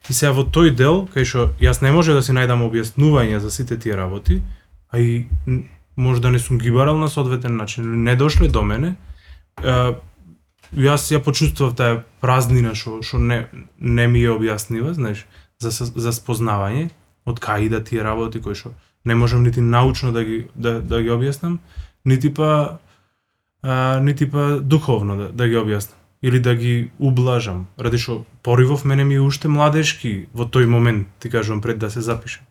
И 0.09 0.13
сега 0.13 0.31
во 0.31 0.43
тој 0.43 0.75
дел, 0.75 1.07
кај 1.15 1.23
што 1.23 1.49
јас 1.59 1.81
не 1.81 1.91
може 1.91 2.13
да 2.13 2.21
си 2.21 2.31
најдам 2.31 2.63
објаснување 2.67 3.37
за 3.39 3.51
сите 3.51 3.79
тие 3.79 3.95
работи, 3.95 4.41
а 4.89 4.99
и 4.99 5.27
може 5.95 6.21
да 6.21 6.31
не 6.31 6.39
сум 6.39 6.57
ги 6.57 6.71
барал 6.71 6.97
на 6.97 7.09
соодветен 7.09 7.55
начин, 7.55 8.03
не 8.03 8.15
дошле 8.15 8.47
до 8.47 8.63
мене, 8.63 8.95
а, 9.63 9.95
јас 10.75 11.07
ја 11.11 11.23
почувствував 11.23 11.75
таа 11.75 12.03
празнина 12.21 12.75
што 12.75 13.01
што 13.01 13.17
не 13.17 13.47
не 13.79 14.07
ми 14.07 14.23
е 14.23 14.31
објаснива, 14.35 14.93
знаеш, 14.93 15.25
за 15.59 15.71
за 15.71 16.11
спознавање 16.11 16.89
од 17.25 17.39
кај 17.39 17.69
да 17.69 17.83
тие 17.83 18.03
работи 18.03 18.41
кои 18.41 18.55
што 18.55 18.73
не 19.05 19.15
можам 19.15 19.43
нити 19.43 19.61
научно 19.61 20.11
да 20.11 20.23
ги 20.23 20.47
да 20.55 20.81
да 20.81 21.01
ги 21.01 21.09
објаснам, 21.09 21.59
нити 22.05 22.33
па 22.33 22.79
а, 23.61 23.99
нити 23.99 24.29
па 24.31 24.59
духовно 24.59 25.17
да, 25.17 25.31
да 25.31 25.47
ги 25.47 25.55
објаснам 25.55 25.95
или 26.21 26.39
да 26.39 26.55
ги 26.55 26.91
ублажам, 26.99 27.67
ради 27.77 27.97
што 27.97 28.25
поривов 28.43 28.85
мене 28.85 29.03
ми 29.05 29.15
е 29.15 29.21
уште 29.21 29.47
младешки 29.47 30.27
во 30.33 30.49
тој 30.49 30.65
момент, 30.65 31.07
ти 31.19 31.29
кажувам 31.29 31.61
пред 31.61 31.77
да 31.77 31.89
се 31.93 32.01
запишам. 32.01 32.46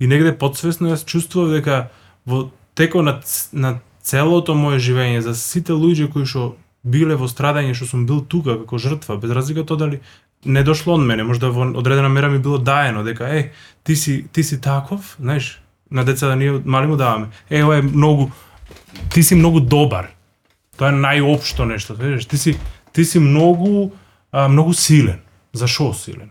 И 0.00 0.06
негде 0.06 0.32
подсвесно 0.38 0.92
јас 0.92 1.04
чувствував 1.04 1.56
дека 1.56 1.90
во 2.26 2.50
теко 2.78 3.02
на, 3.02 3.18
на 3.52 3.78
целото 4.02 4.54
мое 4.54 4.78
живење 4.78 5.20
за 5.26 5.34
сите 5.34 5.74
луѓе 5.74 6.06
кои 6.12 6.26
што 6.26 6.54
биле 6.86 7.16
во 7.18 7.26
страдање 7.28 7.74
што 7.74 7.88
сум 7.90 8.06
бил 8.06 8.22
тука 8.22 8.54
како 8.60 8.78
жртва, 8.78 9.18
без 9.18 9.34
разлика 9.34 9.66
тоа 9.66 9.80
дали 9.80 10.00
не 10.44 10.62
дошло 10.62 10.94
од 10.94 11.02
мене, 11.02 11.26
можда 11.26 11.50
во 11.50 11.66
одредена 11.74 12.08
мера 12.08 12.30
ми 12.30 12.38
било 12.38 12.58
даено 12.58 13.02
дека 13.04 13.26
е 13.26 13.50
ти 13.82 13.96
си 13.96 14.24
ти 14.32 14.44
си 14.44 14.60
таков, 14.60 15.16
знаеш, 15.20 15.58
на 15.90 16.04
деца 16.04 16.28
да 16.28 16.36
ние 16.36 16.62
мали 16.64 16.86
му 16.86 16.96
даваме. 16.96 17.28
Е, 17.50 17.64
ова 17.64 17.78
е 17.78 17.82
многу 17.82 18.30
ти 19.10 19.22
си 19.22 19.34
многу 19.34 19.60
добар. 19.60 20.14
Тоа 20.78 20.92
е 20.94 20.94
најопшто 20.94 21.66
нешто, 21.66 21.94
видиш, 21.94 22.26
ти 22.26 22.38
си 22.38 22.58
ти 22.92 23.04
си 23.04 23.18
многу 23.18 23.90
а, 24.32 24.48
многу 24.48 24.72
силен. 24.72 25.20
Зашо 25.52 25.92
силен? 25.94 26.30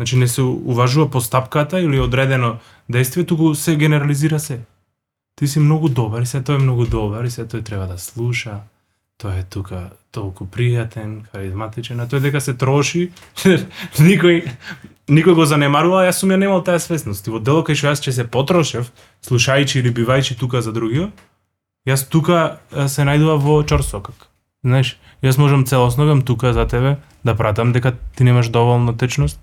Значи 0.00 0.16
не 0.16 0.28
се 0.28 0.42
уважува 0.42 1.10
постапката 1.10 1.80
или 1.80 2.00
одредено 2.00 2.56
действие, 2.88 3.24
туку 3.24 3.54
се 3.54 3.76
генерализира 3.76 4.40
се. 4.40 4.60
Ти 5.36 5.48
си 5.48 5.60
многу 5.60 5.88
добар 5.88 6.22
и 6.22 6.26
се 6.26 6.40
тој 6.40 6.56
е 6.56 6.64
многу 6.64 6.86
добар 6.88 7.28
и 7.28 7.30
се 7.30 7.44
тој 7.44 7.60
треба 7.60 7.84
да 7.84 7.98
слуша. 8.00 8.64
Тој 9.20 9.40
е 9.40 9.44
тука 9.44 9.90
толку 10.08 10.48
пријатен, 10.48 11.28
харизматичен, 11.28 12.00
а 12.00 12.08
тој 12.08 12.24
дека 12.24 12.40
се 12.40 12.56
троши, 12.56 13.10
никој 14.08 14.48
никој 15.12 15.36
го 15.36 15.44
занемарува, 15.44 16.08
јас 16.08 16.24
сум 16.24 16.32
ја 16.32 16.40
немал 16.40 16.64
таа 16.64 16.80
свесност. 16.80 17.28
И 17.28 17.36
во 17.36 17.36
дело 17.36 17.60
кај 17.60 17.76
што 17.76 17.92
јас 17.92 18.00
ќе 18.00 18.16
се 18.16 18.24
потрошев, 18.24 18.88
слушајќи 19.20 19.84
или 19.84 19.92
бивајќи 20.00 20.40
тука 20.40 20.64
за 20.64 20.72
другиот, 20.72 21.12
јас 21.84 22.08
тука 22.08 22.64
се 22.72 23.04
најдува 23.04 23.36
во 23.36 23.60
чорсокак. 23.68 24.32
Знаеш, 24.64 24.96
јас 25.20 25.36
можам 25.36 25.68
целосно 25.68 26.08
тука 26.24 26.56
за 26.56 26.64
тебе 26.64 26.96
да 27.20 27.36
пратам 27.36 27.76
дека 27.76 27.92
ти 28.16 28.24
немаш 28.24 28.48
доволно 28.48 28.96
течност, 28.96 29.36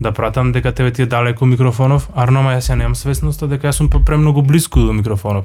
да 0.00 0.12
пратам 0.12 0.52
дека 0.52 0.72
тебе 0.72 0.92
ти 0.92 1.02
е 1.02 1.06
далеко 1.06 1.46
микрофонов, 1.46 2.08
арнома 2.14 2.54
јас 2.54 2.70
ја 2.70 2.78
немам 2.78 2.94
свесноста 2.94 3.48
дека 3.48 3.68
јас 3.68 3.80
сум 3.82 3.90
премногу 3.90 4.42
близко 4.42 4.80
до 4.80 4.92
микрофонов. 4.92 5.44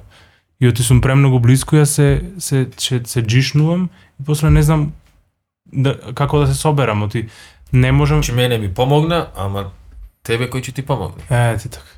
И 0.60 0.68
оти 0.68 0.84
сум 0.84 1.02
премногу 1.02 1.40
близко, 1.40 1.76
јас 1.76 1.96
се 1.98 2.22
се 2.38 2.68
се, 2.78 3.02
се 3.06 3.22
джишнувам 3.22 3.90
и 4.20 4.24
после 4.26 4.50
не 4.50 4.64
знам 4.64 4.94
да, 5.66 5.98
како 6.14 6.40
да 6.40 6.48
се 6.48 6.54
соберам, 6.54 7.04
оти 7.04 7.28
не 7.74 7.92
можам 7.92 8.22
Че 8.22 8.34
мене 8.34 8.58
ми 8.58 8.74
помогна, 8.74 9.28
ама 9.36 9.72
тебе 10.24 10.48
кој 10.48 10.62
ќе 10.62 10.76
ти 10.76 10.82
помогне? 10.82 11.24
Е, 11.30 11.58
ти 11.58 11.70
така. 11.70 11.90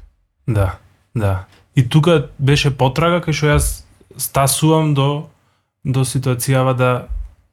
Да, 0.48 0.78
да. 1.16 1.46
И 1.76 1.90
тука 1.90 2.30
беше 2.40 2.72
потрага 2.72 3.20
кај 3.20 3.34
што 3.34 3.52
јас 3.52 3.84
стасувам 4.18 4.94
до 4.94 5.28
до 5.86 6.02
ситуацијава 6.02 6.74
да 6.74 7.08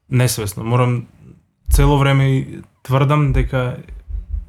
несвесно. 0.09 0.65
Морам 0.65 1.07
цело 1.71 1.99
време 1.99 2.47
тврдам 2.83 3.33
дека 3.33 3.77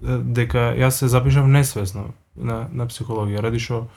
дека 0.03 0.73
јас 0.77 0.99
се 0.99 1.07
запишав 1.07 1.47
несвесно 1.47 2.11
на 2.35 2.67
на 2.71 2.87
психологија, 2.87 3.41
ради 3.41 3.59
што 3.59 3.87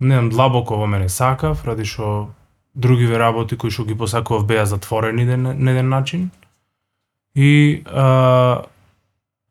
немам 0.00 0.30
длабоко 0.30 0.76
во 0.76 0.86
мене 0.86 1.08
сакав, 1.08 1.64
ради 1.64 1.84
што 1.84 2.30
другиве 2.74 3.18
работи 3.18 3.56
кои 3.56 3.70
што 3.70 3.84
ги 3.84 3.96
посакував 3.96 4.46
беа 4.46 4.66
затворени 4.66 5.24
на, 5.24 5.54
на 5.54 5.70
еден 5.70 5.88
начин. 5.88 6.30
И 7.34 7.82
а, 7.86 8.64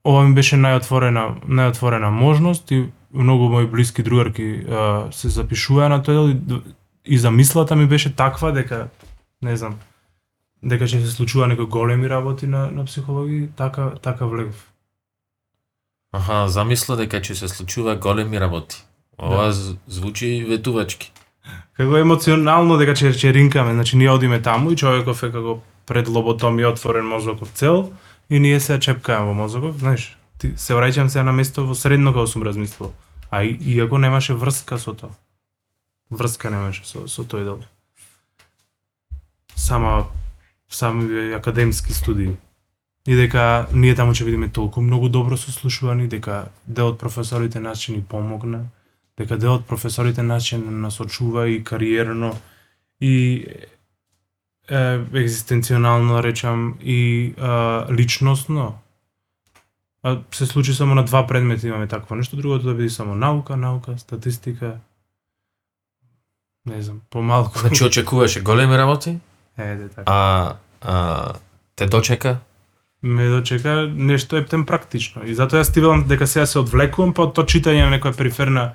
ова 0.03 0.23
ми 0.23 0.35
беше 0.35 0.57
најотворена 0.57 1.41
најотворена 1.47 2.09
можност 2.09 2.71
и 2.71 2.85
многу 3.11 3.49
мои 3.49 3.65
блиски 3.67 4.03
другарки 4.03 4.65
а, 4.69 5.07
се 5.11 5.29
запишуваа 5.29 5.89
на 5.89 6.01
тој 6.03 6.13
дел 6.13 6.29
и, 6.29 6.61
и 7.05 7.17
замислата 7.17 7.75
ми 7.75 7.87
беше 7.87 8.15
таква 8.15 8.51
дека 8.51 8.87
не 9.41 9.57
знам 9.57 9.79
дека 10.63 10.85
ќе 10.85 11.01
се 11.01 11.11
случува 11.11 11.47
некои 11.47 11.65
големи 11.65 12.09
работи 12.09 12.47
на 12.47 12.69
на 12.71 12.85
психологија, 12.85 13.49
така 13.55 13.91
така 14.01 14.25
влегов. 14.25 14.74
Аха, 16.15 16.47
замисла 16.47 16.95
дека 16.95 17.19
ќе 17.19 17.33
се 17.35 17.47
случува 17.51 17.95
големи 17.95 18.39
работи. 18.39 18.83
Ова 19.17 19.47
Да. 19.47 19.75
звучи 19.87 20.45
ветувачки. 20.47 21.11
Како 21.77 21.97
емоционално 21.97 22.77
дека 22.77 22.95
ќе 22.95 23.11
ќе 23.11 23.33
ринкаме, 23.33 23.73
значи 23.73 23.97
ние 23.97 24.09
одиме 24.11 24.41
таму 24.41 24.71
и 24.71 24.77
човеков 24.77 25.23
е 25.23 25.31
како 25.31 25.59
пред 25.85 26.07
лоботомија 26.07 26.71
отворен 26.71 27.05
мозоков 27.05 27.49
цел 27.53 27.91
и 28.29 28.39
ние 28.39 28.59
се 28.59 28.79
чепкаме 28.79 29.25
во 29.25 29.33
мозоков, 29.33 29.75
знаеш, 29.77 30.17
ти 30.37 30.53
се 30.55 30.73
враќам 30.73 31.07
се 31.07 31.23
на 31.23 31.31
место 31.31 31.65
во 31.67 31.75
средно 31.75 32.13
кога 32.13 32.27
сум 32.27 32.43
размислувал. 32.43 32.93
А 33.31 33.43
и, 33.43 33.57
иако 33.61 33.97
немаше 33.97 34.33
врска 34.33 34.79
со 34.79 34.93
тоа. 34.93 35.09
Врска 36.09 36.49
немаше 36.49 36.85
со 36.85 37.07
со 37.07 37.23
тој 37.23 37.43
дел. 37.43 37.59
Сама 39.55 40.07
сами 40.69 41.33
академски 41.33 41.93
студии. 41.93 42.35
И 43.07 43.15
дека 43.15 43.68
ние 43.73 43.95
таму 43.95 44.15
ќе 44.18 44.26
видиме 44.26 44.49
толку 44.49 44.82
многу 44.82 45.10
добро 45.10 45.38
сослушувани, 45.38 46.07
дека 46.10 46.48
дел 46.65 46.90
од 46.94 46.98
професорите 46.98 47.60
нас 47.61 47.84
ќе 47.86 47.98
ни 47.98 48.02
помогна, 48.02 48.65
дека 49.18 49.38
дел 49.38 49.60
од 49.60 49.68
професорите 49.69 50.26
нас 50.26 50.48
ќе 50.49 50.57
не 50.64 50.73
насочува 50.82 51.48
и 51.48 51.64
кариерно 51.64 52.34
и 52.99 53.45
е, 54.69 55.02
екзистенционално, 55.14 56.15
да 56.15 56.23
речам, 56.23 56.77
и 56.82 57.34
а, 57.38 57.86
личностно. 57.94 58.80
А, 60.03 60.19
се 60.32 60.45
случи 60.45 60.73
само 60.73 60.95
на 60.95 61.03
два 61.06 61.27
предмети 61.27 61.68
имаме 61.68 61.88
такво 61.88 62.15
нешто, 62.15 62.36
другото 62.36 62.65
да 62.65 62.73
биде 62.73 62.90
само 62.90 63.15
наука, 63.15 63.57
наука, 63.57 63.98
статистика, 63.98 64.77
не 66.65 66.82
знам, 66.82 67.02
помалку. 67.10 67.60
Значи 67.60 67.84
очекуваше 67.84 68.41
големи 68.41 68.77
работи, 68.77 69.18
Еде 69.57 69.90
така. 69.90 70.03
а, 70.06 70.56
а 70.82 71.34
те 71.76 71.86
дочека 71.86 72.38
ме 73.06 73.30
дочека 73.30 73.86
нешто 73.94 74.38
ептен 74.38 74.65
практично. 74.65 75.23
И 75.23 75.36
затоа 75.38 75.61
јас 75.61 75.69
стивелам 75.69 76.07
дека 76.10 76.27
сега 76.27 76.45
се 76.49 76.60
одвлекувам 76.60 77.14
па 77.14 77.30
од 77.30 77.36
тоа 77.38 77.45
читање 77.45 77.86
на 77.86 77.94
некоја 77.94 78.18
периферна 78.18 78.73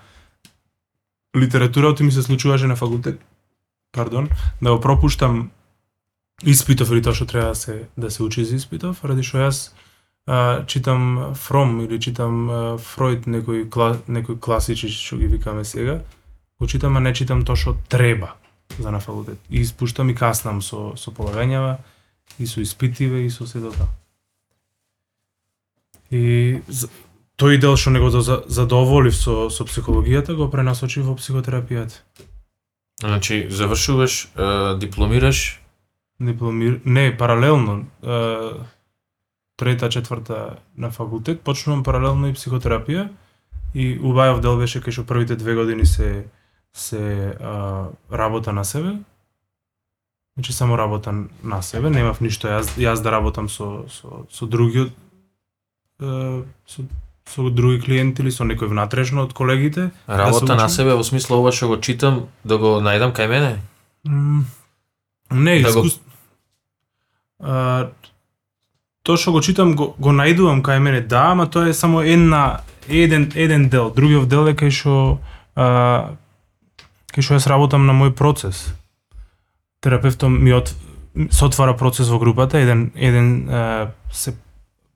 литература, 1.36 1.90
оти 1.90 2.06
ми 2.06 2.12
се 2.12 2.22
случуваше 2.22 2.66
на 2.66 2.76
факултет, 2.76 3.20
пардон, 3.92 4.28
да 4.62 4.72
го 4.72 4.80
пропуштам 4.80 5.50
испитов 6.46 6.90
или 6.90 7.02
тоа 7.02 7.14
што 7.14 7.26
треба 7.26 7.52
да 7.52 7.54
се 7.54 7.88
да 7.96 8.10
се 8.10 8.22
учи 8.22 8.44
за 8.44 8.56
испитов, 8.56 9.04
ради 9.04 9.26
што 9.26 9.42
јас 9.42 9.72
а, 10.26 10.64
читам 10.66 11.34
Фром 11.34 11.80
или 11.84 12.00
читам 12.00 12.50
а, 12.50 12.78
Фройд 12.78 13.26
некои 13.26 13.68
кла, 13.70 13.98
некои 14.08 14.38
класичи 14.38 14.88
што 14.88 15.18
ги 15.18 15.26
викаме 15.26 15.64
сега, 15.64 16.00
го 16.60 16.66
читам, 16.66 16.96
а 16.96 17.00
не 17.00 17.14
читам 17.14 17.44
тоа 17.44 17.56
што 17.56 17.76
треба 17.88 18.36
за 18.78 18.90
на 18.90 19.00
факултет. 19.00 19.38
И 19.50 19.60
испуштам 19.60 20.10
и 20.10 20.14
каснам 20.14 20.62
со 20.62 20.94
со 20.96 21.10
полагањава 21.10 21.78
и 22.38 22.46
со 22.46 22.62
испитиве 22.62 23.26
и 23.26 23.30
со 23.30 23.46
седота. 23.46 23.78
тоа. 23.78 23.99
И 26.10 26.60
тој 27.38 27.58
дел 27.60 27.76
што 27.76 27.90
него 27.90 28.10
за- 28.10 28.44
задоволив 28.46 29.14
со 29.16 29.48
со 29.50 29.64
психологијата 29.64 30.34
го 30.36 30.50
пренасочив 30.50 31.06
во 31.06 31.14
психотерапијата. 31.14 32.02
Значи, 33.00 33.46
завршуваш, 33.50 34.28
е, 34.36 34.76
дипломираш, 34.78 35.60
Дипломир... 36.20 36.80
Не, 36.84 37.16
паралелно. 37.16 37.86
Е, 38.02 38.50
трета, 39.56 39.88
четврта 39.88 40.56
на 40.76 40.90
факултет, 40.90 41.40
почнувам 41.40 41.82
паралелно 41.82 42.28
и 42.28 42.34
психотерапија 42.34 43.08
и 43.74 43.98
убајав 44.00 44.40
дел 44.40 44.56
беше 44.56 44.80
кај 44.80 44.92
што 44.96 45.04
првите 45.04 45.36
две 45.36 45.54
години 45.54 45.86
се 45.86 46.24
се 46.72 47.36
а, 47.40 47.88
работа 48.12 48.52
на 48.52 48.64
себе. 48.64 48.96
Значи 50.36 50.52
само 50.52 50.78
работа 50.78 51.12
на 51.42 51.62
себе, 51.62 51.90
немав 51.90 52.20
ништо 52.20 52.48
јас 52.48 52.72
јас 52.80 53.02
да 53.02 53.10
работам 53.10 53.48
со 53.48 53.84
со 53.88 54.24
со 54.30 54.46
другиот 54.46 54.92
со 56.00 56.82
со 57.30 57.48
други 57.50 57.78
клиенти 57.80 58.22
или 58.22 58.30
со 58.30 58.42
некој 58.44 58.66
внатрешно 58.68 59.22
од 59.22 59.32
колегите. 59.32 59.90
работа 60.08 60.46
Да 60.46 60.54
на 60.56 60.68
себе, 60.68 60.94
во 60.94 61.04
смисло 61.04 61.36
ова 61.38 61.52
што 61.52 61.68
го 61.68 61.76
читам, 61.76 62.26
да 62.44 62.58
го 62.58 62.80
најдам 62.80 63.12
кај 63.12 63.28
мене? 63.28 63.60
М, 64.06 64.46
Не, 65.30 65.60
Да 65.62 65.72
го- 65.72 65.86
искус... 65.86 66.00
А, 67.40 67.90
тоа 69.02 69.16
што 69.16 69.32
го 69.32 69.40
читам 69.40 69.76
го, 69.76 69.94
го 69.98 70.10
најдувам 70.10 70.62
кај 70.62 70.78
мене, 70.78 71.00
да, 71.00 71.30
ама 71.30 71.46
тоа 71.46 71.68
е 71.68 71.74
само 71.74 72.02
една 72.02 72.60
еден 72.88 73.30
еден 73.34 73.68
дел. 73.68 73.90
Другиот 73.90 74.28
дел 74.28 74.48
е 74.48 74.54
кај 74.54 74.70
што 74.70 75.20
а, 75.54 76.10
кај 77.14 77.22
што 77.22 77.34
јас 77.38 77.46
работам 77.46 77.86
на 77.86 77.92
мој 77.92 78.10
процес. 78.10 78.74
Терапевтот 79.80 80.30
ми 80.30 80.52
от 80.52 80.74
се 81.30 81.44
отвара 81.44 81.76
процес 81.76 82.08
во 82.08 82.18
групата, 82.18 82.58
еден 82.58 82.90
еден 82.96 83.48
а, 83.48 83.90
се 84.12 84.34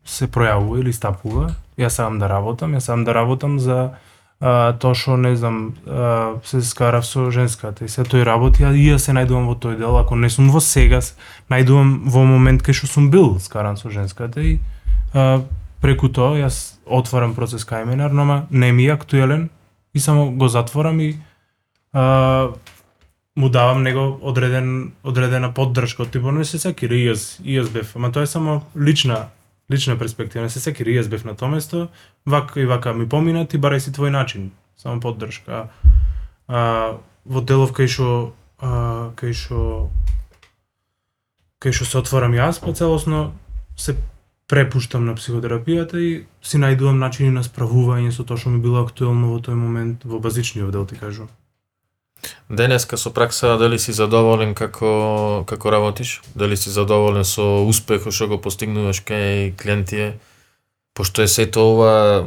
се 0.04 0.28
пројавува 0.28 0.80
или 0.80 0.92
стапува. 0.92 1.54
Јас 1.78 2.00
сам 2.00 2.18
да 2.18 2.28
работам, 2.28 2.74
јас 2.76 2.90
сам 2.90 3.04
да 3.04 3.14
работам 3.14 3.58
за 3.58 3.96
а, 4.40 4.72
тоа 4.78 4.94
што 4.94 5.16
не 5.16 5.34
знам, 5.36 5.74
а, 5.86 6.36
се 6.44 6.62
скарав 6.62 7.06
со 7.06 7.30
женската 7.30 7.84
и 7.84 7.88
се 7.88 8.04
тој 8.04 8.24
работи, 8.24 8.64
а 8.64 8.72
и 8.72 8.86
јас 8.90 9.08
се 9.08 9.16
најдувам 9.16 9.48
во 9.48 9.56
тој 9.56 9.78
дел, 9.80 9.96
ако 9.98 10.16
не 10.16 10.30
сум 10.30 10.50
во 10.52 10.60
сега, 10.60 11.00
најдувам 11.50 12.04
во 12.10 12.24
момент 12.28 12.62
кај 12.62 12.76
што 12.76 12.86
сум 12.86 13.10
бил 13.10 13.38
скаран 13.40 13.76
со 13.76 13.90
женската 13.90 14.40
и 14.40 14.58
а, 15.14 15.42
преку 15.80 16.08
тоа 16.08 16.36
јас 16.38 16.78
отварам 16.86 17.34
процес 17.34 17.64
кај 17.64 17.84
мене, 17.84 18.08
но 18.08 18.46
не 18.50 18.72
ми 18.72 18.86
е 18.86 18.92
актуелен 18.92 19.50
и 19.94 20.00
само 20.00 20.30
го 20.30 20.48
затворам 20.48 21.00
и 21.00 21.16
а, 21.92 22.50
му 23.36 23.48
давам 23.48 23.82
него 23.82 24.18
одреден 24.22 24.92
одредена 25.02 25.50
поддршка 25.54 26.02
од 26.02 26.10
типот 26.10 26.34
не 26.34 26.44
се 26.44 26.58
секира 26.58 26.94
и 26.94 27.08
јас 27.08 27.40
и 27.42 27.58
јас 27.58 27.70
бев, 27.72 27.96
ама 27.96 28.12
тоа 28.12 28.22
е 28.22 28.30
само 28.30 28.62
лична 28.76 29.28
лична 29.70 29.98
перспектива, 29.98 30.42
не 30.42 30.50
се 30.50 30.60
секи 30.60 30.82
и 30.82 31.08
бев 31.08 31.24
на 31.24 31.34
тоа 31.34 31.48
место, 31.48 31.88
вака 32.26 32.60
и 32.60 32.66
вака 32.66 32.94
ми 32.94 33.08
поминат 33.08 33.54
и 33.54 33.58
барај 33.58 33.78
си 33.78 33.90
твој 33.90 34.10
начин, 34.10 34.52
само 34.76 35.00
поддршка. 35.00 35.70
А, 36.48 36.98
во 37.24 37.40
делов 37.40 37.72
кај 37.72 37.88
што 37.88 38.34
а, 38.58 39.12
кај 39.16 39.32
што 39.32 39.90
кај 41.64 41.72
што 41.72 41.84
се 41.84 41.98
отворам 41.98 42.36
јас, 42.36 42.60
па 42.60 42.72
целосно 42.72 43.32
се 43.76 43.96
препуштам 44.46 45.06
на 45.06 45.14
психотерапијата 45.16 45.96
и 45.96 46.26
си 46.44 46.60
најдувам 46.60 47.00
начини 47.00 47.30
на 47.32 47.42
справување 47.42 48.12
со 48.12 48.24
тоа 48.24 48.36
што 48.36 48.52
ми 48.52 48.60
било 48.60 48.84
актуелно 48.84 49.32
во 49.32 49.40
тој 49.40 49.56
момент 49.56 50.04
во 50.04 50.20
базичниот 50.20 50.70
дел 50.70 50.84
ти 50.84 51.00
кажувам. 51.00 51.32
Денеска 52.50 52.96
со 52.96 53.10
пракса 53.10 53.56
дали 53.58 53.78
си 53.78 53.92
задоволен 53.92 54.54
како 54.54 55.44
како 55.46 55.70
работиш? 55.72 56.22
Дали 56.34 56.56
си 56.56 56.70
задоволен 56.70 57.24
со 57.24 57.64
успехот 57.66 58.12
што 58.12 58.28
го 58.28 58.38
постигнуваш 58.40 59.02
кај 59.04 59.56
клиентите? 59.56 60.18
Пошто 60.94 61.22
е 61.22 61.28
сето 61.28 61.64
ова 61.72 62.24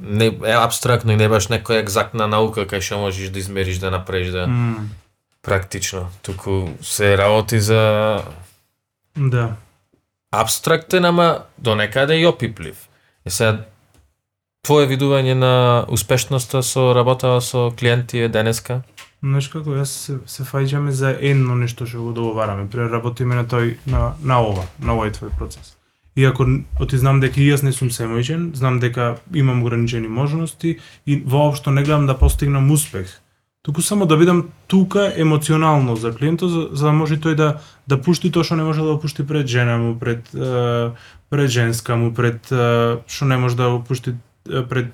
не 0.00 0.26
е 0.26 0.52
абстрактно 0.52 1.12
и 1.12 1.16
не 1.16 1.28
баш 1.28 1.48
некоја 1.48 1.80
екзактна 1.82 2.26
наука 2.28 2.66
кај 2.68 2.80
што 2.84 2.98
можеш 3.00 3.32
да 3.32 3.38
измериш, 3.38 3.78
да 3.80 3.90
направиш 3.90 4.28
да 4.30 4.46
М, 4.46 4.90
практично, 5.42 6.10
туку 6.22 6.68
се 6.82 7.16
работи 7.18 7.60
за 7.60 8.22
да. 9.16 9.56
абстрактен, 10.32 11.04
ама 11.04 11.38
до 11.58 11.74
некаде 11.74 12.14
и 12.20 12.26
опиплив. 12.26 12.76
И 13.26 13.30
сега, 13.30 13.64
твое 14.62 14.86
видување 14.86 15.34
на 15.34 15.84
успешноста 15.88 16.62
со 16.62 16.92
работава 16.94 17.40
со 17.40 17.70
клиенти 17.78 18.18
е 18.18 18.28
денеска? 18.28 18.82
Знаеш 19.24 19.46
како, 19.48 19.72
јас 19.72 19.92
се, 20.04 20.18
се 20.28 20.44
фајџаме 20.44 20.92
за 20.92 21.14
едно 21.16 21.54
нешто 21.56 21.86
што 21.88 22.02
го 22.04 22.12
договараме. 22.12 22.66
Преработиме 22.68 23.38
на 23.38 23.46
тој, 23.48 23.78
на, 23.88 24.12
на 24.20 24.40
ова, 24.44 24.66
на 24.84 24.92
овој 24.98 25.14
твој 25.16 25.32
процес. 25.38 25.78
Иако 26.14 26.44
оти 26.80 27.00
знам 27.00 27.22
дека 27.22 27.40
и 27.40 27.48
јас 27.48 27.64
не 27.64 27.72
сум 27.72 27.88
семојчен, 27.88 28.52
знам 28.54 28.82
дека 28.84 29.16
имам 29.32 29.62
ограничени 29.64 30.12
можности 30.12 30.76
и 31.06 31.16
воопшто 31.24 31.72
не 31.72 31.82
гледам 31.82 32.06
да 32.06 32.18
постигнам 32.18 32.70
успех. 32.70 33.08
Туку 33.64 33.80
само 33.82 34.04
да 34.06 34.16
бидам 34.20 34.50
тука 34.68 35.08
емоционално 35.16 35.96
за 35.96 36.12
клиентот, 36.12 36.50
за, 36.50 36.68
за 36.72 36.86
да 36.86 36.92
може 36.92 37.16
тој 37.16 37.34
да 37.34 37.48
да 37.88 37.96
пушти 37.96 38.28
тоа 38.30 38.44
што 38.44 38.60
не 38.60 38.68
може 38.68 38.84
да 38.84 38.92
го 38.92 39.00
пушти 39.00 39.24
пред 39.24 39.48
жена 39.48 39.78
му, 39.80 39.96
пред 39.98 40.28
пред 41.30 41.48
женска 41.50 41.96
му, 41.96 42.12
пред 42.12 42.52
што 43.08 43.24
не 43.24 43.40
може 43.40 43.56
да 43.56 43.72
го 43.72 43.80
пушти 43.80 44.12
е, 44.52 44.68
пред 44.68 44.92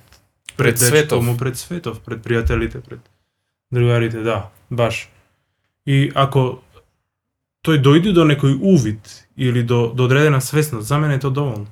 Пред 0.57 0.75
дечко 0.75 0.87
светов. 0.87 1.25
му, 1.25 1.37
пред 1.37 1.57
светов, 1.57 2.01
пред 2.01 2.23
пријателите, 2.23 2.81
пред 2.81 3.01
другарите, 3.73 4.23
да, 4.23 4.49
баш. 4.71 5.09
И 5.87 6.11
ако 6.15 6.61
тој 7.67 7.81
дојде 7.83 8.13
до 8.13 8.25
некој 8.25 8.59
увид 8.61 9.29
или 9.37 9.63
до, 9.63 9.93
до 9.95 10.05
одредена 10.05 10.41
свесност, 10.41 10.89
за 10.89 10.99
мене 10.99 11.15
е 11.15 11.21
тоа 11.21 11.31
доволно. 11.31 11.67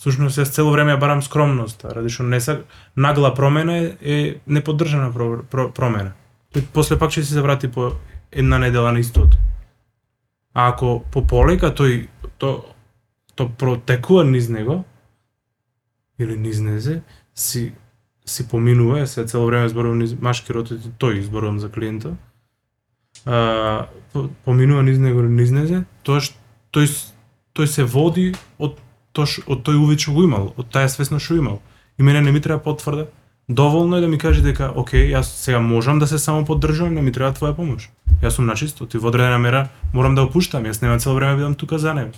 Сушност 0.00 0.38
јас 0.38 0.50
цело 0.50 0.72
време 0.72 0.92
ја 0.92 1.00
барам 1.00 1.22
скромност, 1.22 1.84
ради 1.84 2.10
што 2.10 2.26
не 2.26 2.40
са 2.40 2.62
нагла 2.96 3.34
промена 3.34 3.76
е, 3.78 3.96
е 4.00 4.16
неподдржана 4.46 5.12
про, 5.12 5.42
про, 5.50 5.70
промена. 5.72 6.12
Тој 6.54 6.66
после 6.72 6.98
пак 6.98 7.12
ќе 7.12 7.22
се 7.22 7.38
заврати 7.38 7.70
по 7.70 7.92
една 8.32 8.58
недела 8.58 8.92
на 8.92 9.00
истото. 9.00 9.38
А 10.54 10.68
ако 10.68 11.04
по 11.12 11.26
полека 11.26 11.72
тој 11.72 12.08
то 12.38 12.74
то 13.34 13.48
протекува 13.48 14.24
низ 14.24 14.48
него 14.48 14.84
или 16.18 16.36
низ 16.36 16.60
незе, 16.60 17.02
си 17.34 17.72
си 18.26 18.48
поминува, 18.48 19.06
се 19.06 19.26
цело 19.26 19.46
време 19.46 19.68
зборувам 19.68 19.98
низ 19.98 20.14
машки 20.20 20.52
ротот 20.52 20.84
и 20.84 20.90
тој 20.98 21.22
зборувам 21.22 21.58
за 21.58 21.68
клиента. 21.68 22.16
А, 23.26 23.86
поминува 24.44 24.82
низ 24.82 24.98
него 24.98 25.22
низ 25.22 25.50
незе, 25.50 25.84
тоа 26.02 26.20
што 26.20 26.36
тој 26.72 26.88
тој 27.52 27.66
се 27.66 27.84
води 27.84 28.32
од 28.58 28.78
тоа 29.12 29.26
од 29.46 29.66
тој 29.66 29.76
увид 29.76 30.00
што 30.00 30.14
го 30.16 30.24
имал, 30.24 30.52
од 30.56 30.70
таа 30.70 30.88
свесност 30.88 31.24
што 31.24 31.36
имал. 31.36 31.60
И 31.98 32.02
мене 32.02 32.20
не 32.20 32.32
ми 32.32 32.40
треба 32.40 32.62
потврда. 32.62 33.06
Доволно 33.48 33.96
е 33.96 34.00
да 34.00 34.08
ми 34.08 34.18
каже 34.18 34.42
дека, 34.42 34.72
окей, 34.74 35.12
јас 35.12 35.22
сега 35.22 35.60
можам 35.60 35.98
да 35.98 36.06
се 36.06 36.18
само 36.18 36.44
поддржувам, 36.44 36.94
не 36.94 37.02
ми 37.02 37.12
треба 37.12 37.34
твоја 37.34 37.56
помош. 37.56 37.90
Јас 38.22 38.38
сум 38.38 38.46
начисто, 38.46 38.86
ти 38.86 38.98
во 38.98 39.10
одредена 39.10 39.38
мера 39.38 39.68
морам 39.92 40.14
да 40.14 40.22
опуштам, 40.22 40.64
јас 40.64 40.82
нема 40.82 40.98
цело 40.98 41.14
време 41.14 41.32
да 41.32 41.36
бидам 41.36 41.54
тука 41.54 41.78
за 41.78 41.94
него. 41.94 42.12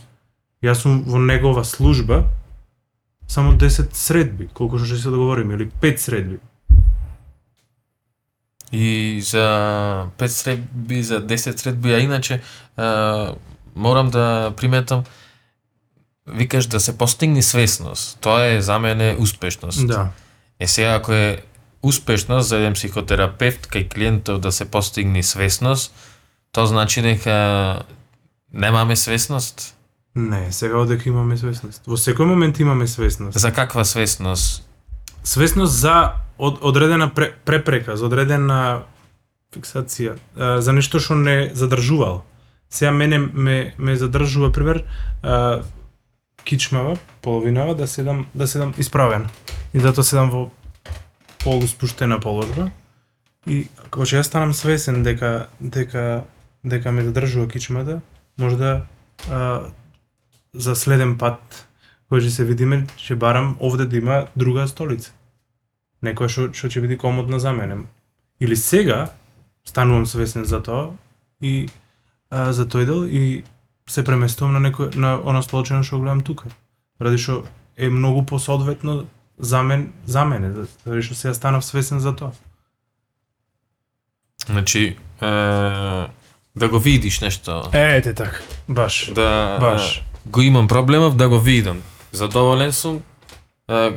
Јас 0.63 0.85
сум 0.85 1.03
во 1.07 1.19
негова 1.19 1.65
служба 1.65 2.29
само 3.29 3.53
10 3.59 3.95
средби, 3.95 4.49
колку 4.55 4.79
што 4.79 4.95
ќе 4.95 5.03
се 5.03 5.11
договориме, 5.11 5.55
или 5.55 5.71
5 5.83 5.97
средби. 5.97 6.39
И 8.73 9.21
за 9.23 9.47
5 10.19 10.27
средби, 10.27 11.03
за 11.03 11.21
10 11.27 11.57
средби, 11.57 11.95
а 11.95 11.99
иначе 11.99 12.41
а, 12.77 13.35
морам 13.75 14.11
да 14.11 14.53
приметам 14.57 15.05
викаш 16.27 16.67
да 16.67 16.81
се 16.81 16.99
постигне 16.99 17.43
свесност. 17.43 18.19
Тоа 18.21 18.47
е 18.47 18.61
за 18.61 18.79
мене 18.79 19.17
успешност. 19.19 19.87
Да. 19.87 20.09
Е 20.61 20.67
сега 20.67 20.95
ако 20.95 21.13
е 21.13 21.43
успешност 21.83 22.49
за 22.49 22.57
еден 22.57 22.73
психотерапевт 22.73 23.67
кај 23.69 23.93
клиентов 23.93 24.41
да 24.41 24.53
се 24.53 24.65
постигне 24.65 25.23
свесност, 25.23 25.95
тоа 26.53 26.67
значи 26.67 27.03
дека 27.03 27.83
немаме 28.53 28.97
свесност. 28.97 29.77
Не, 30.17 30.53
сега 30.53 30.79
одека 30.79 31.09
имаме 31.09 31.37
свесност. 31.37 31.83
Во 31.87 31.99
секој 31.99 32.29
момент 32.31 32.61
имаме 32.63 32.87
свесност. 32.87 33.39
За 33.39 33.51
каква 33.53 33.85
свесност? 33.85 34.63
Свесност 35.25 35.75
за 35.75 36.15
од, 36.39 36.59
одредена 36.63 37.09
пре, 37.15 37.33
препрека, 37.45 37.97
за 37.97 38.07
одредена 38.07 38.85
фиксација, 39.55 40.15
за 40.37 40.73
нешто 40.73 41.01
што 41.03 41.19
не 41.19 41.51
задржувал. 41.55 42.23
Сега 42.71 42.93
мене 42.93 43.19
ме, 43.19 43.75
ме 43.79 43.97
задржува, 43.97 44.53
пример, 44.53 44.85
а, 45.23 45.63
кичмава, 46.45 46.97
половинава, 47.23 47.75
да 47.75 47.87
седам, 47.87 48.27
да 48.35 48.47
седам 48.47 48.75
исправен. 48.79 49.29
И 49.75 49.81
затоа 49.81 50.05
седам 50.05 50.31
во 50.31 50.51
полуспуштена 51.43 52.21
положба. 52.21 52.71
И 53.47 53.67
кога 53.91 54.07
ќе 54.07 54.23
јас 54.23 54.31
станам 54.31 54.55
свесен 54.55 55.03
дека 55.03 55.49
дека 55.61 56.25
дека 56.65 56.93
ме 56.93 57.05
задржува 57.05 57.49
кичмата, 57.49 58.01
може 58.39 58.57
да 58.57 58.87
а, 59.31 59.71
за 60.55 60.75
следен 60.75 61.19
пат 61.19 61.67
кој 62.11 62.23
ќе 62.25 62.31
се 62.31 62.45
видиме, 62.45 62.85
ќе 63.01 63.17
барам 63.19 63.57
овде 63.61 63.87
да 63.87 63.97
има 63.97 64.19
друга 64.37 64.67
столица. 64.69 65.13
Некоја 66.05 66.29
што 66.29 66.49
што 66.53 66.71
ќе 66.71 66.85
биде 66.85 66.99
комодна 67.01 67.41
за 67.41 67.53
мене. 67.53 67.85
Или 68.41 68.57
сега 68.57 69.11
станувам 69.65 70.07
свесен 70.07 70.45
за 70.45 70.63
тоа 70.63 70.93
и 71.41 71.69
а, 72.31 72.53
за 72.53 72.67
тој 72.67 72.87
дел 72.87 73.05
и 73.09 73.45
се 73.87 74.05
преместувам 74.05 74.55
на 74.55 74.63
некој 74.69 74.95
на 74.97 75.17
она 75.25 75.43
столчина 75.43 75.83
што 75.83 75.99
гледам 75.99 76.21
тука. 76.21 76.49
Ради 77.01 77.19
што 77.19 77.45
е 77.77 77.91
многу 77.91 78.25
посоодветно 78.25 79.07
за 79.39 79.63
мен, 79.63 79.93
за 80.07 80.25
мене, 80.25 80.53
заради 80.85 81.03
што 81.03 81.15
сега 81.15 81.35
станав 81.35 81.65
свесен 81.65 82.01
за 82.01 82.15
тоа. 82.17 82.33
Значи, 84.47 84.97
е, 85.21 85.27
да 86.57 86.69
го 86.69 86.79
видиш 86.79 87.21
нешто. 87.21 87.71
Ете 87.73 88.15
така, 88.15 88.39
баш. 88.69 89.11
да 89.15 89.59
баш. 89.61 89.97
е, 89.99 90.14
го 90.27 90.41
имам 90.43 90.69
проблемов 90.69 91.17
да 91.17 91.29
го 91.29 91.39
видам. 91.39 91.83
Задоволен 92.13 92.73
сум. 92.73 93.01
Е, 93.71 93.91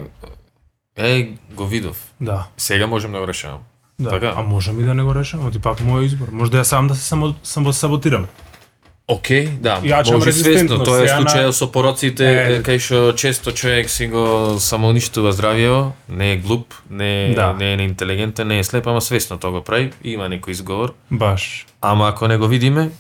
е 0.98 1.30
го 1.52 1.66
видов. 1.68 2.12
Да. 2.22 2.48
Сега 2.58 2.88
можем 2.88 3.12
да 3.12 3.20
го 3.20 3.28
решавам. 3.28 3.60
Да, 3.99 4.10
Така. 4.10 4.34
а 4.38 4.41
можам 4.41 4.80
и 4.80 4.84
да 4.84 4.94
не 4.94 5.04
го 5.04 5.16
решам, 5.16 5.52
ти 5.52 5.60
пак 5.60 5.80
мој 5.80 6.06
избор. 6.06 6.28
Може 6.32 6.52
да 6.52 6.58
ја 6.58 6.64
сам 6.64 6.88
да 6.88 6.95
се 6.95 7.02
само 7.02 7.36
само 7.44 7.74
саботирам. 7.74 8.28
Океј, 9.08 9.49
да, 9.49 9.80
Јачам 9.82 10.14
може 10.14 10.34
свесно, 10.34 10.84
тоа 10.84 10.99
е 11.04 11.08
случајот 11.08 11.52
со 11.52 11.72
пороците, 11.72 12.26
Е. 12.28 12.64
кај 12.64 12.78
што 12.78 13.14
често 13.16 13.52
човек 13.52 13.90
си 13.90 14.08
го 14.08 14.56
самоуништува 14.60 15.32
здравието, 15.32 15.91
не 16.10 16.32
е 16.32 16.38
глуп, 16.38 16.74
не, 16.90 17.32
Да. 17.36 17.54
не 17.54 17.74
е 17.74 17.78
неинтелигентен, 17.78 18.48
не 18.48 18.60
е 18.60 18.64
слеп, 18.64 18.88
ама 18.88 19.02
свесно 19.02 19.38
тоа 19.38 19.52
го 19.52 19.62
прави, 19.64 19.91
има 20.04 20.28
некој 20.28 20.49
изговор. 20.52 20.94
Баш. 21.12 21.66
Ама 21.82 22.08
ако 22.10 22.28
не 22.28 22.38
го 22.38 22.48
видиме, 22.48 22.91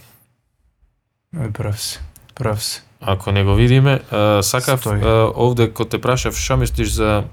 Е, 1.39 1.51
прав 1.51 1.81
си. 1.81 1.99
Прав 2.35 2.63
си. 2.63 2.81
Ако 3.01 3.31
не 3.31 3.43
го 3.43 3.53
видиме, 3.55 3.99
а, 4.11 4.43
сакав 4.43 4.85
а, 4.85 5.31
овде 5.35 5.69
кога 5.69 5.89
те 5.89 6.01
прашав 6.01 6.37
што 6.37 6.57
мислиш 6.57 6.89
за 6.89 7.23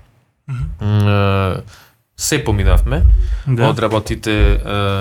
м, 0.48 0.56
а, 0.80 1.60
се 2.16 2.44
поминавме 2.44 3.02
Да. 3.46 3.68
од 3.68 3.78
работите 3.78 4.60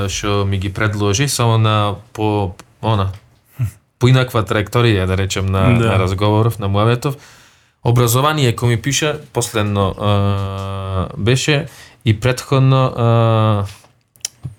што 0.10 0.46
ми 0.46 0.58
ги 0.58 0.74
предложи 0.74 1.28
само 1.28 1.58
на 1.58 1.96
по 2.14 2.56
она 2.82 3.12
поинаква 4.00 4.44
траекторија 4.44 5.06
да 5.06 5.18
речем 5.18 5.46
на, 5.46 5.78
Да. 5.80 5.86
на 5.86 6.00
разговоров 6.00 6.60
на 6.60 6.68
муаветов 6.68 7.16
образование 7.84 8.56
кој 8.56 8.68
ми 8.68 8.82
пиша 8.82 9.20
последно 9.34 9.90
а, 9.92 10.12
беше 11.18 11.68
и 12.06 12.20
предходно 12.20 12.86
а, 12.88 13.66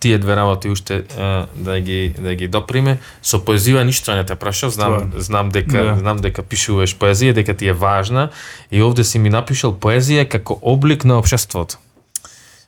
тие 0.05 0.19
две 0.21 0.37
работи 0.37 0.69
уште 0.69 1.01
а, 1.17 1.47
да 1.57 1.81
ги 1.81 2.13
да 2.19 2.35
ги 2.37 2.49
доприме 2.49 2.99
со 3.23 3.41
поезија 3.41 3.85
ништо 3.89 4.13
не 4.15 4.25
те 4.29 4.37
прашав 4.37 4.75
знам 4.77 4.93
Стварно. 5.01 5.21
знам 5.21 5.49
дека 5.51 5.85
Да. 5.85 5.97
знам 5.99 6.21
дека 6.21 6.43
пишуваш 6.45 6.93
поезија 7.01 7.33
дека 7.33 7.57
ти 7.57 7.73
е 7.73 7.73
важна 7.73 8.29
и 8.71 8.83
овде 8.85 9.05
си 9.05 9.19
ми 9.19 9.31
напишал 9.33 9.73
поезија 9.73 10.29
како 10.29 10.59
облик 10.63 11.05
на 11.09 11.17
општеството 11.19 11.81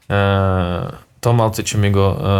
а, 0.08 0.90
тоа 1.20 1.32
малце 1.34 1.62
ќе 1.66 1.76
ми 1.82 1.90
го 1.92 2.06
а, 2.08 2.34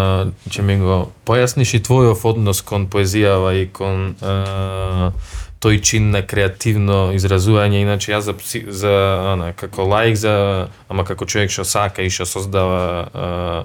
ќе 0.49 0.63
ми 0.63 0.77
го 0.81 0.99
појасниш 1.27 1.75
и 1.77 1.83
твојов 1.83 2.25
однос 2.25 2.63
кон 2.63 2.87
поезијава 2.89 3.53
и 3.63 3.67
кон 3.69 4.15
а, 4.23 5.11
тој 5.61 5.81
чин 5.83 6.11
на 6.13 6.21
креативно 6.23 7.11
изразување, 7.17 7.81
иначе 7.83 8.13
јас 8.13 8.29
за, 8.29 8.35
за 8.71 8.93
ана, 9.33 9.53
како 9.57 9.87
лаик, 9.89 10.15
за, 10.21 10.69
ама 10.89 11.03
како 11.09 11.25
човек 11.27 11.51
што 11.51 11.65
сака 11.65 12.05
и 12.05 12.11
што 12.13 12.27
создава 12.29 12.83
а, 13.09 13.65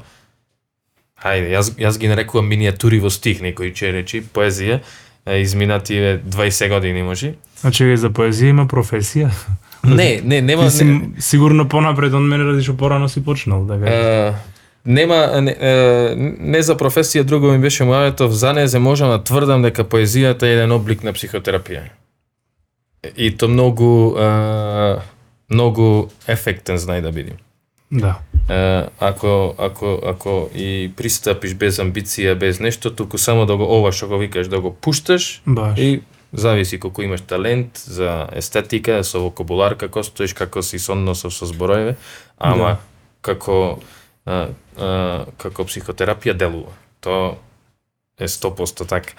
Хајде, 1.21 1.51
јас, 1.53 1.71
јас 1.77 1.99
ги 2.01 2.09
нарекувам 2.09 2.49
минијатури 2.49 3.01
во 3.01 3.11
стих, 3.13 3.43
некој 3.45 3.73
ќе 3.77 3.91
речи, 3.93 4.21
поезија, 4.25 4.79
е, 5.25 5.41
изминативе 5.41 6.19
20 6.25 6.69
години 6.69 7.03
може. 7.03 7.35
Значи 7.61 7.85
за 7.97 8.09
поезија 8.09 8.55
има 8.55 8.67
професија. 8.67 9.29
Не, 9.83 10.21
не, 10.23 10.41
нема 10.41 10.67
Ти 10.69 10.71
си 10.71 10.83
не, 10.85 11.21
сигурно 11.21 11.65
понапред 11.69 12.13
од 12.13 12.21
мене 12.21 12.45
ради 12.45 12.61
што 12.61 12.75
порано 12.77 13.07
си 13.09 13.23
почнал, 13.25 13.63
така. 13.65 13.89
е, 13.89 14.33
нема 14.85 15.41
не, 15.41 15.55
не 16.37 16.61
за 16.61 16.75
професија 16.77 17.23
друго 17.23 17.49
ми 17.49 17.57
беше 17.57 17.83
мојавето 17.83 18.27
за 18.29 18.53
не 18.53 18.79
можам 18.79 19.09
да 19.09 19.23
тврдам 19.23 19.61
дека 19.61 19.83
поезијата 19.83 20.43
е 20.43 20.53
еден 20.53 20.71
облик 20.71 21.03
на 21.03 21.13
психотерапија. 21.13 21.81
И 23.17 23.31
то 23.37 23.47
многу 23.47 24.13
многу 25.49 26.09
ефектен 26.27 26.77
знај 26.77 27.01
да 27.01 27.11
биде. 27.11 27.33
Да. 27.91 28.19
Е, 28.49 28.87
ако, 28.99 29.55
ако, 29.57 29.99
ако 30.05 30.49
и 30.55 30.91
пристапиш 30.97 31.53
без 31.55 31.79
амбиција, 31.79 32.35
без 32.35 32.59
нешто, 32.59 32.95
туку 32.95 33.17
само 33.17 33.45
да 33.45 33.57
го 33.57 33.63
ова 33.63 33.91
што 33.91 34.07
го 34.07 34.17
викаш, 34.17 34.47
да 34.47 34.61
го 34.61 34.73
пушташ 34.73 35.41
Баш. 35.45 35.79
и 35.79 36.01
зависи 36.33 36.79
колку 36.79 37.01
имаш 37.01 37.21
талент 37.21 37.77
за 37.77 38.27
естетика, 38.31 39.03
со 39.03 39.19
вокабулар 39.19 39.75
како 39.75 40.03
стоиш, 40.03 40.33
како 40.33 40.61
си 40.63 40.79
со 40.79 40.93
односов 40.93 41.33
со 41.33 41.45
збороеве, 41.45 41.95
ама 42.39 42.63
Да. 42.65 42.77
како 43.21 43.79
а, 44.25 44.47
а, 44.79 45.25
како 45.37 45.63
психотерапија 45.65 46.33
делува. 46.33 46.71
То 47.01 47.37
е 48.19 48.27
100% 48.27 48.87
така. 48.87 49.13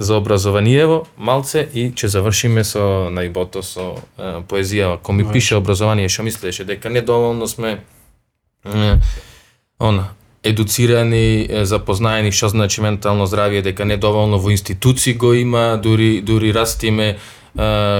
За 0.00 0.16
образованиево 0.16 1.02
малце 1.20 1.60
и 1.74 1.90
ќе 1.92 2.08
завршиме 2.08 2.64
со 2.64 3.10
најбото 3.12 3.60
со 3.60 4.00
е, 4.16 4.40
поезија. 4.48 4.94
Ако 4.96 5.12
ми 5.12 5.26
пише 5.28 5.56
образование, 5.60 6.08
што 6.08 6.24
мислеше 6.24 6.64
дека 6.64 6.88
недоволно 6.90 7.44
сме 7.48 7.84
е, 8.64 8.96
она 9.78 10.08
едуцирани, 10.42 11.48
запознаени 11.68 12.32
што 12.32 12.48
значи 12.48 12.80
ментално 12.80 13.26
здравје, 13.28 13.60
дека 13.62 13.84
недоволно 13.84 14.38
во 14.40 14.50
институции 14.50 15.14
го 15.14 15.34
има, 15.34 15.76
дури 15.76 16.22
дури 16.24 16.52
растиме 16.52 17.18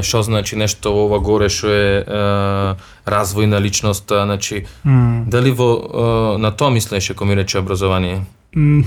што 0.00 0.22
значи 0.22 0.56
нешто 0.56 0.92
ова 0.94 1.18
горе 1.18 1.48
што 1.50 1.68
е, 1.68 2.00
е 2.00 2.74
развој 3.10 3.44
на 3.50 3.60
личноста, 3.60 4.24
значи 4.24 4.64
М, 4.84 5.24
дали 5.26 5.50
во 5.50 5.70
е, 5.74 6.38
на 6.38 6.50
тоа 6.56 6.70
мислеше 6.70 7.14
кога 7.14 7.28
ми 7.30 7.36
рече 7.36 7.58
образование? 7.58 8.22
м, 8.56 8.84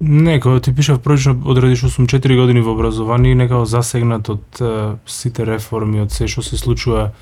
Не, 0.00 0.40
кога 0.40 0.60
ти 0.60 0.74
пишав 0.74 1.00
првично 1.00 1.36
одреди 1.44 1.76
што 1.76 1.88
сум 1.88 2.06
4 2.06 2.36
години 2.36 2.60
во 2.60 2.74
образование 2.76 3.32
и 3.32 3.38
некако 3.38 3.64
засегнат 3.64 4.28
од 4.28 4.60
е, 4.60 4.96
сите 5.06 5.46
реформи, 5.48 6.02
од 6.04 6.12
се 6.12 6.28
што 6.28 6.42
се 6.44 6.56
случува 6.60 7.12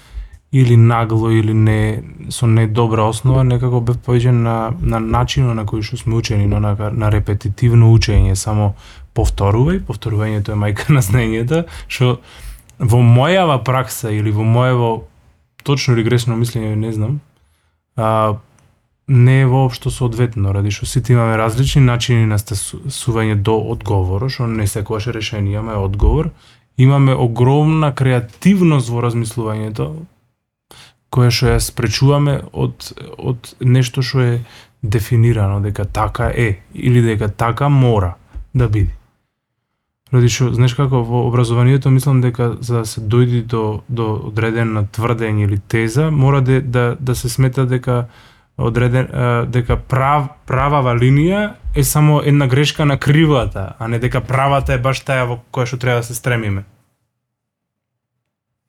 или 0.50 0.76
нагло 0.76 1.30
или 1.30 1.54
не 1.54 2.02
со 2.30 2.46
недобра 2.46 3.06
основа, 3.06 3.44
некако 3.44 3.80
бев 3.80 3.98
повеќе 4.02 4.30
на 4.30 4.74
на 4.82 4.98
начинот 4.98 5.54
на 5.54 5.62
кој 5.62 5.82
што 5.86 5.96
сме 5.96 6.14
учени, 6.18 6.46
но 6.46 6.58
на, 6.58 6.74
на 6.74 7.10
репетитивно 7.14 7.92
учење, 7.94 8.34
само 8.34 8.74
повторувај, 9.14 9.84
повторувањето 9.86 10.54
е 10.54 10.58
мајка 10.58 10.90
на 10.90 11.02
знаењето, 11.02 11.64
што 11.86 12.18
во 12.78 12.98
мојава 12.98 13.62
пракса 13.62 14.10
или 14.10 14.30
во 14.30 14.42
моево 14.42 15.04
точно 15.62 15.94
или 15.94 16.02
грешно 16.02 16.34
мислење, 16.34 16.74
не 16.74 16.92
знам, 16.92 17.20
а, 17.96 18.34
не 19.08 19.40
е 19.40 19.46
воопшто 19.46 19.90
соодветно, 19.90 20.54
ради 20.54 20.70
што 20.70 20.86
сите 20.86 21.12
имаме 21.12 21.36
различни 21.36 21.82
начини 21.84 22.26
на 22.26 22.38
стасување 22.40 23.36
до 23.36 23.58
одговор, 23.60 24.30
што 24.30 24.48
не 24.48 24.66
секогаш 24.66 25.12
решение, 25.12 25.58
ама 25.58 25.76
е 25.76 25.84
одговор. 25.84 26.30
Имаме 26.78 27.14
огромна 27.14 27.92
креативност 27.94 28.88
во 28.88 29.04
размислувањето, 29.04 29.92
која 31.12 31.30
што 31.30 31.52
ја 31.52 31.60
спречуваме 31.60 32.40
од, 32.52 32.92
од 33.18 33.54
нешто 33.60 34.02
што 34.02 34.24
е 34.24 34.34
дефинирано, 34.82 35.60
дека 35.60 35.84
така 35.84 36.32
е, 36.34 36.64
или 36.74 37.02
дека 37.02 37.28
така 37.28 37.68
мора 37.68 38.14
да 38.54 38.68
биде. 38.68 38.96
Ради 40.14 40.28
што, 40.30 40.52
знаеш 40.54 40.76
како, 40.78 41.02
во 41.02 41.24
образованието 41.28 41.90
мислам 41.90 42.20
дека 42.22 42.54
за 42.60 42.82
да 42.82 42.86
се 42.86 43.00
дојде 43.00 43.42
до, 43.50 43.82
до 43.88 44.12
одредена 44.30 44.84
тврдење 44.86 45.48
или 45.48 45.58
теза, 45.58 46.10
мора 46.10 46.40
да, 46.40 46.60
да, 46.60 46.84
да 47.00 47.14
се 47.14 47.28
смета 47.28 47.66
дека 47.66 48.06
одреден 48.58 49.08
а, 49.12 49.46
дека 49.46 49.76
прав 49.76 50.28
правава 50.46 50.94
линија 50.94 51.54
е 51.74 51.84
само 51.84 52.20
една 52.24 52.46
грешка 52.46 52.84
на 52.84 52.98
кривата, 52.98 53.72
а 53.78 53.88
не 53.88 53.98
дека 53.98 54.20
правата 54.20 54.74
е 54.74 54.78
баш 54.78 55.00
таа 55.00 55.26
во 55.26 55.40
која 55.52 55.66
што 55.66 55.78
треба 55.78 56.02
да 56.02 56.06
се 56.06 56.14
стремиме. 56.14 56.64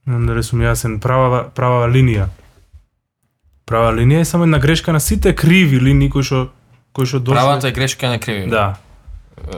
Дали 0.06 0.44
сум 0.44 0.62
јасен, 0.62 0.99
правава 1.02 1.49
правава 1.49 1.90
линија. 1.90 2.30
Права 3.66 3.94
линија 3.94 4.22
е 4.22 4.26
само 4.26 4.44
една 4.44 4.60
грешка 4.60 4.94
на 4.94 4.99
сите 4.99 5.36
криви 5.36 5.80
линии 5.82 6.10
кои 6.10 6.24
што 6.24 6.49
кои 6.94 7.06
што 7.06 7.20
дошле. 7.20 7.41
Правата 7.41 7.68
е 7.68 7.72
грешка 7.72 8.10
на 8.10 8.20
криви. 8.20 8.49
Да. 8.49 8.78
Е, 9.38 9.57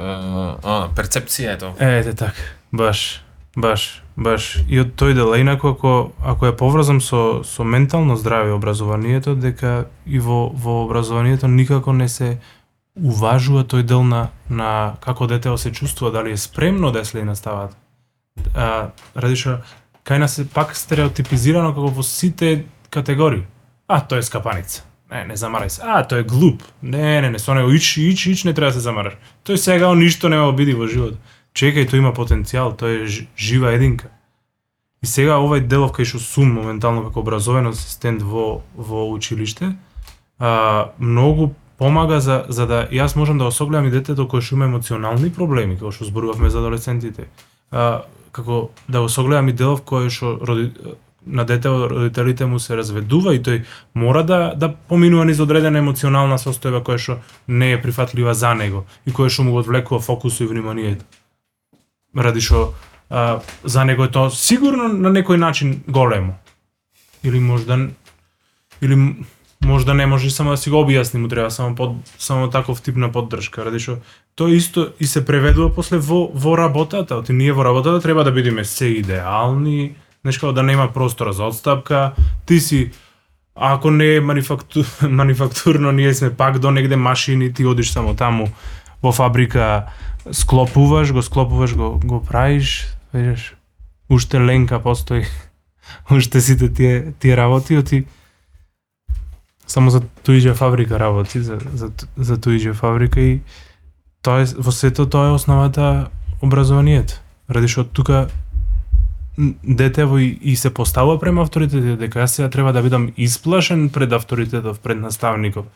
она, 0.63 0.89
перцепција 0.95 1.55
е 1.55 1.57
тоа. 1.57 1.73
Ете 1.79 2.15
така, 2.15 2.33
баш, 2.73 3.23
баш, 3.57 4.03
баш. 4.15 4.61
И 4.69 4.79
од 4.79 4.93
тој 4.99 5.15
дел, 5.17 5.33
инако 5.35 5.73
ако 5.73 5.93
ако 6.21 6.45
ја 6.45 6.55
поврзам 6.57 7.01
со 7.01 7.41
со 7.43 7.63
ментално 7.63 8.15
здраве 8.15 8.53
образованието, 8.53 9.35
дека 9.35 9.87
и 10.05 10.19
во 10.19 10.49
во 10.53 10.83
образованието 10.85 11.47
никако 11.47 11.93
не 11.93 12.07
се 12.09 12.37
уважува 12.95 13.65
тој 13.65 13.83
дел 13.83 14.03
на 14.03 14.29
на 14.49 14.95
како 15.01 15.27
детето 15.27 15.57
се 15.57 15.71
чувствува, 15.71 16.11
дали 16.11 16.31
е 16.31 16.37
спремно 16.37 16.91
да 16.91 17.01
ја 17.01 17.03
следи 17.03 17.25
наставата. 17.25 17.75
А, 18.53 18.93
ради 19.15 19.35
што 19.35 19.61
кај 20.05 20.19
нас 20.19 20.37
е 20.39 20.45
пак 20.45 20.75
стереотипизирано 20.75 21.73
како 21.73 21.89
во 21.89 22.03
сите 22.03 22.65
категории. 22.89 23.43
А, 23.87 24.01
тој 24.05 24.19
е 24.19 24.29
скапаница. 24.29 24.83
Не, 25.09 25.23
не 25.23 25.35
замарај 25.39 25.69
се. 25.71 25.81
А, 25.81 26.03
тој 26.03 26.21
е 26.21 26.23
глуп. 26.27 26.63
Не, 26.81 27.21
не, 27.21 27.29
не, 27.29 27.39
со 27.39 27.53
него 27.55 27.71
ич, 27.71 27.97
ич, 27.97 28.27
ич 28.27 28.43
не 28.43 28.53
треба 28.53 28.69
да 28.69 28.77
се 28.77 28.85
замараш. 28.85 29.17
Тој 29.47 29.55
сега 29.55 29.93
ништо 29.95 30.29
нема 30.29 30.49
обиди 30.51 30.73
во 30.73 30.87
животот. 30.87 31.17
Чекај, 31.57 31.87
тој 31.89 32.03
има 32.03 32.13
потенцијал, 32.13 32.75
тој 32.77 32.99
е 33.01 33.05
жива 33.33 33.73
единка. 33.73 34.11
И 35.01 35.07
сега 35.09 35.39
овај 35.41 35.65
делов 35.65 35.95
кај 35.95 36.05
што 36.05 36.21
сум 36.21 36.51
моментално 36.53 37.07
како 37.07 37.23
образовен 37.25 37.69
асистент 37.71 38.21
во 38.21 38.61
во 38.75 39.07
училиште, 39.09 39.73
а, 40.39 40.93
многу 40.99 41.53
помага 41.77 42.19
за 42.21 42.45
за 42.49 42.65
да 42.65 42.87
јас 42.91 43.15
можам 43.15 43.37
да 43.37 43.49
го 43.49 43.87
и 43.87 43.91
детето 43.91 44.27
кој 44.27 44.41
што 44.41 44.55
има 44.55 44.65
емоционални 44.65 45.33
проблеми, 45.33 45.77
како 45.77 45.91
што 45.91 46.05
зборувавме 46.05 46.49
за 46.49 46.59
адолесцентите. 46.59 47.27
А, 47.71 48.03
како 48.31 48.69
да 48.87 49.01
го 49.01 49.09
согледам 49.09 49.49
и 49.49 49.53
делов 49.53 49.81
кој 49.81 50.09
што 50.09 50.37
роди, 50.41 50.71
на 51.25 51.43
детето 51.43 51.89
родителите 51.89 52.45
му 52.45 52.59
се 52.59 52.75
разведува 52.77 53.33
и 53.33 53.41
тој 53.41 53.63
мора 53.93 54.23
да 54.23 54.53
да 54.55 54.75
поминува 54.87 55.25
низ 55.25 55.39
одредена 55.39 55.79
емоционална 55.79 56.37
состојба 56.37 56.83
која 56.83 56.97
што 56.97 57.17
не 57.47 57.73
е 57.73 57.81
прифатлива 57.81 58.33
за 58.33 58.53
него 58.53 58.85
и 59.05 59.11
која 59.11 59.29
што 59.29 59.43
му 59.43 59.51
го 59.51 59.59
одвлекува 59.65 59.99
фокусот 59.99 60.41
и 60.41 60.53
вниманието. 60.53 61.05
Ради 62.17 62.41
што 62.41 62.73
а, 63.09 63.39
за 63.63 63.85
него 63.85 64.03
е 64.03 64.11
тоа 64.11 64.29
сигурно 64.33 64.89
на 64.89 65.13
некој 65.13 65.37
начин 65.37 65.83
големо. 65.87 66.35
Или 67.23 67.39
можда 67.39 67.89
или 68.81 68.97
можда 69.65 69.93
не 69.93 70.05
може 70.05 70.29
само 70.29 70.51
да 70.51 70.57
си 70.57 70.69
го 70.69 70.83
објасни, 70.83 71.17
му 71.17 71.27
треба 71.27 71.51
само 71.51 71.75
под 71.75 71.95
само 72.17 72.49
таков 72.49 72.81
тип 72.81 72.95
на 72.95 73.11
поддршка, 73.11 73.65
ради 73.65 73.79
што 73.79 73.97
тоа 74.35 74.53
исто 74.53 74.93
и 74.99 75.07
се 75.07 75.25
преведува 75.25 75.73
после 75.73 75.97
во 75.97 76.29
во 76.33 76.57
работата, 76.57 77.17
оти 77.17 77.33
ние 77.33 77.53
во 77.53 77.63
работата 77.63 78.01
треба 78.01 78.23
да 78.23 78.31
бидеме 78.31 78.65
се 78.65 78.85
идеални, 78.85 79.95
знаеш 80.21 80.39
да 80.53 80.63
нема 80.63 80.93
простора 80.93 81.33
за 81.33 81.43
одстапка, 81.43 82.11
ти 82.45 82.59
си 82.59 82.91
ако 83.59 83.91
не 83.91 84.15
е 84.15 84.21
манифактур, 84.21 84.85
манифактурно, 85.09 85.91
ние 85.91 86.13
сме 86.13 86.33
пак 86.33 86.59
до 86.59 86.71
негде 86.71 86.95
машини, 86.95 87.53
ти 87.53 87.65
одиш 87.65 87.91
само 87.91 88.13
таму 88.13 88.47
во 89.01 89.11
фабрика, 89.11 89.87
склопуваш, 90.31 91.11
го 91.11 91.21
склопуваш, 91.21 91.75
го, 91.75 91.99
го 92.03 92.23
правиш, 92.23 92.87
видиш, 93.13 93.55
уште 94.09 94.39
ленка 94.39 94.79
постои, 94.79 95.25
уште 96.11 96.41
сите 96.41 96.73
тие, 96.73 97.13
тие 97.19 97.37
работи, 97.37 97.77
оти 97.77 98.05
само 99.67 99.89
за 99.89 100.01
туиџе 100.23 100.53
фабрика 100.53 100.99
работи, 100.99 101.39
за, 101.39 101.59
за, 101.73 101.91
за 102.17 102.37
туиџе 102.37 102.73
фабрика 102.73 103.19
и 103.19 103.39
тоа 104.23 104.41
е, 104.41 104.45
во 104.57 104.71
сето 104.71 105.05
тоа 105.05 105.27
е 105.27 105.35
основата 105.35 106.09
образованието. 106.41 107.19
Ради 107.51 107.67
што 107.67 107.83
тука 107.83 108.27
дете 109.37 110.07
во 110.07 110.17
и, 110.17 110.31
и 110.41 110.55
се 110.55 110.73
поставува 110.73 111.19
према 111.19 111.43
авторитетот, 111.43 111.99
дека 111.99 112.23
јас 112.23 112.39
сега 112.39 112.49
треба 112.49 112.73
да 112.73 112.81
бидам 112.81 113.11
исплашен 113.17 113.89
пред 113.89 114.11
авторитетот, 114.11 114.79
пред 114.79 114.97
наставникот, 115.03 115.67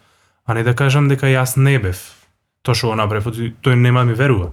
а 0.46 0.54
не 0.54 0.64
да 0.64 0.74
кажам 0.74 1.08
дека 1.12 1.28
јас 1.28 1.60
не 1.60 1.78
бев 1.80 2.21
тоа 2.64 2.76
што 2.76 2.92
го 2.92 2.96
направив, 2.96 3.32
тој 3.62 3.76
нема 3.76 4.06
да 4.06 4.12
ми 4.12 4.14
верува. 4.14 4.52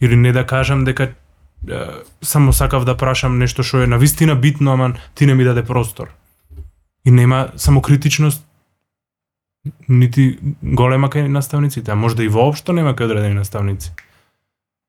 Или 0.00 0.16
не 0.16 0.32
да 0.32 0.46
кажам 0.46 0.84
дека 0.84 1.10
е, 1.68 1.86
само 2.22 2.52
сакав 2.52 2.84
да 2.84 2.96
прашам 2.96 3.38
нешто 3.38 3.62
што 3.62 3.82
е 3.82 3.86
на 3.86 3.98
вистина 3.98 4.36
битно, 4.36 4.72
ама 4.72 4.94
ти 5.14 5.26
не 5.26 5.34
ми 5.34 5.44
даде 5.44 5.64
простор. 5.64 6.08
И 7.04 7.10
нема 7.10 7.48
само 7.56 7.82
критичност 7.82 8.44
нити 9.88 10.38
голема 10.62 11.08
кај 11.08 11.28
наставниците, 11.28 11.90
а 11.90 11.94
можда 11.94 12.22
и 12.22 12.28
воопшто 12.28 12.72
нема 12.72 12.94
кај 12.94 13.10
одредени 13.10 13.34
наставници. 13.34 13.92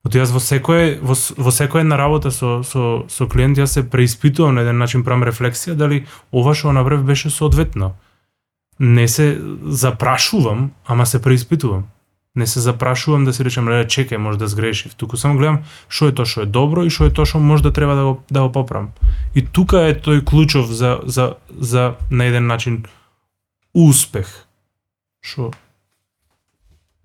Оти 0.06 0.19
јас 0.19 0.31
во 0.31 0.40
секое 0.40 0.98
во, 1.02 1.15
во 1.15 1.52
секоја 1.52 1.84
една 1.84 1.98
работа 1.99 2.31
со 2.31 2.61
со 2.64 3.03
со 3.10 3.27
клиент 3.27 3.57
јас 3.57 3.76
се 3.76 3.84
преиспитувам 3.84 4.56
на 4.56 4.61
еден 4.61 4.77
начин 4.77 5.03
правам 5.03 5.26
рефлексија 5.27 5.76
дали 5.76 6.06
ова 6.31 6.56
што 6.56 6.72
направив 6.72 7.03
беше 7.03 7.30
соодветно. 7.30 7.95
Не 8.80 9.07
се 9.07 9.41
запрашувам, 9.65 10.72
ама 10.86 11.06
се 11.06 11.22
преиспитувам. 11.22 11.90
Не 12.35 12.47
се 12.47 12.60
запрашувам 12.60 13.26
да 13.26 13.34
си 13.34 13.43
речем, 13.43 13.69
леле, 13.69 13.85
чекај, 13.85 14.18
може 14.18 14.38
да 14.38 14.47
сгрешив. 14.47 14.93
Туку 14.95 15.18
само 15.18 15.38
гледам 15.38 15.64
што 15.89 16.10
е 16.10 16.14
тоа 16.14 16.30
што 16.30 16.45
е 16.45 16.45
добро 16.45 16.85
и 16.85 16.93
што 16.93 17.10
е 17.10 17.14
тоа 17.14 17.26
што 17.26 17.41
може 17.41 17.64
да 17.64 17.73
треба 17.73 17.95
да 17.95 18.03
го 18.06 18.14
да 18.30 18.41
го 18.45 18.51
поправам. 18.51 18.91
И 19.35 19.45
тука 19.45 19.89
е 19.89 19.97
тој 19.97 20.23
клучов 20.23 20.69
за 20.69 20.99
за 21.03 21.35
за 21.49 21.95
на 22.11 22.26
еден 22.30 22.47
начин 22.47 22.85
успех 23.73 24.45
што 25.22 25.51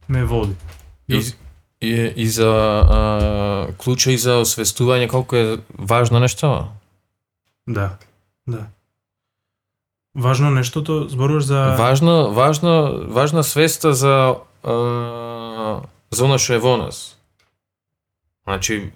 ме 0.09 0.25
води. 0.25 0.55
И, 1.09 1.21
и, 1.81 2.13
и 2.17 2.29
за 2.29 2.49
а, 2.85 3.73
клуча 3.79 4.13
и 4.13 4.19
за 4.19 4.41
освестување 4.45 5.09
колку 5.09 5.37
е 5.37 5.59
важно 5.79 6.21
нешто. 6.21 6.69
Да. 7.67 7.97
Да. 8.47 8.67
Важно 10.15 10.51
нештото 10.51 11.09
зборуваш 11.09 11.45
за 11.45 11.77
Важно, 11.79 12.31
важно, 12.31 13.05
важна 13.09 13.43
свеста 13.43 13.95
за 13.95 14.37
а, 14.65 15.83
за 16.11 16.25
она 16.25 16.39
што 16.39 16.55
е 16.55 16.59
во 16.59 16.77
нас. 16.77 17.17
Значи 18.45 18.91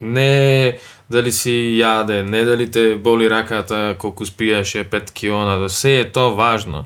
не 0.00 0.78
дали 1.10 1.32
си 1.32 1.78
јаде, 1.80 2.22
не 2.22 2.44
дали 2.44 2.70
те 2.70 2.96
боли 2.96 3.30
раката 3.30 3.96
колку 3.98 4.26
спиеше 4.26 4.84
5 4.84 5.10
килона, 5.12 5.58
да 5.58 5.68
се 5.68 6.00
е 6.00 6.10
тоа 6.12 6.34
важно. 6.34 6.84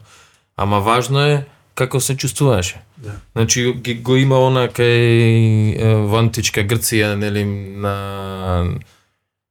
Ама 0.57 0.81
важно 0.81 1.21
е 1.21 1.45
како 1.75 2.01
се 2.01 2.17
чувствуваше. 2.17 2.81
Да. 2.99 3.13
Значи 3.33 3.73
ги, 3.73 3.95
го 3.95 4.17
има 4.17 4.39
она 4.47 4.69
кај 4.69 6.07
во 6.07 6.19
античка 6.21 6.63
Грција, 6.65 7.15
нели, 7.17 7.45
на 7.45 8.79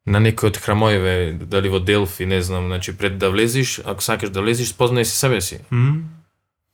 на 0.06 0.18
некој 0.19 0.49
од 0.49 0.57
храмоеве, 0.57 1.38
дали 1.45 1.69
во 1.69 1.80
Делфи, 1.80 2.26
не 2.26 2.41
знам, 2.41 2.68
значи 2.68 2.98
пред 2.98 3.18
да 3.18 3.30
влезиш, 3.30 3.81
ако 3.85 4.02
сакаш 4.03 4.30
да 4.30 4.41
влезиш, 4.41 4.73
спознај 4.73 5.03
си 5.03 5.18
себе 5.18 5.41
си. 5.41 5.60
М? 5.72 6.10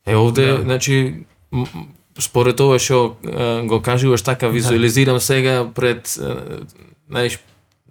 Е 0.06 0.16
овде, 0.16 0.46
Да. 0.46 0.62
значи 0.62 1.24
според 2.18 2.60
ова 2.60 2.78
што 2.78 3.16
го 3.66 3.80
кажуваш 3.82 4.22
така 4.22 4.48
визуализирам 4.48 5.20
сега 5.20 5.66
пред 5.74 6.18
знаеш, 7.08 7.38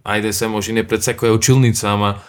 ајде 0.05 0.31
се 0.31 0.47
може 0.47 0.73
не 0.73 0.83
пред 0.87 1.01
секоја 1.01 1.31
училница, 1.35 1.89
ама 1.89 2.19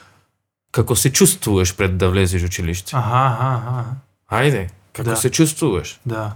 како 0.72 0.96
се 0.96 1.10
чувствуваш 1.12 1.76
пред 1.76 1.98
да 1.98 2.08
влезеш 2.10 2.42
училиште. 2.44 2.96
Аха, 2.96 3.16
аха, 3.32 3.50
аха. 3.68 3.84
Ајде, 4.42 4.68
како 4.92 5.10
Да. 5.10 5.16
се 5.16 5.30
чувствуваш? 5.30 6.00
Да. 6.06 6.32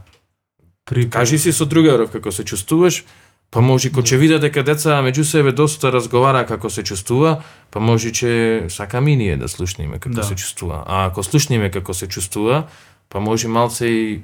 При 0.85 1.11
Кажи 1.11 1.39
си 1.39 1.53
со 1.53 1.65
другаров 1.67 2.11
како 2.11 2.33
се 2.33 2.45
чувствуваш, 2.45 3.05
па 3.51 3.61
може 3.61 3.91
ко 3.93 4.01
ќе 4.03 4.17
види 4.17 4.39
дека 4.39 4.63
деца 4.63 5.03
меѓу 5.03 5.23
себе 5.23 5.53
доста 5.53 5.93
разговара 5.93 6.47
како 6.47 6.71
се 6.71 6.83
чувствува, 6.83 7.43
па 7.71 7.81
може 7.81 8.13
че 8.13 8.65
сакаме 8.69 9.13
и 9.13 9.17
ние 9.17 9.37
да 9.37 9.49
слушнеме 9.49 9.99
како 9.99 10.15
Да. 10.15 10.23
се 10.23 10.35
чувствува. 10.35 10.85
А 10.87 11.07
ако 11.07 11.23
слушнеме 11.23 11.71
како 11.71 11.95
се 11.95 12.09
чувствува, 12.09 12.65
па 13.09 13.21
може 13.21 13.49
малце 13.49 13.87
и 13.87 14.21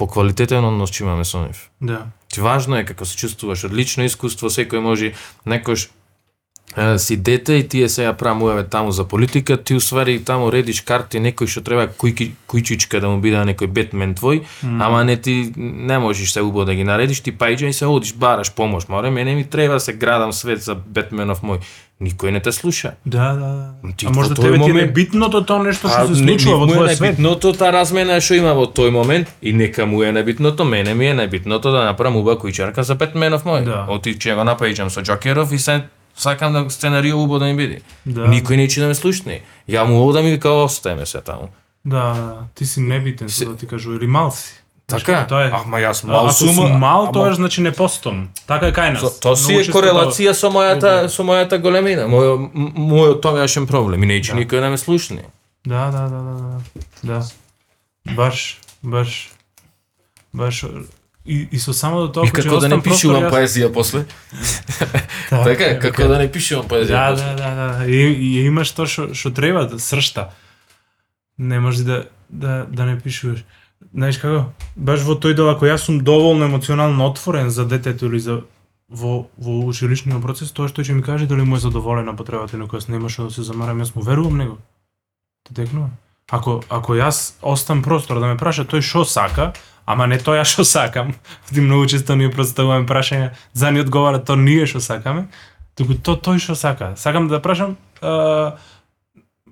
поквалитетен 0.00 0.64
однос 0.64 0.94
ќе 0.94 1.04
имаме 1.04 1.28
со 1.28 1.44
нив. 1.44 1.68
Да. 1.80 2.06
Ти 2.32 2.40
важно 2.40 2.78
е 2.80 2.86
како 2.88 3.04
се 3.04 3.18
чувствуваш, 3.20 3.66
одлично 3.68 4.06
искуство, 4.08 4.48
секој 4.48 4.80
може 4.80 5.12
некош 5.44 5.88
е, 5.88 5.99
си 6.98 7.16
дете 7.16 7.54
и 7.54 7.68
тие 7.68 7.88
сега 7.88 8.12
прамуваме 8.12 8.64
таму 8.64 8.90
за 8.90 9.04
политика, 9.04 9.56
ти 9.56 9.74
усвари 9.74 10.20
таму 10.24 10.50
редиш 10.52 10.80
карти 10.80 11.18
некој 11.18 11.50
што 11.50 11.60
треба 11.66 11.88
кујки, 11.90 12.30
кујчичка 12.46 13.00
да 13.00 13.08
му 13.10 13.18
биде 13.20 13.42
некој 13.42 13.66
бетмен 13.66 14.14
твој, 14.14 14.42
ама 14.62 15.04
не 15.04 15.16
ти 15.16 15.52
не 15.56 15.98
можеш 15.98 16.32
се 16.32 16.40
убаво 16.40 16.64
да 16.64 16.74
ги 16.74 16.84
наредиш, 16.84 17.20
ти 17.20 17.32
пајđа 17.32 17.66
и 17.68 17.72
се 17.72 17.86
одиш, 17.86 18.14
бараш 18.14 18.54
помош, 18.54 18.88
море, 18.88 19.10
мене 19.10 19.34
ми 19.34 19.44
треба 19.44 19.74
да 19.74 19.80
се 19.80 19.92
градам 19.92 20.32
свет 20.32 20.62
за 20.62 20.74
бетменов 20.74 21.42
мој. 21.42 21.58
Никој 22.00 22.30
не 22.30 22.40
те 22.40 22.52
слуша. 22.52 22.94
Да, 23.04 23.32
да, 23.32 23.74
да. 23.84 23.92
Ти 23.96 24.06
а 24.06 24.10
може 24.10 24.28
да 24.28 24.34
тебе 24.34 24.48
ти 24.48 24.54
е 24.54 24.58
момент- 24.58 24.86
небитното 24.86 25.44
тоа 25.44 25.60
нешто 25.62 25.88
што 25.88 26.06
се 26.08 26.14
случува 26.14 26.56
во 26.56 26.66
твојот 26.66 26.94
свет. 26.96 27.18
Небитното 27.18 27.52
та 27.52 27.72
размена 27.72 28.20
што 28.20 28.34
има 28.40 28.54
во 28.56 28.64
тој 28.64 28.88
момент 28.90 29.28
и 29.42 29.52
нека 29.52 29.86
му 29.86 30.02
е 30.02 30.12
небитното, 30.12 30.64
мене 30.64 30.94
ми 30.94 31.06
е 31.06 31.14
небитното 31.14 31.70
да 31.70 31.84
направам 31.84 32.16
уба 32.16 32.40
кујчарка 32.40 32.80
за 32.80 32.94
Бетменов 32.94 33.44
мој. 33.44 33.64
Да. 33.64 33.84
Оти 33.88 34.16
ќе 34.16 34.34
го 34.34 34.48
напаѓам 34.48 34.88
со 34.88 35.02
Джокеров 35.02 35.52
и 35.52 35.58
се 35.58 35.82
сакам 36.16 36.52
да 36.54 36.70
сценарио 36.70 37.18
убаво 37.18 37.38
да 37.38 37.44
ми 37.44 37.56
биде. 37.56 37.80
Да. 38.06 38.20
Никој 38.22 38.56
неće 38.56 38.80
да 38.80 38.86
ме 38.86 38.94
слушне. 38.94 39.40
Ја 39.68 39.84
му 39.84 40.08
одам 40.08 40.26
и 40.26 40.40
као 40.40 40.64
остаеме 40.64 41.06
се 41.06 41.20
таму. 41.20 41.48
Да, 41.84 41.96
да, 42.04 42.36
ти 42.54 42.66
си 42.66 42.80
небитен, 42.80 43.28
Се- 43.28 43.44
да 43.44 43.56
ти 43.56 43.66
кажу, 43.66 43.92
или 43.92 44.06
мал 44.06 44.30
си. 44.30 44.52
Така? 44.86 45.26
Тоа 45.26 45.44
е. 45.44 45.50
Ама 45.54 45.78
јас 45.78 46.04
мал 46.04 46.24
Ако 46.24 46.32
сум. 46.32 46.48
сум 46.50 46.72
мал, 46.72 47.02
ама- 47.02 47.12
тоа 47.12 47.34
значи 47.34 47.60
не 47.60 47.72
постом. 47.72 48.28
Така 48.46 48.66
е 48.66 48.72
кај 48.72 48.92
нас. 48.92 49.00
То- 49.00 49.20
Тоа 49.22 49.36
си 49.36 49.54
е 49.54 49.64
корелација 49.64 50.32
со 50.32 50.48
мојата 50.48 50.98
Овде. 50.98 51.08
со 51.08 51.22
мојата 51.22 51.58
големина, 51.58 52.02
мојот 52.04 52.50
м- 52.54 52.72
мојот 52.76 53.20
тогашен 53.22 53.66
проблем 53.66 54.02
и 54.02 54.06
неće 54.08 54.32
Да. 54.32 54.38
никој 54.38 54.60
да 54.60 54.68
ме 54.68 54.78
слушне. 54.78 55.22
Да, 55.66 55.86
да, 55.86 56.02
да, 56.02 56.18
да, 56.18 56.34
да. 56.34 56.58
Да. 57.04 57.24
Баш, 58.14 58.58
баш, 58.82 59.30
баш 60.34 60.64
и, 61.26 61.48
и 61.52 61.58
со 61.58 61.72
само 61.72 62.00
до 62.00 62.08
тоа 62.08 62.26
И 62.26 62.30
како 62.30 62.58
да 62.58 62.68
не 62.68 62.80
пишувам 62.82 63.22
јас- 63.24 63.30
поезија 63.30 63.72
после. 63.72 64.04
Така 65.30 65.44
Така 65.44 65.64
е, 65.64 65.78
како 65.78 65.94
окей. 65.94 66.08
да 66.08 66.18
не 66.18 66.32
пишувам 66.32 66.66
поезија 66.66 66.88
Да, 66.88 67.10
после. 67.10 67.24
да, 67.26 67.54
да, 67.54 67.78
да. 67.78 67.86
И, 67.86 67.96
и 68.08 68.46
имаш 68.46 68.72
тоа 68.72 68.86
што 68.86 69.14
што 69.14 69.30
треба 69.30 69.66
да 69.66 69.78
сршта. 69.78 70.30
Не 71.38 71.60
може 71.60 71.84
да 71.84 72.04
да 72.28 72.66
да 72.70 72.84
не 72.84 72.98
пишуваш. 72.98 73.44
Знаеш 73.94 74.18
како? 74.18 74.52
Баш 74.76 75.00
во 75.02 75.14
тој 75.14 75.34
дел 75.34 75.48
ако 75.48 75.66
јас 75.66 75.76
сум 75.84 76.00
доволно 76.00 76.44
емоционално 76.44 77.06
отворен 77.06 77.50
за 77.50 77.64
детето 77.64 78.06
или 78.06 78.20
за 78.20 78.42
во 78.90 79.26
во 79.38 79.66
училишниот 79.66 80.22
процес, 80.22 80.52
тоа 80.52 80.68
што 80.68 80.82
ќе 80.82 80.92
ми 80.92 81.02
каже 81.02 81.26
дали 81.26 81.42
му 81.42 81.56
е 81.56 81.60
задоволена 81.60 82.16
потребата 82.16 82.56
на 82.58 82.66
која 82.66 82.88
нема 82.88 83.08
што 83.08 83.24
да 83.24 83.30
се 83.30 83.42
замарам, 83.42 83.80
јас 83.80 83.94
му 83.96 84.02
верувам 84.02 84.36
него. 84.36 84.58
Те 85.48 85.54
текнува. 85.54 85.90
Ако 86.30 86.62
ако 86.68 86.94
јас 86.94 87.34
остам 87.42 87.82
простор 87.82 88.20
да 88.20 88.26
ме 88.30 88.38
праша 88.38 88.64
тој 88.64 88.84
што 88.86 89.04
сака, 89.04 89.52
ама 89.86 90.06
не 90.06 90.18
тоа 90.18 90.44
што 90.44 90.64
сакам. 90.64 91.14
Ти 91.52 91.60
многу 91.60 91.86
често 91.86 92.16
ние 92.16 92.30
проставуваме 92.30 92.86
прашања, 92.86 93.30
за 93.52 93.70
ни 93.70 93.80
одговара 93.80 94.22
тоа 94.22 94.36
ние 94.36 94.66
што 94.66 94.80
сакаме, 94.80 95.28
туку 95.74 95.94
то 95.94 96.16
тој 96.16 96.38
што 96.38 96.54
сака. 96.54 96.94
Сакам 96.96 97.28
да 97.28 97.42
прашам, 97.42 97.76
а, 98.02 98.56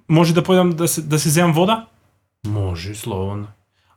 може 0.09 0.35
да 0.35 0.43
појдам 0.43 0.75
да 0.75 0.89
се 0.89 1.03
да 1.03 1.19
си 1.19 1.31
земам 1.31 1.53
вода? 1.53 1.87
Може, 2.47 2.95
слободно. 2.95 3.49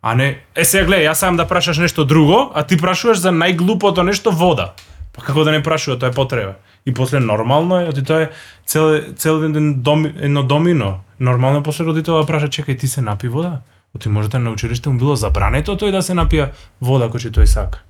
А 0.02 0.16
не, 0.16 0.42
е 0.56 0.66
сега 0.66 0.88
гледај, 0.90 1.12
јас 1.12 1.22
сам 1.22 1.38
да 1.38 1.46
прашаш 1.46 1.78
нешто 1.78 2.06
друго, 2.06 2.50
а 2.56 2.64
ти 2.66 2.78
прашуваш 2.78 3.22
за 3.22 3.30
најглупото 3.30 4.02
нешто 4.02 4.32
вода. 4.32 4.74
Па 5.14 5.22
како 5.22 5.44
да 5.44 5.52
не 5.52 5.64
прашува, 5.64 6.00
тоа 6.00 6.10
е 6.10 6.16
потреба. 6.16 6.56
И 6.86 6.94
после 6.94 7.20
нормално 7.20 7.82
е, 7.82 7.90
оти 7.90 8.04
тоа 8.04 8.22
е 8.22 8.30
цел 8.66 9.14
цел 9.16 9.40
ден 9.40 9.82
доми, 9.82 10.14
едно 10.20 10.44
домино. 10.44 11.00
Нормално 11.20 11.60
е 11.60 11.64
после 11.64 11.86
родителот 11.86 12.26
да 12.26 12.28
праша, 12.28 12.48
чекај, 12.48 12.80
ти 12.80 12.88
се 12.88 13.02
напи 13.02 13.28
вода? 13.28 13.62
Оти 13.96 14.10
можете 14.10 14.40
на 14.40 14.52
училиште 14.52 14.90
му 14.90 14.98
било 14.98 15.16
забрането 15.16 15.76
тој 15.76 15.92
да 15.92 16.02
се 16.02 16.16
напија 16.16 16.52
вода 16.82 17.12
кој 17.12 17.28
тој 17.28 17.46
сака. 17.46 17.84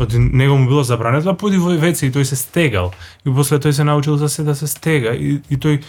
Оти 0.00 0.18
него 0.18 0.56
му 0.56 0.68
било 0.68 0.82
забрането 0.82 1.32
да 1.32 1.36
поди 1.36 1.58
во 1.58 1.74
веце 1.74 2.06
и 2.06 2.12
тој 2.12 2.22
се 2.22 2.36
стегал. 2.36 2.92
И 3.26 3.34
после 3.34 3.58
тој 3.58 3.70
се 3.70 3.84
научил 3.84 4.16
за 4.16 4.28
се 4.28 4.44
да 4.44 4.54
се 4.54 4.66
стега 4.66 5.14
и, 5.14 5.42
и 5.50 5.58
тој 5.58 5.82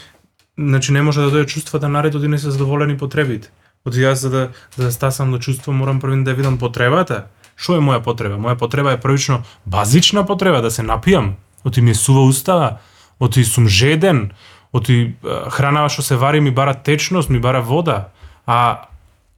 значи 0.57 0.91
не 0.91 1.01
може 1.01 1.21
да 1.21 1.29
дојде 1.29 1.45
чувствата 1.45 1.89
наред 1.89 2.15
оти 2.15 2.27
не 2.27 2.37
се 2.37 2.51
задоволени 2.51 2.97
потребите. 2.97 3.49
Оти 3.85 4.01
јас 4.01 4.25
за 4.25 4.29
да 4.29 4.49
за 4.75 4.85
да 4.85 4.91
стасам 4.91 5.31
до 5.31 5.37
чувство 5.39 5.73
морам 5.73 5.99
првин 5.99 6.23
да 6.23 6.33
видам 6.33 6.57
потребата. 6.57 7.27
Што 7.57 7.77
е 7.77 7.83
моја 7.83 8.03
потреба? 8.05 8.37
Моја 8.37 8.57
потреба 8.57 8.93
е 8.93 9.01
првично 9.01 9.41
базична 9.65 10.25
потреба 10.25 10.61
да 10.61 10.71
се 10.71 10.85
напијам. 10.85 11.33
Оти 11.65 11.81
ми 11.81 11.91
е 11.91 11.97
сува 11.97 12.21
устава, 12.21 12.77
оти 13.19 13.43
сум 13.43 13.67
жеден, 13.67 14.31
оти 14.73 15.15
а, 15.23 15.49
хранава 15.49 15.89
што 15.89 16.05
се 16.05 16.15
вари 16.15 16.39
ми 16.41 16.51
бара 16.51 16.73
течност, 16.73 17.29
ми 17.29 17.39
бара 17.39 17.61
вода. 17.61 18.09
А 18.45 18.87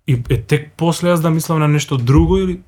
и 0.08 0.18
е 0.30 0.42
тек 0.42 0.74
после 0.78 1.14
јас 1.14 1.22
да 1.22 1.30
мислам 1.30 1.60
на 1.60 1.68
нешто 1.68 1.98
друго 1.98 2.38
или 2.38 2.60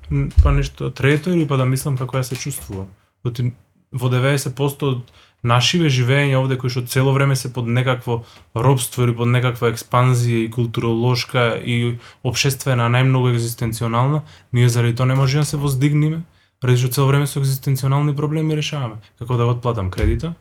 па 0.42 0.52
нешто 0.52 0.90
трето 0.90 1.30
или 1.30 1.46
па 1.46 1.56
да 1.60 1.66
мислам 1.66 1.98
како 1.98 2.16
ја 2.16 2.22
се 2.22 2.36
чувствувам. 2.36 2.88
Оти 3.26 3.52
во 3.92 4.08
90% 4.08 4.88
од 4.88 5.12
нашиве 5.42 5.90
живење 5.90 6.38
овде 6.38 6.56
кои 6.56 6.70
што 6.70 6.84
цело 6.86 7.12
време 7.12 7.36
се 7.36 7.52
под 7.52 7.66
некакво 7.66 8.22
робство 8.54 9.02
или 9.02 9.14
под 9.16 9.28
некаква 9.34 9.72
експанзија 9.72 10.44
и 10.46 10.50
културолошка 10.50 11.58
и 11.58 11.98
обшествена, 12.22 12.88
најмногу 12.88 13.34
екзистенционална, 13.34 14.22
ние 14.52 14.68
заради 14.68 14.96
тоа 14.96 15.06
не 15.06 15.18
можеме 15.18 15.42
да 15.42 15.50
се 15.50 15.56
воздигнеме, 15.56 16.22
ради 16.62 16.78
што 16.78 16.94
цело 16.94 17.10
време 17.10 17.26
со 17.26 17.40
екзистенционални 17.42 18.16
проблеми 18.16 18.56
решаваме. 18.56 19.02
Како 19.18 19.36
да 19.36 19.44
го 19.44 19.56
отплатам 19.58 19.90
кредитот, 19.90 20.38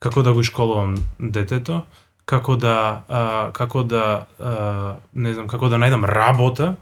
како 0.00 0.22
да 0.22 0.32
го 0.32 0.42
школувам 0.42 0.96
детето, 1.18 1.84
како 2.24 2.56
да 2.56 3.04
а, 3.08 3.50
како 3.52 3.82
да 3.82 4.26
а, 4.38 4.96
не 5.12 5.34
знам 5.34 5.48
како 5.48 5.68
да 5.68 5.76
најдам 5.76 6.06
работа 6.06 6.76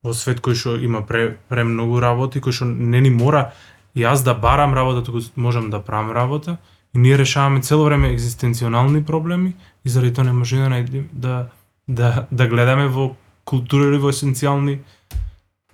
во 0.00 0.14
свет 0.16 0.40
кој 0.40 0.56
што 0.56 0.76
има 0.80 1.02
пре, 1.04 1.36
премногу 1.52 2.00
работи, 2.00 2.40
кој 2.40 2.56
што 2.56 2.68
не 2.70 3.00
ни 3.04 3.10
мора 3.10 3.50
јас 3.96 4.24
да 4.24 4.34
барам 4.34 4.74
работа, 4.74 5.04
туку 5.04 5.18
можам 5.36 5.70
да 5.70 5.82
правам 5.82 6.10
работа 6.10 6.56
и 6.94 6.98
ние 6.98 7.18
решаваме 7.18 7.60
цело 7.60 7.84
време 7.84 8.08
екзистенционални 8.08 9.04
проблеми 9.04 9.54
и 9.84 9.88
заради 9.88 10.14
тоа 10.14 10.24
не 10.24 10.32
можеме 10.32 10.68
да 10.68 10.74
најдем 10.74 11.04
да 11.12 11.46
да 11.88 12.26
да 12.30 12.46
гледаме 12.46 12.88
во 12.88 13.16
култура 13.44 13.90
или 13.90 13.98
во 13.98 14.10
есенцијални 14.10 14.78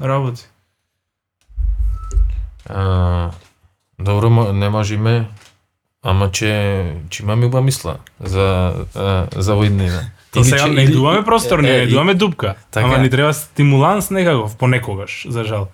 работи. 0.00 0.46
А, 2.68 3.30
добро, 3.98 4.52
не 4.52 4.68
можеме, 4.68 5.28
ама 6.02 6.30
че, 6.32 6.96
че 7.10 7.22
имаме 7.22 7.46
уба 7.46 7.60
мисла 7.60 7.98
за, 8.20 8.74
а, 8.94 9.26
за 9.36 9.52
војднина. 9.52 10.00
То 10.32 10.40
Или 10.40 10.48
сега 10.48 10.66
не 10.66 10.82
идуваме 10.82 11.24
простор, 11.24 11.58
не 11.58 11.68
идуваме 11.68 12.14
дупка. 12.14 12.54
Така 12.70 12.86
Ама 12.86 12.98
ни 12.98 13.10
треба 13.10 13.34
стимуланс 13.34 14.10
некаков, 14.10 14.56
понекогаш, 14.56 15.26
за 15.28 15.44
жал. 15.44 15.68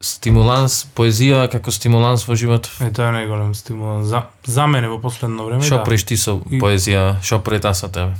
Стимуланс, 0.00 0.82
поезија 0.92 1.46
како 1.48 1.72
стимуланс 1.72 2.26
во 2.28 2.36
животот. 2.36 2.68
Е, 2.84 2.90
тоа 2.92 3.08
е 3.08 3.14
најголем 3.16 3.54
стимуланс. 3.56 4.10
За, 4.10 4.26
за 4.44 4.66
мене 4.68 4.90
во 4.92 4.98
последно 5.00 5.46
време, 5.48 5.64
Што 5.64 5.78
да. 5.80 5.84
преш 5.84 6.04
ти 6.04 6.16
со 6.20 6.36
И- 6.50 6.60
поезија, 6.60 7.16
што 7.24 7.40
прета 7.40 7.72
со 7.74 7.88
тебе? 7.88 8.12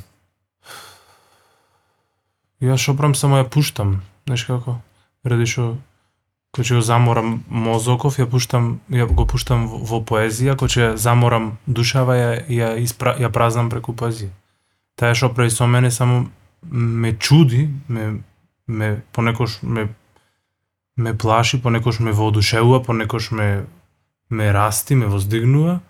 Јас 2.65 2.81
шопрам 2.81 3.15
само 3.15 3.37
ја 3.43 3.45
пуштам, 3.45 4.01
знаеш 4.25 4.47
како? 4.49 4.79
Ради 5.25 5.45
што 5.45 5.77
кој 6.57 6.65
ќе 6.65 6.75
го 6.79 6.81
заморам 6.81 7.45
мозоков, 7.53 8.17
ја 8.17 8.25
пуштам, 8.25 8.81
ја 8.89 9.05
го 9.13 9.27
пуштам 9.29 9.67
во, 9.69 9.77
во 9.85 10.01
поезија, 10.01 10.57
кој 10.57 10.73
ќе 10.73 10.81
ја 10.81 10.97
заморам 10.97 11.59
душава, 11.67 12.17
ја, 12.17 12.31
ја, 12.49 12.71
испра, 12.81 13.13
ја 13.21 13.29
празнам 13.29 13.69
преку 13.69 13.93
поезија. 13.93 14.33
Таа 14.97 15.13
што 15.13 15.29
прави 15.29 15.51
со 15.53 15.67
мене 15.69 15.91
само 15.93 16.31
ме 16.65 17.13
чуди, 17.21 17.69
ме, 17.89 18.25
ме 18.67 19.03
понекош 19.13 19.61
ме 19.63 19.93
ме 20.97 21.19
плаши, 21.19 21.63
понекош 21.63 21.99
ме 22.01 22.13
воодушевува, 22.13 22.83
понекош 22.83 23.31
ме 23.31 23.65
ме 24.31 24.53
расти, 24.53 24.95
ме 24.95 25.07
воздигнува, 25.07 25.81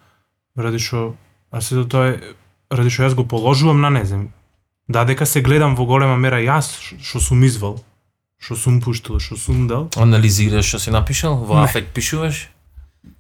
ради 0.59 0.79
што 0.79 1.15
а 1.51 1.61
сето 1.61 1.87
тоа 1.89 2.09
е 2.09 2.21
ради 2.71 2.91
што 2.91 3.07
јас 3.07 3.15
го 3.15 3.25
положувам 3.25 3.81
на 3.81 3.91
незем. 3.91 4.33
Да, 4.89 5.05
дека 5.05 5.27
се 5.27 5.43
гледам 5.43 5.77
во 5.77 5.87
голема 5.87 6.17
мера 6.17 6.39
јас 6.43 6.75
што 7.03 7.21
сум 7.21 7.45
извал, 7.47 7.81
што 8.39 8.57
сум 8.57 8.81
пуштил, 8.81 9.19
што 9.19 9.37
сум 9.37 9.67
дал. 9.69 9.89
Анализираш 9.97 10.67
што 10.67 10.79
си 10.79 10.91
напишал? 10.91 11.37
Во 11.37 11.59
Не. 11.59 11.65
афект 11.65 11.95
пишуваш? 11.95 12.51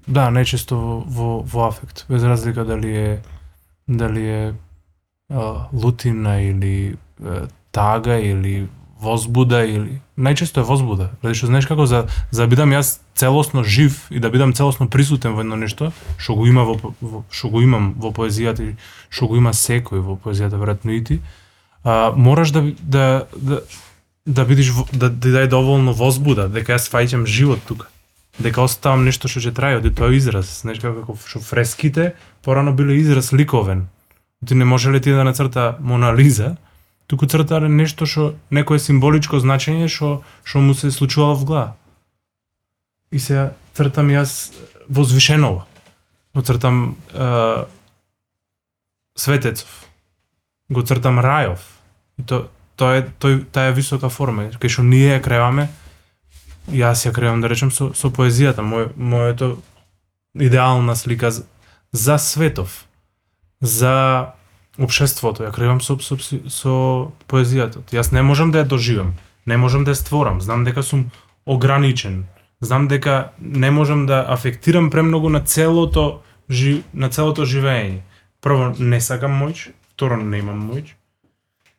Да, 0.06 0.30
најчесто 0.30 0.74
во, 0.74 1.00
во, 1.06 1.42
во 1.42 1.68
афект, 1.68 2.04
без 2.08 2.22
разлика 2.22 2.64
дали 2.64 2.90
е 2.90 3.22
дали 3.86 4.22
е 4.26 4.54
а, 5.30 5.68
лутина 5.72 6.42
или 6.42 6.96
е, 7.22 7.46
тага 7.72 8.18
или 8.18 8.68
возбуда 9.00 9.64
или 9.64 10.00
најчесто 10.16 10.60
е 10.60 10.66
возбуда. 10.66 11.10
Ради 11.22 11.36
што 11.36 11.50
знаеш 11.50 11.66
како 11.66 11.86
за 11.86 12.06
за 12.30 12.44
да 12.44 12.50
бидам 12.50 12.72
јас 12.72 12.98
целосно 13.14 13.64
жив 13.64 14.06
и 14.10 14.20
да 14.20 14.30
бидам 14.30 14.52
целосно 14.52 14.88
присутен 14.88 15.34
во 15.36 15.44
едно 15.44 15.56
нешто 15.56 15.92
што 16.16 16.34
го 16.34 16.46
има 16.46 16.64
во, 16.64 16.94
во 17.00 17.24
што 17.30 17.48
го 17.48 17.62
имам 17.62 17.94
во 17.96 18.10
поезијата 18.10 18.62
и 18.62 18.76
што 19.08 19.28
го 19.28 19.36
има 19.36 19.52
секој 19.52 20.00
во 20.00 20.16
поезијата 20.16 20.56
веројатно 20.56 20.96
и 20.96 21.04
ти. 21.04 21.20
А, 21.84 22.12
мораш 22.16 22.50
да 22.50 22.62
да 22.80 23.26
да 23.36 23.60
да 24.26 24.44
бидиш 24.44 24.72
да 24.92 25.10
да 25.10 25.28
дај 25.40 25.48
доволно 25.48 25.92
возбуда 25.92 26.48
дека 26.48 26.74
јас 26.74 26.88
фаќам 26.90 27.26
живот 27.26 27.60
тука 27.68 27.86
дека 28.38 28.62
оставам 28.62 29.04
нешто 29.04 29.28
што 29.28 29.40
ќе 29.40 29.52
трае, 29.56 29.78
оди 29.80 29.90
тоа 29.94 30.12
израз, 30.16 30.48
знаеш 30.60 30.80
како 30.82 31.02
како 31.02 31.16
што 31.24 31.40
фреските 31.40 32.14
порано 32.44 32.72
биле 32.76 32.98
израз 33.00 33.32
ликовен. 33.32 33.88
Ти 34.46 34.54
не 34.54 34.64
може 34.64 34.92
ли 34.92 35.00
ти 35.00 35.10
да 35.10 35.24
нацрта 35.24 35.76
Мона 35.80 36.12
Лиза, 36.14 36.56
туку 37.06 37.26
црта 37.26 37.60
нешто 37.68 38.06
што 38.06 38.34
некое 38.50 38.78
символичко 38.78 39.40
значење 39.40 39.88
што 39.88 40.22
што 40.44 40.60
му 40.60 40.74
се 40.74 40.90
случувало 40.90 41.34
во 41.34 41.44
глава. 41.44 41.76
И 43.10 43.18
се 43.18 43.52
цртам 43.74 44.10
јас 44.10 44.50
э, 44.50 44.66
возвишеново. 44.88 45.66
Го 46.34 46.42
цртам 46.42 46.96
е, 47.14 47.64
Светецов. 49.16 49.86
Го 50.68 50.82
цртам 50.82 51.20
Рајов. 51.20 51.62
И 52.18 52.22
то 52.22 52.50
тоа 52.76 53.00
е 53.00 53.06
тој 53.06 53.44
таа 53.52 53.72
висока 53.72 54.08
форма, 54.08 54.50
кај 54.52 54.68
што 54.68 54.82
ние 54.82 55.16
ја 55.16 55.22
креваме 55.22 55.68
јас 56.72 57.06
ја 57.06 57.12
кревам 57.14 57.40
да 57.40 57.48
речем 57.48 57.70
со, 57.70 57.92
со 57.94 58.10
поезијата, 58.10 58.62
мој, 58.62 58.90
моето 58.96 59.56
идеална 60.34 60.96
слика 60.96 61.30
за, 61.30 61.46
за 61.92 62.18
светов, 62.18 62.86
за 63.60 64.34
општеството, 64.78 65.44
ја 65.46 65.52
креам 65.54 65.80
со, 65.80 65.96
со, 66.00 66.16
со 66.52 66.74
поезијата. 67.30 67.82
Јас 67.92 68.12
не 68.12 68.22
можам 68.22 68.52
да 68.52 68.64
ја 68.64 68.68
доживам, 68.68 69.14
не 69.46 69.56
можам 69.56 69.84
да 69.84 69.94
ја 69.94 70.00
створам, 70.00 70.40
знам 70.40 70.64
дека 70.64 70.82
сум 70.82 71.10
ограничен, 71.46 72.26
знам 72.60 72.88
дека 72.88 73.32
не 73.40 73.70
можам 73.70 74.06
да 74.06 74.24
афектирам 74.28 74.90
премногу 74.90 75.28
на 75.28 75.40
целото 75.40 76.22
жи, 76.50 76.82
на 76.92 77.10
целото 77.10 77.44
живење. 77.44 78.02
Прво 78.40 78.74
не 78.78 79.00
сакам 79.00 79.32
моќ, 79.40 79.72
второ 79.94 80.16
не 80.16 80.38
имам 80.38 80.68
моќ. 80.70 80.92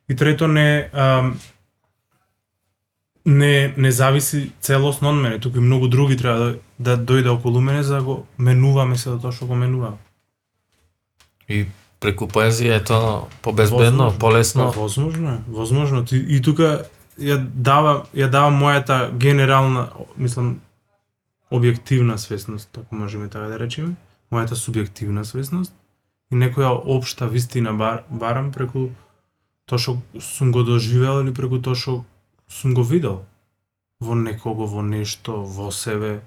И 0.09 0.15
трето 0.15 0.47
не 0.47 0.89
ам, 0.93 1.37
не 3.25 3.73
не 3.77 3.91
зависи 3.91 4.51
целосно 4.61 5.09
од 5.09 5.15
мене, 5.15 5.39
туку 5.39 5.57
и 5.57 5.61
многу 5.61 5.87
други 5.87 6.17
треба 6.17 6.39
да, 6.79 6.95
да 6.95 6.97
дојде 6.97 7.29
околу 7.29 7.61
мене 7.61 7.83
за 7.83 7.95
да 7.95 8.03
го 8.03 8.25
менуваме 8.37 8.97
се 8.97 9.09
до 9.09 9.19
тоа 9.19 9.31
што 9.31 9.45
го 9.45 9.55
менуваме. 9.55 9.97
И 11.47 11.65
преку 11.99 12.27
поезија 12.27 12.77
е 12.77 12.83
тоа 12.83 13.27
побезбедно, 13.41 14.11
полесно. 14.19 14.71
Па, 14.73 14.79
возможно 14.79 15.29
е, 15.29 15.37
возможно. 15.47 16.05
Ти, 16.05 16.17
и 16.17 16.41
тука 16.41 16.85
ја 17.17 17.37
дава 17.37 18.05
ја 18.13 18.29
дава 18.29 18.51
мојата 18.53 19.11
генерална, 19.17 19.89
мислам 20.17 20.59
објективна 21.51 22.17
свесност, 22.17 22.69
ако 22.77 22.95
можеме 22.95 23.29
така 23.29 23.47
да 23.47 23.59
речеме, 23.59 23.95
мојата 24.31 24.55
субјективна 24.55 25.23
свесност 25.23 25.73
и 26.31 26.35
некоја 26.35 26.75
општа 26.85 27.27
вистина 27.27 27.73
бар, 27.73 28.03
барам 28.09 28.51
преку 28.51 28.89
тоа 29.65 29.79
што 29.79 29.97
сум 30.19 30.51
го 30.51 30.63
доживеал 30.63 31.23
или 31.23 31.33
преку 31.33 31.61
тоа 31.61 31.75
што 31.75 32.03
сум 32.47 32.73
го 32.73 32.83
видел 32.83 33.23
во 33.99 34.15
некого, 34.15 34.67
во 34.67 34.81
нешто, 34.81 35.41
во 35.41 35.71
себе. 35.71 36.21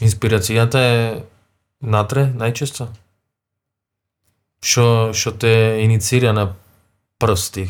Инспирацијата 0.00 0.78
е 0.78 1.24
натре 1.80 2.28
најчесто. 2.30 2.88
Што 4.62 5.10
што 5.12 5.32
те 5.32 5.82
иницира 5.82 6.32
на 6.32 6.54
прсти. 7.18 7.66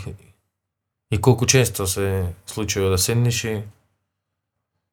И 1.10 1.19
колку 1.20 1.47
често 1.47 1.86
се 1.86 2.32
случува 2.47 2.90
да 2.90 2.98
седнеш 2.98 3.44
и 3.44 3.62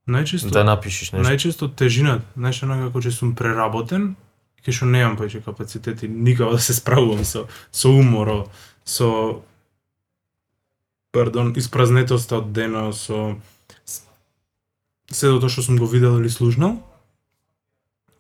Најчесто 0.10 0.50
да 0.50 0.64
напишеш 0.64 1.12
нешто. 1.12 1.30
Најчесто 1.30 1.68
тежината, 1.76 2.26
знаеш, 2.36 2.64
онака 2.64 2.88
како 2.88 3.02
че 3.02 3.12
сум 3.12 3.36
преработен, 3.36 4.16
и 4.66 4.72
што 4.72 4.86
немам 4.90 5.18
повеќе 5.20 5.44
капацитети 5.46 6.08
никако 6.10 6.56
да 6.58 6.60
се 6.60 6.74
справувам 6.74 7.22
со 7.26 7.46
со 7.72 7.90
уморо, 7.94 8.48
со 8.86 9.42
пардон, 11.12 11.54
испразнетоста 11.58 12.38
од 12.42 12.52
дено, 12.54 12.90
со 12.94 13.36
с- 13.86 14.02
се 15.12 15.28
тоа 15.40 15.50
што 15.50 15.62
сум 15.62 15.78
го 15.78 15.86
видел 15.86 16.20
или 16.20 16.30
слушнал, 16.30 16.82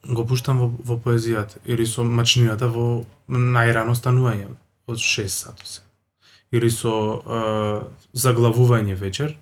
го 0.07 0.26
пуштам 0.26 0.59
во, 0.59 0.71
во 0.85 0.97
поезијата 0.97 1.59
или 1.65 1.85
со 1.85 2.03
мачнината 2.03 2.67
во 2.71 3.03
најрано 3.30 3.95
станување 3.95 4.49
од 4.88 4.97
6 4.97 5.27
сато 5.27 5.65
се. 5.65 5.81
Или 6.51 6.69
со 6.73 6.93
е, 7.19 7.41
заглавување 8.13 8.95
вечер, 8.97 9.35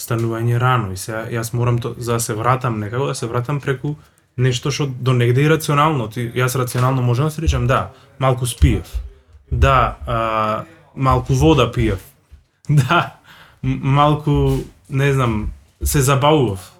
станување 0.00 0.60
рано 0.60 0.92
и 0.92 0.96
сега 1.00 1.26
јас 1.32 1.52
морам 1.52 1.78
то, 1.78 1.94
за 1.98 2.16
да 2.16 2.20
се 2.20 2.34
вратам 2.34 2.80
некако, 2.80 3.06
да 3.06 3.14
се 3.14 3.26
вратам 3.26 3.60
преку 3.60 3.96
нешто 4.36 4.70
што 4.70 4.86
до 4.86 5.12
негде 5.12 5.42
и 5.42 5.50
рационално. 5.50 6.08
Ти, 6.08 6.30
јас 6.36 6.56
рационално 6.56 7.02
можам 7.02 7.26
да 7.26 7.30
се 7.30 7.42
речам, 7.42 7.66
да, 7.66 7.92
малку 8.18 8.46
спиев. 8.46 8.92
Да, 9.50 9.96
а, 10.06 10.64
малку 10.94 11.34
вода 11.34 11.72
пиев. 11.72 12.00
Да, 12.68 13.14
малку, 13.62 14.58
не 14.90 15.12
знам, 15.12 15.52
се 15.82 16.00
забавував. 16.00 16.72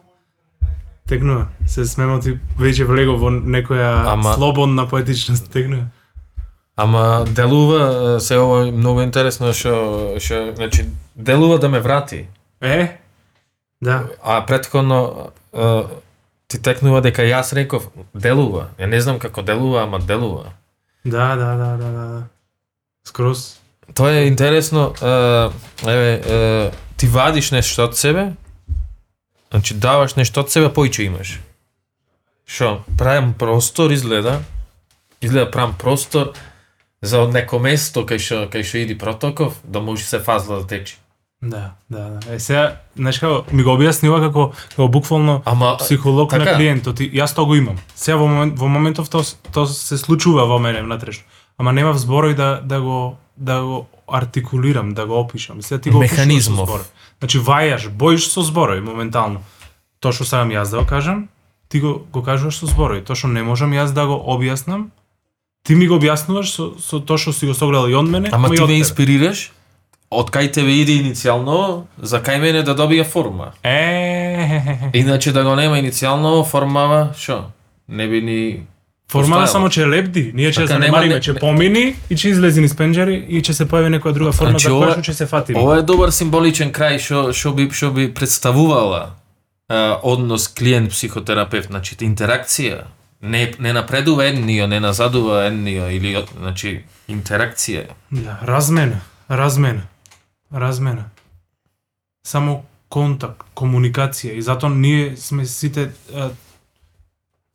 Текнува, 1.07 1.47
се 1.67 1.85
смемоти 1.87 2.39
веќе 2.59 2.85
влегов 2.85 3.21
во 3.21 3.31
некоја 3.31 4.13
Ама- 4.13 4.35
слободна 4.35 4.89
поетичност, 4.89 5.51
текнува. 5.53 5.87
Ама 6.77 7.25
делува 7.29 8.21
се 8.21 8.37
ова 8.39 8.67
многу 8.73 9.03
интересно 9.03 9.53
што 9.53 10.17
што 10.21 10.53
значи 10.57 10.85
делува 11.17 11.59
да 11.59 11.69
ме 11.69 11.81
врати. 11.81 12.27
Е? 12.61 12.99
Да. 13.81 14.05
А 14.23 14.47
претходно 14.47 15.31
ти 16.49 16.59
текнува 16.63 17.01
дека 17.01 17.23
јас 17.23 17.55
реков 17.55 17.89
делува. 18.15 18.69
Ја 18.79 18.87
не 18.87 19.01
знам 19.01 19.19
како 19.19 19.43
делува, 19.43 19.83
ама 19.83 19.99
делува. 19.99 20.53
Да, 21.05 21.37
да, 21.37 21.55
да, 21.57 21.77
да, 21.77 21.91
да. 21.91 22.07
да. 22.07 22.23
Скроз. 23.07 23.61
Тоа 23.95 24.11
е 24.13 24.27
интересно, 24.27 24.93
еве, 25.87 26.71
ти 26.97 27.07
вадиш 27.07 27.51
нешто 27.51 27.85
од 27.85 27.97
себе, 27.97 28.33
значи 29.57 29.75
даваш 29.75 30.19
нешто 30.21 30.45
од 30.45 30.53
себе, 30.53 30.69
поиќе 30.69 31.07
имаш. 31.09 31.39
Шо, 32.45 32.83
правам 32.99 33.33
простор 33.33 33.91
изгледа, 33.91 34.43
изгледа 35.25 35.51
правам 35.51 35.73
простор 35.81 36.35
за 37.01 37.23
од 37.25 37.33
неко 37.33 37.59
место 37.59 38.05
кај 38.05 38.21
што 38.21 38.45
кај 38.53 38.69
што 38.69 38.85
иди 38.85 38.99
протоков, 38.99 39.57
да 39.65 39.81
може 39.81 40.05
се 40.05 40.21
фазла 40.21 40.61
да 40.61 40.69
тече. 40.69 41.01
Да, 41.43 41.73
да, 41.89 42.21
да. 42.21 42.35
Е 42.35 42.41
сега, 42.41 42.81
знаеш 42.97 43.19
како, 43.21 43.45
ми 43.53 43.65
го 43.65 43.77
објаснила 43.77 44.21
како, 44.21 44.53
како 44.73 44.89
буквално 44.89 45.43
Ама 45.45 45.77
психолог 45.81 46.31
така. 46.31 46.45
на 46.45 46.57
клиентот. 46.57 47.01
И 47.01 47.11
јас 47.13 47.35
тоа 47.37 47.49
го 47.49 47.57
имам. 47.57 47.81
Сега 47.95 48.17
во, 48.17 48.29
момент, 48.29 48.59
во 48.59 48.69
моментов 48.69 49.09
тоа 49.13 49.25
тоа 49.53 49.67
се 49.69 49.99
случува 50.01 50.47
во 50.49 50.59
мене 50.59 50.83
внатрешно. 50.83 51.25
Ама 51.59 51.73
немав 51.73 51.97
зборови 51.97 52.35
да 52.35 52.61
да 52.65 52.81
го 52.81 53.17
да 53.37 53.63
го 53.63 53.87
артикулирам, 54.13 54.95
да 54.95 55.07
го 55.07 55.19
опишам. 55.21 55.63
Сега 55.63 55.81
ти 55.81 55.91
го 55.91 55.97
со 55.97 56.01
Механизмов. 56.01 56.69
зборови. 56.69 56.89
Значи 57.19 57.39
вајаш, 57.39 57.89
боиш 57.91 58.29
со 58.29 58.43
зборови 58.43 58.81
моментално. 58.81 59.41
Тоа 60.01 60.13
што 60.13 60.25
сакам 60.25 60.51
јас 60.51 60.71
да 60.71 60.79
го 60.81 60.87
кажам, 60.87 61.29
ти 61.69 61.81
го 61.81 62.05
го 62.13 62.23
кажуваш 62.23 62.59
со 62.59 62.67
зборови. 62.67 63.05
Тоа 63.05 63.17
што 63.17 63.29
не 63.29 63.43
можам 63.43 63.73
јас 63.73 63.93
да 63.93 64.07
го 64.07 64.15
објаснам, 64.15 64.89
Ти 65.67 65.75
ми 65.75 65.89
го 65.89 65.99
објаснуваш 65.99 66.47
со, 66.47 66.65
со 66.79 67.01
тоа 67.03 67.19
што 67.19 67.33
си 67.33 67.47
го 67.47 67.55
согледал 67.55 67.91
и 67.91 67.95
од 67.95 68.07
мене, 68.07 68.29
Ама 68.33 68.55
и 68.55 68.57
ти 68.57 68.63
ме 68.63 68.79
инспирираш, 68.79 69.51
од 70.11 70.31
кај 70.31 70.53
тебе 70.55 70.71
иде 70.71 70.93
иницијално, 71.03 71.85
за 71.99 72.23
кај 72.23 72.39
мене 72.39 72.63
да 72.63 72.77
добија 72.77 73.03
форма. 73.03 73.51
Е, 73.67 74.91
Иначе 74.95 75.33
да 75.33 75.43
го 75.43 75.57
нема 75.57 75.77
иницијално, 75.83 76.45
формава, 76.47 77.11
шо? 77.19 77.51
Не 77.89 78.07
би 78.09 78.23
ни 78.23 78.67
Постојала. 79.09 79.47
само 79.47 79.69
че 79.69 79.87
лепди, 79.87 80.33
ние 80.35 80.51
ќе 80.51 80.55
Така, 80.55 80.67
се 80.67 80.73
нема- 80.75 80.85
немариме, 80.87 81.15
не- 81.15 81.21
че 81.21 81.33
не- 81.33 81.39
помини 81.39 81.97
и 82.11 82.15
ќе 82.15 82.29
излези 82.29 82.61
низ 82.61 82.75
пенџери 82.75 83.25
и 83.29 83.41
ќе 83.41 83.53
се 83.53 83.65
појави 83.65 83.93
некоја 83.93 84.13
друга 84.13 84.33
форма 84.33 84.51
Значи, 84.51 84.65
за 84.65 84.71
која 84.73 84.93
што 84.93 85.01
ќе 85.03 85.13
се 85.13 85.27
фатиме. 85.27 85.59
Ова 85.59 85.79
е 85.79 85.83
добар 85.83 86.11
символичен 86.11 86.73
крај 86.73 86.99
што 86.99 87.33
што 87.33 87.53
би 87.53 87.71
што 87.71 87.91
би 87.91 88.09
представувала 88.11 89.11
а, 89.69 89.99
однос 90.03 90.49
клиент 90.49 90.91
психотерапевт, 90.91 91.67
значи 91.69 91.97
интеракција. 91.97 92.83
Не 93.23 93.55
не 93.59 93.73
напредува 93.73 94.25
едниот, 94.25 94.69
не 94.69 94.81
назадува 94.81 95.47
едниот 95.47 95.91
или 95.93 96.11
значи 96.37 96.83
интеракција. 97.09 97.87
Да, 98.11 98.39
размена, 98.43 99.01
размена, 99.31 99.83
размена. 100.53 101.05
Само 102.25 102.65
контакт, 102.89 103.43
комуникација 103.55 104.33
и 104.33 104.43
затоа 104.43 104.71
ние 104.71 105.17
сме 105.17 105.47
сите 105.47 105.91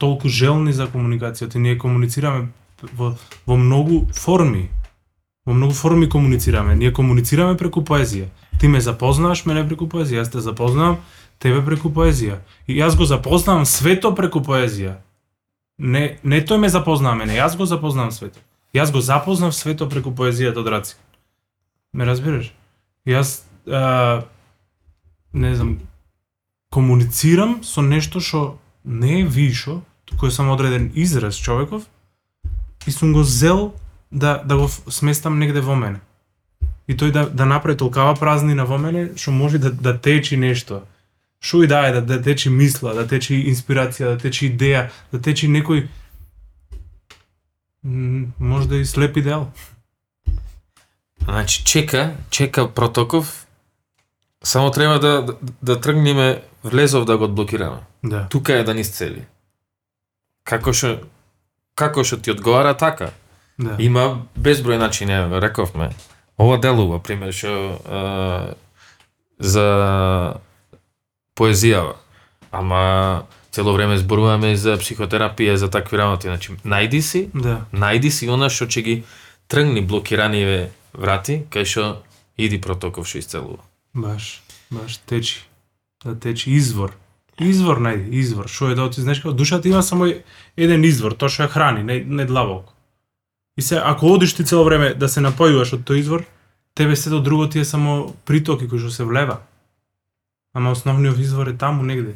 толку 0.02 0.30
желни 0.30 0.73
за 0.73 0.88
комуникацијата. 0.90 1.61
Ние 1.61 1.78
комуницираме 1.78 2.49
во, 2.98 3.14
во 3.45 3.57
многу 3.57 4.07
форми. 4.18 4.69
Во 5.45 5.53
многу 5.53 5.73
форми 5.78 6.10
комуницираме. 6.10 6.76
Ние 6.76 6.94
комуницираме 6.94 7.57
преку 7.57 7.86
поезија. 7.86 8.30
Ти 8.60 8.68
ме 8.68 8.82
запознаваш 8.82 9.45
мене 9.45 9.65
преку 9.68 9.88
поезија, 9.90 10.22
јас 10.22 10.34
те 10.34 10.41
запознавам 10.41 10.99
тебе 11.41 11.61
преку 11.65 11.90
поезија. 11.90 12.41
И 12.68 12.78
јас 12.78 12.98
го 12.98 13.06
запознавам 13.06 13.65
свето 13.65 14.14
преку 14.18 14.41
поезија. 14.45 14.98
Не, 15.78 16.18
не 16.23 16.41
тој 16.45 16.61
ме 16.61 16.69
запознава 16.69 17.15
мене, 17.23 17.38
јас 17.38 17.57
го 17.57 17.65
запознавам 17.65 18.11
свето. 18.14 18.41
Јас 18.73 18.91
го 18.94 19.02
запознав 19.02 19.56
свето 19.56 19.90
преку 19.90 20.14
поезијата 20.14 20.61
од 20.61 20.68
Раци. 20.68 20.95
Ме 21.94 22.06
разбираш? 22.06 22.53
Јас 23.06 23.41
а, 23.68 24.23
не 25.34 25.56
знам 25.56 25.80
комуницирам 26.72 27.64
со 27.64 27.82
нешто 27.82 28.22
што 28.23 28.57
не 28.86 29.22
е 29.22 29.26
вишо, 29.26 29.82
туку 30.12 30.28
е 30.28 30.32
само 30.32 30.54
одреден 30.54 30.92
израз 30.96 31.38
човеков 31.38 31.88
и 32.88 32.92
сум 32.92 33.14
го 33.14 33.24
зел 33.24 33.74
да 34.12 34.42
да 34.46 34.58
го 34.58 34.70
сместам 34.70 35.40
негде 35.40 35.62
во 35.62 35.76
мене. 35.76 36.00
И 36.88 36.96
тој 36.96 37.12
да 37.12 37.30
да 37.30 37.46
направи 37.46 37.78
толкава 37.78 38.16
празнина 38.16 38.66
во 38.66 38.78
мене 38.78 39.12
што 39.16 39.32
може 39.32 39.58
да 39.58 39.72
да 39.72 39.98
течи 39.98 40.38
нешто. 40.38 40.84
Што 41.42 41.64
и 41.64 41.68
да 41.68 41.88
е, 41.88 41.92
да, 41.92 42.02
да 42.02 42.22
течи 42.22 42.50
мисла, 42.50 42.94
да 42.94 43.08
течи 43.08 43.34
инспирација, 43.50 44.14
да 44.14 44.18
течи 44.18 44.52
идеја, 44.52 44.90
да 45.12 45.22
течи 45.22 45.48
некој 45.50 45.88
м, 47.84 48.34
можда 48.40 48.78
и 48.78 48.86
слеп 48.86 49.18
идеал. 49.18 49.52
Значи 51.24 51.64
чека, 51.64 52.16
чека 52.30 52.68
протоков. 52.68 53.48
Само 54.44 54.72
треба 54.72 55.00
да 55.00 55.22
да, 55.22 55.36
да 55.62 55.82
тргнеме 55.82 56.42
влезов 56.64 57.06
да 57.06 57.18
го 57.18 57.24
одблокираме. 57.24 57.78
Да. 58.04 58.28
Тука 58.30 58.54
е 58.54 58.64
да 58.64 58.74
ни 58.74 58.84
сцели. 58.84 59.26
Како 60.44 60.74
што 60.74 61.00
како 61.76 62.04
што 62.04 62.18
ти 62.18 62.32
одговара 62.32 62.74
така. 62.78 63.12
Да. 63.58 63.76
Има 63.80 64.26
безброј 64.36 64.78
начини, 64.78 65.14
рековме. 65.42 65.92
Ова 66.38 66.58
делува, 66.58 67.00
пример, 67.00 67.34
што 67.34 68.56
за 69.40 69.68
поезијава. 71.36 71.96
Ама 72.52 73.24
цело 73.52 73.74
време 73.74 73.98
зборуваме 73.98 74.56
за 74.56 74.78
психотерапија, 74.78 75.56
за 75.56 75.70
такви 75.70 75.98
работи. 75.98 76.28
Значи, 76.28 76.58
најди 76.66 77.02
си, 77.02 77.30
Да. 77.34 77.66
најди 77.74 78.10
си 78.12 78.30
она 78.30 78.50
што 78.50 78.66
ќе 78.66 78.82
ги 78.82 79.04
тргни 79.48 79.82
блокираниве 79.82 80.72
врати, 80.94 81.44
кај 81.50 81.66
што 81.66 82.04
иди 82.38 82.62
протоков 82.62 83.08
што 83.08 83.20
исцелува. 83.20 83.64
Баш, 83.94 84.42
баш 84.72 84.98
течи. 85.06 85.44
Да 86.06 86.16
течи 86.20 86.52
извор. 86.52 86.94
Извор 87.42 87.82
најде, 87.82 88.10
извор. 88.22 88.48
Што 88.48 88.72
е 88.72 88.76
да 88.78 88.86
оти, 88.86 89.02
знаеш 89.02 89.22
како 89.24 89.34
душата 89.34 89.70
има 89.70 89.82
само 89.84 90.10
еден 90.58 90.84
извор, 90.86 91.16
тоа 91.18 91.30
што 91.30 91.48
ја 91.48 91.54
храни, 91.54 91.84
не, 91.84 92.02
не 92.06 92.26
длабоко. 92.30 92.74
И 93.58 93.62
се 93.62 93.82
ако 93.84 94.14
одиш 94.14 94.34
ти 94.34 94.46
цело 94.46 94.64
време 94.64 94.94
да 94.94 95.10
се 95.10 95.22
напојуваш 95.22 95.74
од 95.76 95.86
тој 95.88 96.00
извор, 96.00 96.26
тебе 96.76 96.96
сето 96.96 97.20
друго 97.20 97.50
ти 97.50 97.60
е 97.60 97.66
само 97.66 98.14
притоки 98.26 98.68
кои 98.68 98.80
што 98.80 98.92
се 98.92 99.04
влева. 99.04 99.42
Ама 100.54 100.72
основниот 100.72 101.18
извор 101.18 101.48
е 101.48 101.58
таму 101.58 101.84
негде. 101.84 102.16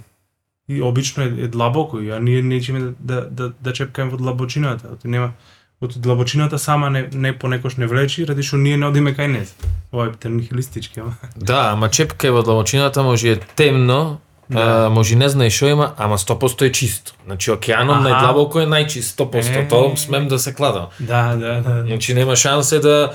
И 0.69 0.81
обично 0.81 1.23
е, 1.23 1.27
е 1.27 1.47
длабоко, 1.47 1.97
а 1.97 2.19
ние 2.19 2.41
нечиме 2.41 2.79
да, 2.79 2.93
да, 2.99 3.29
да, 3.29 3.51
да 3.61 3.73
чепкаме 3.73 4.11
во 4.11 4.17
длабочината. 4.17 4.89
Оти 4.93 5.07
нема 5.07 5.33
од 5.81 5.97
длабочината 5.99 6.59
сама 6.59 6.89
не, 6.89 7.09
не 7.13 7.33
понекош 7.39 7.77
не 7.77 7.87
влечи, 7.87 8.25
ради 8.25 8.43
што 8.43 8.57
ние 8.57 8.77
не 8.77 8.87
одиме 8.87 9.13
кај 9.15 9.27
нез. 9.27 9.55
Ова 9.91 10.07
е 10.07 10.29
нихилистички, 10.29 10.99
ама. 10.99 11.15
Да, 11.35 11.75
ама 11.75 11.89
чепкај 11.89 12.31
во 12.31 12.43
длабочината, 12.43 13.03
може 13.03 13.35
е 13.35 13.39
темно, 13.55 14.21
Да. 14.49 14.85
а, 14.85 14.89
може 14.89 15.15
не 15.15 15.29
знае 15.29 15.49
што 15.49 15.65
има, 15.67 15.93
ама 15.97 16.17
100% 16.17 16.67
е 16.67 16.71
чисто. 16.71 17.13
Значи 17.25 17.51
океанот 17.51 18.03
најдлабоко 18.05 18.61
е 18.61 18.67
најчист, 18.69 19.17
100%, 19.17 19.65
Е. 19.65 19.67
тоа 19.67 19.97
смем 19.97 20.27
да 20.27 20.39
се 20.39 20.53
кладам. 20.53 20.87
Да, 20.99 21.35
да, 21.35 21.61
да. 21.61 21.83
Значи 21.87 22.13
нема 22.13 22.35
шансе 22.35 22.79
да 22.79 23.13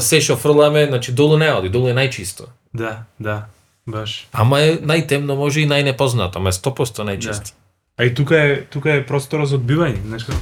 се 0.00 0.20
што 0.20 0.36
фрламе, 0.36 0.86
значи 0.86 1.12
долу 1.12 1.36
не 1.36 1.52
оди, 1.52 1.68
долу 1.68 1.88
е 1.88 1.94
најчисто. 1.94 2.48
Да, 2.74 3.02
да, 3.20 3.44
баш. 3.86 4.28
Ама 4.32 4.60
е 4.60 4.78
најтемно, 4.80 5.36
може 5.36 5.60
и 5.60 5.68
најнепознато, 5.68 6.36
ама 6.36 6.48
е 6.48 6.52
100% 6.52 7.04
најчисто. 7.04 7.52
А 7.98 8.04
и 8.04 8.14
тука 8.14 8.36
е 8.40 8.64
тука 8.64 8.94
е 8.94 9.06
просторот 9.06 9.48
за 9.48 9.58
одбивање, 9.58 10.00
знаеш 10.06 10.24
како? 10.24 10.38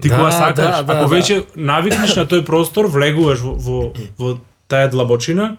Ти 0.00 0.08
Да, 0.08 0.16
кога 0.16 0.30
сакаш, 0.30 0.56
да, 0.56 0.82
да, 0.82 0.92
ако 0.92 1.08
да. 1.08 1.16
веќе 1.16 1.44
навикнеш 1.56 2.16
на 2.16 2.24
тој 2.26 2.44
простор, 2.44 2.88
влегуваш 2.90 3.38
во, 3.44 3.52
во, 3.54 3.92
во 4.18 4.38
таа 4.68 4.88
длабочина 4.88 5.56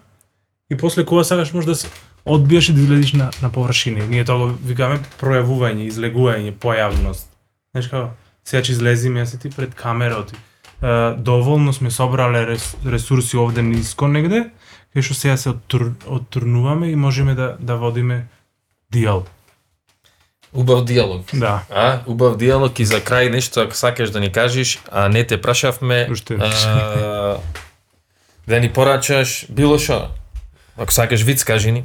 и 0.70 0.78
после 0.78 1.06
кога 1.06 1.24
сакаш 1.24 1.54
може 1.54 1.68
да 1.68 1.76
се 1.76 1.88
одбиеш 2.26 2.70
и 2.70 2.74
да 2.74 2.82
излезеш 2.82 3.14
на, 3.14 3.32
на 3.42 3.50
површина. 3.52 4.06
Ние 4.10 4.26
тоа 4.26 4.38
го 4.38 4.48
викаме 4.66 5.00
пројавување, 5.22 5.88
излегување, 5.90 6.54
појавност. 6.58 7.30
Знаеш 7.74 7.90
како? 7.92 8.10
Сега 8.46 8.64
ќе 8.64 8.72
излезиме, 8.78 9.22
јас 9.24 9.38
ти 9.42 9.50
пред 9.50 9.76
камера, 9.76 10.22
оти. 10.22 10.36
Е, 10.82 11.14
доволно 11.18 11.74
сме 11.74 11.92
собрале 11.92 12.46
рес, 12.48 12.76
ресурси 12.86 13.38
овде 13.38 13.62
ниско 13.62 14.08
негде, 14.08 14.50
кај 14.96 15.06
што 15.06 15.16
сега 15.18 15.38
се 15.38 15.54
оттур, 15.54 15.94
оттурнуваме 16.06 16.92
и 16.92 16.96
можеме 16.96 17.36
да, 17.36 17.56
да 17.60 17.78
водиме 17.78 18.26
диалог. 18.92 19.28
Убав 20.54 20.86
диалог. 20.86 21.26
Да. 21.34 21.64
А, 21.70 22.00
убав 22.08 22.38
диалог 22.38 22.80
и 22.80 22.86
за 22.86 23.02
крај 23.02 23.30
нешто 23.30 23.62
ако 23.62 23.76
сакаш 23.76 24.10
да 24.10 24.20
ни 24.20 24.32
кажеш, 24.32 24.80
а 24.92 25.10
не 25.10 25.24
те 25.28 25.42
прашавме, 25.42 26.08
Уште 26.12 26.38
а, 26.40 27.38
да 28.48 28.60
ни 28.60 28.70
порачаш 28.70 29.46
било 29.50 29.80
што. 29.80 30.12
Ако 30.78 30.94
сакаш 30.94 31.24
виц, 31.24 31.44
кажи 31.44 31.72
ни. 31.72 31.84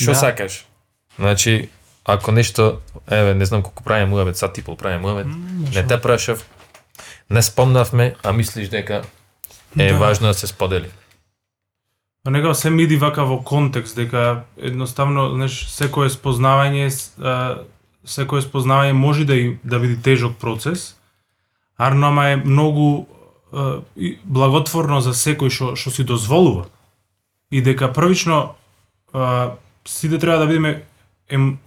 Што 0.00 0.10
Да. 0.12 0.18
сакаш? 0.18 0.66
Значи, 1.18 1.68
ако 2.04 2.32
нешто, 2.32 2.80
еве, 3.10 3.34
не 3.34 3.44
знам 3.44 3.62
колку 3.62 3.84
правиме 3.84 4.06
муавет, 4.10 4.36
сат 4.36 4.58
и 4.58 4.62
пол 4.62 4.76
правиме 4.76 4.98
муавет, 5.02 5.26
не 5.74 5.86
те 5.86 6.00
прашав, 6.00 6.46
не 7.30 7.42
спомнавме, 7.42 8.14
а 8.22 8.32
мислиш 8.32 8.68
дека 8.68 9.02
е 9.78 9.92
Да. 9.92 9.98
важно 9.98 10.26
да 10.26 10.34
се 10.34 10.46
сподели. 10.46 10.90
А 12.26 12.30
некако 12.30 12.54
се 12.54 12.70
ми 12.70 12.82
иди 12.82 12.96
вака 12.96 13.24
во 13.24 13.42
контекст 13.42 13.96
дека 13.96 14.42
едноставно, 14.56 15.30
знаеш, 15.34 15.66
секое 15.68 16.08
спознавање 16.10 16.88
секое 18.04 18.42
спознавање 18.42 18.92
може 18.92 19.24
да 19.24 19.34
и 19.36 19.58
да 19.64 19.78
биде 19.78 19.96
тежок 20.02 20.36
процес, 20.36 20.96
арно 21.78 22.06
ама 22.06 22.28
е 22.28 22.36
многу 22.36 23.06
и 23.96 24.18
благотворно 24.24 25.00
за 25.00 25.10
секој 25.12 25.50
што 25.50 25.76
што 25.76 25.90
си 25.90 26.04
дозволува. 26.04 26.66
И 27.50 27.62
дека 27.62 27.92
првично 27.92 28.54
а, 29.12 29.56
сите 29.88 30.18
треба 30.18 30.38
да 30.38 30.46
бидеме 30.46 30.82
ем, 31.28 31.58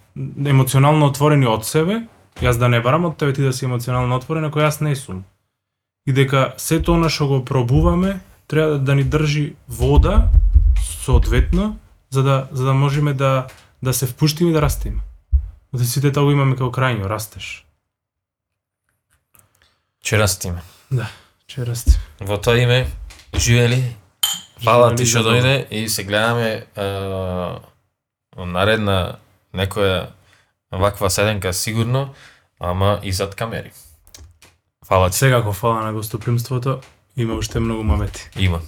емоционално 0.46 1.06
отворени 1.06 1.46
од 1.46 1.66
себе, 1.66 2.04
јас 2.42 2.58
да 2.58 2.68
не 2.68 2.80
барам 2.80 3.04
од 3.04 3.16
тебе 3.18 3.32
ти 3.32 3.42
да 3.42 3.52
си 3.52 3.64
емоционално 3.64 4.16
отворен, 4.16 4.44
ако 4.44 4.60
јас 4.60 4.80
не 4.82 4.96
сум. 4.96 5.24
И 6.06 6.12
дека 6.12 6.54
сето 6.56 6.94
она 6.94 7.08
што 7.08 7.26
го 7.26 7.44
пробуваме 7.44 8.20
треба 8.48 8.76
да, 8.76 8.78
да 8.78 8.94
ни 8.94 9.04
држи 9.04 9.54
вода 9.68 10.28
соодветно 11.04 11.78
за 12.10 12.22
да 12.22 12.48
за 12.52 12.64
да 12.64 12.74
можеме 12.74 13.14
да 13.14 13.46
да 13.82 13.94
се 13.94 14.06
впуштиме 14.06 14.50
и 14.50 14.52
да 14.52 14.62
растеме. 14.62 15.00
Да 15.72 15.84
сите 15.84 16.12
тоа 16.12 16.24
го 16.24 16.32
имаме 16.32 16.56
како 16.56 16.70
крајно 16.70 17.08
растеш. 17.08 17.64
Че 20.04 20.18
растиме. 20.18 20.62
Да, 20.90 21.08
че 21.46 21.66
растеме. 21.66 21.98
Во 22.20 22.38
тоа 22.38 22.60
име, 22.60 22.86
живели, 23.36 23.96
Фала 24.64 24.94
ти 24.96 25.06
што 25.08 25.24
дојде 25.26 25.66
и 25.68 25.88
се 25.88 26.04
гледаме 26.04 26.50
е, 26.76 26.84
наредна 28.36 29.16
некоја 29.54 30.06
ваква 30.72 31.10
седенка 31.10 31.52
сигурно, 31.52 32.14
ама 32.60 33.00
и 33.02 33.12
зад 33.12 33.34
камери. 33.34 33.72
Фала 34.86 35.10
ти. 35.10 35.16
Секако 35.16 35.52
фала 35.52 35.82
на 35.82 35.92
гостопримството. 35.92 36.80
Има 37.16 37.34
уште 37.34 37.60
многу 37.60 37.82
мавети. 37.82 38.30
Има. 38.38 38.60